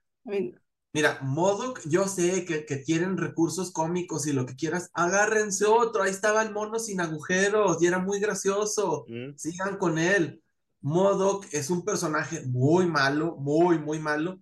mira, 0.94 1.20
Modoc, 1.22 1.82
yo 1.86 2.08
sé 2.08 2.46
que, 2.46 2.66
que 2.66 2.84
quieren 2.84 3.18
recursos 3.18 3.72
cómicos 3.72 4.26
y 4.26 4.34
lo 4.34 4.46
que 4.46 4.56
quieras, 4.56 4.90
agárrense 4.94 5.66
otro, 5.66 6.04
ahí 6.04 6.12
estaba 6.12 6.42
el 6.42 6.52
mono 6.54 6.80
sin 6.80 7.00
agujeros 7.02 7.82
y 7.82 7.88
era 7.88 8.00
muy 8.00 8.20
gracioso, 8.20 9.06
Mm, 9.08 9.36
sigan 9.36 9.78
con 9.78 9.98
él. 10.00 10.42
Modoc 10.82 11.46
es 11.52 11.70
un 11.70 11.86
personaje 11.86 12.44
muy 12.46 12.88
malo, 12.88 13.38
muy, 13.38 13.80
muy 13.80 14.00
malo, 14.00 14.42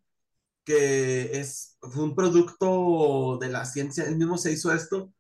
que 0.65 1.39
es, 1.39 1.77
fue 1.81 2.03
un 2.03 2.15
producto 2.15 3.38
de 3.39 3.49
la 3.49 3.65
ciencia, 3.65 4.05
él 4.05 4.17
mismo 4.17 4.38
se 4.38 4.51
hizo 4.51 4.71
esto, 4.73 5.13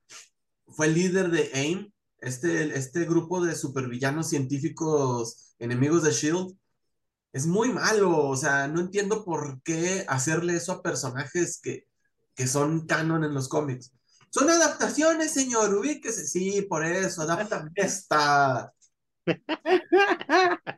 fue 0.67 0.87
el 0.87 0.95
líder 0.95 1.31
de 1.31 1.51
AIM, 1.53 1.91
este, 2.19 2.77
este 2.77 3.05
grupo 3.05 3.43
de 3.43 3.55
supervillanos 3.55 4.29
científicos 4.29 5.55
enemigos 5.59 6.03
de 6.03 6.11
SHIELD. 6.11 6.53
Es 7.33 7.47
muy 7.47 7.71
malo, 7.71 8.27
o 8.27 8.35
sea, 8.35 8.67
no 8.67 8.81
entiendo 8.81 9.23
por 9.25 9.61
qué 9.63 10.05
hacerle 10.07 10.55
eso 10.55 10.73
a 10.73 10.81
personajes 10.83 11.59
que, 11.61 11.87
que 12.35 12.47
son 12.47 12.85
canon 12.87 13.23
en 13.23 13.33
los 13.33 13.47
cómics. 13.49 13.93
Son 14.29 14.49
adaptaciones, 14.49 15.31
señor, 15.31 15.73
ubíquese. 15.73 16.25
Sí, 16.27 16.61
por 16.63 16.85
eso, 16.85 17.21
adaptan 17.23 17.71
esta. 17.75 18.73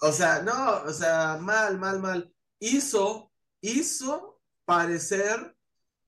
O 0.00 0.12
sea, 0.12 0.42
no, 0.42 0.82
o 0.84 0.92
sea, 0.92 1.38
mal, 1.40 1.76
mal, 1.78 2.00
mal. 2.00 2.32
Hizo, 2.60 3.32
hizo 3.60 4.40
parecer, 4.64 5.54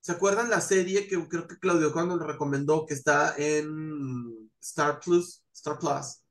¿se 0.01 0.12
acuerdan 0.12 0.51
la 0.51 0.60
serie 0.60 1.06
que 1.06 1.16
creo 1.28 1.47
que 1.47 1.59
Claudio 1.59 1.93
cuando 1.93 2.16
lo 2.16 2.27
recomendó 2.27 2.86
que 2.86 2.94
está 2.94 3.35
en 3.36 4.51
Star 4.60 5.01
Plus, 5.01 5.44
Star 5.55 5.78
Plus, 5.78 6.22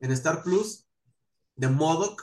en 0.00 0.12
Star 0.12 0.42
Plus, 0.42 0.86
de 1.56 1.68
Modoc? 1.68 2.22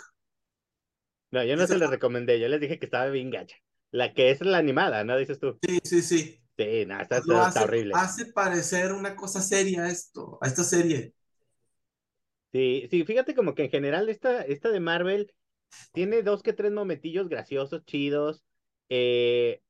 No, 1.32 1.44
yo 1.44 1.56
no 1.56 1.66
se 1.68 1.78
les 1.78 1.90
recomendé, 1.90 2.40
yo 2.40 2.48
les 2.48 2.62
dije 2.62 2.80
que 2.80 2.86
estaba 2.86 3.08
bien 3.08 3.32
gacha. 3.32 3.56
La 3.92 4.14
que 4.14 4.32
es 4.32 4.42
la 4.42 4.58
animada, 4.60 5.04
¿no? 5.04 5.18
Dices 5.18 5.40
tú. 5.40 5.58
Sí, 5.62 5.80
sí, 5.84 6.02
sí. 6.02 6.40
Sí, 6.58 6.86
no, 6.86 7.02
está, 7.02 7.18
Lo 7.26 7.44
está- 7.44 7.48
hace, 7.48 7.50
está 7.50 7.64
horrible. 7.64 7.94
hace 7.96 8.26
parecer 8.28 8.94
una 8.94 9.16
cosa 9.16 9.42
seria 9.42 9.88
esto, 9.88 10.38
a 10.42 10.48
esta 10.48 10.64
serie. 10.64 11.14
Sí, 12.52 12.88
sí, 12.92 13.04
fíjate 13.06 13.34
como 13.34 13.56
que 13.56 13.64
en 13.64 13.72
general 13.72 14.10
esta, 14.10 14.44
esta 14.44 14.70
de 14.70 14.80
Marvel 14.80 15.34
tiene 15.92 16.24
dos 16.24 16.44
que 16.44 16.54
tres 16.54 16.72
momentillos 16.72 17.30
graciosos, 17.30 17.86
chidos, 17.86 18.44
eh, 18.90 19.62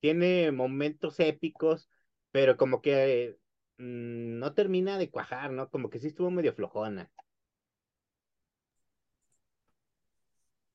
tiene 0.00 0.52
momentos 0.52 1.20
épicos, 1.20 1.88
pero 2.30 2.56
como 2.56 2.82
que 2.82 3.38
mm, 3.78 4.38
no 4.38 4.54
termina 4.54 4.98
de 4.98 5.10
cuajar, 5.10 5.50
¿no? 5.52 5.70
Como 5.70 5.90
que 5.90 5.98
sí 5.98 6.08
estuvo 6.08 6.30
medio 6.30 6.54
flojona. 6.54 7.10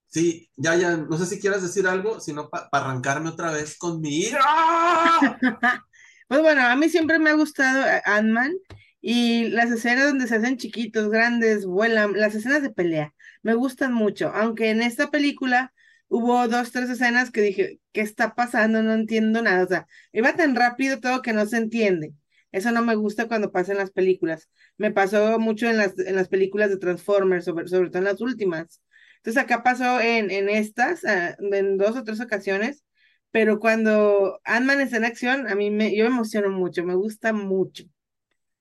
Sí, 0.08 0.50
ya, 0.56 0.76
ya, 0.76 0.96
no 0.98 1.18
sé 1.18 1.26
si 1.26 1.40
quieras 1.40 1.62
decir 1.62 1.86
algo, 1.88 2.20
sino 2.20 2.50
para 2.50 2.70
arrancarme 2.72 3.30
otra 3.30 3.52
vez 3.52 3.78
con 3.78 4.02
mi 4.02 4.20
ira. 4.22 4.42
Pues 6.28 6.42
bueno, 6.42 6.62
a 6.66 6.76
mí 6.76 6.90
siempre 6.90 7.20
me 7.20 7.30
ha 7.30 7.36
gustado 7.36 7.88
eh, 7.88 8.02
Ant-Man 8.04 8.54
y 9.00 9.48
las 9.50 9.72
escenas 9.72 10.08
donde 10.08 10.28
se 10.28 10.36
hacen 10.36 10.58
chiquitos, 10.58 11.10
grandes, 11.10 11.66
vuelan, 11.66 12.14
las 12.14 12.36
escenas 12.36 12.62
de 12.62 12.70
pelea, 12.70 13.14
me 13.48 13.56
gustan 13.56 13.94
mucho, 13.94 14.30
aunque 14.36 14.72
en 14.72 14.82
esta 14.82 15.10
película 15.10 15.74
hubo 16.10 16.50
dos, 16.50 16.74
tres 16.74 16.90
escenas 16.90 17.32
que 17.32 17.40
dije, 17.42 17.80
¿qué 17.94 18.02
está 18.02 18.36
pasando? 18.36 18.84
No 18.84 18.94
entiendo 18.94 19.42
nada, 19.42 19.64
o 19.64 19.68
sea, 19.68 19.88
iba 20.12 20.36
tan 20.36 20.54
rápido 20.54 21.00
todo 21.00 21.22
que 21.22 21.32
no 21.32 21.46
se 21.46 21.56
entiende. 21.56 22.14
Eso 22.52 22.72
no 22.72 22.82
me 22.84 22.96
gusta 22.96 23.30
cuando 23.30 23.54
pasa 23.54 23.72
en 23.72 23.78
las 23.78 23.92
películas. 23.92 24.50
Me 24.78 24.92
pasó 24.92 25.40
mucho 25.40 25.70
en 25.70 25.78
las, 25.78 25.98
en 25.98 26.18
las 26.18 26.28
películas 26.28 26.70
de 26.70 26.78
Transformers, 26.78 27.46
sobre, 27.46 27.70
sobre 27.70 27.90
todo 27.90 28.00
en 28.00 28.04
las 28.06 28.20
últimas. 28.20 28.82
Entonces 29.18 29.42
acá 29.42 29.64
pasó 29.64 30.02
en, 30.02 30.30
en 30.30 30.50
estas, 30.50 31.06
ah, 31.06 31.38
en 31.40 31.78
dos 31.78 31.96
o 31.96 32.04
tres 32.04 32.20
ocasiones, 32.20 32.84
pero 33.32 33.60
cuando 33.60 34.42
Ant-Man 34.44 34.82
está 34.82 34.98
en 34.98 35.06
acción, 35.06 35.48
a 35.48 35.56
mí 35.56 35.72
me, 35.72 35.96
yo 35.96 36.04
me 36.04 36.12
emociono 36.12 36.50
mucho, 36.50 36.84
me 36.84 36.96
gusta 36.96 37.32
mucho, 37.32 37.86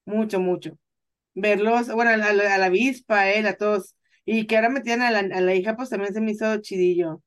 mucho, 0.04 0.38
mucho. 0.38 0.78
Verlos, 1.34 1.88
bueno, 1.92 2.12
a 2.12 2.16
la, 2.16 2.66
avispa, 2.66 3.24
a 3.24 3.54
todos, 3.56 3.95
y 4.26 4.46
que 4.48 4.56
ahora 4.56 4.70
metían 4.70 5.02
a 5.02 5.12
la, 5.12 5.20
a 5.20 5.42
la 5.42 5.54
hija, 5.56 5.76
pues 5.76 5.90
también 5.90 6.14
se 6.14 6.22
me 6.22 6.32
hizo 6.32 6.58
chidillo. 6.62 7.22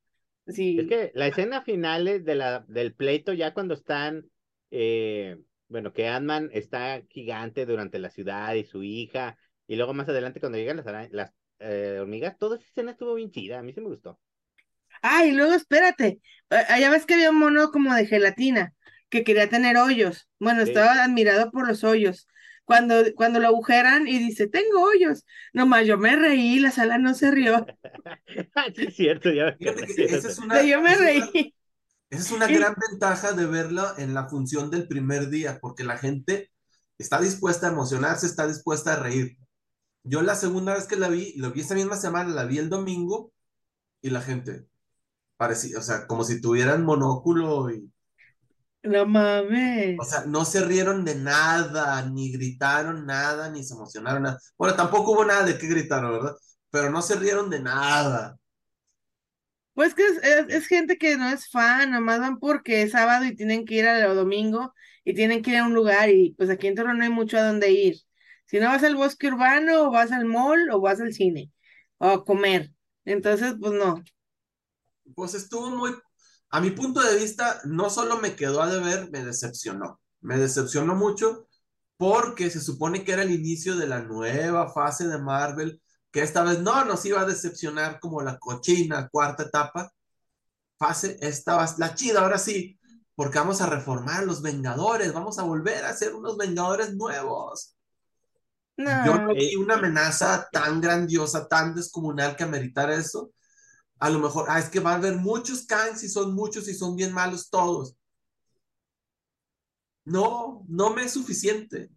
Sí, 0.48 0.76
Es 0.76 0.86
que 0.86 1.10
la 1.14 1.26
escena 1.26 1.62
final 1.62 2.08
es 2.08 2.24
de 2.24 2.34
la, 2.34 2.64
del 2.68 2.94
pleito, 2.94 3.32
ya 3.32 3.52
cuando 3.54 3.74
están, 3.74 4.30
eh, 4.70 5.36
bueno, 5.68 5.92
que 5.92 6.08
Ant-Man 6.08 6.50
está 6.52 7.02
gigante 7.10 7.66
durante 7.66 7.98
la 7.98 8.10
ciudad 8.10 8.54
y 8.54 8.64
su 8.64 8.82
hija, 8.82 9.36
y 9.66 9.76
luego 9.76 9.94
más 9.94 10.08
adelante 10.08 10.40
cuando 10.40 10.58
llegan 10.58 10.78
las, 10.78 11.10
las 11.12 11.32
eh, 11.58 11.98
hormigas, 12.00 12.38
toda 12.38 12.56
esa 12.56 12.66
escena 12.66 12.92
estuvo 12.92 13.14
bien 13.14 13.30
chida, 13.30 13.58
a 13.58 13.62
mí 13.62 13.72
sí 13.72 13.80
me 13.80 13.88
gustó. 13.88 14.18
Ah, 15.02 15.24
y 15.26 15.32
luego 15.32 15.54
espérate, 15.54 16.20
ya 16.50 16.90
ves 16.90 17.06
que 17.06 17.14
había 17.14 17.30
un 17.30 17.38
mono 17.38 17.70
como 17.70 17.94
de 17.94 18.06
gelatina 18.06 18.74
que 19.08 19.24
quería 19.24 19.48
tener 19.48 19.76
hoyos. 19.76 20.28
Bueno, 20.38 20.62
Sí. 20.62 20.62
estaba 20.62 21.02
admirado 21.04 21.50
por 21.50 21.66
los 21.66 21.84
hoyos. 21.84 22.28
Cuando, 22.70 22.94
cuando 23.16 23.40
lo 23.40 23.48
agujeran 23.48 24.06
y 24.08 24.18
dice, 24.18 24.48
tengo 24.48 24.82
hoyos. 24.84 25.24
Nomás 25.52 25.86
yo 25.86 25.98
me 25.98 26.16
reí, 26.16 26.60
la 26.60 26.70
sala 26.70 26.98
no 26.98 27.14
se 27.14 27.30
rió. 27.32 27.66
sí, 28.76 28.84
es 28.86 28.94
cierto, 28.96 29.30
ya 29.32 29.44
me 29.46 29.50
Fíjate 29.58 29.72
acordé 29.72 29.94
que 29.94 30.06
de 30.08 30.16
esa 30.16 30.28
es 30.30 30.38
eso. 30.38 30.40
una, 30.40 30.62
yo 30.62 30.80
me 30.82 30.94
es 30.94 31.00
una- 31.00 31.32
reí. 31.34 31.54
esa 32.10 32.22
es 32.22 32.30
una 32.32 32.48
gran 32.48 32.74
ventaja 32.90 33.32
de 33.32 33.46
verlo 33.46 33.96
en 33.98 34.14
la 34.14 34.28
función 34.28 34.70
del 34.70 34.88
primer 34.88 35.30
día, 35.30 35.58
porque 35.60 35.84
la 35.84 35.98
gente 35.98 36.50
está 36.98 37.20
dispuesta 37.20 37.68
a 37.68 37.72
emocionarse, 37.72 38.26
está 38.26 38.46
dispuesta 38.48 38.94
a 38.94 38.96
reír. 39.02 39.36
Yo 40.04 40.22
la 40.22 40.34
segunda 40.36 40.74
vez 40.74 40.86
que 40.86 40.96
la 40.96 41.08
vi, 41.08 41.34
lo 41.38 41.52
vi 41.52 41.60
esta 41.62 41.74
misma 41.76 41.96
semana, 41.96 42.30
la 42.34 42.44
vi 42.46 42.58
el 42.58 42.70
domingo, 42.70 43.32
y 44.02 44.10
la 44.10 44.22
gente 44.22 44.66
parecía, 45.36 45.78
o 45.78 45.82
sea, 45.82 46.06
como 46.08 46.24
si 46.24 46.40
tuvieran 46.40 46.84
monóculo 46.84 47.70
y, 47.72 47.92
No 48.84 49.06
mames. 49.06 49.96
o 49.96 50.04
sea, 50.04 50.24
no 50.26 50.44
se 50.44 50.64
rieron 50.64 51.04
de 51.04 51.14
nada, 51.14 52.02
ni 52.06 52.32
gritaron 52.32 53.04
nada, 53.06 53.50
ni 53.50 53.62
se 53.64 53.74
emocionaron 53.74 54.22
nada. 54.22 54.38
Bueno, 54.56 54.74
tampoco 54.76 55.12
hubo 55.12 55.24
nada 55.24 55.44
de 55.44 55.58
qué 55.58 55.66
gritaron, 55.68 56.12
¿verdad? 56.12 56.36
Pero 56.70 56.90
no 56.90 57.02
se 57.02 57.16
rieron 57.16 57.50
de 57.50 57.60
nada. 57.60 58.36
Pues 59.74 59.94
que 59.94 60.04
es, 60.06 60.18
es- 60.22 60.46
es 60.48 60.66
gente 60.66 60.98
que 60.98 61.16
no 61.16 61.28
es 61.30 61.48
fan, 61.50 61.90
nomás 61.92 62.20
van 62.20 62.38
porque 62.38 62.82
es 62.82 62.92
sábado 62.92 63.24
y 63.24 63.34
tienen 63.36 63.64
que 63.64 63.74
ir 63.76 63.86
a 63.88 64.12
domingo 64.14 64.74
y 65.04 65.14
tienen 65.14 65.42
que 65.42 65.50
ir 65.52 65.56
a 65.58 65.66
un 65.66 65.74
lugar 65.74 66.10
y 66.10 66.34
pues 66.36 66.50
aquí 66.50 66.66
en 66.66 66.74
Torreón 66.74 66.98
no 66.98 67.04
hay 67.04 67.10
mucho 67.10 67.38
a 67.38 67.42
dónde 67.44 67.70
ir. 67.72 67.96
Si 68.46 68.58
no 68.60 68.66
vas 68.68 68.82
al 68.84 68.96
bosque 68.96 69.28
urbano 69.28 69.84
o 69.88 69.90
vas 69.90 70.12
al 70.12 70.24
mall 70.26 70.70
o 70.70 70.80
vas 70.80 71.00
al 71.00 71.12
cine 71.14 71.50
o 71.98 72.08
a 72.08 72.24
comer. 72.24 72.72
Entonces, 73.04 73.54
pues 73.60 73.72
no. 73.72 74.02
Pues 75.14 75.34
estuvo 75.34 75.70
muy, 75.70 75.92
a 76.50 76.60
mi 76.60 76.70
punto 76.70 77.00
de 77.00 77.16
vista, 77.16 77.60
no 77.64 77.90
solo 77.90 78.18
me 78.18 78.34
quedó 78.34 78.60
a 78.62 78.70
deber, 78.70 79.10
me 79.10 79.24
decepcionó. 79.24 80.00
Me 80.20 80.36
decepcionó 80.36 80.94
mucho 80.94 81.46
porque 81.96 82.50
se 82.50 82.60
supone 82.60 83.04
que 83.04 83.12
era 83.12 83.22
el 83.22 83.30
inicio 83.30 83.76
de 83.76 83.86
la 83.86 84.00
nueva 84.00 84.72
fase 84.72 85.06
de 85.06 85.18
Marvel, 85.18 85.80
que 86.10 86.22
esta 86.22 86.42
vez 86.42 86.60
no 86.60 86.84
nos 86.84 87.04
iba 87.04 87.20
a 87.20 87.26
decepcionar 87.26 88.00
como 88.00 88.20
la 88.22 88.38
cochina 88.38 89.08
cuarta 89.08 89.44
etapa. 89.44 89.92
Fase, 90.78 91.18
esta 91.20 91.56
va 91.56 91.72
la 91.78 91.94
chida, 91.94 92.22
ahora 92.22 92.38
sí, 92.38 92.78
porque 93.14 93.38
vamos 93.38 93.60
a 93.60 93.66
reformar 93.66 94.24
los 94.24 94.42
Vengadores, 94.42 95.12
vamos 95.12 95.38
a 95.38 95.42
volver 95.42 95.84
a 95.84 95.92
ser 95.92 96.14
unos 96.14 96.36
Vengadores 96.36 96.94
nuevos. 96.94 97.76
Yo 98.78 99.18
no 99.18 99.34
vi 99.34 99.56
una 99.56 99.74
amenaza 99.74 100.48
tan 100.50 100.80
grandiosa, 100.80 101.46
tan 101.46 101.74
descomunal 101.74 102.34
que 102.34 102.44
ameritara 102.44 102.94
eso. 102.94 103.30
A 104.00 104.10
lo 104.10 104.18
mejor, 104.18 104.46
ah, 104.48 104.58
es 104.58 104.68
que 104.68 104.80
va 104.80 104.92
a 104.92 104.96
haber 104.96 105.16
muchos 105.16 105.66
Kangs 105.66 106.02
y 106.02 106.08
son 106.08 106.34
muchos 106.34 106.66
y 106.68 106.74
son 106.74 106.96
bien 106.96 107.12
malos 107.12 107.50
todos. 107.50 107.96
No, 110.04 110.64
no 110.68 110.94
me 110.94 111.04
es 111.04 111.12
suficiente. 111.12 111.90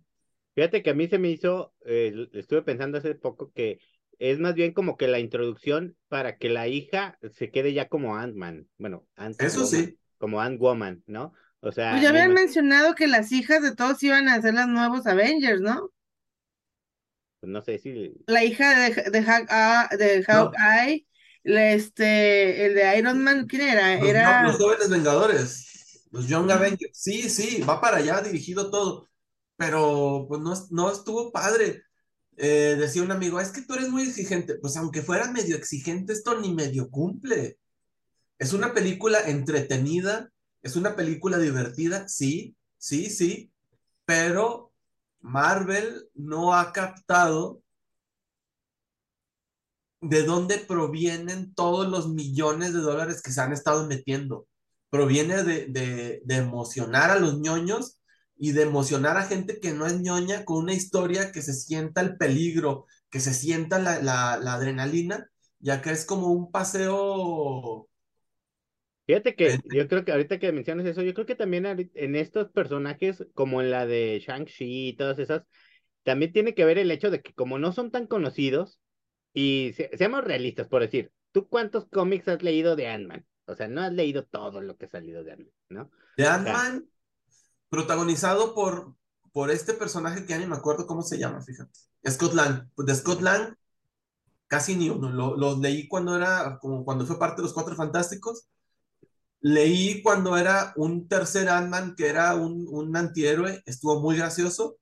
Fíjate 0.54 0.84
que 0.84 0.92
a 0.92 0.94
mí 0.94 1.08
se 1.08 1.18
me 1.18 1.30
hizo, 1.30 1.74
eh, 1.86 2.28
estuve 2.34 2.62
pensando 2.62 2.98
hace 2.98 3.16
poco 3.16 3.52
que 3.54 3.80
es 4.20 4.40
más 4.40 4.54
bien 4.54 4.74
como 4.74 4.98
que 4.98 5.08
la 5.08 5.20
introducción 5.20 5.96
para 6.10 6.38
que 6.38 6.50
la 6.50 6.68
hija 6.68 7.18
se 7.32 7.50
quede 7.50 7.74
ya 7.74 7.88
como 7.90 8.16
Ant-Man. 8.16 8.68
Bueno, 8.78 9.08
Ant 9.16 9.42
Eso 9.42 9.66
sí. 9.66 9.98
Como 10.18 10.42
Ant-Woman, 10.42 11.04
¿no? 11.08 11.34
O 11.62 11.72
sea. 11.72 11.92
Pues 11.92 12.04
ya 12.04 12.10
habían 12.10 12.34
mencionado 12.34 12.96
que 12.96 13.08
las 13.08 13.32
hijas 13.32 13.62
de 13.62 13.76
todos 13.76 14.02
iban 14.04 14.28
a 14.28 14.42
ser 14.42 14.54
las 14.54 14.68
nuevos 14.68 15.08
Avengers, 15.08 15.62
¿no? 15.62 15.90
Pues 17.40 17.52
no 17.52 17.62
sé 17.62 17.80
si. 17.80 18.14
La 18.28 18.44
hija 18.44 18.80
de, 18.80 19.10
de, 19.10 19.26
ah, 19.50 19.90
de 19.98 20.24
Hawkeye, 20.24 21.08
este, 21.44 22.66
el 22.66 22.76
de 22.76 22.98
Iron 22.98 23.24
Man, 23.24 23.48
¿quién 23.48 23.64
era? 23.64 23.96
Los, 23.98 24.08
era... 24.08 24.44
los 24.44 24.58
jóvenes 24.58 24.90
Vengadores, 24.90 26.08
los 26.12 26.28
Young 26.28 26.52
Avengers. 26.52 26.98
Sí, 26.98 27.30
sí, 27.30 27.62
va 27.62 27.82
para 27.82 27.98
allá 27.98 28.22
dirigido 28.22 28.70
todo. 28.72 29.10
Pero 29.58 30.26
pues 30.28 30.42
no, 30.42 30.54
no 30.72 30.92
estuvo 30.92 31.32
padre. 31.32 31.84
Eh, 32.38 32.76
decía 32.80 33.04
un 33.04 33.12
amigo, 33.12 33.40
es 33.40 33.50
que 33.50 33.62
tú 33.62 33.76
eres 33.76 33.90
muy 33.90 34.04
exigente. 34.04 34.56
Pues 34.56 34.76
aunque 34.78 35.02
fuera 35.02 35.32
medio 35.32 35.56
exigente, 35.56 36.14
esto 36.14 36.40
ni 36.40 36.54
medio 36.54 36.90
cumple. 36.90 37.60
Es 38.40 38.54
una 38.54 38.74
película 38.74 39.22
entretenida, 39.22 40.32
es 40.62 40.76
una 40.76 40.96
película 40.96 41.38
divertida, 41.38 42.08
sí, 42.08 42.56
sí, 42.78 43.10
sí, 43.10 43.52
pero 44.06 44.74
Marvel 45.22 46.10
no 46.14 46.54
ha 46.54 46.74
captado 46.74 47.63
de 50.04 50.24
dónde 50.24 50.58
provienen 50.58 51.54
todos 51.56 51.90
los 51.90 52.10
millones 52.10 52.74
de 52.74 52.80
dólares 52.80 53.22
que 53.22 53.32
se 53.32 53.42
han 53.42 53.54
estado 53.54 53.88
metiendo. 53.88 54.48
Proviene 54.90 55.44
de, 55.44 56.22
emocionar 56.28 57.10
a 57.10 57.20
los 57.20 57.40
ñoños 57.40 58.00
y 58.38 58.52
de 58.52 58.64
emocionar 58.64 59.18
a 59.18 59.26
gente 59.26 59.60
que 59.60 59.74
no 59.74 59.86
es 59.88 60.00
ñoña 60.00 60.46
con 60.46 60.58
una 60.58 60.74
historia 60.74 61.32
que 61.32 61.42
se 61.42 61.54
sienta 61.54 62.02
el 62.02 62.18
peligro, 62.18 62.86
que 63.10 63.20
se 63.20 63.34
sienta 63.34 63.80
la, 63.80 64.02
la 64.02 64.54
adrenalina, 64.54 65.30
ya 65.60 65.82
que 65.82 65.92
es 65.92 66.06
como 66.06 66.28
un 66.28 66.52
paseo 66.52 67.88
Fíjate 69.06 69.36
que 69.36 69.60
yo 69.74 69.88
creo 69.88 70.06
que 70.06 70.12
ahorita 70.14 70.40
que 70.40 70.52
mencionas 70.54 70.86
eso, 70.86 71.02
yo 71.02 71.14
creo 71.14 71.26
que 71.26 71.36
también 71.36 71.66
en 71.94 72.16
estos 72.16 72.50
personajes, 72.52 73.26
como 73.34 73.62
en 73.62 73.70
la 73.70 73.86
de 73.86 74.22
Shang-Chi 74.26 74.90
y 74.90 74.96
todas 74.96 75.20
esas, 75.20 75.44
también 76.04 76.32
tiene 76.32 76.56
que 76.56 76.64
ver 76.66 76.78
el 76.78 76.90
hecho 76.92 77.12
de 77.12 77.22
que 77.22 77.34
como 77.34 77.60
no 77.60 77.74
son 77.74 77.92
tan 77.92 78.08
conocidos, 78.08 78.80
y 79.34 79.74
seamos 79.98 80.24
realistas, 80.24 80.68
por 80.68 80.82
decir, 80.82 81.12
¿tú 81.32 81.48
cuántos 81.48 81.86
cómics 81.86 82.28
has 82.28 82.44
leído 82.44 82.76
de 82.76 82.88
Ant-Man? 82.88 83.26
O 83.46 83.56
sea, 83.56 83.68
no 83.68 83.82
has 83.82 83.92
leído 83.92 84.26
todo 84.26 84.62
lo 84.62 84.78
que 84.78 84.86
ha 84.86 84.90
salido 84.90 85.24
de 85.24 85.34
Ant-Man, 85.34 85.54
¿no? 85.70 85.92
De 86.18 86.28
Ant-Man, 86.28 86.86
protagonizado 87.70 88.54
por, 88.54 88.96
por 89.32 89.52
este 89.52 89.74
personaje 89.74 90.22
que 90.22 90.30
ya 90.30 90.38
ni 90.38 90.46
me 90.46 90.56
acuerdo 90.56 90.86
cómo 90.86 91.02
se 91.02 91.18
llama, 91.18 91.42
fíjate. 91.42 91.72
Scott 92.10 92.34
Lang. 92.34 92.70
De 92.78 92.96
Scott 92.96 93.22
Lang, 93.22 93.56
casi 94.48 94.76
ni 94.76 94.90
uno. 94.90 95.10
Lo, 95.10 95.60
leí 95.60 95.88
cuando 95.88 96.16
era, 96.16 96.60
como 96.62 96.86
cuando 96.86 97.06
fue 97.06 97.18
parte 97.18 97.38
de 97.38 97.44
los 97.44 97.54
Cuatro 97.54 97.76
Fantásticos 97.76 98.48
Leí 99.46 100.02
cuando 100.02 100.38
era 100.38 100.72
un 100.78 101.10
tercer 101.10 101.50
Ant-Man 101.50 101.96
que 101.98 102.08
era 102.08 102.34
un, 102.36 102.66
un 102.70 102.96
antihéroe, 102.96 103.62
estuvo 103.66 104.00
muy 104.00 104.16
gracioso, 104.16 104.78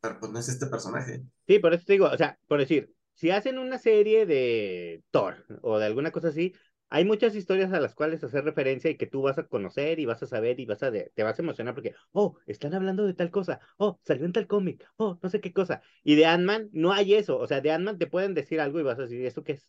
pero 0.00 0.18
pues 0.18 0.32
no 0.32 0.40
es 0.40 0.48
este 0.48 0.66
personaje. 0.66 1.22
Sí, 1.46 1.60
por 1.60 1.72
eso 1.72 1.84
te 1.86 1.92
digo, 1.92 2.06
o 2.06 2.16
sea, 2.16 2.36
por 2.48 2.58
decir, 2.58 2.92
si 3.14 3.30
hacen 3.30 3.58
una 3.58 3.78
serie 3.78 4.26
de 4.26 5.02
Thor 5.10 5.46
o 5.62 5.78
de 5.78 5.86
alguna 5.86 6.10
cosa 6.10 6.28
así, 6.28 6.54
hay 6.90 7.04
muchas 7.04 7.34
historias 7.34 7.72
a 7.72 7.80
las 7.80 7.94
cuales 7.94 8.22
hacer 8.22 8.44
referencia 8.44 8.90
y 8.90 8.96
que 8.96 9.06
tú 9.06 9.22
vas 9.22 9.38
a 9.38 9.46
conocer 9.48 9.98
y 9.98 10.06
vas 10.06 10.22
a 10.22 10.26
saber 10.26 10.60
y 10.60 10.66
vas 10.66 10.82
a 10.82 10.92
te 10.92 11.22
vas 11.22 11.38
a 11.38 11.42
emocionar 11.42 11.74
porque, 11.74 11.94
oh, 12.12 12.36
están 12.46 12.74
hablando 12.74 13.04
de 13.04 13.14
tal 13.14 13.30
cosa, 13.30 13.58
oh, 13.78 13.98
salió 14.04 14.24
en 14.26 14.32
tal 14.32 14.46
cómic, 14.46 14.86
oh, 14.96 15.18
no 15.22 15.28
sé 15.28 15.40
qué 15.40 15.52
cosa. 15.52 15.82
Y 16.04 16.14
de 16.14 16.26
Ant-Man 16.26 16.70
no 16.72 16.92
hay 16.92 17.14
eso, 17.14 17.38
o 17.38 17.46
sea, 17.46 17.60
de 17.60 17.72
Ant-Man 17.72 17.98
te 17.98 18.06
pueden 18.06 18.34
decir 18.34 18.60
algo 18.60 18.78
y 18.78 18.84
vas 18.84 18.98
a 18.98 19.02
decir, 19.02 19.24
¿esto 19.26 19.42
qué 19.42 19.52
es? 19.52 19.68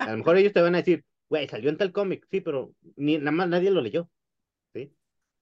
A 0.00 0.10
lo 0.10 0.18
mejor 0.18 0.36
ellos 0.36 0.52
te 0.52 0.60
van 0.60 0.74
a 0.74 0.78
decir, 0.78 1.04
güey, 1.28 1.48
salió 1.48 1.70
en 1.70 1.78
tal 1.78 1.92
cómic, 1.92 2.26
sí, 2.30 2.40
pero 2.40 2.74
ni, 2.96 3.18
nada 3.18 3.30
más 3.30 3.48
nadie 3.48 3.70
lo 3.70 3.80
leyó. 3.80 4.10
¿sí? 4.74 4.92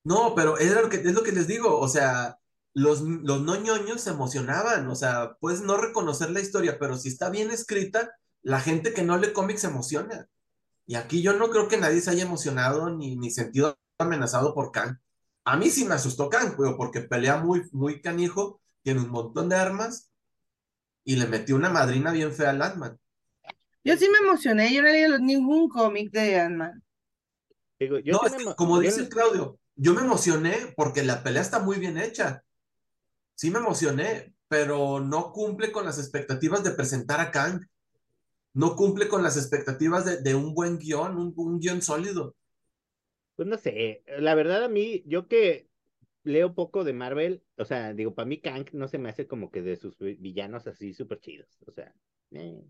No, 0.05 0.35
pero 0.35 0.59
es 0.59 0.73
lo 0.75 0.89
que, 0.89 0.97
es 0.97 1.15
lo 1.15 1.23
que 1.23 1.33
les 1.33 1.47
digo, 1.47 1.79
o 1.79 1.89
sea, 1.89 2.39
los, 2.77 3.01
los 3.01 3.41
no 3.41 3.57
ñoños 3.57 4.03
se 4.03 4.11
emocionaban, 4.11 4.87
o 4.89 4.95
sea, 4.95 5.39
puedes 5.41 5.63
no 5.63 5.79
reconocer 5.79 6.31
la 6.31 6.41
historia, 6.41 6.79
pero 6.79 6.99
si 6.99 7.09
está 7.09 7.31
bien 7.31 7.51
escrita, 7.51 8.15
la 8.43 8.61
gente 8.61 8.93
que 8.93 9.03
no 9.03 9.17
lee 9.17 9.33
cómics 9.33 9.63
se 9.63 9.69
emociona. 9.69 10.29
Y 10.85 10.97
aquí 10.97 11.23
yo 11.23 11.33
no 11.33 11.49
creo 11.49 11.69
que 11.69 11.79
nadie 11.79 12.03
se 12.03 12.11
haya 12.11 12.25
emocionado 12.25 12.91
ni, 12.91 13.17
ni 13.17 13.31
sentido 13.31 13.79
amenazado 13.97 14.53
por 14.53 14.73
Kang. 14.73 14.99
A 15.45 15.57
mí 15.57 15.71
sí 15.71 15.87
me 15.87 15.95
asustó 15.95 16.29
Kang, 16.29 16.55
porque 16.77 17.01
pelea 17.01 17.39
muy, 17.39 17.63
muy 17.73 18.03
canijo, 18.03 18.61
tiene 18.83 19.01
un 19.01 19.09
montón 19.09 19.49
de 19.49 19.57
armas 19.57 20.13
y 21.03 21.17
le 21.17 21.27
metió 21.27 21.57
una 21.57 21.71
madrina 21.71 22.13
bien 22.13 22.35
fea 22.35 22.51
al 22.51 22.61
Ant-Man. 22.61 23.01
Yo 23.85 23.97
sí 23.97 24.07
me 24.11 24.19
emocioné, 24.19 24.75
yo 24.75 24.83
no 24.83 24.89
leí 24.89 25.07
ningún 25.23 25.71
cómic 25.71 26.13
de 26.13 26.41
Ant-Man. 26.41 26.85
no, 27.81 28.55
como 28.55 28.81
dice 28.81 29.09
Claudio, 29.09 29.59
yo 29.77 29.95
me 29.95 30.03
emocioné 30.03 30.75
porque 30.77 31.03
la 31.03 31.23
pelea 31.23 31.41
está 31.41 31.59
muy 31.59 31.79
bien 31.79 31.97
hecha. 31.97 32.43
Sí 33.37 33.51
me 33.51 33.61
emocioné, 33.61 34.35
pero 34.49 34.99
no 34.99 35.31
cumple 35.33 35.71
con 35.71 35.85
las 35.85 35.99
expectativas 35.99 36.65
de 36.65 36.73
presentar 36.73 37.21
a 37.21 37.31
Kang. 37.31 37.65
No 38.55 38.75
cumple 38.75 39.07
con 39.07 39.23
las 39.23 39.37
expectativas 39.37 40.25
de, 40.25 40.35
un 40.35 40.55
buen 40.55 40.79
guion, 40.79 41.17
un, 41.19 41.33
un 41.37 41.61
guion 41.61 41.83
sólido. 41.83 42.35
Pues 43.37 43.47
no 43.47 43.59
sé, 43.59 44.03
la 44.19 44.35
verdad 44.35 44.65
a 44.65 44.69
mí, 44.69 45.05
yo 45.07 45.29
que 45.29 45.69
leo 46.27 46.55
poco 46.55 46.83
de 46.83 46.93
Marvel, 46.93 47.45
o 47.57 47.65
sea, 47.65 47.93
digo, 47.93 48.15
para 48.15 48.27
mí 48.27 48.41
Kang 48.41 48.67
no 48.73 48.89
se 48.89 48.99
me 48.99 49.11
hace 49.11 49.27
como 49.29 49.51
que 49.51 49.63
de 49.63 49.77
sus 49.77 49.97
villanos 49.99 50.67
así 50.67 50.93
súper 50.93 51.21
chidos, 51.21 51.49
o 51.67 51.73
sea. 51.73 51.95
Eh. 52.33 52.65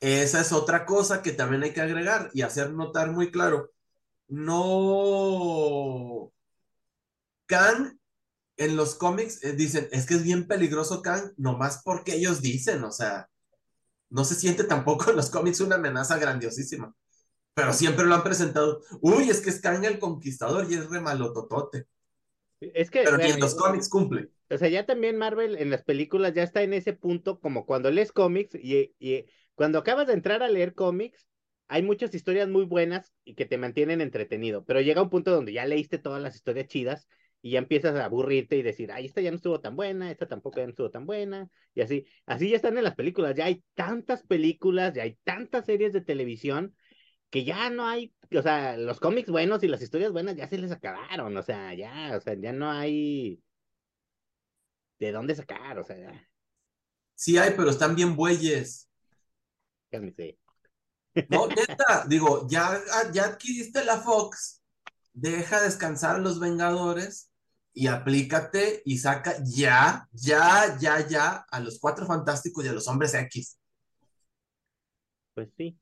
Esa 0.00 0.40
es 0.40 0.52
otra 0.52 0.86
cosa 0.86 1.22
que 1.22 1.32
también 1.32 1.62
hay 1.62 1.72
que 1.72 1.82
agregar 1.82 2.30
y 2.32 2.42
hacer 2.42 2.72
notar 2.72 3.12
muy 3.12 3.30
claro. 3.30 3.70
No. 4.28 4.72
Kang 7.46 7.99
en 8.60 8.76
los 8.76 8.94
cómics 8.94 9.42
eh, 9.42 9.54
dicen, 9.54 9.88
es 9.90 10.04
que 10.04 10.14
es 10.14 10.22
bien 10.22 10.46
peligroso 10.46 11.00
Kang, 11.00 11.32
nomás 11.38 11.80
porque 11.82 12.14
ellos 12.14 12.42
dicen, 12.42 12.84
o 12.84 12.92
sea, 12.92 13.26
no 14.10 14.24
se 14.24 14.34
siente 14.34 14.64
tampoco 14.64 15.10
en 15.10 15.16
los 15.16 15.30
cómics 15.30 15.60
una 15.60 15.76
amenaza 15.76 16.18
grandiosísima, 16.18 16.94
pero 17.54 17.72
siempre 17.72 18.04
lo 18.04 18.14
han 18.14 18.22
presentado. 18.22 18.82
Uy, 19.00 19.30
es 19.30 19.40
que 19.40 19.48
es 19.48 19.60
Kang 19.62 19.82
el 19.86 19.98
conquistador 19.98 20.70
y 20.70 20.74
es 20.74 20.90
remalototote. 20.90 21.86
Es 22.60 22.90
que, 22.90 23.02
pero 23.02 23.16
ni 23.16 23.30
en 23.30 23.40
los 23.40 23.54
cómics 23.54 23.88
cumple. 23.88 24.28
O 24.50 24.58
sea, 24.58 24.68
ya 24.68 24.84
también 24.84 25.16
Marvel 25.16 25.56
en 25.56 25.70
las 25.70 25.82
películas 25.82 26.34
ya 26.34 26.42
está 26.42 26.62
en 26.62 26.74
ese 26.74 26.92
punto 26.92 27.40
como 27.40 27.64
cuando 27.64 27.90
lees 27.90 28.12
cómics 28.12 28.54
y, 28.56 28.94
y 28.98 29.24
cuando 29.54 29.78
acabas 29.78 30.06
de 30.06 30.12
entrar 30.12 30.42
a 30.42 30.48
leer 30.48 30.74
cómics, 30.74 31.26
hay 31.68 31.82
muchas 31.82 32.14
historias 32.14 32.48
muy 32.50 32.66
buenas 32.66 33.14
y 33.24 33.36
que 33.36 33.46
te 33.46 33.56
mantienen 33.56 34.02
entretenido, 34.02 34.66
pero 34.66 34.82
llega 34.82 35.00
un 35.00 35.08
punto 35.08 35.30
donde 35.30 35.54
ya 35.54 35.64
leíste 35.64 35.96
todas 35.96 36.20
las 36.20 36.34
historias 36.34 36.66
chidas 36.66 37.08
y 37.42 37.52
ya 37.52 37.58
empiezas 37.58 37.96
a 37.96 38.04
aburrirte 38.04 38.56
y 38.56 38.62
decir, 38.62 38.92
ay, 38.92 39.06
esta 39.06 39.20
ya 39.20 39.30
no 39.30 39.36
estuvo 39.36 39.60
tan 39.60 39.76
buena, 39.76 40.10
esta 40.10 40.28
tampoco 40.28 40.58
ya 40.58 40.64
no 40.66 40.70
estuvo 40.70 40.90
tan 40.90 41.06
buena, 41.06 41.48
y 41.74 41.80
así, 41.80 42.06
así 42.26 42.50
ya 42.50 42.56
están 42.56 42.76
en 42.76 42.84
las 42.84 42.94
películas, 42.94 43.34
ya 43.34 43.46
hay 43.46 43.64
tantas 43.74 44.22
películas, 44.24 44.94
ya 44.94 45.04
hay 45.04 45.18
tantas 45.24 45.64
series 45.66 45.92
de 45.92 46.02
televisión 46.02 46.76
que 47.30 47.44
ya 47.44 47.70
no 47.70 47.86
hay, 47.86 48.12
o 48.36 48.42
sea, 48.42 48.76
los 48.76 49.00
cómics 49.00 49.30
buenos 49.30 49.62
y 49.62 49.68
las 49.68 49.80
historias 49.80 50.12
buenas 50.12 50.36
ya 50.36 50.48
se 50.48 50.58
les 50.58 50.72
acabaron, 50.72 51.36
o 51.36 51.42
sea, 51.42 51.72
ya, 51.74 52.16
o 52.16 52.20
sea, 52.20 52.34
ya 52.34 52.52
no 52.52 52.70
hay 52.70 53.40
de 54.98 55.12
dónde 55.12 55.34
sacar, 55.34 55.78
o 55.78 55.84
sea, 55.84 55.96
ya. 55.96 56.28
Sí 57.14 57.38
hay, 57.38 57.52
pero 57.56 57.70
están 57.70 57.94
bien 57.94 58.16
bueyes. 58.16 58.88
No, 61.28 61.46
neta, 61.48 62.04
digo, 62.08 62.46
ya, 62.48 62.80
ya 63.12 63.24
adquiriste 63.24 63.84
la 63.84 63.98
Fox, 64.00 64.62
deja 65.12 65.60
descansar 65.62 66.16
a 66.16 66.18
los 66.18 66.38
Vengadores 66.38 67.29
y 67.74 67.86
aplícate 67.88 68.82
y 68.84 68.98
saca 68.98 69.36
ya, 69.44 70.08
ya, 70.12 70.76
ya, 70.80 71.06
ya 71.08 71.46
a 71.50 71.60
los 71.60 71.78
Cuatro 71.80 72.06
Fantásticos 72.06 72.64
y 72.64 72.68
a 72.68 72.72
los 72.72 72.88
Hombres 72.88 73.14
X. 73.14 73.58
Pues 75.34 75.48
sí. 75.56 75.78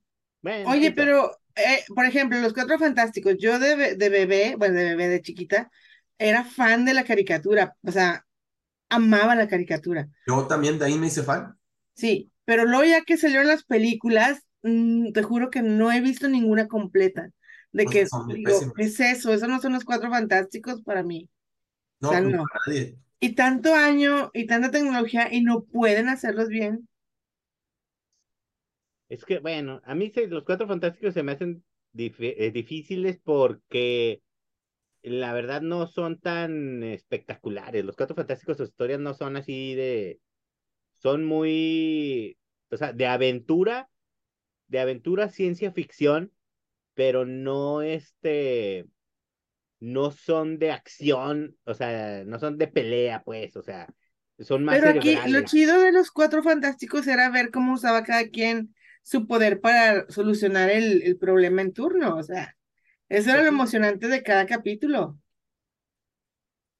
Oye, 0.62 0.93
pero 0.93 1.32
eh, 1.56 1.85
por 1.94 2.06
ejemplo, 2.06 2.40
Los 2.40 2.55
Cuatro 2.55 2.78
Fantásticos, 2.78 3.36
yo 3.39 3.59
de, 3.59 3.97
de 3.97 4.10
bebé, 4.10 4.56
bueno, 4.59 4.77
de 4.77 4.85
bebé, 4.86 5.09
de 5.09 5.23
chiquita, 5.23 5.70
era 6.19 6.44
fan 6.44 6.85
de 6.85 6.94
la 6.94 7.05
caricatura, 7.05 7.77
o 7.82 7.93
sea, 7.93 8.27
amaba 8.90 9.35
la 9.36 9.48
caricatura, 9.48 10.09
Yo 10.28 10.47
también 10.47 10.78
de 10.78 10.85
ahí 10.86 10.97
me 10.97 11.09
hice 11.09 11.24
fan. 11.24 11.59
sí, 11.94 12.32
pero 12.44 12.65
luego 12.65 12.85
ya 12.85 13.02
que 13.02 13.16
salieron 13.16 13.47
las 13.48 13.65
películas, 13.65 14.43
mm, 14.62 15.12
te 15.12 15.23
juro 15.23 15.51
que 15.51 15.62
no 15.62 15.93
he 15.93 16.01
visto 16.01 16.28
ninguna 16.28 16.69
completa, 16.69 17.31
de 17.73 17.89
Pues 17.89 17.90
que 17.90 18.09
son 18.09 18.27
muy 18.27 18.36
digo, 18.36 18.39
pésimas. 18.39 18.74
¿qué 18.74 18.85
es 18.85 19.01
eso? 19.01 19.32
Eso 19.35 19.47
no 19.48 19.60
son 19.60 19.73
Los 19.74 19.85
Cuatro 19.85 20.10
Fantásticos 20.10 20.82
para 20.82 21.02
mí. 21.02 21.28
No, 22.00 22.08
O 22.10 22.12
sea, 22.14 22.20
no. 22.20 22.44
para 22.48 22.60
nadie. 22.66 22.98
Y 23.20 23.34
tanto 23.36 23.74
año 23.74 24.30
y 24.34 24.46
tanta 24.46 24.70
tecnología 24.72 25.28
y 25.32 25.42
no 25.42 25.64
pueden 25.64 26.08
hacerlos 26.08 26.48
bien. 26.48 26.88
Es 29.08 29.24
que, 29.24 29.38
bueno, 29.38 29.80
a 29.84 29.94
mí 29.94 30.10
se- 30.10 30.26
los 30.28 30.44
cuatro 30.44 30.66
fantásticos 30.66 31.14
se 31.14 31.22
me 31.22 31.32
hacen 31.32 31.64
dif- 31.94 32.16
eh, 32.20 32.50
difíciles 32.52 33.18
porque 33.22 34.22
la 35.02 35.32
verdad 35.34 35.62
no 35.62 35.86
son 35.88 36.20
tan 36.20 36.82
espectaculares. 36.84 37.84
Los 37.84 37.96
cuatro 37.96 38.16
fantásticos, 38.16 38.58
sus 38.58 38.70
historias 38.70 39.00
no 39.00 39.14
son 39.14 39.36
así 39.36 39.74
de, 39.74 40.20
son 40.98 41.24
muy, 41.26 42.38
o 42.70 42.76
sea, 42.78 42.92
de 42.92 43.06
aventura, 43.06 43.90
de 44.68 44.80
aventura, 44.80 45.30
ciencia 45.30 45.72
ficción, 45.72 46.32
pero 46.94 47.26
no 47.26 47.82
este, 47.82 48.86
no 49.80 50.10
son 50.10 50.59
de 50.59 50.72
acción, 50.72 51.56
o 51.64 51.74
sea, 51.74 52.24
no 52.24 52.38
son 52.38 52.59
de 52.59 52.68
pelea, 52.68 53.22
pues, 53.24 53.56
o 53.56 53.62
sea, 53.62 53.86
son 54.38 54.64
más 54.64 54.80
Pero 54.80 54.90
aquí 54.90 55.16
lo 55.26 55.42
chido 55.42 55.80
de 55.80 55.92
los 55.92 56.10
Cuatro 56.10 56.42
Fantásticos 56.42 57.06
era 57.06 57.30
ver 57.30 57.50
cómo 57.50 57.74
usaba 57.74 58.02
cada 58.05 58.28
quien 58.28 58.74
su 59.02 59.26
poder 59.26 59.60
para 59.60 60.06
solucionar 60.10 60.70
el, 60.70 61.02
el 61.02 61.16
problema 61.16 61.62
en 61.62 61.72
turno. 61.72 62.16
O 62.16 62.22
sea, 62.22 62.56
eso 63.09 63.30
era 63.30 63.42
lo 63.42 63.48
emocionante 63.48 64.09
de 64.09 64.22
cada 64.22 64.46
capítulo. 64.46 65.18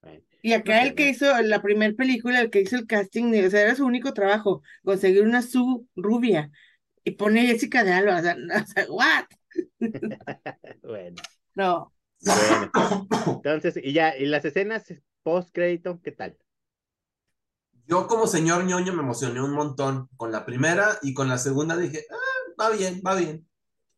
Bueno, 0.03 0.23
Y 0.43 0.53
acá 0.53 0.83
No 0.83 0.83
el 0.83 0.95
que 0.95 1.09
hizo 1.09 1.27
la 1.43 1.63
primera 1.63 1.95
película, 1.95 2.41
el 2.41 2.51
que 2.51 2.61
hizo 2.61 2.77
el 2.77 2.87
casting, 2.87 3.33
o 3.45 3.51
sea, 3.51 3.63
era 3.63 3.75
su 3.75 3.85
único 3.87 4.13
trabajo, 4.15 4.63
conseguir 4.85 5.23
una 5.25 5.43
Sue 5.43 5.81
rubia 5.97 6.51
y 7.05 7.13
pone 7.13 7.47
Jessica 7.47 7.85
de 7.85 7.93
Alba. 7.93 8.19
O 8.19 8.23
sea, 8.23 8.37
o 8.63 8.67
sea, 8.67 8.87
what? 8.91 9.27
bueno. 10.83 11.23
No. 11.55 11.93
Bueno, 12.21 12.73
entonces, 13.43 13.77
y 13.83 13.93
ya, 13.93 14.17
y 14.17 14.27
las 14.27 14.45
escenas 14.45 14.93
post 15.23 15.51
crédito, 15.53 16.01
¿qué 16.03 16.13
tal? 16.13 16.39
Yo 17.87 18.07
como 18.07 18.29
señor 18.29 18.63
ñoño 18.65 18.93
me 18.95 19.03
emocioné 19.03 19.43
un 19.43 19.53
montón 19.53 20.09
con 20.17 20.31
la 20.31 20.47
primera 20.47 20.99
y 21.03 21.13
con 21.13 21.29
la 21.29 21.39
segunda 21.39 21.77
dije, 21.77 22.05
ah, 22.09 22.17
va 22.61 22.71
bien, 22.71 23.03
va 23.05 23.17
bien. 23.17 23.49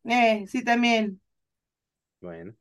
Eh, 0.03 0.45
sí, 0.47 0.63
también. 0.63 1.21
Porque 2.19 2.21
Bueno, 2.21 2.55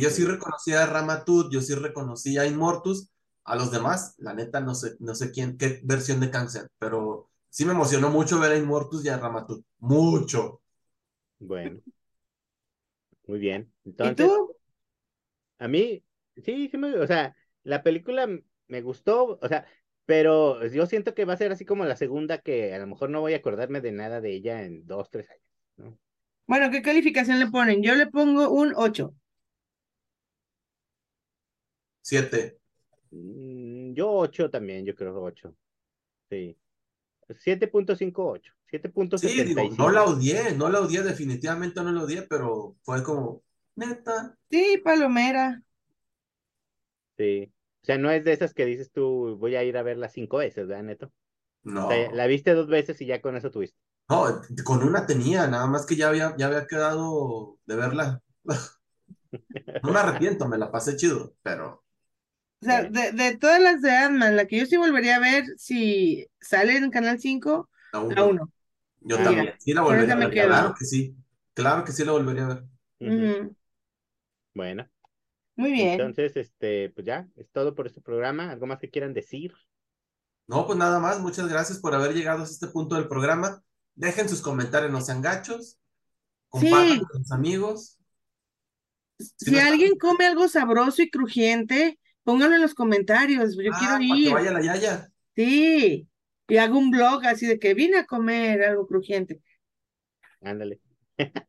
yo 0.00 0.10
sí 0.10 0.24
reconocía 0.24 0.82
a 0.82 0.86
Ramatut, 0.86 1.50
yo 1.52 1.60
sí 1.62 1.74
reconocía 1.74 2.42
a 2.42 2.46
Immortus, 2.46 3.10
a 3.44 3.56
los 3.56 3.70
demás, 3.70 4.14
la 4.18 4.34
neta 4.34 4.60
no 4.60 4.74
sé, 4.74 4.96
no 5.00 5.14
sé 5.14 5.30
quién, 5.30 5.56
qué 5.58 5.80
versión 5.84 6.20
de 6.20 6.30
cáncer, 6.30 6.68
pero 6.78 7.30
sí 7.48 7.64
me 7.64 7.72
emocionó 7.72 8.10
mucho 8.10 8.38
ver 8.40 8.52
a 8.52 8.56
Immortus 8.58 9.04
y 9.04 9.08
a 9.08 9.18
Ramatut, 9.18 9.64
mucho. 9.78 10.62
bueno. 11.40 11.82
Muy 13.26 13.38
bien. 13.38 13.72
¿Y 14.00 14.14
Entonces, 14.14 14.16
tú? 14.16 14.56
A 15.58 15.68
mí, 15.68 16.04
sí, 16.36 16.68
sí 16.70 16.76
me, 16.78 16.94
o 16.98 17.06
sea, 17.06 17.36
la 17.64 17.82
película 17.82 18.28
me 18.68 18.82
gustó, 18.82 19.38
o 19.40 19.48
sea, 19.48 19.66
pero 20.06 20.64
yo 20.66 20.86
siento 20.86 21.14
que 21.14 21.24
va 21.24 21.34
a 21.34 21.36
ser 21.36 21.52
así 21.52 21.64
como 21.64 21.84
la 21.84 21.96
segunda 21.96 22.38
que 22.38 22.74
a 22.74 22.78
lo 22.78 22.86
mejor 22.86 23.10
no 23.10 23.20
voy 23.20 23.34
a 23.34 23.38
acordarme 23.38 23.80
de 23.80 23.92
nada 23.92 24.20
de 24.20 24.32
ella 24.34 24.62
en 24.64 24.86
dos, 24.86 25.10
tres 25.10 25.30
años, 25.30 25.42
¿no? 25.76 25.98
Bueno, 26.48 26.70
¿qué 26.72 26.82
calificación 26.82 27.38
le 27.38 27.46
ponen? 27.46 27.80
Yo 27.82 27.94
le 27.94 28.06
pongo 28.08 28.50
un 28.50 28.72
8. 28.76 29.14
Siete. 32.02 32.58
Mm, 33.10 33.94
Yo 33.94 34.10
ocho 34.12 34.50
también, 34.50 34.84
yo 34.84 34.94
creo 34.94 35.22
ocho. 35.22 35.54
Sí. 36.30 36.56
7.58, 37.38 38.52
Sí, 39.14 39.42
digo, 39.42 39.70
no 39.76 39.90
la 39.90 40.04
7.75. 40.04 40.04
odié, 40.04 40.52
no 40.56 40.68
la 40.68 40.80
odié, 40.80 41.02
definitivamente 41.02 41.82
no 41.82 41.90
la 41.92 42.02
odié, 42.04 42.22
pero 42.22 42.76
fue 42.82 43.02
como, 43.02 43.42
neta, 43.78 44.16
Sí, 44.50 44.78
palomera. 44.84 45.62
Sí. 47.16 47.52
O 47.82 47.86
sea, 47.86 47.98
no 47.98 48.10
es 48.10 48.24
de 48.24 48.32
esas 48.32 48.54
que 48.54 48.64
dices 48.66 48.90
tú, 48.92 49.36
voy 49.38 49.56
a 49.56 49.64
ir 49.64 49.76
a 49.76 49.82
verla 49.82 50.08
cinco 50.08 50.38
veces, 50.38 50.66
¿verdad, 50.66 50.84
Neto? 50.84 51.06
no. 51.64 51.84
O 51.86 51.94
sea, 51.94 52.12
la 52.12 52.26
viste 52.28 52.54
dos 52.54 52.68
veces 52.68 53.00
y 53.02 53.06
ya 53.06 53.20
con 53.22 53.36
eso 53.36 53.50
tuviste. 53.52 53.78
No, 54.10 54.40
con 54.64 54.82
una 54.82 55.06
tenía, 55.06 55.46
nada 55.46 55.66
más 55.66 55.84
que 55.86 55.96
ya 55.96 56.08
había, 56.08 56.34
ya 56.38 56.46
había 56.46 56.66
quedado 56.66 57.58
de 57.66 57.76
verla. 57.76 58.22
No 59.82 59.90
me 59.90 59.98
arrepiento, 59.98 60.46
me 60.46 60.56
la 60.56 60.70
pasé 60.70 60.96
chido, 60.96 61.34
pero 61.42 61.82
O 62.62 62.64
sea, 62.66 62.84
de, 62.84 63.12
de 63.12 63.36
todas 63.38 63.60
las 63.60 63.80
de 63.82 63.90
Ant-Man, 63.92 64.36
la 64.36 64.46
que 64.46 64.58
yo 64.58 64.66
sí 64.66 64.76
volvería 64.76 65.16
a 65.16 65.20
ver 65.20 65.44
si 65.58 66.26
sale 66.40 66.76
en 66.76 66.90
Canal 66.90 67.20
5, 67.20 67.70
la 67.92 68.00
la 68.08 68.24
uno. 68.24 68.24
1. 68.24 68.50
Yo 69.00 69.22
Y 69.22 69.22
también, 69.22 69.54
sí 69.58 69.74
la 69.74 69.82
volvería 69.82 70.14
a 70.14 70.18
ver, 70.18 70.30
quedo. 70.30 70.34
claro 70.38 70.74
que 70.78 70.84
sí, 70.86 71.16
claro 71.54 71.84
que 71.84 71.92
sí 71.92 72.04
la 72.04 72.12
volvería 72.12 72.44
a 72.46 72.48
ver. 72.48 72.64
Ujú. 73.00 73.56
Bueno, 74.58 74.88
Muy 75.54 75.70
bien. 75.70 75.90
entonces, 75.90 76.36
este, 76.36 76.90
pues 76.90 77.06
ya, 77.06 77.28
es 77.36 77.48
todo 77.52 77.76
por 77.76 77.86
este 77.86 78.00
programa. 78.00 78.50
¿Algo 78.50 78.66
más 78.66 78.80
que 78.80 78.90
quieran 78.90 79.14
decir? 79.14 79.54
No, 80.48 80.66
pues 80.66 80.76
nada 80.76 80.98
más, 80.98 81.20
muchas 81.20 81.48
gracias 81.48 81.78
por 81.78 81.94
haber 81.94 82.12
llegado 82.12 82.40
a 82.40 82.44
este 82.44 82.66
punto 82.66 82.96
del 82.96 83.06
programa. 83.06 83.62
Dejen 83.94 84.28
sus 84.28 84.40
comentarios, 84.40 84.90
no 84.90 85.00
sean 85.00 85.22
gachos, 85.22 85.78
compartan 86.48 86.98
Sí, 86.98 86.98
con 87.06 87.22
sus 87.22 87.30
amigos. 87.30 87.98
Si 89.20 89.26
si 89.36 89.50
no 89.52 89.58
están, 89.58 89.72
alguien 89.74 89.96
come 89.96 90.26
algo 90.26 90.48
sabroso 90.48 91.02
y 91.02 91.10
crujiente, 91.10 92.00
pónganlo 92.24 92.56
en 92.56 92.62
los 92.62 92.74
comentarios. 92.74 93.54
Yo 93.54 93.58
quiero 93.58 93.74
ah, 93.74 93.86
para 93.90 93.98
que 94.00 94.04
ir. 94.06 94.32
vaya 94.32 94.50
la 94.50 94.60
Yaya. 94.60 95.08
Sí. 95.36 96.08
Y 96.48 96.56
hago 96.56 96.78
un 96.78 96.90
blog 96.90 97.24
así 97.26 97.46
de 97.46 97.60
que 97.60 97.74
vine 97.74 97.98
a 97.98 98.06
comer 98.06 98.64
algo 98.64 98.88
crujiente. 98.88 99.40
Ándale. 100.40 100.80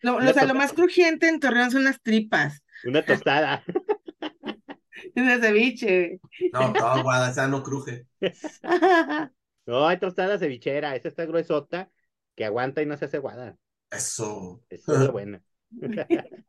Lo, 0.02 0.18
o 0.18 0.34
sea, 0.34 0.46
lo 0.46 0.54
más 0.54 0.74
crujiente 0.74 1.28
en 1.28 1.40
Torreón 1.40 1.72
son 1.72 1.86
las 1.86 2.00
tripas. 2.04 2.62
Una 2.86 3.06
tostada. 3.06 3.64
De 5.16 5.40
ceviche. 5.40 6.20
No, 6.54 6.74
toda 6.74 6.96
aguada, 6.96 7.30
esa 7.32 7.48
no 7.48 7.64
cruje. 7.64 8.06
No, 9.66 9.88
hay 9.88 10.00
tostada 10.00 10.40
cevichera. 10.40 10.96
Esa 10.96 11.10
está 11.10 11.26
gruesota, 11.26 11.92
que 12.36 12.44
aguanta 12.44 12.82
y 12.82 12.88
no 12.88 12.98
se 12.98 13.06
hace 13.06 13.20
guada. 13.20 13.56
Eso. 13.92 14.64
Esa 14.68 14.94
es 14.94 15.00
la 15.00 15.12
buena. 15.12 15.44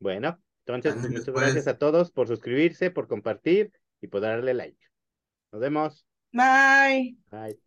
Bueno, 0.00 0.40
entonces, 0.64 0.92
Ándale, 0.92 1.08
muchas 1.08 1.30
pues. 1.30 1.44
gracias 1.44 1.66
a 1.66 1.76
todos 1.78 2.12
por 2.12 2.28
suscribirse, 2.28 2.90
por 2.90 3.08
compartir 3.08 3.72
y 4.00 4.06
por 4.06 4.20
darle 4.20 4.54
like. 4.54 4.78
Nos 5.50 5.60
vemos. 5.60 6.06
Bye. 6.32 7.16
Bye. 7.30 7.58